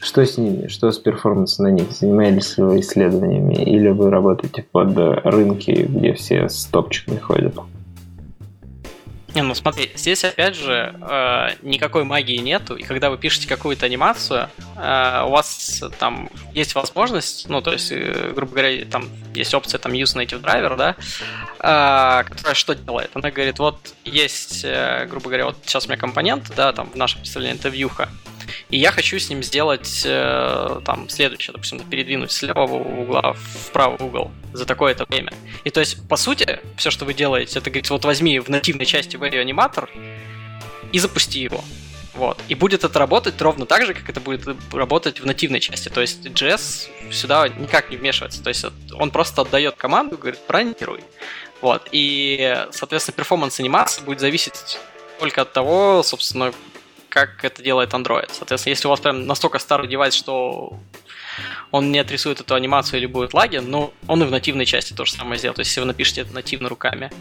что 0.01 0.25
с 0.25 0.37
ними? 0.37 0.67
Что 0.67 0.91
с 0.91 0.97
перформансом 0.97 1.65
на 1.65 1.71
них? 1.71 1.91
Занимались 1.91 2.57
ли 2.57 2.63
вы 2.63 2.79
исследованиями? 2.79 3.55
Или 3.55 3.89
вы 3.89 4.09
работаете 4.09 4.63
под 4.63 4.97
рынки, 4.97 5.71
где 5.89 6.13
все 6.13 6.47
с 6.47 6.65
топчиками 6.65 7.17
ходят? 7.17 7.55
Не, 9.35 9.43
ну 9.43 9.53
смотри, 9.53 9.91
здесь 9.95 10.23
опять 10.23 10.55
же 10.55 10.95
э, 10.99 11.49
никакой 11.61 12.03
магии 12.03 12.37
нету, 12.37 12.75
и 12.75 12.81
когда 12.81 13.11
вы 13.11 13.17
пишете 13.17 13.47
какую-то 13.47 13.85
анимацию, 13.85 14.49
э, 14.75 15.23
у 15.27 15.29
вас 15.29 15.83
там 15.99 16.29
есть 16.55 16.73
возможность, 16.73 17.47
ну 17.47 17.61
то 17.61 17.71
есть, 17.71 17.91
э, 17.91 18.31
грубо 18.33 18.53
говоря, 18.53 18.85
там 18.85 19.07
есть 19.35 19.53
опция 19.53 19.77
там 19.77 19.91
use 19.91 20.15
native 20.15 20.41
driver, 20.41 20.75
да, 20.75 20.95
э, 21.59 22.23
которая 22.27 22.55
что 22.55 22.73
делает? 22.73 23.11
Она 23.13 23.29
говорит, 23.29 23.59
вот 23.59 23.93
есть, 24.03 24.61
э, 24.63 25.05
грубо 25.05 25.27
говоря, 25.27 25.45
вот 25.45 25.57
сейчас 25.63 25.85
у 25.85 25.89
меня 25.89 25.97
компонент, 25.97 26.51
да, 26.55 26.73
там 26.73 26.89
в 26.89 26.95
нашем 26.95 27.19
представлении 27.19 27.59
это 27.59 27.69
вьюха, 27.69 28.09
и 28.69 28.77
я 28.77 28.91
хочу 28.91 29.17
с 29.19 29.29
ним 29.29 29.43
сделать 29.43 30.03
э, 30.05 30.81
там 30.85 31.09
следующее, 31.09 31.53
допустим, 31.53 31.79
передвинуть 31.79 32.31
с 32.31 32.41
левого 32.41 32.75
угла 32.75 33.33
в 33.33 33.71
правый 33.71 33.99
угол 33.99 34.31
за 34.53 34.65
такое-то 34.65 35.05
время. 35.05 35.33
И 35.63 35.69
то 35.69 35.79
есть, 35.79 36.07
по 36.07 36.15
сути, 36.15 36.59
все, 36.77 36.91
что 36.91 37.05
вы 37.05 37.13
делаете, 37.13 37.59
это 37.59 37.69
говорить, 37.69 37.89
вот 37.89 38.05
возьми 38.05 38.39
в 38.39 38.49
нативной 38.49 38.85
части 38.85 39.15
value 39.15 39.39
аниматор 39.39 39.89
и 40.91 40.99
запусти 40.99 41.41
его. 41.41 41.63
Вот. 42.19 42.37
И 42.49 42.55
будет 42.55 42.83
это 42.83 42.99
работать 42.99 43.41
ровно 43.41 43.65
так 43.65 43.85
же, 43.85 43.93
как 43.93 44.09
это 44.09 44.19
будет 44.19 44.45
работать 44.73 45.21
в 45.21 45.25
нативной 45.25 45.61
части. 45.61 45.87
То 45.87 46.01
есть 46.01 46.25
JS 46.25 47.13
сюда 47.13 47.47
никак 47.47 47.89
не 47.89 47.97
вмешивается. 47.97 48.43
То 48.43 48.49
есть 48.49 48.65
он 48.93 49.11
просто 49.11 49.43
отдает 49.43 49.75
команду, 49.75 50.17
говорит, 50.17 50.39
бронируй. 50.47 51.01
Вот. 51.61 51.87
И, 51.93 52.57
соответственно, 52.71 53.15
перформанс 53.15 53.59
анимации 53.59 54.01
будет 54.01 54.19
зависеть 54.19 54.79
только 55.19 55.43
от 55.43 55.53
того, 55.53 56.03
собственно, 56.03 56.53
как 57.09 57.43
это 57.43 57.61
делает 57.61 57.93
Android. 57.93 58.29
Соответственно, 58.31 58.71
если 58.71 58.87
у 58.87 58.91
вас 58.91 58.99
прям 58.99 59.25
настолько 59.25 59.59
старый 59.59 59.87
девайс, 59.87 60.13
что 60.13 60.79
он 61.71 61.91
не 61.91 61.99
отрисует 61.99 62.39
эту 62.39 62.55
анимацию 62.55 62.99
или 62.99 63.05
будет 63.05 63.33
лаги, 63.33 63.57
но 63.57 63.93
он 64.07 64.23
и 64.23 64.25
в 64.25 64.31
нативной 64.31 64.65
части 64.65 64.93
то 64.93 65.05
же 65.05 65.13
самое 65.13 65.37
сделает. 65.37 65.57
То 65.57 65.61
есть, 65.61 65.71
если 65.71 65.81
вы 65.81 65.87
напишете 65.87 66.21
это 66.21 66.33
нативно 66.33 66.69
руками. 66.69 67.11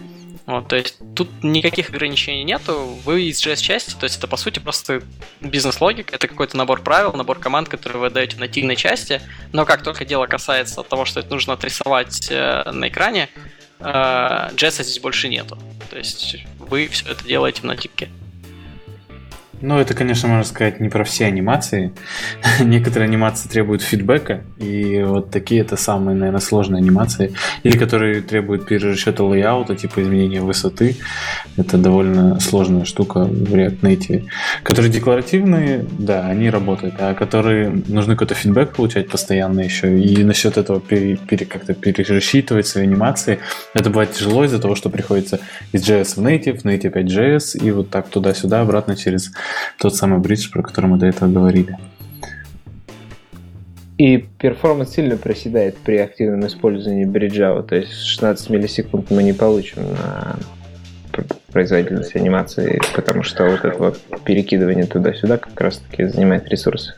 Вот, 0.46 0.66
то 0.68 0.76
есть 0.76 0.96
тут 1.14 1.28
никаких 1.42 1.90
ограничений 1.90 2.42
нету, 2.42 2.98
вы 3.04 3.24
из 3.24 3.44
JS-части, 3.44 3.96
то 4.00 4.04
есть 4.04 4.16
это 4.16 4.26
по 4.26 4.38
сути 4.38 4.60
просто 4.60 5.02
бизнес-логика, 5.42 6.16
это 6.16 6.26
какой-то 6.26 6.56
набор 6.56 6.80
правил, 6.80 7.12
набор 7.12 7.38
команд, 7.38 7.68
которые 7.68 8.00
вы 8.00 8.06
отдаете 8.06 8.36
в 8.36 8.40
нативной 8.40 8.74
части, 8.74 9.20
но 9.52 9.66
как 9.66 9.82
только 9.82 10.06
дело 10.06 10.26
касается 10.26 10.82
того, 10.82 11.04
что 11.04 11.20
это 11.20 11.28
нужно 11.28 11.52
отрисовать 11.52 12.28
э, 12.30 12.62
на 12.72 12.88
экране, 12.88 13.28
э, 13.80 13.84
JS 13.84 14.84
здесь 14.84 15.00
больше 15.00 15.28
нету. 15.28 15.58
То 15.90 15.98
есть 15.98 16.36
вы 16.58 16.88
все 16.88 17.10
это 17.10 17.24
делаете 17.24 17.60
в 17.60 17.64
нативке. 17.64 18.08
Ну, 19.60 19.78
это, 19.78 19.94
конечно, 19.94 20.28
можно 20.28 20.44
сказать 20.44 20.78
не 20.78 20.88
про 20.88 21.02
все 21.04 21.26
анимации. 21.26 21.92
Некоторые 22.60 23.08
анимации 23.08 23.48
требуют 23.48 23.82
фидбэка, 23.82 24.44
и 24.58 25.02
вот 25.02 25.30
такие 25.30 25.62
это 25.62 25.76
самые, 25.76 26.16
наверное, 26.16 26.40
сложные 26.40 26.80
анимации. 26.80 27.34
Или 27.64 27.76
которые 27.76 28.20
требуют 28.20 28.66
перерасчета 28.66 29.24
лейаута, 29.24 29.74
типа 29.74 30.02
изменения 30.02 30.40
высоты. 30.42 30.96
Это 31.56 31.76
довольно 31.76 32.38
сложная 32.38 32.84
штука 32.84 33.24
в 33.24 33.54
React 33.54 33.80
Native. 33.80 34.26
Которые 34.62 34.92
декларативные, 34.92 35.84
да, 35.98 36.26
они 36.26 36.50
работают, 36.50 36.94
а 36.98 37.14
которые 37.14 37.70
нужны 37.88 38.14
какой-то 38.14 38.34
фидбэк 38.34 38.74
получать 38.74 39.08
постоянно 39.08 39.60
еще, 39.60 39.98
и 39.98 40.22
насчет 40.22 40.56
этого 40.56 40.80
пере, 40.80 41.16
пере, 41.16 41.46
как-то 41.46 41.74
перерасчитывать 41.74 42.66
свои 42.66 42.84
анимации, 42.84 43.40
это 43.74 43.90
бывает 43.90 44.12
тяжело 44.12 44.44
из-за 44.44 44.60
того, 44.60 44.76
что 44.76 44.88
приходится 44.88 45.40
из 45.72 45.88
JS 45.88 46.14
в 46.14 46.24
Native, 46.24 46.62
Native 46.62 46.92
5JS, 46.92 47.64
и 47.64 47.70
вот 47.72 47.90
так 47.90 48.08
туда-сюда, 48.08 48.60
обратно 48.60 48.96
через 48.96 49.32
тот 49.78 49.94
самый 49.94 50.18
бридж, 50.18 50.50
про 50.50 50.62
который 50.62 50.86
мы 50.86 50.98
до 50.98 51.06
этого 51.06 51.30
говорили. 51.30 51.76
И 53.98 54.18
перформанс 54.18 54.90
сильно 54.90 55.16
проседает 55.16 55.76
при 55.78 55.96
активном 55.96 56.46
использовании 56.46 57.04
бриджа, 57.04 57.60
то 57.62 57.74
есть 57.74 57.92
16 57.92 58.50
миллисекунд 58.50 59.10
мы 59.10 59.24
не 59.24 59.32
получим 59.32 59.82
на 59.92 60.36
производительность 61.52 62.14
анимации, 62.14 62.80
потому 62.94 63.24
что 63.24 63.44
вот 63.44 63.64
это 63.64 63.76
вот 63.76 64.00
перекидывание 64.24 64.86
туда-сюда 64.86 65.38
как 65.38 65.60
раз-таки 65.60 66.04
занимает 66.04 66.48
ресурсы. 66.48 66.94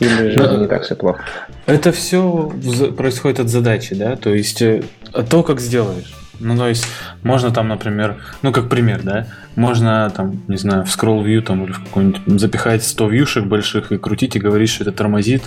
Или 0.00 0.30
же 0.30 0.56
не 0.56 0.66
так 0.66 0.84
все 0.84 0.94
плохо? 0.94 1.22
Это 1.66 1.92
все 1.92 2.50
происходит 2.96 3.40
от 3.40 3.48
задачи, 3.48 3.94
да, 3.94 4.16
то 4.16 4.32
есть 4.32 4.62
э, 4.62 4.82
то, 5.28 5.42
как 5.42 5.60
сделаешь. 5.60 6.14
Ну, 6.40 6.56
то 6.56 6.68
есть, 6.68 6.86
можно 7.22 7.50
там, 7.50 7.68
например, 7.68 8.16
ну, 8.42 8.52
как 8.52 8.68
пример, 8.68 9.02
да, 9.02 9.26
можно 9.56 10.10
там, 10.14 10.40
не 10.46 10.56
знаю, 10.56 10.84
в 10.84 10.88
scroll 10.88 11.24
view 11.24 11.40
там 11.40 11.64
или 11.64 11.72
в 11.72 11.84
какой-нибудь 11.84 12.40
запихать 12.40 12.84
100 12.84 13.08
вьюшек 13.08 13.44
больших 13.44 13.90
и 13.90 13.98
крутить 13.98 14.36
и 14.36 14.38
говорить, 14.38 14.70
что 14.70 14.84
это 14.84 14.92
тормозит, 14.92 15.42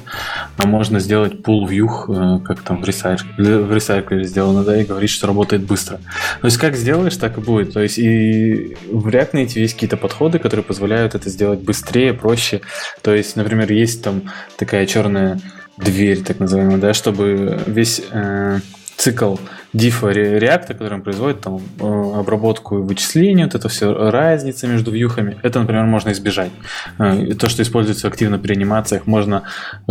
а 0.57 0.67
можно 0.67 0.99
сделать 0.99 1.33
pull 1.33 1.65
view, 1.67 2.39
э, 2.39 2.43
как 2.43 2.61
там 2.61 2.81
в 2.81 2.85
ресайклере, 2.85 3.59
в 3.59 3.73
ресайклере 3.73 4.25
сделано, 4.25 4.63
да, 4.63 4.81
и 4.81 4.85
говорить, 4.85 5.09
что 5.09 5.27
работает 5.27 5.63
быстро. 5.63 5.97
То 6.41 6.45
есть, 6.45 6.57
как 6.57 6.75
сделаешь, 6.75 7.15
так 7.15 7.37
и 7.37 7.41
будет. 7.41 7.73
То 7.73 7.81
есть, 7.81 7.97
и 7.97 8.75
в 8.91 9.07
React 9.07 9.31
Native 9.33 9.59
есть 9.59 9.75
какие-то 9.75 9.97
подходы, 9.97 10.39
которые 10.39 10.65
позволяют 10.65 11.15
это 11.15 11.29
сделать 11.29 11.61
быстрее, 11.61 12.13
проще. 12.13 12.61
То 13.01 13.13
есть, 13.13 13.37
например, 13.37 13.71
есть 13.71 14.03
там 14.03 14.23
такая 14.57 14.85
черная 14.85 15.39
дверь, 15.77 16.21
так 16.21 16.39
называемая, 16.39 16.77
да, 16.77 16.93
чтобы 16.93 17.61
весь 17.65 18.01
э, 18.11 18.59
цикл 18.97 19.37
дифа 19.73 20.09
реакта, 20.09 20.73
который 20.73 20.99
производит, 20.99 21.41
там, 21.41 21.61
э, 21.79 22.19
обработку 22.19 22.79
и 22.79 22.81
вычисление, 22.81 23.45
вот 23.45 23.55
это 23.55 23.69
все, 23.69 24.11
разница 24.11 24.67
между 24.67 24.91
вьюхами, 24.91 25.37
это, 25.43 25.59
например, 25.59 25.85
можно 25.85 26.11
избежать. 26.11 26.51
Э, 26.99 27.33
то, 27.39 27.47
что 27.47 27.63
используется 27.63 28.07
активно 28.07 28.37
при 28.37 28.53
анимациях, 28.53 29.07
можно 29.07 29.43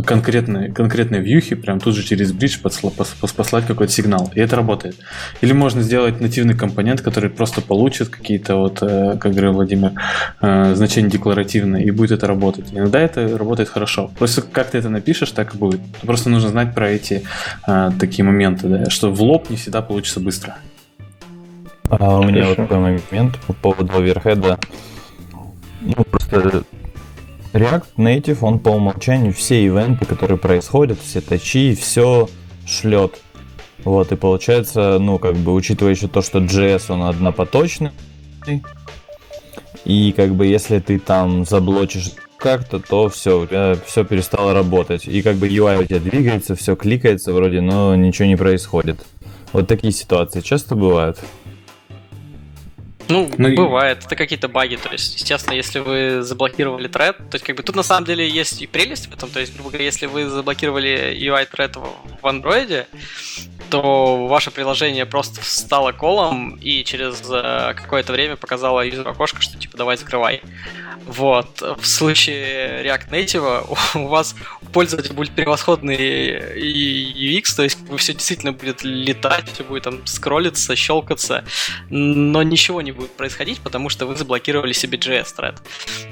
конкретные, 0.05 0.71
конкретные 0.71 1.23
вьюхи 1.23 1.55
прям 1.55 1.81
тут 1.81 1.97
же 1.97 2.03
через 2.03 2.33
бридж 2.33 2.59
послать 2.61 3.67
какой-то 3.67 3.93
сигнал, 3.93 4.31
и 4.35 4.41
это 4.41 4.57
работает. 4.57 4.97
Или 5.41 5.53
можно 5.53 5.81
сделать 5.83 6.21
нативный 6.21 6.55
компонент, 6.55 7.01
который 7.01 7.31
просто 7.31 7.63
получит 7.63 8.09
какие-то, 8.09 8.57
вот, 8.57 8.83
э, 8.83 9.17
как 9.19 9.33
говорил 9.33 9.53
Владимир, 9.53 9.93
значения 10.41 11.09
декларативные, 11.09 11.85
и 11.85 11.91
будет 11.91 12.13
это 12.13 12.27
работать. 12.27 12.67
Иногда 12.73 13.01
это 13.01 13.39
работает 13.39 13.69
хорошо. 13.69 14.11
Просто 14.19 14.43
как 14.43 14.71
ты 14.71 14.79
это 14.79 14.89
напишешь, 14.89 15.31
так 15.31 15.55
и 15.55 15.59
будет. 15.59 15.81
Просто 16.03 16.29
нужно 16.29 16.51
знать 16.51 16.75
про 16.75 16.91
эти 16.91 17.23
такие 17.99 18.25
моменты, 18.25 18.69
да, 18.69 18.91
что 18.91 19.11
в 19.11 19.23
лоб 19.23 19.49
не 19.51 19.57
всегда 19.57 19.70
всегда 19.71 19.83
получится 19.83 20.19
быстро. 20.19 20.57
А 21.91 22.19
у 22.19 22.25
меня 22.25 22.49
вот 22.49 22.57
такой 22.57 22.79
момент 22.79 23.39
по 23.47 23.53
поводу 23.53 23.99
оверхеда. 23.99 24.59
Ну, 25.81 26.05
просто 26.11 26.65
React 27.53 27.87
Native, 27.97 28.39
он 28.41 28.59
по 28.59 28.71
умолчанию 28.71 29.33
все 29.33 29.65
ивенты, 29.65 30.07
которые 30.07 30.39
происходят, 30.39 30.99
все 31.01 31.21
тачи, 31.21 31.77
все 31.77 32.29
шлет 32.67 33.21
Вот, 33.85 34.11
и 34.11 34.17
получается, 34.17 34.99
ну, 34.99 35.19
как 35.19 35.37
бы, 35.37 35.55
учитывая 35.55 35.95
еще 35.95 36.09
то, 36.09 36.21
что 36.21 36.41
JS, 36.41 36.93
он 36.93 37.03
однопоточный, 37.05 37.93
и 39.85 40.13
как 40.17 40.35
бы, 40.35 40.47
если 40.47 40.81
ты 40.81 40.99
там 40.99 41.45
заблочишь 41.45 42.11
как-то, 42.39 42.81
то 42.81 43.09
все, 43.09 43.41
у 43.41 43.47
тебя 43.47 43.77
все 43.87 44.05
перестало 44.05 44.53
работать. 44.53 45.07
И 45.07 45.23
как 45.23 45.37
бы 45.37 45.49
UI 45.49 45.83
у 45.83 45.85
тебя 45.85 46.01
двигается, 46.01 46.57
все 46.57 46.75
кликается 46.75 47.33
вроде, 47.33 47.61
но 47.61 47.95
ничего 47.95 48.27
не 48.27 48.37
происходит. 48.37 49.07
Вот 49.53 49.67
такие 49.67 49.93
ситуации 49.93 50.41
часто 50.41 50.75
бывают. 50.75 51.19
Ну, 53.11 53.29
ну 53.39 53.55
бывает, 53.57 54.05
это 54.07 54.15
какие-то 54.15 54.47
баги, 54.47 54.77
то 54.77 54.91
есть, 54.91 55.17
естественно, 55.17 55.55
если 55.55 55.81
вы 55.81 56.23
заблокировали 56.23 56.87
тред, 56.87 57.17
то 57.17 57.35
есть, 57.35 57.45
как 57.45 57.57
бы 57.57 57.65
тут 57.65 57.75
на 57.75 57.83
самом 57.83 58.07
деле 58.07 58.29
есть 58.29 58.63
и 58.63 58.69
прелесть 58.69 59.09
в 59.09 59.13
этом, 59.13 59.29
то 59.31 59.41
есть, 59.41 59.53
грубо 59.53 59.71
говоря, 59.71 59.85
если 59.85 60.07
вы 60.07 60.29
заблокировали 60.29 61.19
UI 61.21 61.45
тред 61.51 61.77
в 61.77 62.25
Android, 62.25 62.87
то 63.69 64.27
ваше 64.29 64.53
приложение 64.53 65.07
просто 65.07 65.41
стало 65.43 65.91
колом 65.93 66.57
и 66.57 66.85
через 66.85 67.21
э, 67.29 67.75
какое-то 67.75 68.13
время 68.13 68.37
показало 68.37 68.81
юзеру 68.81 69.11
окошко, 69.11 69.41
что 69.41 69.59
типа 69.59 69.77
давай 69.77 69.97
закрывай. 69.97 70.43
Вот. 71.07 71.61
В 71.61 71.87
случае 71.87 72.85
React 72.85 73.11
Native 73.11 73.79
у 73.99 74.07
вас 74.09 74.35
пользователь 74.73 75.13
будет 75.13 75.35
превосходный 75.35 76.39
UX, 76.57 77.57
то 77.57 77.63
есть 77.63 77.79
все 77.97 78.13
действительно 78.13 78.53
будет 78.53 78.83
летать, 78.83 79.51
все 79.53 79.65
будет 79.65 79.85
там 79.85 80.07
скроллиться, 80.07 80.77
щелкаться, 80.77 81.45
но 81.89 82.43
ничего 82.43 82.83
не 82.83 82.93
будет 82.93 83.11
происходить, 83.17 83.61
потому 83.61 83.89
что 83.89 84.07
вы 84.07 84.17
заблокировали 84.17 84.73
себе 84.73 84.99
JS-тред. 84.99 85.57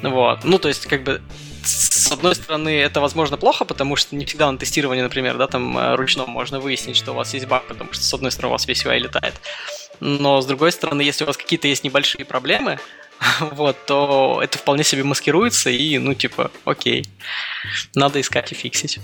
Вот. 0.02 0.44
Ну, 0.44 0.58
то 0.58 0.68
есть, 0.68 0.86
как 0.86 1.02
бы 1.02 1.20
с 1.64 2.10
одной 2.10 2.34
стороны, 2.34 2.70
это, 2.70 3.00
возможно, 3.00 3.36
плохо, 3.36 3.64
потому 3.64 3.96
что 3.96 4.16
не 4.16 4.24
всегда 4.24 4.50
на 4.50 4.58
тестировании, 4.58 5.02
например, 5.02 5.36
да, 5.36 5.46
там 5.46 5.76
э, 5.76 5.96
ручном 5.96 6.30
можно 6.30 6.60
выяснить, 6.60 6.96
что 6.96 7.12
у 7.12 7.14
вас 7.14 7.34
есть 7.34 7.46
баг, 7.46 7.66
потому 7.66 7.92
что, 7.92 8.02
с 8.02 8.14
одной 8.14 8.30
стороны, 8.30 8.50
у 8.50 8.52
вас 8.52 8.66
весь 8.66 8.84
UI 8.84 8.98
летает. 8.98 9.34
Но, 10.00 10.40
с 10.40 10.46
другой 10.46 10.72
стороны, 10.72 11.02
если 11.02 11.24
у 11.24 11.26
вас 11.26 11.36
какие-то 11.36 11.68
есть 11.68 11.84
небольшие 11.84 12.24
проблемы, 12.24 12.78
вот, 13.40 13.76
то 13.86 14.40
это 14.42 14.58
вполне 14.58 14.84
себе 14.84 15.04
маскируется 15.04 15.70
и, 15.70 15.98
ну, 15.98 16.14
типа, 16.14 16.50
окей, 16.64 17.06
надо 17.94 18.20
искать 18.20 18.52
и 18.52 18.54
фиксить. 18.54 19.00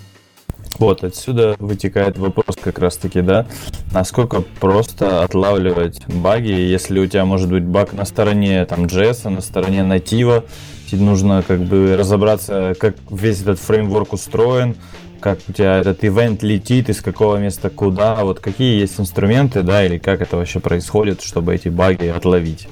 Вот, 0.78 1.04
отсюда 1.04 1.54
вытекает 1.60 2.18
вопрос 2.18 2.56
как 2.60 2.80
раз-таки, 2.80 3.20
да, 3.20 3.46
насколько 3.92 4.40
просто 4.40 5.22
отлавливать 5.22 6.04
баги, 6.06 6.50
если 6.50 6.98
у 6.98 7.06
тебя 7.06 7.24
может 7.24 7.48
быть 7.48 7.62
баг 7.62 7.92
на 7.92 8.04
стороне 8.04 8.64
там 8.64 8.86
JS, 8.86 9.28
на 9.28 9.40
стороне 9.40 9.84
натива, 9.84 10.44
нужно 10.92 11.42
как 11.46 11.60
бы 11.60 11.96
разобраться, 11.96 12.74
как 12.78 12.96
весь 13.10 13.42
этот 13.42 13.58
фреймворк 13.60 14.12
устроен, 14.12 14.76
как 15.24 15.38
у 15.48 15.52
тебя 15.54 15.78
этот 15.78 16.04
ивент 16.04 16.42
летит, 16.42 16.90
из 16.90 17.00
какого 17.00 17.38
места 17.38 17.70
куда, 17.70 18.16
вот 18.16 18.40
какие 18.40 18.78
есть 18.78 19.00
инструменты, 19.00 19.62
да, 19.62 19.82
или 19.82 19.96
как 19.96 20.20
это 20.20 20.36
вообще 20.36 20.60
происходит, 20.60 21.22
чтобы 21.22 21.54
эти 21.54 21.68
баги 21.70 22.08
отловить. 22.08 22.68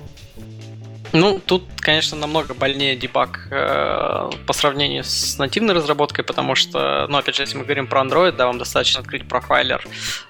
Ну, 1.15 1.41
тут, 1.45 1.65
конечно, 1.79 2.19
намного 2.19 2.53
больнее 2.53 2.95
дебаг 2.95 3.49
э, 3.51 4.31
по 4.47 4.53
сравнению 4.53 5.03
с 5.03 5.39
нативной 5.39 5.75
разработкой, 5.75 6.25
потому 6.25 6.55
что, 6.55 7.07
ну, 7.09 7.17
опять 7.17 7.37
же, 7.37 7.43
если 7.43 7.57
мы 7.57 7.65
говорим 7.65 7.87
про 7.87 8.03
Android, 8.03 8.33
да, 8.33 8.47
вам 8.47 8.59
достаточно 8.59 9.01
открыть 9.01 9.27
профайлер 9.27 9.83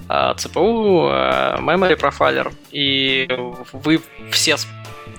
э, 0.08 0.12
CPU, 0.36 1.10
э, 1.10 1.56
memory 1.58 1.96
профайлер, 1.96 2.52
и 2.70 3.28
вы 3.72 4.00
все 4.30 4.56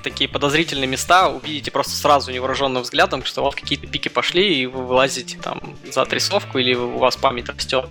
такие 0.03 0.29
подозрительные 0.29 0.87
места 0.87 1.29
увидите 1.29 1.71
просто 1.71 1.91
сразу 1.91 2.31
невооруженным 2.31 2.83
взглядом, 2.83 3.23
что 3.23 3.43
вас 3.43 3.55
какие-то 3.55 3.87
пики 3.87 4.09
пошли, 4.09 4.61
и 4.61 4.65
вы 4.65 4.85
вылазите 4.85 5.37
там 5.41 5.61
за 5.91 6.03
отрисовку, 6.03 6.59
или 6.59 6.75
у 6.75 6.97
вас 6.97 7.15
память 7.15 7.49
растет 7.49 7.89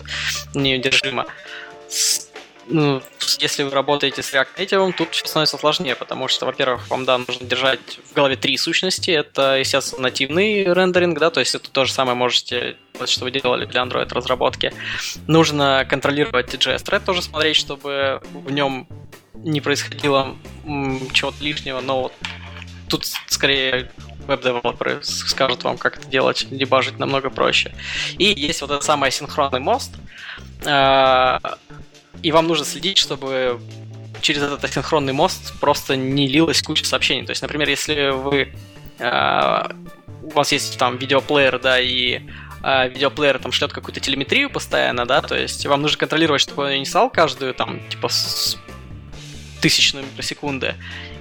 неудержимо 0.55 1.27
ну, 2.67 3.03
если 3.39 3.63
вы 3.63 3.71
работаете 3.71 4.23
с 4.23 4.33
React 4.33 4.49
Native, 4.57 4.93
тут 4.93 5.15
становится 5.15 5.59
сложнее, 5.59 5.95
потому 5.95 6.29
что, 6.29 6.47
во-первых, 6.47 6.89
вам, 6.91 7.05
да, 7.05 7.19
нужно 7.19 7.47
держать 7.47 7.99
в 8.11 8.15
голове 8.15 8.37
три 8.37 8.57
сущности. 8.57 9.11
Это, 9.11 9.59
естественно, 9.59 10.03
нативный 10.03 10.65
рендеринг, 10.65 11.19
да, 11.19 11.31
то 11.31 11.41
есть 11.41 11.55
это 11.55 11.71
то 11.71 11.85
же 11.85 11.93
самое 11.93 12.17
можете 12.17 12.77
делать, 12.95 13.11
что 13.11 13.25
вы 13.25 13.31
делали 13.31 13.65
для 13.67 13.83
Android 13.83 14.13
разработки. 14.13 14.73
Нужно 15.27 15.87
контролировать 15.89 16.55
JS 16.55 16.85
Thread 16.85 17.05
тоже 17.05 17.23
смотреть, 17.23 17.57
чтобы 17.57 18.23
в 18.33 18.51
нем 18.51 18.89
не 19.35 19.61
происходило 19.61 20.37
чего-то 21.13 21.43
лишнего, 21.43 21.81
но 21.81 22.03
вот 22.03 22.13
тут 22.89 23.07
скорее 23.27 23.91
веб-девелоперы 24.27 25.03
скажут 25.03 25.65
вам, 25.65 25.79
как 25.79 25.99
это 25.99 26.07
делать, 26.07 26.47
дебажить 26.51 26.99
намного 26.99 27.31
проще. 27.31 27.75
И 28.19 28.25
есть 28.25 28.61
вот 28.61 28.71
этот 28.71 28.85
самый 28.85 29.09
асинхронный 29.09 29.61
мост, 29.61 29.93
а, 30.65 31.41
и 32.23 32.33
вам 32.33 32.47
нужно 32.47 32.65
следить, 32.65 32.99
чтобы 32.99 33.61
через 34.21 34.43
этот 34.43 34.65
асинхронный 34.65 35.13
мост 35.13 35.59
просто 35.61 35.97
не 35.97 36.29
лилась 36.29 36.63
куча 36.63 36.85
сообщений. 36.85 37.25
То 37.27 37.31
есть, 37.31 37.43
например, 37.43 37.69
если 37.69 38.11
вы 38.11 38.55
э, 38.99 39.69
у 40.23 40.31
вас 40.31 40.53
есть 40.53 40.79
там 40.79 40.97
видеоплеер, 40.97 41.59
да, 41.59 41.81
и 41.81 42.21
э, 42.63 42.89
видеоплеер 42.89 43.39
там 43.39 43.53
шлет 43.53 43.73
какую-то 43.73 44.01
телеметрию 44.01 44.51
постоянно, 44.51 45.07
да, 45.07 45.21
то 45.21 45.37
есть 45.37 45.67
вам 45.67 45.83
нужно 45.83 45.99
контролировать, 45.99 46.41
чтобы 46.41 46.65
он 46.65 46.79
не 46.79 46.87
стал 46.87 47.11
каждую 47.11 47.55
там 47.55 47.81
типа 47.89 48.09
с 48.09 48.57
тысячную 49.61 50.07
микросекунды, 50.07 50.75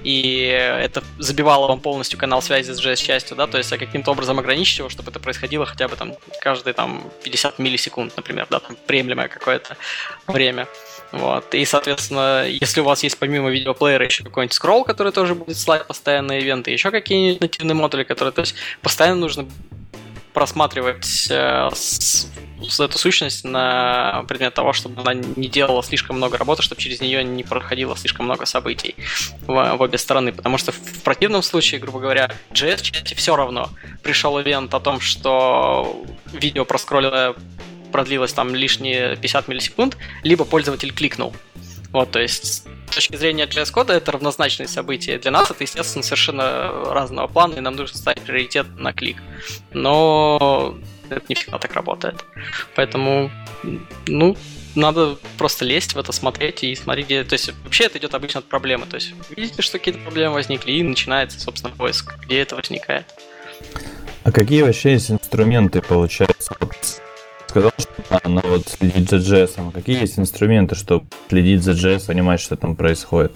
и 0.04 0.44
это 0.46 1.02
забивало 1.18 1.68
вам 1.68 1.80
полностью 1.80 2.18
канал 2.18 2.42
связи 2.42 2.72
с 2.72 2.84
JS-частью, 2.84 3.36
да, 3.36 3.46
то 3.46 3.58
есть 3.58 3.72
а 3.72 3.78
каким-то 3.78 4.10
образом 4.10 4.38
ограничить 4.38 4.78
его, 4.78 4.88
чтобы 4.88 5.10
это 5.10 5.20
происходило 5.20 5.66
хотя 5.66 5.88
бы 5.88 5.96
там 5.96 6.14
каждые 6.40 6.74
там 6.74 7.02
50 7.24 7.58
миллисекунд, 7.58 8.16
например, 8.16 8.46
да, 8.50 8.60
там 8.60 8.76
приемлемое 8.86 9.28
какое-то 9.28 9.76
время. 10.26 10.66
Вот. 11.12 11.54
И, 11.54 11.64
соответственно, 11.66 12.46
если 12.48 12.80
у 12.80 12.84
вас 12.84 13.02
есть 13.02 13.18
помимо 13.18 13.50
видеоплеера 13.50 14.04
еще 14.04 14.24
какой-нибудь 14.24 14.54
скролл, 14.54 14.84
который 14.84 15.12
тоже 15.12 15.34
будет 15.34 15.58
слать 15.58 15.86
постоянные 15.86 16.40
ивенты, 16.40 16.70
еще 16.70 16.90
какие-нибудь 16.90 17.40
нативные 17.40 17.74
модули, 17.74 18.04
которые... 18.04 18.32
То 18.32 18.40
есть 18.40 18.54
постоянно 18.80 19.20
нужно 19.20 19.46
просматривать 20.32 21.28
э, 21.30 21.68
с, 21.72 22.28
с 22.68 22.80
эту 22.80 22.98
сущность 22.98 23.44
на 23.44 24.24
предмет 24.28 24.54
того, 24.54 24.72
чтобы 24.72 25.00
она 25.02 25.14
не 25.14 25.48
делала 25.48 25.82
слишком 25.82 26.16
много 26.16 26.38
работы, 26.38 26.62
чтобы 26.62 26.80
через 26.80 27.00
нее 27.00 27.22
не 27.22 27.44
проходило 27.44 27.96
слишком 27.96 28.26
много 28.26 28.46
событий 28.46 28.94
в, 29.46 29.76
в 29.76 29.80
обе 29.80 29.98
стороны. 29.98 30.32
Потому 30.32 30.58
что 30.58 30.72
в, 30.72 31.02
противном 31.02 31.42
случае, 31.42 31.80
грубо 31.80 32.00
говоря, 32.00 32.30
JS-чате 32.52 33.14
все 33.14 33.36
равно 33.36 33.70
пришел 34.02 34.40
ивент 34.40 34.74
о 34.74 34.80
том, 34.80 35.00
что 35.00 36.04
видео 36.32 36.64
проскроллило 36.64 37.36
продлилось 37.92 38.32
там 38.32 38.54
лишние 38.54 39.16
50 39.16 39.48
миллисекунд, 39.48 39.98
либо 40.22 40.46
пользователь 40.46 40.94
кликнул. 40.94 41.36
Вот, 41.92 42.10
то 42.10 42.20
есть 42.20 42.66
точки 42.92 43.16
зрения 43.16 43.46
JS-кода 43.46 43.92
это 43.92 44.12
равнозначные 44.12 44.68
события. 44.68 45.18
Для 45.18 45.30
нас 45.30 45.50
это, 45.50 45.62
естественно, 45.64 46.02
совершенно 46.02 46.70
разного 46.92 47.26
плана, 47.26 47.54
и 47.54 47.60
нам 47.60 47.76
нужно 47.76 47.98
ставить 47.98 48.22
приоритет 48.22 48.66
на 48.76 48.92
клик. 48.92 49.16
Но 49.72 50.76
это 51.10 51.22
не 51.28 51.34
всегда 51.34 51.58
так 51.58 51.72
работает. 51.74 52.24
Поэтому, 52.74 53.30
ну, 54.06 54.36
надо 54.74 55.18
просто 55.38 55.64
лезть 55.64 55.94
в 55.94 55.98
это, 55.98 56.12
смотреть 56.12 56.64
и 56.64 56.74
смотреть, 56.74 57.06
где... 57.06 57.24
То 57.24 57.34
есть 57.34 57.52
вообще 57.64 57.84
это 57.84 57.98
идет 57.98 58.14
обычно 58.14 58.40
от 58.40 58.46
проблемы. 58.46 58.86
То 58.86 58.96
есть 58.96 59.12
видите, 59.36 59.62
что 59.62 59.78
какие-то 59.78 60.00
проблемы 60.00 60.34
возникли, 60.34 60.72
и 60.72 60.82
начинается, 60.82 61.38
собственно, 61.38 61.74
поиск, 61.74 62.14
где 62.24 62.40
это 62.40 62.56
возникает. 62.56 63.06
А 64.24 64.32
какие 64.32 64.62
вообще 64.62 64.92
есть 64.92 65.10
инструменты, 65.10 65.82
получается, 65.82 66.54
сказал, 67.52 67.72
что 67.76 68.18
она 68.24 68.40
вот 68.42 68.66
следит 68.66 69.10
за 69.10 69.16
JS. 69.16 69.72
Какие 69.72 70.00
есть 70.00 70.18
инструменты, 70.18 70.74
чтобы 70.74 71.04
следить 71.28 71.62
за 71.62 71.72
JS, 71.72 72.06
понимать, 72.06 72.40
что 72.40 72.56
там 72.56 72.76
происходит? 72.76 73.32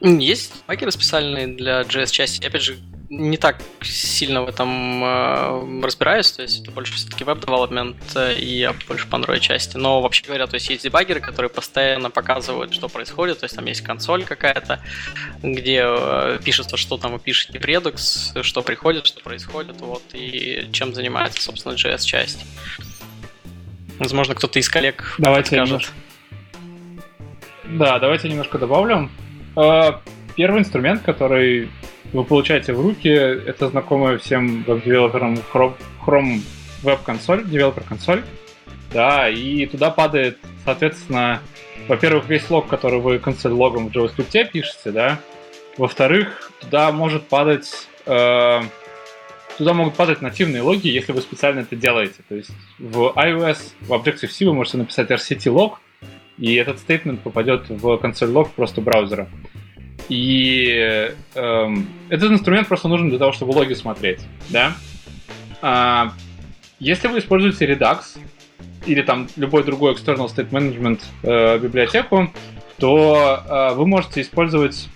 Есть 0.00 0.52
пакеры 0.66 0.92
специальные 0.92 1.48
для 1.48 1.80
JS-части. 1.82 2.46
Опять 2.46 2.62
же, 2.62 2.76
не 3.10 3.36
так 3.36 3.56
сильно 3.82 4.42
в 4.42 4.48
этом 4.48 5.04
э, 5.04 5.82
разбираюсь, 5.82 6.32
то 6.32 6.42
есть 6.42 6.62
это 6.62 6.70
больше 6.70 6.94
все-таки 6.94 7.24
веб-девелопмент, 7.24 7.96
э, 8.16 8.34
и 8.34 8.58
я 8.58 8.74
больше 8.88 9.06
по 9.06 9.16
Android 9.16 9.40
части. 9.40 9.76
Но 9.76 10.00
вообще 10.00 10.24
говоря, 10.24 10.46
то 10.46 10.54
есть 10.54 10.70
есть 10.70 10.84
дебаггеры, 10.84 11.20
которые 11.20 11.50
постоянно 11.50 12.10
показывают, 12.10 12.72
что 12.72 12.88
происходит, 12.88 13.40
то 13.40 13.44
есть 13.44 13.56
там 13.56 13.66
есть 13.66 13.82
консоль 13.82 14.24
какая-то, 14.24 14.80
где 15.42 15.84
э, 15.86 16.38
пишется, 16.44 16.76
что 16.76 16.96
там 16.96 17.12
вы 17.12 17.18
пишете 17.18 17.58
в 17.58 17.62
Redux, 17.62 18.42
что 18.42 18.62
приходит, 18.62 19.06
что 19.06 19.20
происходит, 19.20 19.80
вот, 19.80 20.02
и 20.12 20.68
чем 20.72 20.94
занимается, 20.94 21.42
собственно, 21.42 21.74
JS-часть. 21.74 22.44
Возможно, 23.98 24.34
кто-то 24.34 24.58
из 24.58 24.68
коллег 24.68 25.14
давайте 25.18 25.48
скажет. 25.48 25.66
Немножко... 25.66 25.92
Да, 27.64 27.98
давайте 27.98 28.28
немножко 28.28 28.58
добавлю. 28.58 29.10
Э, 29.56 29.92
первый 30.36 30.60
инструмент, 30.60 31.02
который 31.02 31.70
вы 32.14 32.24
получаете 32.24 32.72
в 32.72 32.80
руки, 32.80 33.08
это 33.08 33.68
знакомая 33.68 34.18
всем 34.18 34.62
веб-девелоперам 34.62 35.36
Chrome, 35.52 35.74
Chrome 36.06 36.40
Web 36.84 37.00
консоль, 37.04 37.44
девелопер 37.44 37.82
консоль. 37.82 38.22
Да, 38.92 39.28
и 39.28 39.66
туда 39.66 39.90
падает, 39.90 40.38
соответственно, 40.64 41.40
во-первых, 41.88 42.28
весь 42.28 42.48
лог, 42.48 42.68
который 42.68 43.00
вы 43.00 43.18
консоль 43.18 43.52
логом 43.52 43.88
в 43.88 43.92
JavaScript 43.92 44.52
пишете, 44.52 44.92
да. 44.92 45.20
Во-вторых, 45.76 46.52
туда 46.60 46.92
может 46.92 47.26
падать 47.26 47.88
э, 48.06 48.60
туда 49.58 49.74
могут 49.74 49.94
падать 49.94 50.22
нативные 50.22 50.62
логи, 50.62 50.86
если 50.86 51.10
вы 51.10 51.20
специально 51.20 51.60
это 51.60 51.74
делаете. 51.74 52.22
То 52.28 52.36
есть 52.36 52.50
в 52.78 53.12
iOS, 53.16 53.58
в 53.80 53.92
Objective-C 53.92 54.44
вы 54.44 54.54
можете 54.54 54.78
написать 54.78 55.10
RCT 55.10 55.50
лог, 55.50 55.80
и 56.38 56.54
этот 56.54 56.78
стейтмент 56.78 57.20
попадет 57.22 57.68
в 57.68 57.96
консоль 57.98 58.30
лог 58.30 58.50
просто 58.52 58.80
браузера. 58.80 59.28
И 60.08 61.10
эм, 61.34 61.88
этот 62.10 62.32
инструмент 62.32 62.68
просто 62.68 62.88
нужен 62.88 63.08
для 63.08 63.18
того, 63.18 63.32
чтобы 63.32 63.52
логи 63.52 63.74
смотреть, 63.74 64.20
да. 64.50 64.74
А, 65.62 66.12
если 66.78 67.08
вы 67.08 67.20
используете 67.20 67.66
Redux 67.66 68.18
или 68.86 69.02
там 69.02 69.28
любой 69.36 69.64
другой 69.64 69.94
external 69.94 70.26
state 70.26 70.50
management 70.50 71.00
э, 71.22 71.58
библиотеку, 71.58 72.30
то 72.78 73.42
э, 73.48 73.74
вы 73.74 73.86
можете 73.86 74.20
использовать 74.20 74.88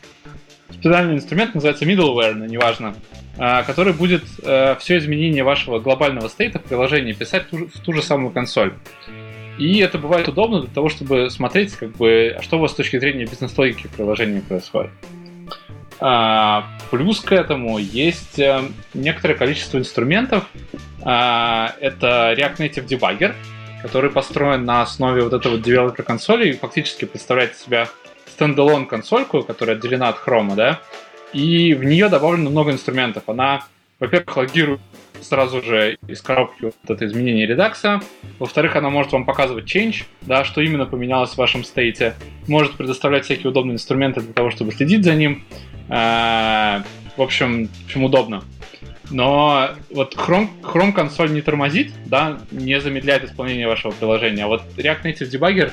специальный 0.70 1.14
инструмент, 1.14 1.54
называется 1.54 1.84
middleware, 1.84 2.34
но 2.34 2.46
неважно, 2.46 2.94
э, 3.38 3.62
который 3.64 3.92
будет 3.92 4.24
э, 4.42 4.76
все 4.80 4.98
изменение 4.98 5.42
вашего 5.42 5.78
глобального 5.78 6.28
стейта 6.28 6.58
в 6.58 6.64
приложении 6.64 7.12
писать 7.12 7.48
ту, 7.48 7.66
в 7.66 7.80
ту 7.80 7.92
же 7.92 8.02
самую 8.02 8.32
консоль. 8.32 8.74
И 9.58 9.78
это 9.78 9.98
бывает 9.98 10.28
удобно 10.28 10.60
для 10.60 10.70
того, 10.70 10.88
чтобы 10.88 11.30
смотреть, 11.30 11.74
как 11.74 11.90
бы, 11.96 12.36
а 12.38 12.42
что 12.42 12.58
у 12.58 12.60
вас 12.60 12.72
с 12.72 12.74
точки 12.74 12.98
зрения 12.98 13.26
бизнес-логики 13.26 13.88
в 13.88 13.90
приложении 13.90 14.40
происходит. 14.40 14.90
А, 16.00 16.68
плюс 16.90 17.20
к 17.20 17.32
этому 17.32 17.78
есть 17.78 18.38
э, 18.38 18.62
некоторое 18.94 19.34
количество 19.34 19.78
инструментов. 19.78 20.44
А, 21.02 21.74
это 21.80 22.34
React 22.38 22.56
Native 22.58 22.86
Debugger, 22.86 23.34
который 23.82 24.10
построен 24.10 24.64
на 24.64 24.82
основе 24.82 25.22
вот 25.22 25.32
этого 25.32 25.58
девелопер 25.58 26.04
консоли 26.04 26.50
и 26.50 26.52
фактически 26.52 27.04
представляет 27.04 27.54
из 27.54 27.64
себя 27.64 27.88
standalone 28.26 28.86
консольку, 28.86 29.42
которая 29.42 29.76
отделена 29.76 30.08
от 30.08 30.18
хрома, 30.18 30.54
да, 30.54 30.80
и 31.32 31.74
в 31.74 31.82
нее 31.82 32.08
добавлено 32.08 32.50
много 32.50 32.70
инструментов. 32.70 33.24
Она, 33.26 33.64
во-первых, 33.98 34.36
логирует 34.36 34.80
сразу 35.22 35.62
же 35.62 35.98
из 36.06 36.20
коробки 36.20 36.64
вот 36.64 36.74
это 36.88 37.06
изменение 37.06 37.46
редакса. 37.46 38.00
Во-вторых, 38.38 38.76
она 38.76 38.90
может 38.90 39.12
вам 39.12 39.24
показывать 39.24 39.64
change, 39.64 40.04
да, 40.22 40.44
что 40.44 40.60
именно 40.60 40.86
поменялось 40.86 41.30
в 41.30 41.38
вашем 41.38 41.64
стейте. 41.64 42.14
Может 42.46 42.74
предоставлять 42.74 43.24
всякие 43.24 43.50
удобные 43.50 43.74
инструменты 43.74 44.20
для 44.20 44.32
того, 44.32 44.50
чтобы 44.50 44.72
следить 44.72 45.04
за 45.04 45.14
ним. 45.14 45.44
А, 45.88 46.82
в 47.16 47.22
общем, 47.22 47.68
общем, 47.86 48.04
удобно. 48.04 48.44
Но 49.10 49.70
вот 49.90 50.14
Chrome, 50.14 50.48
Chrome 50.62 50.92
консоль 50.92 51.32
не 51.32 51.40
тормозит, 51.40 51.92
да, 52.06 52.40
не 52.50 52.80
замедляет 52.80 53.24
исполнение 53.24 53.66
вашего 53.66 53.92
приложения. 53.92 54.44
А 54.44 54.48
вот 54.48 54.62
React 54.76 55.02
Native 55.04 55.30
Debugger, 55.30 55.72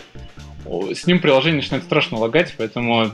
с 0.94 1.06
ним 1.06 1.20
приложение 1.20 1.58
начинает 1.58 1.84
страшно 1.84 2.18
лагать, 2.18 2.54
поэтому 2.58 3.12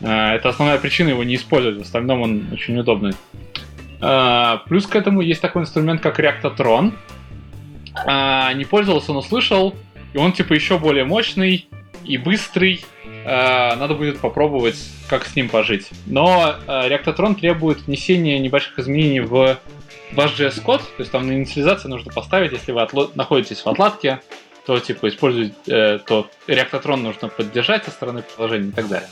э, 0.00 0.06
это 0.06 0.48
основная 0.50 0.78
причина 0.78 1.08
его 1.08 1.24
не 1.24 1.36
использовать. 1.36 1.78
В 1.78 1.82
остальном 1.82 2.22
он 2.22 2.48
очень 2.52 2.78
удобный. 2.78 3.14
Э, 4.00 4.58
плюс 4.66 4.86
к 4.86 4.96
этому 4.96 5.20
есть 5.20 5.40
такой 5.40 5.62
инструмент, 5.62 6.00
как 6.00 6.20
Reactotron. 6.20 6.92
Э, 8.06 8.52
не 8.54 8.64
пользовался, 8.64 9.12
но 9.12 9.22
слышал. 9.22 9.74
И 10.12 10.18
он 10.18 10.32
типа 10.32 10.54
еще 10.54 10.78
более 10.78 11.04
мощный 11.04 11.68
и 12.04 12.16
быстрый. 12.16 12.84
Э, 13.24 13.74
надо 13.76 13.94
будет 13.94 14.20
попробовать, 14.20 14.78
как 15.08 15.26
с 15.26 15.36
ним 15.36 15.48
пожить. 15.48 15.90
Но 16.06 16.56
Reactotron 16.66 17.34
требует 17.34 17.86
внесения 17.86 18.38
небольших 18.38 18.78
изменений 18.78 19.20
в 19.20 19.58
ваш 20.12 20.38
JS-код. 20.38 20.80
То 20.80 21.00
есть 21.00 21.10
там 21.10 21.26
на 21.26 21.32
инициализацию 21.32 21.90
нужно 21.90 22.12
поставить, 22.12 22.52
если 22.52 22.72
вы 22.72 22.80
отло- 22.80 23.10
находитесь 23.14 23.60
в 23.60 23.66
отладке, 23.68 24.20
то 24.66 24.78
типа 24.78 25.08
использовать, 25.08 25.54
э, 25.66 25.98
то 26.06 26.28
Reactotron 26.46 26.96
нужно 26.96 27.28
поддержать 27.28 27.84
со 27.84 27.90
стороны 27.90 28.22
приложения 28.22 28.68
и 28.68 28.72
так 28.72 28.88
далее. 28.88 29.08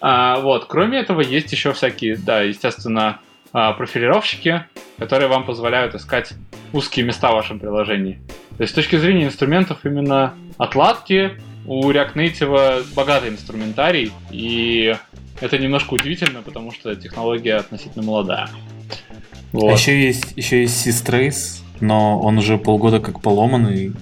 А, 0.00 0.38
вот. 0.40 0.66
Кроме 0.66 0.98
этого, 0.98 1.22
есть 1.22 1.50
еще 1.50 1.72
всякие, 1.72 2.16
да, 2.16 2.42
естественно, 2.42 3.08
а, 3.08 3.20
профилировщики, 3.54 4.66
которые 4.98 5.28
вам 5.28 5.44
позволяют 5.44 5.94
искать 5.94 6.32
узкие 6.72 7.06
места 7.06 7.30
в 7.30 7.34
вашем 7.34 7.60
приложении. 7.60 8.20
То 8.56 8.62
есть 8.64 8.72
с 8.72 8.74
точки 8.74 8.96
зрения 8.96 9.24
инструментов 9.24 9.78
именно 9.84 10.34
отладки 10.58 11.40
у 11.66 11.90
React 11.90 12.14
Native 12.14 12.94
богатый 12.94 13.30
инструментарий, 13.30 14.12
и 14.30 14.94
это 15.40 15.58
немножко 15.58 15.94
удивительно, 15.94 16.42
потому 16.42 16.72
что 16.72 16.94
технология 16.94 17.54
относительно 17.54 18.04
молодая. 18.04 18.48
Вот. 19.52 19.70
А 19.70 19.72
еще 19.72 20.00
есть, 20.00 20.32
еще 20.36 20.62
есть 20.62 20.86
Systrace, 20.86 21.63
но 21.80 22.20
он 22.20 22.38
уже 22.38 22.58
полгода 22.58 23.00
как 23.00 23.20
поломанный. 23.20 23.92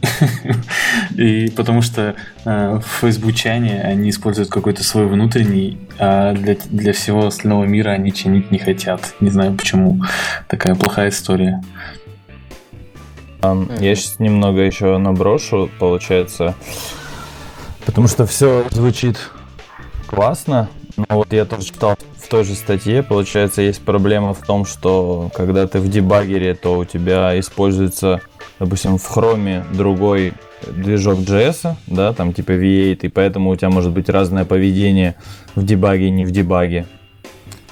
И 1.17 1.51
потому 1.57 1.83
что 1.83 2.15
э, 2.45 2.81
фейсбучане 3.01 3.81
они 3.83 4.11
используют 4.11 4.51
какой-то 4.51 4.85
свой 4.85 5.07
внутренний, 5.07 5.79
а 5.99 6.33
для, 6.35 6.57
для 6.71 6.93
всего 6.93 7.27
остального 7.27 7.65
мира 7.65 7.91
они 7.91 8.13
чинить 8.13 8.51
не 8.51 8.59
хотят. 8.59 9.15
Не 9.21 9.31
знаю 9.31 9.55
почему. 9.55 10.01
Такая 10.49 10.75
плохая 10.75 11.09
история. 11.09 11.63
Я 13.43 13.95
сейчас 13.97 14.21
немного 14.21 14.61
еще 14.61 14.97
наброшу, 14.99 15.69
получается. 15.81 16.55
Потому 17.85 18.07
что 18.07 18.27
все 18.27 18.65
звучит 18.71 19.19
классно. 20.07 20.69
Но 20.97 21.07
вот 21.09 21.33
я 21.33 21.45
тоже 21.45 21.65
читал 21.65 21.97
в 22.17 22.29
той 22.29 22.45
же 22.45 22.55
статье, 22.55 23.03
получается, 23.03 23.63
есть 23.63 23.83
проблема 23.83 24.35
в 24.35 24.41
том, 24.41 24.65
что 24.65 25.31
когда 25.35 25.67
ты 25.67 25.81
в 25.81 25.89
дебагере, 25.89 26.55
то 26.55 26.79
у 26.79 26.85
тебя 26.85 27.39
используется, 27.39 28.21
допустим, 28.59 28.99
в 28.99 29.07
хроме 29.07 29.65
другой 29.73 30.35
движок 30.67 31.19
JS, 31.21 31.75
да, 31.87 32.13
там 32.13 32.33
типа 32.33 32.53
V8, 32.53 32.99
и 33.03 33.09
поэтому 33.09 33.51
у 33.51 33.57
тебя 33.57 33.71
может 33.71 33.93
быть 33.93 34.09
разное 34.09 34.45
поведение 34.45 35.17
в 35.55 35.65
дебаге, 35.65 36.11
не 36.11 36.25
в 36.25 36.31
дебаге. 36.31 36.87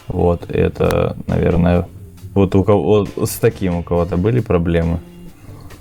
Вот, 0.08 0.50
это, 0.50 1.16
наверное, 1.26 1.86
вот 2.34 2.54
у 2.54 2.64
кого 2.64 3.06
вот 3.16 3.28
с 3.28 3.36
таким 3.36 3.76
у 3.76 3.82
кого-то 3.82 4.16
были 4.16 4.40
проблемы. 4.40 4.98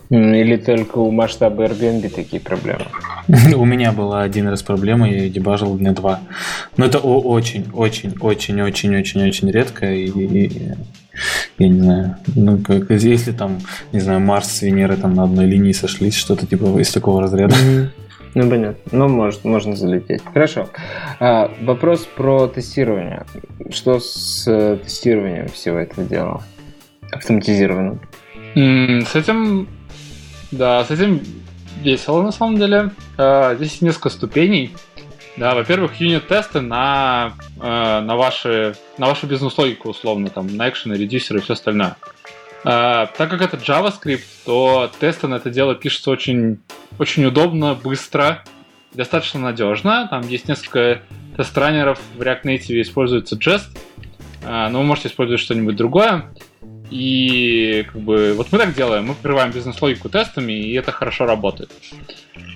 Или 0.10 0.57
только 0.57 0.98
у 0.98 1.11
масштаба 1.11 1.65
Airbnb 1.65 2.10
такие 2.10 2.41
проблемы? 2.41 2.86
У 3.56 3.65
меня 3.65 3.91
была 3.91 4.23
один 4.23 4.48
раз 4.48 4.64
проблема, 4.64 5.10
я 5.10 5.30
дебажил 5.30 5.77
дня 5.77 5.91
два. 5.91 6.22
Но 6.77 6.86
это 6.86 6.98
очень, 6.98 7.68
очень, 7.73 8.15
очень, 8.19 8.60
очень, 8.61 8.95
очень, 8.95 9.27
очень 9.27 9.52
редко. 9.52 9.86
И, 9.94 10.07
и, 10.07 10.73
я 11.60 11.68
не 11.68 11.80
знаю, 11.80 12.15
ну, 12.34 12.57
как, 12.57 12.90
если 12.90 13.31
там, 13.34 13.60
не 13.91 13.99
знаю, 13.99 14.19
Марс 14.19 14.49
с 14.49 14.61
Венерой 14.64 14.98
там 14.98 15.14
на 15.14 15.23
одной 15.23 15.45
линии 15.45 15.73
сошлись, 15.73 16.15
что-то 16.15 16.48
типа 16.48 16.80
из 16.80 16.91
такого 16.91 17.22
разряда. 17.22 17.56
Ну, 18.34 18.49
понятно. 18.49 18.77
Ну, 18.91 19.07
может, 19.10 19.44
можно 19.44 19.76
залететь. 19.76 20.22
Хорошо. 20.34 20.69
А, 21.19 21.52
вопрос 21.61 22.07
про 22.15 22.48
тестирование. 22.48 23.26
Что 23.72 23.99
с 23.99 24.45
э, 24.48 24.77
тестированием 24.84 25.48
всего 25.49 25.77
этого 25.77 26.07
дела? 26.07 26.44
Автоматизированным. 27.11 27.99
С 28.56 29.15
этим 29.15 29.68
да, 30.51 30.84
с 30.84 30.91
этим 30.91 31.21
весело 31.81 32.21
на 32.21 32.31
самом 32.31 32.57
деле. 32.57 32.91
Uh, 33.17 33.55
здесь 33.55 33.81
несколько 33.81 34.09
ступеней. 34.09 34.76
Да, 35.38 35.55
во-первых, 35.55 36.01
юнит-тесты 36.01 36.59
на, 36.61 37.34
uh, 37.57 38.01
на, 38.01 38.15
ваши, 38.15 38.76
на 38.97 39.07
вашу 39.07 39.27
бизнес-логику, 39.27 39.89
условно, 39.89 40.30
там, 40.30 40.47
на 40.55 40.69
экшены, 40.69 40.93
редюсеры 40.93 41.39
и 41.39 41.41
все 41.41 41.53
остальное. 41.53 41.95
Uh, 42.63 43.07
так 43.17 43.30
как 43.30 43.41
это 43.41 43.57
JavaScript, 43.57 44.23
то 44.45 44.91
тесты 44.99 45.27
на 45.27 45.35
это 45.35 45.49
дело 45.49 45.76
пишутся 45.76 46.11
очень, 46.11 46.59
очень 46.97 47.23
удобно, 47.26 47.76
быстро, 47.76 48.43
достаточно 48.93 49.39
надежно. 49.39 50.07
Там 50.09 50.27
есть 50.27 50.47
несколько 50.47 51.01
тест-раннеров 51.38 51.99
в 52.17 52.21
React 52.21 52.43
Native 52.43 52.81
используется 52.81 53.38
Jest, 53.38 53.77
но 54.43 54.80
вы 54.80 54.84
можете 54.84 55.07
использовать 55.07 55.39
что-нибудь 55.39 55.77
другое. 55.77 56.26
И 56.90 57.86
как 57.91 58.02
бы 58.02 58.34
вот 58.36 58.52
мы 58.52 58.57
так 58.57 58.74
делаем, 58.74 59.06
мы 59.06 59.14
покрываем 59.14 59.52
бизнес-логику 59.52 60.10
тестами, 60.10 60.53
и 60.53 60.74
это 60.74 60.91
хорошо 60.91 61.26
работает. 61.26 61.72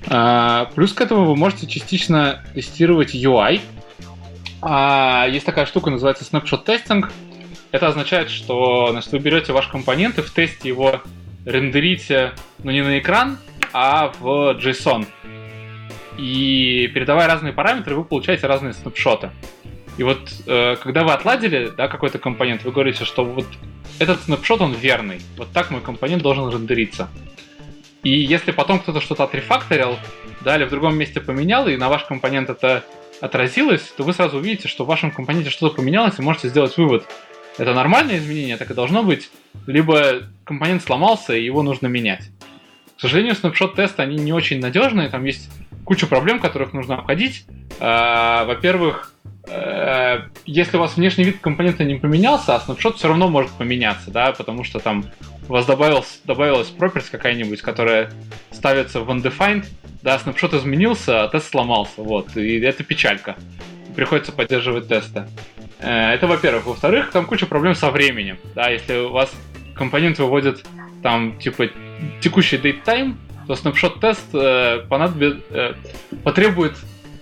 А, 0.08 0.66
плюс 0.76 0.94
к 0.94 1.02
этому 1.02 1.26
вы 1.26 1.36
можете 1.36 1.68
частично 1.68 2.44
тестировать 2.54 3.14
UI. 3.14 3.62
А, 4.62 5.28
есть 5.30 5.46
такая 5.46 5.66
штука, 5.66 5.92
называется 5.92 6.26
snapshot 6.26 6.66
testing. 6.66 7.06
Это 7.72 7.88
означает, 7.88 8.30
что 8.30 8.90
значит, 8.92 9.12
вы 9.12 9.20
берете 9.20 9.54
ваш 9.54 9.68
компонент 9.68 10.18
и 10.18 10.22
в 10.22 10.34
тесте 10.34 10.70
его 10.70 11.02
рендерите, 11.46 12.34
ну 12.64 12.72
не 12.72 12.82
на 12.82 13.00
экран, 13.00 13.38
а 13.72 14.12
в 14.20 14.58
JSON. 14.58 15.06
И 16.18 16.90
передавая 16.94 17.28
разные 17.28 17.54
параметры, 17.54 17.96
вы 17.96 18.04
получаете 18.04 18.48
разные 18.48 18.74
снапшоты. 18.74 19.32
И 19.98 20.04
вот 20.04 20.32
э, 20.48 20.76
когда 20.78 21.04
вы 21.04 21.14
отладили 21.14 21.72
да, 21.76 21.88
какой-то 21.88 22.20
компонент, 22.20 22.64
вы 22.64 22.72
говорите, 22.72 23.06
что 23.06 23.24
вот 23.24 23.46
этот 24.04 24.24
снапшот, 24.24 24.62
он 24.62 24.74
верный. 24.74 25.22
Вот 25.38 25.52
так 25.52 25.72
мой 25.72 25.82
компонент 25.82 26.22
должен 26.22 26.50
рендериться. 26.50 27.10
И 28.04 28.12
если 28.12 28.52
потом 28.52 28.80
кто-то 28.80 29.02
что-то 29.02 29.24
отрефакторил, 29.24 29.98
да, 30.42 30.58
или 30.58 30.66
в 30.66 30.70
другом 30.70 30.98
месте 30.98 31.22
поменял, 31.22 31.68
и 31.68 31.78
на 31.78 31.90
ваш 31.90 32.04
компонент 32.04 32.50
это 32.50 32.84
отразилось, 33.22 33.94
то 33.96 34.04
вы 34.04 34.14
сразу 34.14 34.38
увидите, 34.38 34.68
что 34.68 34.84
в 34.84 34.88
вашем 34.88 35.12
компоненте 35.12 35.50
что-то 35.50 35.76
поменялось, 35.76 36.20
и 36.20 36.22
можете 36.22 36.50
сделать 36.50 36.78
вывод. 36.78 37.06
Это 37.58 37.74
нормальное 37.74 38.18
изменение, 38.18 38.58
так 38.58 38.72
и 38.72 38.74
должно 38.74 39.04
быть, 39.04 39.30
либо 39.68 40.24
компонент 40.44 40.84
сломался, 40.84 41.34
и 41.34 41.46
его 41.46 41.64
нужно 41.64 41.88
менять. 41.88 42.30
К 42.98 43.02
сожалению, 43.02 43.36
снапшот-тесты, 43.36 44.02
они 44.02 44.18
не 44.18 44.34
очень 44.34 44.60
надежные, 44.60 45.10
там 45.10 45.24
есть 45.24 45.50
куча 45.86 46.08
проблем, 46.08 46.40
которых 46.40 46.74
нужно 46.74 46.96
обходить. 46.96 47.46
А, 47.80 48.46
во-первых, 48.46 49.14
Э, 49.46 50.30
если 50.46 50.78
у 50.78 50.80
вас 50.80 50.96
внешний 50.96 51.26
вид 51.26 51.40
компонента 51.40 51.84
не 51.84 51.96
поменялся, 51.96 52.56
а 52.56 52.60
снапшот 52.60 52.98
все 52.98 53.10
равно 53.10 53.28
может 53.28 53.52
поменяться, 53.52 54.10
да, 54.10 54.32
потому 54.32 54.64
что 54.64 54.80
там 54.80 55.06
у 55.50 55.54
вас 55.54 55.66
добавилась, 55.66 56.22
добавилась 56.24 56.74
property 56.78 57.08
какая-нибудь, 57.12 57.62
которая 57.62 58.12
ставится 58.52 59.02
в 59.02 59.10
undefined, 59.10 59.66
да, 60.02 60.18
снапшот 60.18 60.54
изменился, 60.54 61.24
а 61.24 61.28
тест 61.28 61.50
сломался, 61.50 62.02
вот, 62.02 62.38
и 62.38 62.60
это 62.60 62.84
печалька. 62.84 63.36
Приходится 63.96 64.32
поддерживать 64.32 64.88
тесты. 64.88 65.28
Э, 65.80 66.14
это, 66.14 66.28
во-первых. 66.28 66.66
Во-вторых, 66.66 67.12
там 67.12 67.26
куча 67.26 67.46
проблем 67.46 67.76
со 67.76 67.92
временем, 67.92 68.38
да, 68.56 68.70
если 68.70 68.96
у 68.96 69.12
вас 69.12 69.30
компонент 69.76 70.20
выводит 70.20 70.64
там, 71.02 71.38
типа, 71.38 71.70
текущий 72.22 72.56
date 72.56 72.86
time, 72.86 73.16
то 73.48 73.56
снапшот-тест 73.56 74.34
э, 74.34 74.86
э, 74.90 75.74
потребует 76.24 76.76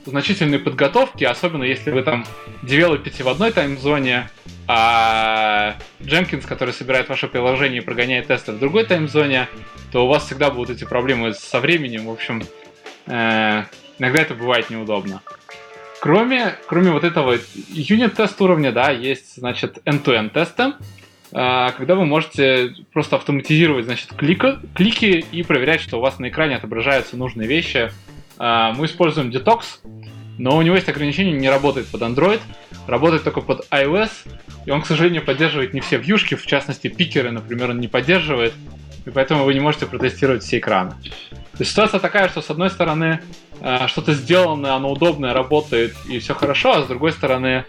значительной 0.05 0.59
подготовки, 0.59 1.23
особенно 1.23 1.63
если 1.63 1.91
вы 1.91 2.03
там 2.03 2.25
девелопите 2.63 3.23
в 3.23 3.29
одной 3.29 3.51
таймзоне, 3.51 4.29
а 4.67 5.75
Jenkins, 5.99 6.47
который 6.47 6.73
собирает 6.73 7.09
ваше 7.09 7.27
приложение 7.27 7.81
и 7.81 7.85
прогоняет 7.85 8.27
тесты 8.27 8.51
в 8.51 8.59
другой 8.59 8.85
таймзоне, 8.85 9.47
то 9.91 10.05
у 10.05 10.07
вас 10.07 10.25
всегда 10.25 10.49
будут 10.49 10.77
эти 10.77 10.85
проблемы 10.85 11.33
со 11.33 11.59
временем. 11.59 12.05
В 12.05 12.11
общем, 12.11 12.43
э, 13.07 13.63
иногда 13.99 14.21
это 14.21 14.33
бывает 14.33 14.69
неудобно. 14.69 15.21
Кроме, 15.99 16.55
кроме 16.65 16.91
вот 16.91 17.03
этого 17.03 17.37
юнит-тест 17.69 18.41
уровня, 18.41 18.71
да, 18.71 18.89
есть, 18.89 19.35
значит, 19.35 19.77
end-to-end 19.85 20.31
тесты, 20.31 20.73
когда 21.31 21.95
вы 21.95 22.05
можете 22.05 22.75
просто 22.91 23.15
автоматизировать, 23.15 23.85
значит, 23.85 24.13
клика, 24.13 24.59
клики 24.75 25.25
и 25.31 25.43
проверять, 25.43 25.81
что 25.81 25.97
у 25.97 26.01
вас 26.01 26.19
на 26.19 26.27
экране 26.27 26.57
отображаются 26.57 27.15
нужные 27.15 27.47
вещи. 27.47 27.91
Э, 28.41 28.73
мы 28.75 28.85
используем 28.87 29.29
Detox, 29.29 29.79
но 30.37 30.57
у 30.57 30.61
него 30.61 30.75
есть 30.75 30.89
ограничение, 30.89 31.33
не 31.33 31.49
работает 31.49 31.87
под 31.87 32.01
Android, 32.01 32.39
работает 32.87 33.23
только 33.23 33.41
под 33.41 33.67
iOS, 33.69 34.09
и 34.65 34.71
он, 34.71 34.81
к 34.81 34.87
сожалению, 34.87 35.23
поддерживает 35.23 35.73
не 35.73 35.81
все 35.81 35.97
вьюшки, 35.97 36.35
в 36.35 36.45
частности, 36.45 36.87
пикеры, 36.87 37.31
например, 37.31 37.69
он 37.69 37.79
не 37.79 37.87
поддерживает, 37.87 38.53
и 39.05 39.09
поэтому 39.09 39.43
вы 39.43 39.53
не 39.53 39.59
можете 39.59 39.85
протестировать 39.85 40.43
все 40.43 40.57
экраны. 40.57 40.91
То 40.91 41.59
есть 41.59 41.71
ситуация 41.71 41.99
такая, 41.99 42.27
что 42.29 42.41
с 42.41 42.49
одной 42.49 42.69
стороны 42.71 43.21
э, 43.61 43.87
что-то 43.87 44.13
сделанное, 44.13 44.73
оно 44.73 44.91
удобное, 44.91 45.33
работает 45.33 45.95
и 46.09 46.17
все 46.19 46.33
хорошо, 46.33 46.73
а 46.73 46.83
с 46.83 46.87
другой 46.87 47.11
стороны 47.11 47.65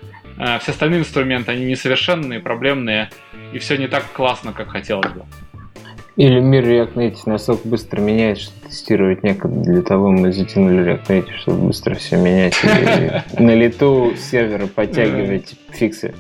все 0.61 0.73
остальные 0.73 1.01
инструменты, 1.01 1.53
они 1.53 1.67
несовершенные, 1.67 2.41
проблемные, 2.41 3.11
и 3.53 3.59
все 3.59 3.77
не 3.77 3.89
так 3.89 4.05
классно, 4.13 4.53
как 4.53 4.69
хотелось 4.69 5.13
бы. 5.13 5.25
Или 6.17 6.41
мир 6.41 6.65
React 6.65 6.95
Native 6.95 7.23
настолько 7.27 7.69
быстро 7.69 8.01
меняет, 8.01 8.39
что 8.39 8.53
тестировать 8.69 9.23
некогда. 9.23 9.61
Для 9.61 9.83
того 9.83 10.11
мы 10.11 10.33
затянули 10.33 10.85
React 10.85 11.07
Native, 11.07 11.37
чтобы 11.41 11.67
быстро 11.69 11.95
все 11.95 12.17
менять 12.17 12.55
и 12.63 13.39
на 13.43 13.55
лету 13.55 14.13
сервера 14.17 14.67
подтягивать 14.67 15.55
фиксы. 15.71 16.15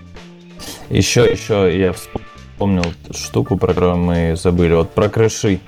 Еще, 0.88 1.22
еще 1.30 1.78
я 1.78 1.92
вспомнил 1.92 2.84
штуку, 3.14 3.56
про 3.56 3.68
которую 3.68 3.96
мы 3.96 4.36
забыли. 4.36 4.74
Вот 4.74 4.90
про 4.90 5.08
крыши. 5.08 5.60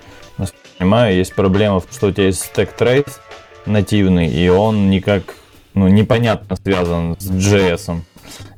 Понимаю, 0.79 1.17
есть 1.17 1.35
проблема, 1.35 1.83
что 1.91 2.09
у 2.09 2.13
тебя 2.13 2.27
есть 2.27 2.41
стек 2.41 2.73
трейс 2.73 3.21
нативный, 3.67 4.29
и 4.29 4.49
он 4.49 4.91
никак, 4.91 5.23
ну, 5.75 5.89
непонятно 5.89 6.57
связан 6.57 7.17
с 7.19 7.31
JS. 7.31 8.01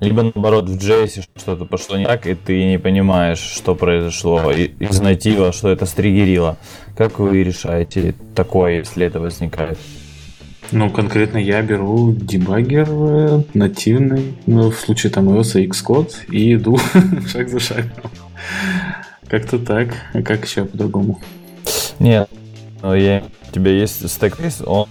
Либо 0.01 0.23
наоборот 0.23 0.69
в 0.69 0.77
JS 0.77 1.25
что-то 1.37 1.65
пошло 1.65 1.97
не 1.97 2.05
так, 2.05 2.27
и 2.27 2.35
ты 2.35 2.65
не 2.65 2.79
понимаешь, 2.79 3.39
что 3.39 3.75
произошло 3.75 4.53
из 4.53 5.01
натива, 5.01 5.53
что 5.53 5.71
это 5.71 5.87
стригерило. 5.87 6.57
Как 6.97 7.19
вы 7.19 7.43
решаете 7.43 8.15
такое, 8.35 8.79
если 8.79 9.07
это 9.07 9.21
возникает? 9.21 9.79
Ну, 10.73 10.91
конкретно 10.91 11.39
я 11.39 11.63
беру 11.63 12.13
дебаггер 12.13 12.89
э, 12.91 13.43
нативный, 13.55 14.37
ну, 14.47 14.71
в 14.71 14.79
случае 14.79 15.13
там 15.13 15.29
iOS 15.29 15.69
Xcode, 15.69 16.13
и 16.31 16.55
иду 16.55 16.79
шаг 17.29 17.49
за 17.49 17.61
шагом. 17.61 18.11
Как-то 19.29 19.59
так. 19.59 19.95
А 20.13 20.23
как 20.23 20.45
еще 20.45 20.65
по-другому? 20.65 21.21
Нет, 21.99 22.29
я, 22.83 23.23
у 23.49 23.55
тебя 23.55 23.71
есть 23.71 24.09
стек 24.09 24.39
он, 24.65 24.89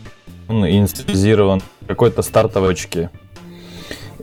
он 0.47 0.67
инициализирован 0.67 1.61
какой-то 1.87 2.21
стартовой 2.21 2.69
точке. 2.69 3.09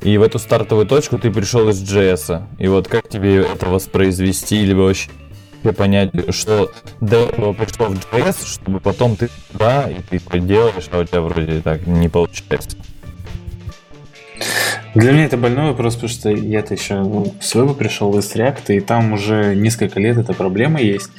И 0.00 0.18
в 0.18 0.22
эту 0.22 0.38
стартовую 0.38 0.86
точку 0.86 1.18
ты 1.18 1.30
пришел 1.30 1.68
из 1.68 1.80
JS. 1.82 2.42
И 2.58 2.66
вот 2.68 2.88
как 2.88 3.08
тебе 3.08 3.42
это 3.42 3.66
воспроизвести, 3.66 4.64
либо 4.64 4.80
вообще 4.80 5.10
понять, 5.76 6.10
что 6.34 6.72
до 7.00 7.26
этого 7.26 7.52
пришло 7.52 7.86
в 7.86 7.94
JS, 7.94 8.46
чтобы 8.46 8.80
потом 8.80 9.16
ты 9.16 9.30
да, 9.52 9.88
и 9.88 10.02
ты 10.02 10.16
это 10.16 10.40
делаешь, 10.40 10.88
а 10.90 10.98
у 10.98 11.04
тебя 11.04 11.20
вроде 11.20 11.60
так 11.60 11.86
не 11.86 12.08
получается. 12.08 12.76
Для 14.94 15.12
меня 15.12 15.24
это 15.24 15.38
больной 15.38 15.70
вопрос, 15.70 15.94
потому 15.94 16.10
что 16.10 16.30
я-то 16.30 16.74
еще 16.74 16.96
ну, 17.00 17.34
с 17.40 17.54
веба 17.54 17.72
пришел 17.72 18.16
из 18.18 18.34
React, 18.34 18.76
и 18.76 18.80
там 18.80 19.14
уже 19.14 19.54
несколько 19.54 19.98
лет 19.98 20.18
эта 20.18 20.34
проблема 20.34 20.80
есть. 20.80 21.10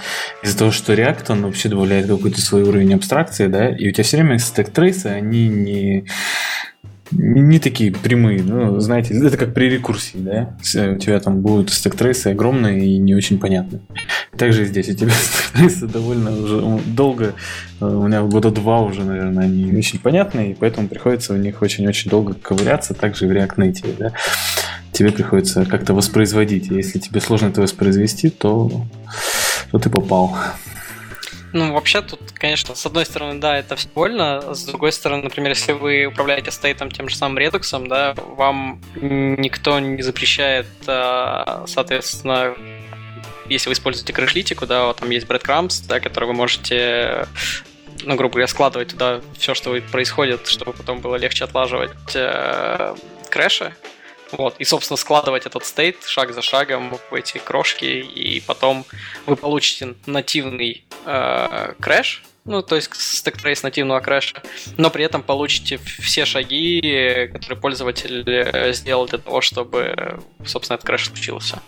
Из-за 0.44 0.58
того, 0.58 0.72
что 0.72 0.94
React, 0.94 1.32
он 1.32 1.42
вообще 1.44 1.70
добавляет 1.70 2.08
какой-то 2.08 2.40
свой 2.40 2.64
уровень 2.64 2.94
абстракции, 2.94 3.48
да, 3.48 3.70
и 3.70 3.90
у 3.90 3.92
тебя 3.92 4.04
все 4.04 4.18
время 4.18 4.38
стек 4.38 4.70
трейсы, 4.70 5.08
они 5.08 5.48
не 5.48 6.06
не 7.16 7.60
такие 7.60 7.92
прямые, 7.92 8.44
ну, 8.44 8.80
знаете, 8.80 9.14
это 9.14 9.38
как 9.38 9.54
при 9.54 9.70
рекурсии, 9.70 10.18
да? 10.18 10.56
У 10.60 10.98
тебя 10.98 11.20
там 11.20 11.42
будут 11.42 11.70
стек-трейсы 11.70 12.28
огромные 12.28 12.86
и 12.86 12.98
не 12.98 13.16
очень 13.16 13.40
понятные. 13.40 13.82
Также 14.38 14.66
здесь 14.66 14.90
у 14.90 14.94
тебя 14.94 15.12
стек-трейсы 15.12 15.88
довольно 15.88 16.32
уже 16.32 16.82
долго, 16.88 17.34
э, 17.80 17.86
у 17.86 18.08
меня 18.08 18.24
года 18.24 18.52
два 18.52 18.82
уже, 18.82 19.04
наверное, 19.04 19.46
они 19.46 19.64
не 19.64 19.78
очень 19.78 20.00
понятные, 20.00 20.52
и 20.52 20.54
поэтому 20.56 20.88
приходится 20.88 21.34
в 21.34 21.38
них 21.38 21.62
очень-очень 21.62 22.10
долго 22.10 22.34
ковыряться, 22.34 22.94
также 22.94 23.28
в 23.28 23.32
React 23.32 23.56
Native, 23.58 23.96
да? 23.98 24.14
Тебе 24.92 25.12
приходится 25.12 25.66
как-то 25.66 25.94
воспроизводить, 25.94 26.68
если 26.70 27.00
тебе 27.00 27.20
сложно 27.20 27.48
это 27.48 27.62
воспроизвести, 27.62 28.30
то, 28.30 28.86
то 29.72 29.80
ты 29.80 29.90
попал. 29.90 30.36
Ну, 31.54 31.72
вообще 31.72 32.02
тут, 32.02 32.20
конечно, 32.34 32.74
с 32.74 32.84
одной 32.86 33.06
стороны, 33.06 33.40
да, 33.40 33.58
это 33.58 33.76
все 33.76 33.88
больно, 33.88 34.56
с 34.56 34.66
другой 34.66 34.92
стороны, 34.92 35.24
например, 35.24 35.52
если 35.52 35.74
вы 35.74 36.06
управляете 36.06 36.50
стейтом 36.50 36.90
тем 36.90 37.08
же 37.08 37.16
самым 37.16 37.38
редуксом, 37.38 37.88
да, 37.88 38.16
вам 38.16 38.82
никто 38.96 39.80
не 39.80 40.02
запрещает, 40.02 40.66
а, 40.88 41.66
соответственно, 41.68 42.56
если 43.46 43.70
вы 43.70 43.74
используете 43.74 44.14
крышлитику, 44.14 44.66
да, 44.66 44.88
вот 44.88 44.98
там 44.98 45.12
есть 45.12 45.28
breadcrumbs, 45.28 45.86
да, 45.88 46.00
который 46.00 46.26
вы 46.26 46.34
можете 46.34 47.28
ну, 48.04 48.16
грубо 48.16 48.34
говоря, 48.34 48.48
складывать 48.48 48.90
туда 48.90 49.22
все, 49.38 49.54
что 49.54 49.80
происходит, 49.92 50.48
чтобы 50.48 50.74
потом 50.74 51.00
было 51.00 51.16
легче 51.16 51.46
отлаживать 51.46 51.92
э, 52.16 52.96
крэши, 53.30 53.76
вот, 54.38 54.56
и, 54.60 54.66
собственно, 54.66 54.98
складывать 54.98 55.46
этот 55.46 55.66
стейт 55.66 56.04
шаг 56.06 56.34
за 56.34 56.42
шагом 56.42 56.98
в 57.10 57.14
эти 57.14 57.38
крошки, 57.38 57.86
и 57.86 58.40
потом 58.42 58.86
вы 59.26 59.36
получите 59.36 59.96
нативный 60.06 60.84
э, 61.06 61.74
крэш, 61.80 62.24
ну, 62.46 62.62
то 62.62 62.76
есть 62.76 62.94
stack 62.96 63.38
trace 63.38 63.64
нативного 63.64 64.00
крэша, 64.02 64.42
но 64.78 64.90
при 64.90 65.06
этом 65.06 65.24
получите 65.24 65.78
все 65.78 66.26
шаги, 66.26 67.30
которые 67.32 67.58
пользователь 67.58 68.24
э, 68.28 68.74
сделал 68.74 69.06
для 69.08 69.20
того, 69.20 69.42
чтобы, 69.42 70.20
собственно, 70.46 70.76
этот 70.76 70.88
крэш 70.88 71.08
случился. 71.08 71.62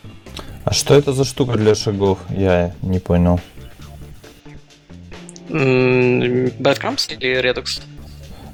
А 0.66 0.74
что 0.74 0.96
это 0.96 1.14
за 1.14 1.24
штука 1.24 1.58
для 1.58 1.76
шагов? 1.76 2.20
Я 2.30 2.74
не 2.82 3.00
понял. 3.00 3.40
Breadcrumbs 5.48 7.14
или 7.14 7.40
Redux? 7.40 7.82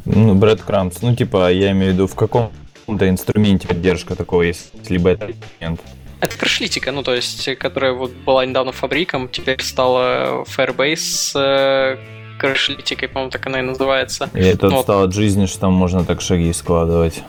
Ну, 0.05 0.35
Breadcrumbs. 0.35 0.97
Ну, 1.01 1.15
типа, 1.15 1.51
я 1.51 1.71
имею 1.71 1.91
в 1.91 1.93
виду, 1.95 2.07
в 2.07 2.15
каком 2.15 2.51
каком-то 2.91 3.09
инструменте 3.09 3.67
поддержка 3.67 4.15
такого 4.15 4.41
есть, 4.41 4.89
либо 4.89 5.11
это 5.11 5.31
инструмент? 5.31 5.79
Это 6.19 6.37
крышлитика, 6.37 6.91
ну 6.91 7.03
то 7.03 7.15
есть, 7.15 7.57
которая 7.57 7.93
вот 7.93 8.11
была 8.11 8.45
недавно 8.45 8.73
фабриком, 8.73 9.29
теперь 9.29 9.63
стала 9.63 10.43
Firebase 10.43 11.31
э, 11.35 11.97
крышлитикой, 12.37 13.07
по-моему, 13.07 13.31
так 13.31 13.47
она 13.47 13.59
и 13.59 13.61
называется. 13.61 14.29
И 14.33 14.39
это 14.39 14.69
ну, 14.69 14.81
стало 14.81 15.05
от 15.05 15.13
жизни, 15.13 15.45
что 15.45 15.61
там 15.61 15.73
можно 15.73 16.03
так 16.03 16.21
шаги 16.21 16.51
складывать. 16.51 17.23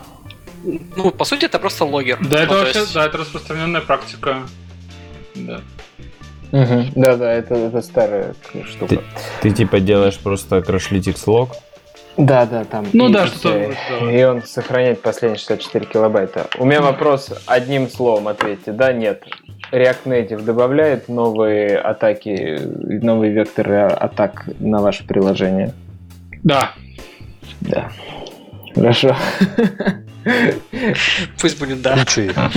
Ну, 0.63 1.11
по 1.11 1.23
сути, 1.23 1.45
это 1.45 1.59
просто 1.59 1.85
логер. 1.85 2.19
Да, 2.21 2.37
ну, 2.37 2.43
это 2.43 2.53
вообще, 2.55 2.79
есть... 2.79 2.93
да, 2.93 3.05
это 3.05 3.17
распространенная 3.17 3.81
практика. 3.81 4.43
Да. 5.35 5.61
Угу. 6.51 6.91
Да, 6.95 7.15
да, 7.15 7.31
это, 7.31 7.55
это 7.55 7.81
старая 7.81 8.35
штука. 8.69 8.87
Ты, 8.87 8.99
ты 9.41 9.51
типа 9.51 9.79
делаешь 9.79 10.19
просто 10.19 10.61
крашлитик 10.61 11.17
слог, 11.17 11.55
да, 12.17 12.45
да, 12.45 12.63
там. 12.63 12.85
Ну 12.93 13.09
да, 13.09 13.27
что 13.27 13.71
И 14.09 14.23
он 14.23 14.43
сохраняет 14.43 15.01
последние 15.01 15.39
64 15.39 15.85
килобайта. 15.85 16.47
У 16.59 16.65
меня 16.65 16.81
вопрос 16.81 17.31
одним 17.45 17.89
словом 17.89 18.27
ответьте. 18.27 18.71
Да, 18.71 18.93
нет. 18.93 19.23
React 19.71 20.03
Native 20.05 20.41
добавляет 20.43 21.09
новые 21.09 21.77
атаки, 21.77 22.59
новые 23.03 23.31
векторы 23.31 23.81
атак 23.87 24.47
на 24.59 24.81
ваше 24.81 25.05
приложение? 25.07 25.73
Да. 26.43 26.71
Да. 27.61 27.89
Хорошо. 28.75 29.15
Пусть 31.41 31.59
будет 31.59 31.81
да. 31.81 32.51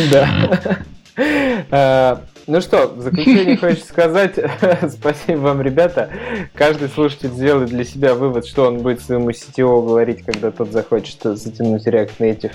Да. 1.71 2.21
Ну 2.47 2.61
что, 2.61 2.87
в 2.87 3.01
заключение 3.01 3.57
хочется 3.61 3.89
сказать, 3.89 4.39
спасибо 4.89 5.39
вам, 5.39 5.63
ребята. 5.63 6.11
Каждый 6.55 6.89
слушатель 6.89 7.31
сделает 7.31 7.71
для 7.71 7.83
себя 7.83 8.15
вывод, 8.15 8.47
что 8.47 8.67
он 8.69 8.79
будет 8.79 9.01
своему 9.01 9.31
CTO 9.31 9.85
говорить, 9.85 10.23
когда 10.25 10.53
тот 10.53 10.71
захочет 10.71 11.19
затянуть 11.23 11.87
React 11.89 12.13
Native. 12.21 12.53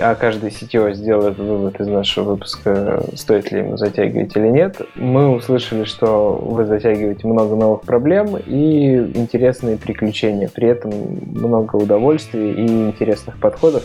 а 0.00 0.14
каждый 0.14 0.48
CTO 0.48 0.94
сделал 0.94 1.26
этот 1.26 1.38
вывод 1.40 1.78
из 1.78 1.88
нашего 1.88 2.30
выпуска, 2.30 3.02
стоит 3.14 3.52
ли 3.52 3.58
ему 3.58 3.76
затягивать 3.76 4.34
или 4.34 4.48
нет. 4.48 4.80
Мы 4.94 5.28
услышали, 5.28 5.84
что 5.84 6.32
вы 6.32 6.64
затягиваете 6.64 7.26
много 7.26 7.54
новых 7.54 7.82
проблем 7.82 8.38
и 8.38 8.96
интересные 9.14 9.76
приключения. 9.76 10.48
При 10.48 10.68
этом 10.68 10.90
много 11.20 11.76
удовольствия 11.76 12.50
и 12.50 12.66
интересных 12.66 13.36
подходов. 13.38 13.82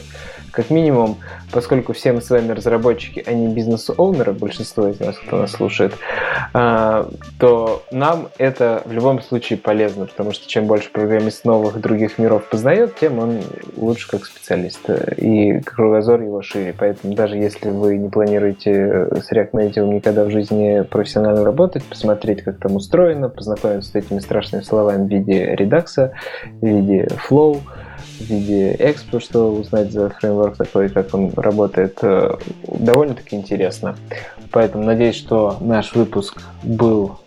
Как 0.52 0.70
минимум, 0.70 1.18
поскольку 1.52 1.94
все 1.94 2.12
мы 2.12 2.22
с 2.22 2.30
вами 2.30 2.52
разработчики, 2.52 3.24
а 3.26 3.34
не 3.34 3.48
бизнес-оунеры, 3.48 4.34
большинство 4.34 4.88
из 4.88 5.00
нас, 5.00 5.18
кто 5.18 5.38
нас 5.38 5.52
слушает, 5.52 5.94
а, 6.54 7.10
то 7.40 7.84
нам 7.92 8.30
это 8.38 8.82
в 8.86 8.92
любом 8.92 9.22
случае 9.22 9.58
полезно, 9.58 10.06
потому 10.06 10.34
что 10.34 10.48
чем 10.48 10.66
больше 10.66 10.90
программист 10.92 11.46
новых 11.46 11.80
других 11.80 12.18
миров 12.18 12.50
познает, 12.50 12.96
тем 13.00 13.20
он 13.20 13.40
лучше 13.78 14.10
как 14.10 14.26
специалист. 14.26 14.90
И 15.18 15.60
кругозор 15.62 16.22
его 16.22 16.42
шире. 16.42 16.76
Поэтому 16.78 17.14
даже 17.14 17.38
если 17.38 17.70
вы 17.70 17.98
не 17.98 18.10
планируете 18.10 19.08
с 19.22 19.32
React 19.32 19.52
Native 19.52 19.88
никогда 19.94 20.26
в 20.26 20.32
жизни 20.32 20.82
профессионально 20.82 21.46
работать, 21.46 21.84
посмотреть, 21.84 22.44
как 22.44 22.58
там 22.60 22.76
устроено, 22.76 23.30
познакомиться 23.30 23.92
с 23.92 23.96
этими 23.96 24.20
страшными 24.20 24.64
словами 24.64 25.08
в 25.08 25.10
виде 25.10 25.56
редакса, 25.56 26.14
в 26.62 26.66
виде 26.66 27.08
flow, 27.30 27.60
виде 28.30 28.74
Expo, 28.76 29.20
что 29.20 29.52
узнать 29.52 29.92
за 29.92 30.10
фреймворк 30.10 30.58
такой, 30.58 30.90
как 30.90 31.14
он 31.14 31.32
работает, 31.36 32.00
э, 32.02 32.36
довольно-таки 32.68 33.36
интересно. 33.36 33.96
Поэтому 34.52 34.84
надеюсь, 34.84 35.16
что 35.16 35.58
наш 35.62 35.94
выпуск 35.94 36.42
был 36.64 37.20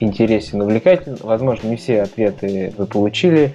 интересен, 0.00 0.62
увлекателен. 0.62 1.18
Возможно, 1.22 1.68
не 1.68 1.76
все 1.76 2.02
ответы 2.02 2.72
вы 2.76 2.86
получили, 2.86 3.54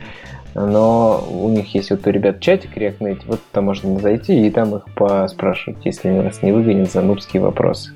но 0.56 1.24
у 1.30 1.50
них 1.50 1.74
есть 1.74 1.92
вот 1.92 2.06
у 2.08 2.10
ребят 2.10 2.40
чатик 2.40 2.76
React 2.76 3.22
вот 3.28 3.40
там 3.52 3.66
можно 3.66 4.00
зайти 4.00 4.48
и 4.48 4.50
там 4.50 4.76
их 4.76 4.86
поспрашивать, 4.96 5.86
если 5.86 6.10
они 6.10 6.20
вас 6.20 6.42
не 6.42 6.52
выгонят 6.52 6.92
за 6.92 7.02
нубские 7.02 7.42
вопросы. 7.42 7.92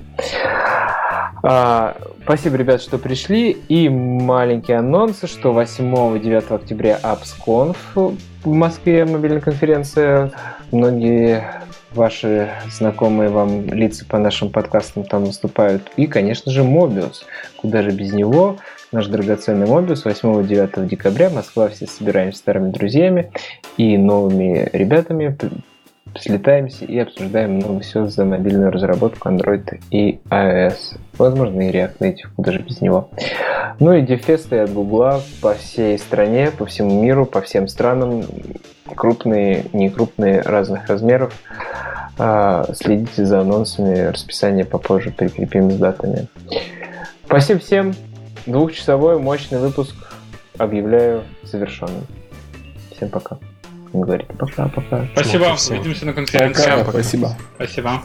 А, 1.46 1.96
спасибо, 2.22 2.56
ребят, 2.56 2.80
что 2.80 2.96
пришли. 2.96 3.50
И 3.68 3.88
маленькие 3.90 4.78
анонсы, 4.78 5.26
что 5.26 5.52
8-9 5.52 6.54
октября 6.54 6.98
AppsConf 7.02 8.16
в 8.44 8.52
Москве 8.52 9.04
мобильная 9.04 9.40
конференция. 9.40 10.30
Многие 10.70 11.44
ваши 11.92 12.50
знакомые 12.70 13.30
вам 13.30 13.66
лица 13.66 14.04
по 14.04 14.18
нашим 14.18 14.50
подкастам 14.50 15.04
там 15.04 15.24
выступают. 15.24 15.90
И, 15.96 16.06
конечно 16.06 16.52
же, 16.52 16.62
Mobius. 16.62 17.22
Куда 17.56 17.82
же 17.82 17.90
без 17.90 18.12
него? 18.12 18.56
Наш 18.92 19.06
драгоценный 19.06 19.66
Mobius 19.66 20.04
8-9 20.04 20.86
декабря. 20.86 21.30
Москва, 21.30 21.68
все 21.68 21.86
собираемся 21.86 22.38
старыми 22.38 22.70
друзьями 22.70 23.30
и 23.76 23.96
новыми 23.96 24.68
ребятами 24.72 25.36
слетаемся 26.18 26.84
и 26.84 26.98
обсуждаем 26.98 27.56
много 27.56 27.80
всего 27.80 28.06
за 28.06 28.24
мобильную 28.24 28.70
разработку 28.70 29.28
Android 29.28 29.80
и 29.90 30.20
iOS. 30.30 30.98
Возможно, 31.18 31.60
и 31.62 31.72
React 31.72 31.98
Native, 31.98 32.28
куда 32.36 32.52
же 32.52 32.58
без 32.60 32.80
него. 32.80 33.10
Ну 33.80 33.92
и 33.92 34.02
дефесты 34.02 34.58
от 34.58 34.72
Google 34.72 35.22
по 35.40 35.54
всей 35.54 35.98
стране, 35.98 36.50
по 36.50 36.66
всему 36.66 37.02
миру, 37.02 37.26
по 37.26 37.40
всем 37.40 37.68
странам. 37.68 38.24
Крупные, 38.94 39.64
не 39.72 39.90
крупные, 39.90 40.42
разных 40.42 40.88
размеров. 40.88 41.34
А, 42.18 42.66
следите 42.74 43.24
за 43.24 43.40
анонсами, 43.40 44.06
расписание 44.06 44.64
попозже 44.64 45.10
прикрепим 45.10 45.70
с 45.70 45.76
датами. 45.76 46.28
Спасибо 47.26 47.60
всем. 47.60 47.94
Двухчасовой 48.46 49.18
мощный 49.18 49.58
выпуск 49.58 49.94
объявляю 50.58 51.24
завершенным. 51.42 52.06
Всем 52.92 53.08
пока 53.08 53.38
говорите 54.00 54.32
пока-пока. 54.38 55.06
Спасибо, 55.12 55.56
увидимся 55.70 56.06
на 56.06 56.12
конференции. 56.12 56.70
Пока, 56.70 56.90
спасибо. 56.90 57.36
Спасибо. 57.56 58.02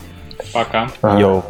Пока. 0.53 0.89
Йоу. 1.17 1.43